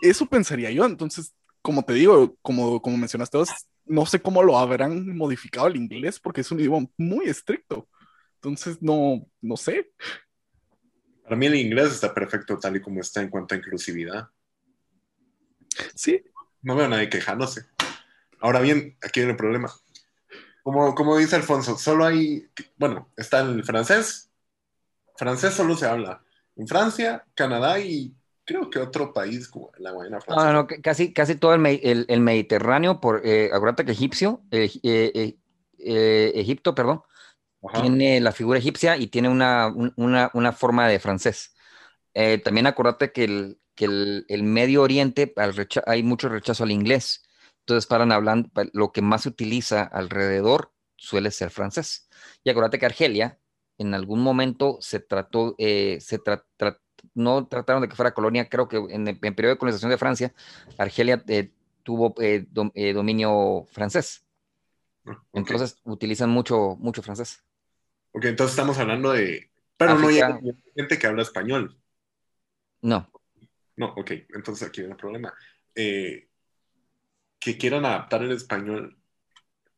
Eso 0.02 0.26
pensaría 0.26 0.72
yo, 0.72 0.86
entonces, 0.86 1.36
como 1.62 1.84
te 1.84 1.94
digo, 1.94 2.36
como, 2.42 2.82
como 2.82 2.98
mencionaste 2.98 3.38
vos, 3.38 3.50
no 3.86 4.06
sé 4.06 4.22
cómo 4.22 4.42
lo 4.42 4.58
habrán 4.58 5.16
modificado 5.16 5.68
el 5.68 5.76
inglés, 5.76 6.20
porque 6.20 6.42
es 6.42 6.52
un 6.52 6.60
idioma 6.60 6.88
muy 6.98 7.26
estricto. 7.26 7.88
Entonces, 8.36 8.82
no, 8.82 9.28
no 9.42 9.58
sé. 9.58 9.92
Para 11.24 11.36
mí 11.36 11.48
el 11.48 11.56
inglés 11.56 11.92
está 11.92 12.14
perfecto 12.14 12.58
tal 12.58 12.78
y 12.78 12.82
como 12.82 13.02
está 13.02 13.22
en 13.22 13.30
cuanto 13.30 13.56
a 13.56 13.58
inclusividad. 13.58 14.30
Sí, 15.96 16.24
No 16.62 16.76
veo 16.76 16.86
a 16.86 16.90
nadie 16.90 17.10
quejándose. 17.10 17.66
Ahora 18.40 18.62
bien, 18.62 18.98
aquí 19.02 19.20
viene 19.20 19.32
el 19.32 19.38
problema. 19.38 19.72
Como, 20.64 20.96
como 20.96 21.18
dice 21.18 21.36
Alfonso, 21.36 21.78
solo 21.78 22.06
hay, 22.06 22.48
bueno, 22.78 23.12
está 23.18 23.42
el 23.42 23.64
francés. 23.64 24.32
Francés 25.18 25.54
solo 25.54 25.76
se 25.76 25.88
habla 25.88 26.25
en 26.56 26.68
Francia, 26.68 27.26
Canadá 27.34 27.80
y 27.80 28.14
creo 28.46 28.70
que 28.70 28.80
otro 28.80 29.14
país 29.14 29.50
la 29.80 29.92
Guayana 29.92 30.22
Francesa. 30.22 30.54
no, 30.54 30.64
no, 30.64 30.68
c- 30.70 30.82
casi, 30.82 31.14
casi 31.14 31.36
todo 31.36 31.54
el, 31.54 31.60
me- 31.60 31.76
el- 31.84 32.06
el 32.08 32.20
Mediterráneo, 32.22 33.00
por, 33.02 33.22
eh, 33.26 33.50
acuérdate 33.54 33.86
que 33.86 33.92
egipcio, 33.92 34.42
eh, 34.52 34.70
eh, 34.84 35.38
eh, 35.80 36.32
Egipto, 36.36 36.76
perdón, 36.76 37.02
Ajá. 37.64 37.82
tiene 37.82 38.20
la 38.22 38.32
figura 38.32 38.60
egipcia 38.60 38.98
y 38.98 39.08
tiene 39.08 39.30
una, 39.30 39.68
un- 39.68 39.94
una, 39.98 40.32
una 40.34 40.52
forma 40.52 40.88
de 40.88 41.00
francés. 41.00 41.56
También 42.44 42.66
acuérdate 42.68 43.12
que 43.12 43.26
el, 43.26 43.60
que 43.76 43.86
el, 43.86 44.26
el 44.30 44.44
Medio 44.44 44.82
Oriente 44.84 45.34
recha- 45.36 45.84
hay 45.86 46.02
mucho 46.04 46.30
rechazo 46.30 46.64
al 46.64 46.72
inglés. 46.72 47.24
Entonces, 47.60 47.88
paran 47.88 48.12
hablando, 48.12 48.50
lo 48.74 48.92
que 48.92 49.02
más 49.02 49.24
se 49.24 49.30
utiliza 49.30 49.84
alrededor 49.84 50.72
suele 50.96 51.32
ser 51.32 51.50
francés. 51.50 52.08
Y 52.44 52.50
acuérdate 52.52 52.80
que 52.80 52.86
Argelia, 52.86 53.40
en 53.78 53.94
algún 53.94 54.22
momento 54.22 54.78
se 54.82 55.00
trató, 55.00 55.56
eh, 55.58 56.00
se 56.02 56.20
tra- 56.20 56.44
tra- 56.58 56.80
no 57.14 57.48
trataron 57.48 57.82
de 57.82 57.90
que 57.90 57.96
fuera 57.96 58.14
colonia, 58.14 58.50
creo 58.50 58.68
que 58.68 58.78
en 58.78 59.08
el 59.08 59.20
en 59.22 59.36
periodo 59.36 59.56
de 59.56 59.60
colonización 59.60 59.92
de 59.92 59.98
Francia, 59.98 60.34
Argelia 60.78 61.24
eh, 61.28 61.52
tuvo 61.84 62.16
eh, 62.22 62.46
dom- 62.52 62.72
dominio 62.94 63.66
francés. 63.72 64.26
Entonces, 65.34 65.80
utilizan 65.84 66.30
mucho, 66.30 66.76
mucho 66.80 67.02
francés. 67.04 67.44
Ok, 68.12 68.26
entonces 68.26 68.54
estamos 68.54 68.78
hablando 68.80 69.12
de... 69.12 69.52
Pero 69.78 70.00
no 70.00 70.08
hay 70.08 70.22
gente 70.76 70.98
que 70.98 71.08
habla 71.08 71.22
español. 71.22 71.78
No, 72.82 73.10
No, 73.76 73.94
ok, 73.96 74.12
entonces 74.34 74.68
aquí 74.68 74.82
viene 74.82 74.94
el 74.94 75.00
problema. 75.00 75.34
Que 75.74 77.58
quieran 77.58 77.86
adaptar 77.86 78.24
el 78.24 78.32
español, 78.32 78.98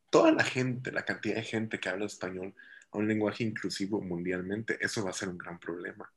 toda 0.09 0.31
la 0.31 0.43
gente, 0.43 0.91
la 0.91 1.03
cantidad 1.03 1.35
de 1.35 1.43
gente 1.43 1.79
que 1.79 1.89
habla 1.89 2.05
español 2.05 2.53
a 2.91 2.97
un 2.97 3.07
lenguaje 3.07 3.43
inclusivo 3.43 4.01
mundialmente, 4.01 4.77
eso 4.81 5.03
va 5.03 5.11
a 5.11 5.13
ser 5.13 5.29
un 5.29 5.37
gran 5.37 5.59
problema. 5.59 6.09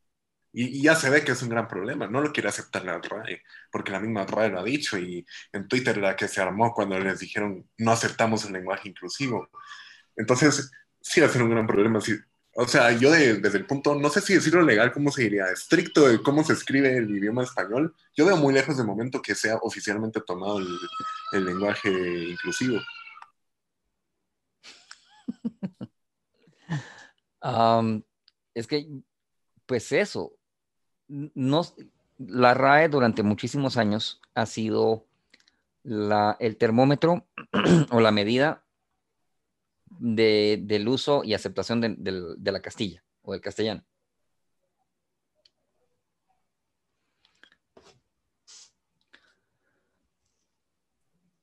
Y, 0.52 0.82
ya 0.82 0.96
se 0.96 1.10
ve 1.10 1.24
que 1.24 1.32
es 1.32 1.42
un 1.42 1.48
gran 1.50 1.68
problema, 1.68 2.06
no 2.08 2.20
lo 2.20 2.32
quiere 2.32 2.48
aceptar 2.48 2.84
la 2.84 2.98
RAE, 3.00 3.42
porque 3.70 3.92
la 3.92 4.00
misma 4.00 4.26
RAE 4.26 4.50
lo 4.50 4.60
ha 4.60 4.64
dicho 4.64 4.98
y 4.98 5.24
en 5.52 5.68
Twitter 5.68 5.96
la 5.98 6.16
que 6.16 6.28
se 6.28 6.40
armó 6.40 6.74
cuando 6.74 6.98
les 6.98 7.20
dijeron 7.20 7.68
no 7.78 7.92
aceptamos 7.92 8.44
el 8.46 8.52
lenguaje 8.54 8.88
inclusivo. 8.88 9.48
Entonces, 10.16 10.70
sí 11.00 11.20
va 11.20 11.26
a 11.26 11.30
ser 11.30 11.42
un 11.42 11.50
gran 11.50 11.66
problema. 11.66 12.00
sí. 12.00 12.14
O 12.54 12.66
sea, 12.68 12.90
yo 12.92 13.10
de- 13.12 13.34
desde 13.38 13.58
el 13.58 13.66
punto, 13.66 13.94
no 13.94 14.10
sé 14.10 14.20
si 14.20 14.34
decirlo 14.34 14.62
legal, 14.62 14.92
¿cómo 14.92 15.10
se 15.12 15.22
diría? 15.22 15.46
Estricto 15.52 16.08
de 16.08 16.20
cómo 16.22 16.42
se 16.44 16.52
escribe 16.54 16.96
el 16.96 17.08
idioma 17.10 17.44
español, 17.44 17.94
yo 18.16 18.26
veo 18.26 18.36
muy 18.36 18.52
lejos 18.52 18.76
del 18.76 18.86
momento 18.86 19.22
que 19.22 19.34
sea 19.36 19.56
oficialmente 19.62 20.20
tomado 20.20 20.58
el, 20.58 20.66
el 21.32 21.44
lenguaje 21.44 21.88
inclusivo. 21.90 22.80
Es 28.54 28.66
que, 28.66 28.86
pues 29.66 29.92
eso, 29.92 30.32
no, 31.08 31.62
la 32.18 32.54
RAE 32.54 32.88
durante 32.88 33.22
muchísimos 33.22 33.76
años 33.76 34.20
ha 34.34 34.46
sido 34.46 35.06
la, 35.84 36.36
el 36.40 36.56
termómetro 36.58 37.26
o 37.92 38.00
la 38.00 38.12
medida 38.12 38.64
de- 39.98 40.58
del 40.62 40.88
uso 40.88 41.22
y 41.24 41.34
aceptación 41.34 41.80
de, 41.80 41.94
de 41.98 42.52
la 42.52 42.62
Castilla 42.62 43.04
o 43.22 43.32
del 43.32 43.40
castellano. 43.40 43.84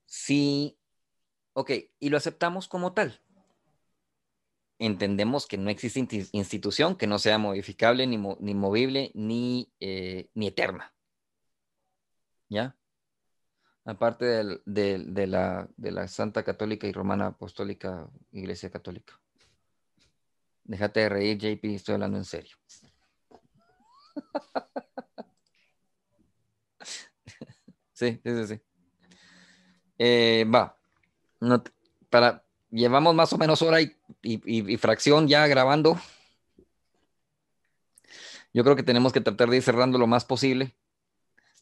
Sí, 0.06 0.78
ok, 1.54 1.72
y 2.00 2.10
lo 2.10 2.18
aceptamos 2.18 2.68
como 2.68 2.94
tal 2.94 3.22
entendemos 4.80 5.48
que 5.48 5.58
no 5.58 5.70
existe 5.70 6.00
institución 6.32 6.96
que 6.96 7.08
no 7.08 7.20
sea 7.20 7.38
modificable, 7.38 8.08
ni, 8.08 8.18
ni 8.18 8.54
movible, 8.54 9.12
ni, 9.14 9.72
eh, 9.80 10.30
ni 10.34 10.48
eterna. 10.48 10.94
¿Ya? 12.50 12.76
Aparte 13.86 14.26
de, 14.26 15.28
la, 15.28 15.70
de 15.78 15.92
la 15.92 16.08
Santa 16.08 16.44
Católica 16.44 16.88
y 16.88 16.92
Romana 16.92 17.28
Apostólica 17.28 18.10
Iglesia 18.32 18.70
Católica. 18.70 19.20
Déjate 20.64 21.00
de 21.02 21.10
reír, 21.10 21.38
JP, 21.38 21.64
estoy 21.76 21.94
hablando 21.94 22.18
en 22.18 22.26
serio. 22.26 22.58
Sí, 27.98 28.22
sí, 28.24 28.48
sí. 28.48 28.62
Eh, 29.98 30.46
va. 30.54 30.78
No 31.40 31.64
para, 32.12 32.44
llevamos 32.70 33.16
más 33.16 33.34
o 33.34 33.40
menos 33.40 33.60
hora 33.64 33.82
y, 33.82 33.96
y- 34.46 34.78
fracción 34.78 35.28
ya 35.28 35.48
grabando. 35.48 36.00
Yo 38.54 38.64
creo 38.64 38.76
que 38.76 38.84
tenemos 38.84 39.14
que 39.14 39.22
tratar 39.22 39.50
de 39.50 39.58
ir 39.58 39.64
cerrando 39.64 39.98
lo 39.98 40.08
más 40.08 40.26
posible. 40.26 40.76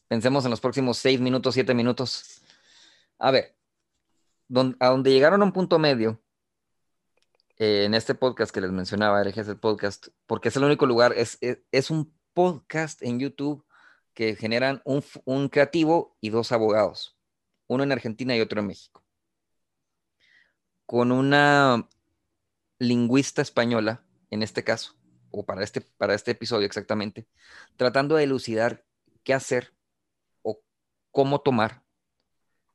Pensemos 0.08 0.44
en 0.44 0.50
los 0.50 0.60
próximos 0.60 0.98
seis 0.98 1.20
minutos, 1.20 1.54
siete 1.54 1.74
minutos. 1.74 2.42
A 3.18 3.30
ver, 3.30 3.56
don- 4.48 4.76
a 4.80 4.88
donde 4.88 5.10
llegaron 5.12 5.42
a 5.42 5.44
un 5.44 5.52
punto 5.52 5.78
medio 5.78 6.22
eh, 7.58 7.84
en 7.84 7.94
este 7.94 8.14
podcast 8.14 8.52
que 8.54 8.60
les 8.60 8.70
mencionaba, 8.70 9.22
RGS 9.22 9.48
el 9.50 9.58
podcast, 9.58 10.08
porque 10.26 10.48
es 10.48 10.56
el 10.56 10.64
único 10.64 10.86
lugar, 10.86 11.12
es, 11.16 11.38
es, 11.40 11.58
es 11.72 11.90
un 11.90 12.14
podcast 12.34 13.02
en 13.02 13.18
YouTube 13.18 13.64
que 14.14 14.36
generan 14.36 14.80
un, 14.84 15.02
un 15.24 15.48
creativo 15.48 16.16
y 16.20 16.30
dos 16.30 16.52
abogados, 16.52 17.16
uno 17.66 17.82
en 17.82 17.92
Argentina 17.92 18.36
y 18.36 18.40
otro 18.40 18.60
en 18.60 18.66
México, 18.68 19.02
con 20.86 21.12
una 21.12 21.88
lingüista 22.78 23.42
española, 23.42 24.04
en 24.30 24.42
este 24.42 24.64
caso, 24.64 24.94
o 25.30 25.44
para 25.44 25.62
este, 25.62 25.80
para 25.80 26.14
este 26.14 26.32
episodio 26.32 26.66
exactamente, 26.66 27.26
tratando 27.76 28.16
de 28.16 28.24
elucidar 28.24 28.84
qué 29.22 29.34
hacer 29.34 29.74
o 30.42 30.60
cómo 31.10 31.40
tomar 31.40 31.84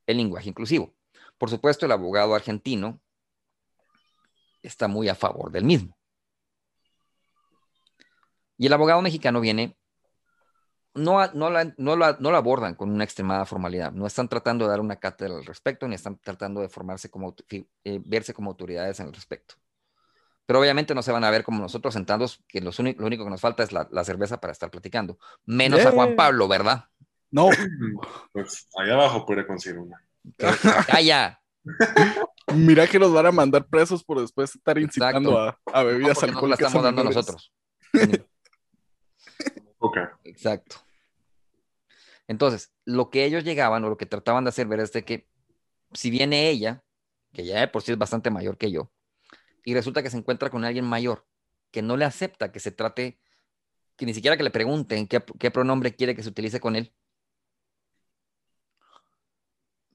el 0.08 0.18
lenguaje 0.18 0.50
inclusivo. 0.50 0.94
Por 1.38 1.50
supuesto, 1.50 1.86
el 1.86 1.92
abogado 1.92 2.36
argentino 2.36 3.02
está 4.62 4.88
muy 4.88 5.10
a 5.10 5.16
favor 5.16 5.52
del 5.52 5.64
mismo. 5.64 5.98
Y 8.58 8.68
el 8.68 8.74
abogado 8.74 9.02
mexicano 9.02 9.42
viene, 9.42 9.76
no, 10.94 11.26
no, 11.34 11.50
la, 11.50 11.74
no, 11.78 11.96
la, 11.96 12.18
no 12.20 12.32
la 12.32 12.38
abordan 12.38 12.76
con 12.76 12.92
una 12.92 13.04
extremada 13.04 13.46
formalidad, 13.46 13.92
no 13.92 14.06
están 14.06 14.28
tratando 14.28 14.66
de 14.66 14.72
dar 14.72 14.82
una 14.82 14.98
cátedra 14.98 15.36
al 15.36 15.46
respecto, 15.46 15.88
ni 15.88 15.96
están 15.96 16.20
tratando 16.20 16.62
de 16.62 16.70
formarse 16.70 17.10
como, 17.10 17.36
eh, 17.50 18.02
verse 18.06 18.34
como 18.34 18.52
autoridades 18.52 19.00
el 19.00 19.14
respecto. 19.14 19.56
Pero 20.52 20.60
obviamente 20.60 20.94
no 20.94 21.02
se 21.02 21.14
van 21.14 21.24
a 21.24 21.30
ver 21.30 21.46
como 21.46 21.62
nosotros 21.62 21.94
sentados, 21.94 22.44
que 22.50 22.60
los 22.60 22.78
lo 22.78 23.06
único 23.06 23.24
que 23.24 23.30
nos 23.30 23.40
falta 23.40 23.64
es 23.64 23.72
la, 23.72 23.88
la 23.90 24.04
cerveza 24.04 24.42
para 24.42 24.52
estar 24.52 24.70
platicando. 24.70 25.18
Menos 25.46 25.86
a 25.86 25.92
Juan. 25.92 26.14
Pablo, 26.18 26.50
¿verdad? 26.50 26.90
No, 27.32 27.48
Pues 28.34 28.68
allá 28.78 28.96
abajo 28.96 29.26
puede 29.26 29.48
conseguir 29.48 29.80
una. 29.80 30.06
¡Calla! 30.88 31.42
mira 32.54 32.86
que 32.86 33.00
nos 33.00 33.14
van 33.14 33.28
a 33.28 33.32
mandar 33.32 33.66
presos 33.66 34.04
por 34.04 34.20
después 34.20 34.54
estar 34.54 34.78
incitando 34.78 35.40
a, 35.40 35.58
a 35.68 35.84
No, 35.84 35.88
bebidas 35.88 36.18
nos 36.18 36.22
la 36.24 36.28
alcohólicas. 36.28 36.68
estamos 36.68 36.84
dando 36.84 37.04
nosotros. 37.06 37.54
Ok. 39.80 39.98
Exacto. 40.26 40.76
Entonces, 42.28 42.74
lo 42.84 43.10
que 43.10 43.24
ellos 43.24 43.46
llegaban 43.46 43.86
o 43.86 43.90
lo 43.90 43.96
que 43.96 44.06
trataban 44.06 44.44
de 44.44 44.50
hacer 44.50 44.68
ver 44.68 44.82
es 44.82 44.92
de 44.92 45.06
que 45.06 45.30
si 45.94 46.10
viene 46.10 46.50
ella, 46.50 46.84
que 47.32 47.46
ya 47.46 47.62
de 47.62 47.70
por 47.70 47.84
sí 47.84 47.94
es 47.94 47.98
bastante 47.98 48.30
mayor 48.30 48.58
que 48.58 48.70
yo, 48.70 48.92
y 49.64 49.74
resulta 49.74 50.04
que 50.04 50.10
se 50.10 50.18
encuentra 50.18 50.50
con 50.50 50.66
alguien 50.66 50.86
mayor 50.86 51.26
que 51.72 51.82
no 51.82 51.98
le 51.98 52.06
acepta 52.06 52.52
que 52.52 52.60
se 52.60 52.72
trate, 52.72 53.20
que 53.96 54.06
ni 54.06 54.14
siquiera 54.14 54.38
que 54.38 54.44
le 54.44 54.52
pregunten 54.52 55.08
qué, 55.08 55.22
pronombre 55.52 55.96
quiere 55.96 56.16
que 56.16 56.24
se 56.24 56.30
utilice 56.30 56.60
con 56.60 56.76
él, 56.76 56.94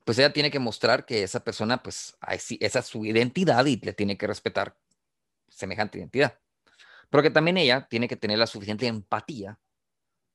pues 0.04 0.18
ella 0.18 0.32
tiene 0.32 0.50
que 0.50 0.58
mostrar 0.58 1.04
que 1.04 1.22
esa 1.22 1.42
persona, 1.44 1.82
pues, 1.82 2.16
esa 2.60 2.78
es 2.78 2.86
su 2.86 3.04
identidad 3.04 3.66
y 3.66 3.76
le 3.76 3.92
tiene 3.92 4.16
que 4.16 4.26
respetar 4.26 4.78
semejante 5.48 5.98
identidad. 5.98 6.38
Pero 7.10 7.22
que 7.22 7.30
también 7.30 7.56
ella 7.56 7.86
tiene 7.88 8.08
que 8.08 8.16
tener 8.16 8.38
la 8.38 8.46
suficiente 8.46 8.86
empatía 8.86 9.58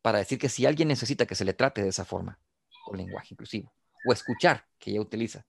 para 0.01 0.19
decir 0.19 0.39
que 0.39 0.49
si 0.49 0.65
alguien 0.65 0.87
necesita 0.87 1.25
que 1.25 1.35
se 1.35 1.45
le 1.45 1.53
trate 1.53 1.81
de 1.81 1.89
esa 1.89 2.05
forma, 2.05 2.39
con 2.85 2.97
lenguaje 2.97 3.29
inclusivo, 3.31 3.73
o 4.05 4.11
escuchar 4.11 4.67
que 4.77 4.91
ella 4.91 5.01
utiliza, 5.01 5.45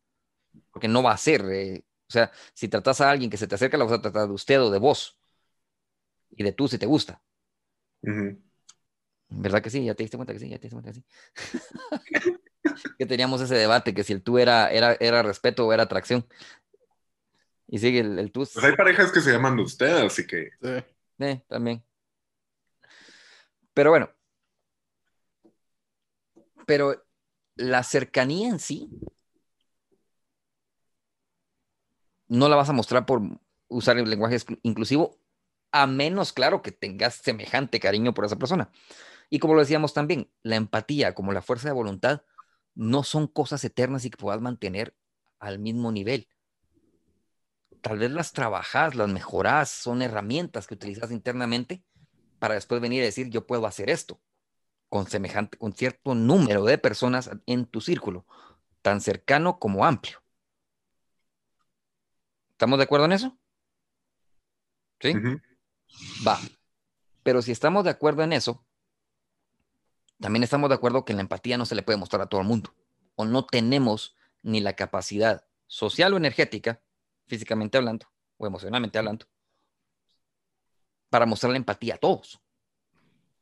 porque 0.70 0.88
no 0.88 1.02
va 1.02 1.12
a 1.12 1.16
ser, 1.16 1.44
eh, 1.50 1.84
o 2.12 2.18
sea, 2.18 2.30
si 2.52 2.68
tratas 2.68 3.00
a 3.00 3.10
alguien 3.10 3.30
que 3.30 3.38
se 3.38 3.46
te 3.46 3.54
acerca, 3.54 3.78
la 3.78 3.84
vas 3.84 3.94
a 3.94 4.02
tratar 4.02 4.28
de 4.28 4.34
usted 4.34 4.60
o 4.60 4.70
de 4.70 4.78
vos, 4.78 5.16
y 6.30 6.42
de 6.42 6.52
tú 6.52 6.68
si 6.68 6.76
te 6.76 6.84
gusta. 6.84 7.22
¿Verdad 9.30 9.62
que 9.62 9.70
sí? 9.70 9.82
Ya 9.82 9.94
te 9.94 10.02
diste 10.02 10.18
cuenta 10.18 10.34
que 10.34 10.38
sí, 10.38 10.50
ya 10.50 10.58
te 10.58 10.68
diste 10.68 10.76
cuenta 10.76 10.92
que 10.92 11.00
sí. 11.00 11.04
que 12.98 13.06
teníamos 13.06 13.40
ese 13.40 13.54
debate, 13.54 13.94
que 13.94 14.04
si 14.04 14.12
el 14.12 14.22
tú 14.22 14.38
era, 14.38 14.70
era, 14.70 14.94
era 15.00 15.22
respeto 15.22 15.66
o 15.66 15.72
era 15.72 15.84
atracción. 15.84 16.26
Y 17.66 17.78
sigue 17.78 18.00
el, 18.00 18.18
el 18.18 18.30
tú. 18.30 18.40
Pues 18.40 18.62
hay 18.62 18.76
parejas 18.76 19.10
que 19.10 19.22
se 19.22 19.32
llaman 19.32 19.56
de 19.56 19.62
usted, 19.62 20.04
así 20.04 20.26
que 20.26 20.50
Sí. 20.60 20.84
Eh, 21.20 21.42
también. 21.48 21.82
Pero 23.72 23.88
bueno. 23.88 24.10
Pero 26.66 27.06
la 27.56 27.82
cercanía 27.82 28.50
en 28.50 28.58
sí 28.58 28.90
no 32.36 32.48
la 32.48 32.56
vas 32.56 32.68
a 32.68 32.72
mostrar 32.72 33.06
por 33.06 33.22
usar 33.68 33.98
el 33.98 34.08
lenguaje 34.08 34.36
inclusivo, 34.62 35.18
a 35.70 35.86
menos, 35.86 36.32
claro, 36.32 36.62
que 36.62 36.72
tengas 36.72 37.14
semejante 37.14 37.80
cariño 37.80 38.14
por 38.14 38.24
esa 38.24 38.36
persona. 38.36 38.70
Y 39.30 39.38
como 39.38 39.54
lo 39.54 39.60
decíamos 39.60 39.94
también, 39.94 40.30
la 40.42 40.56
empatía 40.56 41.14
como 41.14 41.32
la 41.32 41.42
fuerza 41.42 41.68
de 41.68 41.74
voluntad 41.74 42.22
no 42.74 43.02
son 43.02 43.26
cosas 43.26 43.64
eternas 43.64 44.04
y 44.04 44.10
que 44.10 44.16
puedas 44.16 44.40
mantener 44.40 44.94
al 45.38 45.58
mismo 45.58 45.92
nivel 45.92 46.28
tal 47.82 47.98
vez 47.98 48.10
las 48.10 48.32
trabajas, 48.32 48.94
las 48.94 49.08
mejoras, 49.08 49.68
son 49.68 50.00
herramientas 50.00 50.66
que 50.66 50.74
utilizas 50.74 51.10
internamente 51.10 51.82
para 52.38 52.54
después 52.54 52.80
venir 52.80 53.02
a 53.02 53.06
decir, 53.06 53.28
yo 53.28 53.46
puedo 53.46 53.66
hacer 53.66 53.90
esto 53.90 54.20
con 54.88 55.06
semejante, 55.08 55.58
con 55.58 55.72
cierto 55.72 56.14
número 56.14 56.64
de 56.64 56.78
personas 56.78 57.30
en 57.46 57.66
tu 57.66 57.80
círculo, 57.80 58.26
tan 58.82 59.00
cercano 59.00 59.58
como 59.58 59.84
amplio. 59.84 60.21
¿Estamos 62.62 62.78
de 62.78 62.84
acuerdo 62.84 63.06
en 63.06 63.12
eso? 63.12 63.36
¿Sí? 65.00 65.12
Va. 66.24 66.38
Pero 67.24 67.42
si 67.42 67.50
estamos 67.50 67.82
de 67.82 67.90
acuerdo 67.90 68.22
en 68.22 68.32
eso, 68.32 68.64
también 70.20 70.44
estamos 70.44 70.68
de 70.68 70.76
acuerdo 70.76 71.04
que 71.04 71.12
la 71.12 71.22
empatía 71.22 71.58
no 71.58 71.66
se 71.66 71.74
le 71.74 71.82
puede 71.82 71.98
mostrar 71.98 72.22
a 72.22 72.26
todo 72.26 72.40
el 72.40 72.46
mundo. 72.46 72.72
O 73.16 73.24
no 73.24 73.46
tenemos 73.46 74.14
ni 74.42 74.60
la 74.60 74.76
capacidad 74.76 75.44
social 75.66 76.14
o 76.14 76.16
energética, 76.16 76.80
físicamente 77.26 77.78
hablando, 77.78 78.06
o 78.36 78.46
emocionalmente 78.46 78.96
hablando, 78.96 79.26
para 81.10 81.26
mostrar 81.26 81.50
la 81.50 81.56
empatía 81.56 81.96
a 81.96 81.98
todos. 81.98 82.40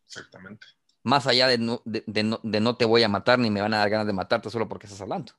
exactamente. 0.06 0.66
Más 1.02 1.26
allá 1.26 1.46
de 1.46 1.58
no, 1.58 1.82
de, 1.84 2.04
de 2.06 2.22
no, 2.22 2.40
de 2.42 2.60
no 2.60 2.78
te 2.78 2.86
voy 2.86 3.02
a 3.02 3.08
matar 3.10 3.38
ni 3.38 3.50
me 3.50 3.60
van 3.60 3.74
a 3.74 3.80
dar 3.80 3.90
ganas 3.90 4.06
de 4.06 4.14
matarte 4.14 4.48
solo 4.48 4.66
porque 4.66 4.86
estás 4.86 5.02
hablando. 5.02 5.34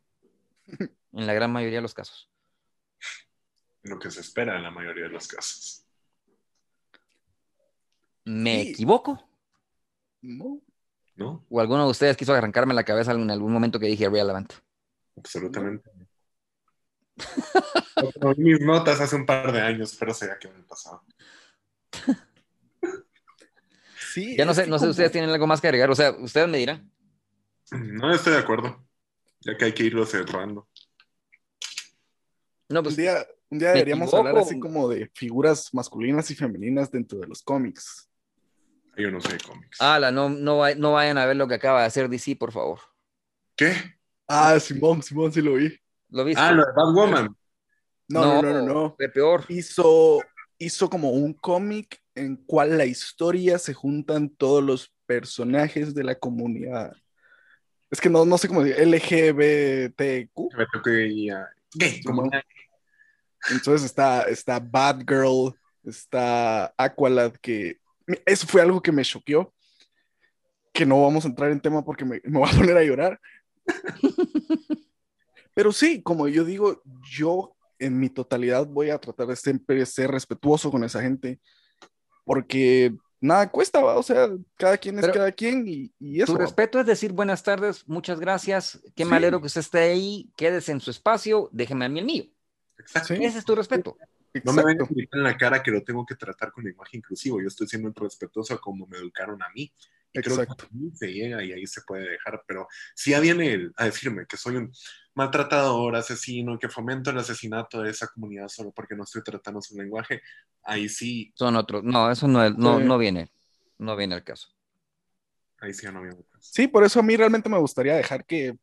En 1.14 1.28
la 1.28 1.34
gran 1.34 1.52
mayoría 1.52 1.80
de 1.80 1.82
los 1.82 1.96
casos. 1.96 2.31
Lo 3.84 4.00
que 4.00 4.12
se 4.12 4.22
espera 4.22 4.58
en 4.58 4.64
la 4.64 4.72
mayoría 4.72 5.06
de 5.06 5.10
los 5.10 5.28
casos. 5.28 5.86
¿Me 8.26 8.62
equivoco? 8.62 9.28
No, 10.22 10.62
¿No? 11.16 11.46
¿O 11.50 11.60
alguno 11.60 11.86
de 11.86 11.92
ustedes 11.92 12.18
quiso 12.18 12.34
arrancarme 12.34 12.74
la 12.74 12.84
cabeza 12.84 13.12
en 13.12 13.30
algún 13.30 13.52
momento 13.52 13.80
que 13.80 13.88
dije 13.88 14.10
relevant? 14.10 14.54
Absolutamente. 15.18 15.90
Vi 18.38 18.44
mis 18.44 18.62
notas 18.62 19.00
hace 19.02 19.16
un 19.16 19.26
par 19.26 19.52
de 19.52 19.62
años, 19.62 19.96
pero 20.00 20.14
se 20.14 20.28
ya 20.28 20.40
quedó 20.40 20.54
en 20.54 20.60
el 20.60 20.66
pasado. 20.66 21.04
sí. 24.14 24.36
Ya 24.38 24.46
no 24.46 24.54
sé, 24.54 24.64
que 24.64 24.70
no 24.70 24.80
sé 24.80 24.86
si 24.86 24.92
ustedes 24.92 25.12
tienen 25.12 25.30
algo 25.30 25.46
más 25.46 25.62
que 25.62 25.68
agregar. 25.68 25.92
O 25.92 25.96
sea, 25.96 26.12
ustedes 26.12 26.48
me 26.48 26.58
dirán. 26.58 26.92
No 27.72 28.14
estoy 28.14 28.34
de 28.34 28.40
acuerdo. 28.40 28.84
Ya 29.42 29.58
que 29.58 29.66
hay 29.66 29.74
que 29.74 29.84
irlo 29.84 30.06
cerrando. 30.06 30.68
No, 32.70 32.80
Un 32.80 32.84
pues 32.84 32.96
día, 32.96 33.28
un 33.52 33.60
día 33.60 33.70
¿Me 33.70 33.74
deberíamos 33.76 34.14
hablar 34.14 34.38
así 34.38 34.60
como 34.60 34.88
de 34.88 35.12
figuras 35.14 35.74
masculinas 35.74 36.32
y 36.32 36.36
femeninas 36.36 36.90
dentro 36.90 37.20
de 37.20 37.28
los 37.28 37.44
cómics. 37.44 38.10
Yo 38.98 39.12
no 39.12 39.20
sé 39.22 39.34
de 39.34 39.40
cómics. 39.40 39.80
ala, 39.80 40.12
no, 40.12 40.30
no, 40.30 40.60
vay- 40.60 40.78
no 40.78 40.94
vayan 40.94 41.18
a 41.18 41.26
ver 41.26 41.36
lo 41.36 41.48
que 41.48 41.56
acaba 41.56 41.82
de 41.82 41.88
hacer 41.88 42.10
DC, 42.10 42.36
por 42.38 42.52
favor. 42.52 42.80
¿Qué? 43.56 43.74
Ah, 44.28 44.60
Simón, 44.60 45.04
Simón 45.04 45.32
sí 45.32 45.42
lo 45.42 45.56
vi. 45.56 45.78
¿Lo 46.10 46.24
viste? 46.24 46.42
Ah, 46.42 46.52
lo 46.52 46.66
de 46.66 46.72
Batwoman. 46.74 47.36
No, 48.08 48.22
no, 48.26 48.42
no, 48.42 48.54
no, 48.54 48.62
no. 48.66 48.96
fue 48.96 49.10
peor. 49.10 49.46
Hizo, 49.50 50.22
hizo 50.58 50.90
como 50.90 51.12
un 51.12 51.34
cómic 51.34 52.02
en 52.16 52.38
cual 52.38 52.78
la 52.78 52.86
historia 52.86 53.58
se 53.58 53.74
juntan 53.74 54.30
todos 54.30 54.64
los 54.64 54.94
personajes 55.06 55.94
de 55.94 56.04
la 56.04 56.16
comunidad. 56.16 56.94
Es 57.90 58.00
que 58.00 58.10
no, 58.10 58.26
no 58.26 58.38
sé 58.38 58.48
cómo 58.48 58.64
decir, 58.64 58.82
LGBTQ. 58.88 60.54
Me 60.58 60.66
toqué 60.72 61.26
ya. 61.26 61.50
Gay, 61.74 62.02
como. 62.04 62.30
Entonces 63.50 63.84
está, 63.84 64.24
está 64.24 64.60
Batgirl, 64.60 65.54
está 65.84 66.74
Aqualad, 66.78 67.34
que 67.42 67.80
eso 68.26 68.46
fue 68.48 68.62
algo 68.62 68.82
que 68.82 68.92
me 68.92 69.04
choqueó. 69.04 69.54
Que 70.74 70.86
no 70.86 71.02
vamos 71.02 71.26
a 71.26 71.28
entrar 71.28 71.52
en 71.52 71.60
tema 71.60 71.84
porque 71.84 72.06
me, 72.06 72.22
me 72.24 72.40
voy 72.40 72.50
a 72.50 72.56
poner 72.56 72.78
a 72.78 72.84
llorar. 72.84 73.20
Pero 75.54 75.72
sí, 75.72 76.02
como 76.02 76.28
yo 76.28 76.46
digo, 76.46 76.82
yo 77.12 77.56
en 77.80 78.00
mi 78.00 78.10
totalidad 78.10 78.66
voy 78.68 78.90
a 78.90 79.00
tratar 79.00 79.28
de 79.28 79.36
siempre 79.36 79.86
ser 79.86 80.12
respetuoso 80.12 80.72
con 80.72 80.84
esa 80.84 81.02
gente. 81.02 81.40
Porque 82.24 82.94
nada 83.20 83.50
cuesta, 83.50 83.82
¿va? 83.82 83.98
o 83.98 84.04
sea, 84.04 84.30
cada 84.56 84.78
quien 84.78 84.96
es 84.96 85.02
Pero 85.02 85.14
cada 85.14 85.32
quien 85.32 85.68
y, 85.68 85.92
y 86.00 86.22
eso. 86.22 86.34
Tu 86.34 86.40
respeto 86.40 86.80
es 86.80 86.86
decir 86.86 87.12
buenas 87.12 87.44
tardes, 87.44 87.88
muchas 87.88 88.20
gracias, 88.20 88.80
qué 88.96 89.04
Sí. 89.04 89.10
malero 89.10 89.42
que 89.42 89.48
usted 89.48 89.62
esté 89.62 89.80
ahí, 89.80 90.32
quédese 90.38 90.72
en 90.72 90.80
su 90.80 90.92
espacio, 90.92 91.50
déjeme 91.52 91.86
a 91.86 91.90
mí 91.90 92.00
el 92.00 92.06
mío. 92.06 92.26
Exacto. 92.82 93.16
Sí, 93.16 93.24
Ese 93.24 93.40
es 93.40 93.46
tu 93.46 93.56
respeto. 93.56 93.98
No 94.44 94.54
me 94.54 94.62
exacto. 94.62 94.84
a 94.86 94.88
gritar 94.88 95.18
en 95.20 95.24
la 95.24 95.38
cara 95.38 95.62
que 95.64 95.72
lo 95.72 95.84
tengo 95.84 96.06
que 96.06 96.16
tratar 96.16 96.52
con 96.52 96.64
lenguaje 96.64 96.98
inclusivo. 96.98 97.42
Yo 97.42 97.48
estoy 97.48 97.68
siendo 97.68 97.92
respetuoso 97.96 98.54
a 98.54 98.62
como 98.62 98.88
me 98.88 98.98
educaron 98.98 99.42
a 99.44 99.50
mí. 99.56 99.74
Y 100.14 100.20
creo 100.20 100.36
que 100.36 100.44
Exacto. 100.44 100.68
ahí 100.74 100.92
se 100.94 101.08
llega 101.14 101.44
y 101.44 101.54
ahí 101.54 101.66
se 101.68 101.82
puede 101.84 102.10
dejar. 102.10 102.44
Pero 102.48 102.68
si 102.96 103.12
ya 103.12 103.20
viene 103.22 103.52
él 103.54 103.74
a 103.78 103.86
decirme 103.86 104.26
que 104.28 104.36
soy 104.38 104.58
un 104.58 104.72
maltratador, 105.14 105.96
asesino, 105.96 106.58
que 106.60 106.68
fomento 106.70 107.10
el 107.12 107.18
asesinato 107.18 107.82
de 107.82 107.92
esa 107.92 108.08
comunidad 108.08 108.48
solo 108.50 108.72
porque 108.72 108.96
no 108.96 109.04
estoy 109.04 109.24
tratando 109.24 109.62
su 109.62 109.76
lenguaje, 109.78 110.22
ahí 110.64 110.90
sí, 110.90 111.32
Son 111.36 111.56
otros. 111.56 111.84
No, 111.84 112.10
eso 112.12 112.28
no, 112.28 112.44
es- 112.44 112.56
no, 112.58 112.80
Sí. 112.80 112.86
no 112.86 112.98
viene. 112.98 113.32
No 113.78 113.96
viene 113.96 114.16
al 114.16 114.24
caso. 114.24 114.50
ahí 115.60 115.74
sí 115.74 115.84
ya 115.84 115.92
no 115.92 116.00
había 116.00 116.14
otras. 116.14 116.44
Sí, 116.46 116.68
por 116.68 116.84
eso 116.84 117.00
a 117.00 117.04
mí 117.04 117.16
realmente 117.16 117.48
me 117.48 117.60
gustaría 117.60 117.96
dejar 117.96 118.26
que 118.26 118.58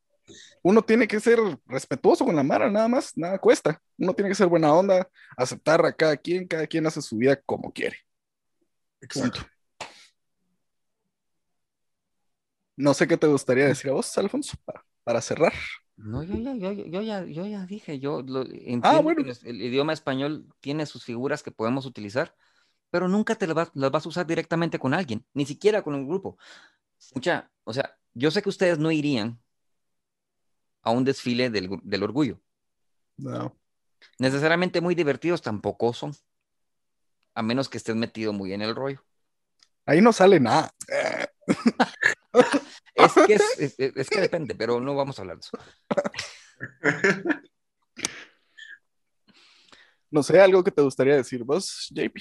uno 0.63 0.83
tiene 0.83 1.07
que 1.07 1.21
ser 1.21 1.39
respetuoso 1.67 2.25
con 2.25 2.37
la 2.37 2.43
Mara, 2.43 2.71
nada 2.71 2.89
más, 2.89 3.17
nada 3.17 3.39
cuesta. 3.39 3.81
Uno 3.97 4.15
tiene 4.15 4.29
que 4.29 4.35
ser 4.35 4.47
buena 4.47 4.73
onda, 4.73 5.09
aceptar 5.37 5.85
a 5.85 5.93
cada 5.93 6.17
quien, 6.17 6.47
cada 6.47 6.67
quien 6.67 6.87
hace 6.87 7.03
su 7.03 7.17
vida 7.17 7.41
como 7.45 7.73
quiere. 7.73 7.97
Exacto. 9.01 9.41
Punto. 9.41 9.53
No 12.77 12.95
sé 12.95 13.09
qué 13.09 13.17
te 13.17 13.27
gustaría 13.27 13.67
decir 13.67 13.91
a 13.91 13.95
vos, 13.95 14.17
Alfonso, 14.19 14.57
para, 14.65 14.85
para 15.03 15.21
cerrar. 15.21 15.53
No, 15.97 16.23
yo 16.23 16.37
ya, 16.37 16.55
yo, 16.55 16.73
yo 16.73 17.03
ya, 17.03 17.25
yo 17.25 17.45
ya 17.45 17.67
dije, 17.67 17.99
yo 17.99 18.23
lo, 18.23 18.43
entiendo 18.43 18.89
Ah, 18.89 19.01
bueno. 19.01 19.25
que 19.25 19.33
el 19.51 19.61
idioma 19.61 19.93
español 19.93 20.47
tiene 20.61 20.87
sus 20.87 21.05
figuras 21.05 21.43
que 21.43 21.51
podemos 21.51 21.87
utilizar, 21.87 22.37
pero 22.91 23.09
nunca 23.09 23.35
te 23.35 23.49
las 23.49 23.57
vas, 23.57 23.71
las 23.75 23.91
vas 23.91 24.07
a 24.07 24.09
usar 24.09 24.27
directamente 24.27 24.79
con 24.79 24.95
alguien, 24.95 25.27
ni 25.35 25.45
siquiera 25.45 25.83
con 25.83 25.95
un 25.95 26.07
grupo. 26.07 26.39
Mucha, 27.17 27.51
o 27.65 27.73
sea, 27.73 27.97
yo 28.15 28.31
sé 28.31 28.43
que 28.43 28.49
ustedes 28.49 28.79
no 28.79 28.93
irían 28.93 29.41
a 30.89 30.91
un 30.91 31.05
desfile 31.05 31.51
del, 31.51 31.69
del 31.83 32.03
orgullo. 32.03 32.41
No. 33.19 33.55
Necesariamente 34.19 34.81
muy 34.81 34.95
divertidos 34.95 35.43
tampoco 35.43 35.93
son, 35.93 36.13
a 37.35 37.43
menos 37.43 37.69
que 37.69 37.77
estés 37.79 37.95
metido 37.95 38.33
muy 38.33 38.53
en 38.55 38.63
el 38.63 38.75
rollo. 38.75 39.05
Ahí 39.85 40.01
no 40.01 40.13
sale 40.13 40.41
nada. 40.41 40.73
Es 42.95 43.13
que, 43.27 43.35
es, 43.35 43.59
es- 43.79 43.79
es 43.79 44.11
que 44.11 44.21
depende, 44.21 44.57
pero 44.57 44.81
no 44.81 44.95
vamos 44.97 45.17
a 45.19 45.23
hablar 45.23 45.39
de 45.39 45.41
eso. 45.41 45.59
No 50.11 50.23
sé, 50.23 50.41
algo 50.41 50.65
que 50.65 50.71
te 50.71 50.83
gustaría 50.83 51.17
decir 51.17 51.45
vos, 51.45 51.87
JP. 51.91 52.19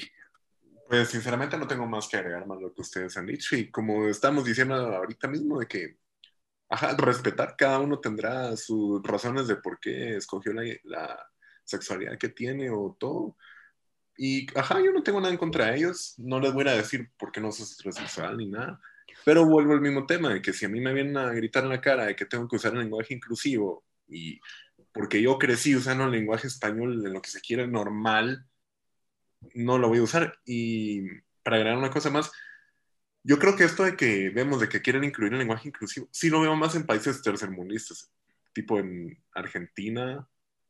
Pues 0.89 1.07
sinceramente 1.09 1.57
no 1.57 1.67
tengo 1.67 1.87
más 1.87 2.07
que 2.07 2.17
agregar 2.17 2.45
más 2.45 2.59
lo 2.61 2.73
que 2.73 2.81
ustedes 2.81 3.15
han 3.17 3.25
dicho 3.25 3.55
y 3.55 3.71
como 3.71 4.07
estamos 4.07 4.43
diciendo 4.45 4.75
ahorita 4.75 5.27
mismo 5.27 5.59
de 5.59 5.67
que, 5.67 5.97
ajá, 6.69 6.95
respetar, 6.97 7.55
cada 7.57 7.79
uno 7.79 7.99
tendrá 7.99 8.55
sus 8.57 9.01
razones 9.03 9.47
de 9.47 9.57
por 9.57 9.79
qué 9.79 10.17
escogió 10.17 10.53
la, 10.53 10.63
la 10.83 11.29
sexualidad 11.63 12.17
que 12.17 12.29
tiene 12.29 12.69
o 12.69 12.95
todo. 12.99 13.35
Y, 14.17 14.47
ajá, 14.57 14.81
yo 14.83 14.91
no 14.91 15.03
tengo 15.03 15.19
nada 15.19 15.31
en 15.31 15.39
contra 15.39 15.67
de 15.67 15.77
ellos, 15.77 16.15
no 16.17 16.39
les 16.39 16.53
voy 16.53 16.67
a 16.67 16.73
decir 16.73 17.11
por 17.17 17.31
qué 17.31 17.39
no 17.39 17.51
sos 17.51 17.73
heterosexual 17.73 18.37
ni 18.37 18.47
nada, 18.47 18.79
pero 19.23 19.45
vuelvo 19.45 19.73
al 19.73 19.81
mismo 19.81 20.05
tema 20.05 20.33
de 20.33 20.41
que 20.41 20.53
si 20.53 20.65
a 20.65 20.69
mí 20.69 20.79
me 20.81 20.93
vienen 20.93 21.17
a 21.17 21.31
gritar 21.33 21.63
en 21.63 21.69
la 21.69 21.81
cara 21.81 22.05
de 22.05 22.15
que 22.15 22.25
tengo 22.25 22.47
que 22.47 22.55
usar 22.55 22.73
el 22.73 22.79
lenguaje 22.79 23.13
inclusivo 23.13 23.85
y 24.07 24.39
porque 24.91 25.21
yo 25.21 25.37
crecí 25.37 25.75
usando 25.75 26.05
el 26.05 26.11
lenguaje 26.11 26.47
español 26.47 27.05
en 27.05 27.13
lo 27.13 27.21
que 27.21 27.29
se 27.29 27.41
quiere 27.41 27.67
normal, 27.67 28.47
no 29.53 29.77
lo 29.77 29.89
voy 29.89 29.99
a 29.99 30.03
usar. 30.03 30.39
Y 30.45 31.03
para 31.43 31.57
agregar 31.57 31.77
una 31.77 31.91
cosa 31.91 32.09
más, 32.09 32.31
yo 33.27 33.37
creo 33.39 33.57
que 33.57 33.65
esto 33.65 33.83
de 33.83 33.97
que 33.97 34.29
vemos 34.29 34.61
de 34.61 34.69
que 34.69 34.81
quieren 34.81 35.03
incluir 35.03 35.33
el 35.33 35.39
lenguaje 35.39 35.67
inclusivo, 35.67 36.07
sí 36.11 36.29
lo 36.29 36.39
veo 36.39 36.55
más 36.55 36.75
en 36.75 36.85
países 36.85 37.21
tercermundistas, 37.21 38.09
tipo 38.53 38.79
en 38.79 39.21
Argentina 39.33 40.25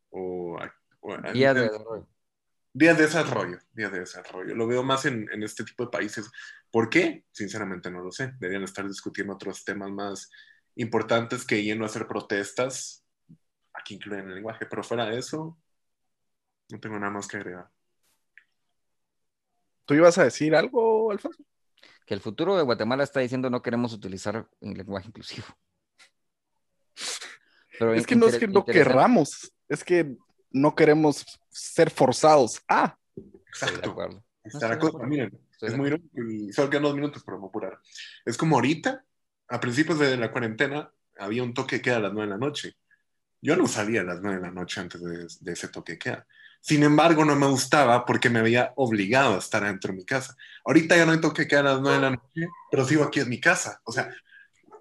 o, 0.10 0.58
o 1.02 1.14
en- 1.16 1.34
Día 1.34 1.54
de 1.54 1.62
desarrollo. 1.70 2.08
días 2.74 2.98
de 2.98 3.04
desarrollo, 3.04 3.60
días 3.74 3.92
de 3.92 4.00
desarrollo. 4.00 4.56
Lo 4.56 4.66
veo 4.66 4.82
más 4.82 5.06
en, 5.06 5.30
en 5.32 5.44
este 5.44 5.64
tipo 5.64 5.84
de 5.86 5.92
países. 5.92 6.32
¿Por 6.72 6.90
qué? 6.90 7.26
Sinceramente 7.32 7.92
no 7.92 8.02
lo 8.02 8.12
sé. 8.12 8.34
Deberían 8.40 8.64
estar 8.64 8.88
discutiendo 8.88 9.34
otros 9.34 9.64
temas 9.64 9.92
más 9.92 10.32
importantes 10.76 11.46
que 11.46 11.62
yendo 11.64 11.84
a 11.86 11.88
hacer 11.88 12.08
protestas. 12.08 13.06
Aquí 13.74 13.94
incluyen 13.96 14.30
el 14.30 14.36
lenguaje, 14.36 14.66
pero 14.66 14.84
fuera 14.84 15.06
de 15.06 15.20
eso, 15.20 15.60
no 16.70 16.80
tengo 16.80 16.98
nada 16.98 17.12
más 17.12 17.28
que 17.28 17.38
agregar. 17.38 17.70
¿Tú 19.86 19.94
ibas 19.94 20.18
a 20.18 20.24
decir 20.24 20.56
algo, 20.56 21.12
Alfonso? 21.12 21.44
Que 22.08 22.14
el 22.14 22.22
futuro 22.22 22.56
de 22.56 22.64
Guatemala 22.64 23.04
está 23.04 23.20
diciendo 23.20 23.50
no 23.50 23.62
queremos 23.62 23.92
utilizar 23.92 24.48
el 24.62 24.74
lenguaje 24.74 25.10
inclusivo. 25.10 25.46
Pero 27.78 27.94
Es 27.94 28.08
que 28.08 28.16
no 28.16 28.28
es 28.28 28.38
que 28.38 28.48
no 28.48 28.64
querramos, 28.66 29.54
es 29.68 29.84
que 29.84 30.16
no 30.50 30.74
queremos 30.74 31.26
ser 31.50 31.92
forzados. 31.92 32.62
Ah, 32.68 32.98
Exacto. 33.48 33.94
cosa, 33.94 34.74
acuerdo. 34.74 35.00
miren, 35.04 35.38
es 35.62 35.76
muy 35.76 35.88
irónico 35.88 36.24
y 36.24 36.54
solo 36.54 36.70
quedan 36.70 36.84
dos 36.84 36.96
minutos, 36.96 37.24
pero 37.26 37.38
me 37.38 37.42
voy 37.42 37.48
a 37.48 37.50
apurar. 37.50 37.80
Es 38.26 38.38
como 38.38 38.56
ahorita, 38.56 39.04
a 39.50 39.60
principios 39.60 40.00
de 40.00 40.16
la 40.16 40.32
cuarentena, 40.32 40.90
había 41.20 41.44
un 41.44 41.54
toque 41.54 41.76
de 41.78 41.82
queda 41.82 41.98
a 41.98 42.00
las 42.00 42.14
nueve 42.14 42.28
de 42.32 42.40
la 42.40 42.46
noche. 42.46 42.74
Yo 43.42 43.58
no 43.58 43.68
salía 43.68 44.02
a 44.02 44.06
las 44.06 44.22
nueve 44.22 44.38
de 44.38 44.44
la 44.44 44.52
noche 44.52 44.80
antes 44.80 45.02
de, 45.02 45.28
de 45.42 45.52
ese 45.52 45.68
toque 45.68 45.94
de 45.94 46.00
queda. 46.00 46.28
Sin 46.62 46.84
embargo, 46.84 47.26
no 47.26 47.36
me 47.36 47.48
gustaba 47.48 48.06
porque 48.06 48.30
me 48.30 48.40
había 48.40 48.74
obligado 48.76 49.36
a 49.36 49.40
estar 49.40 49.64
dentro 49.64 49.92
de 49.94 49.98
mi 50.00 50.06
casa. 50.06 50.36
Ahorita 50.66 50.98
ya 50.98 51.06
no 51.06 51.14
hay 51.14 51.22
toque 51.22 51.44
de 51.44 51.48
queda 51.48 51.60
a 51.62 51.64
las 51.64 51.82
nueve 51.82 51.98
de 51.98 52.02
la 52.04 52.12
noche, 52.12 52.56
pero 52.70 52.86
sigo 52.86 53.04
aquí 53.04 53.20
en 53.22 53.30
mi 53.30 53.40
casa. 53.40 53.82
O 53.86 53.92
sea, 53.92 54.10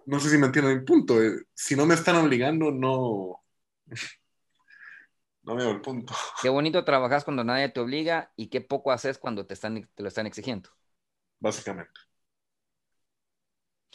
no 0.07 0.21
sé 0.21 0.31
si 0.31 0.39
me 0.39 0.47
entienden 0.47 0.75
el 0.79 0.85
punto. 0.85 1.23
eh, 1.23 1.47
Si 1.55 1.77
no 1.77 1.87
me 1.87 1.95
están 1.95 2.17
obligando, 2.17 2.71
no... 2.73 3.45
No 5.45 5.55
veo 5.57 5.71
el 5.71 5.81
punto. 5.81 6.15
Qué 6.41 6.49
bonito 6.49 6.83
trabajas 6.85 7.25
cuando 7.25 7.45
nadie 7.45 7.69
te 7.69 7.81
obliga 7.81 8.33
y 8.37 8.49
qué 8.49 8.61
poco 8.63 8.91
haces 8.93 9.19
cuando 9.19 9.47
te, 9.47 9.53
están, 9.55 9.87
te 9.95 10.03
lo 10.03 10.09
están 10.09 10.27
exigiendo. 10.27 10.71
Básicamente. 11.41 12.01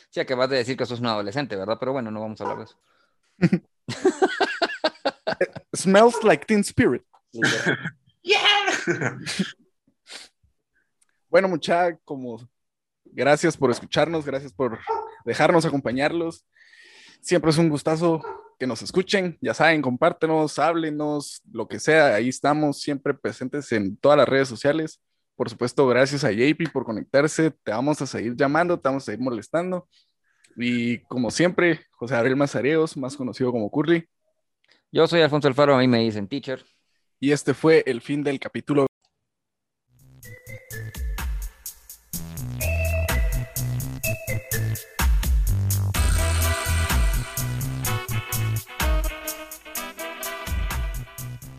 Sí, 0.09 0.19
acabas 0.19 0.49
de 0.49 0.57
decir 0.57 0.77
que 0.77 0.85
sos 0.85 0.99
un 0.99 1.07
adolescente, 1.07 1.55
¿verdad? 1.55 1.77
Pero 1.79 1.93
bueno, 1.93 2.11
no 2.11 2.21
vamos 2.21 2.39
a 2.41 2.43
hablar 2.43 2.57
de 2.59 2.63
eso. 2.65 2.77
smells 5.75 6.23
like 6.23 6.47
Teen 6.47 6.63
Spirit. 6.63 7.03
Bueno, 11.29 11.47
mucha, 11.47 11.95
como 12.03 12.45
gracias 13.05 13.55
por 13.55 13.71
escucharnos, 13.71 14.25
gracias 14.25 14.51
por 14.51 14.79
dejarnos 15.23 15.65
acompañarlos. 15.65 16.45
Siempre 17.21 17.51
es 17.51 17.57
un 17.57 17.69
gustazo 17.69 18.21
que 18.59 18.67
nos 18.67 18.81
escuchen. 18.81 19.37
Ya 19.41 19.53
saben, 19.53 19.81
compártenos, 19.81 20.59
háblenos, 20.59 21.41
lo 21.51 21.69
que 21.69 21.79
sea. 21.79 22.15
Ahí 22.15 22.27
estamos 22.27 22.81
siempre 22.81 23.13
presentes 23.13 23.71
en 23.71 23.95
todas 23.95 24.17
las 24.17 24.27
redes 24.27 24.49
sociales. 24.49 25.01
Por 25.37 25.49
supuesto, 25.49 25.87
gracias 25.87 26.25
a 26.25 26.31
JP 26.31 26.69
por 26.73 26.83
conectarse. 26.83 27.51
Te 27.63 27.71
vamos 27.71 28.01
a 28.01 28.07
seguir 28.07 28.35
llamando, 28.35 28.79
te 28.79 28.89
vamos 28.89 29.03
a 29.03 29.05
seguir 29.05 29.21
molestando. 29.21 29.87
Y 30.57 30.99
como 31.05 31.31
siempre, 31.31 31.85
José 31.91 32.15
Gabriel 32.15 32.35
Mazareos, 32.35 32.97
más 32.97 33.15
conocido 33.15 33.51
como 33.51 33.71
Curly. 33.71 34.05
Yo 34.91 35.07
soy 35.07 35.21
Alfonso 35.21 35.47
Alfaro, 35.47 35.75
a 35.75 35.79
mí 35.79 35.87
me 35.87 35.99
dicen 35.99 36.27
teacher. 36.27 36.65
Y 37.23 37.33
este 37.33 37.53
fue 37.53 37.83
el 37.85 38.01
fin 38.01 38.23
del 38.23 38.39
capítulo 38.39 38.87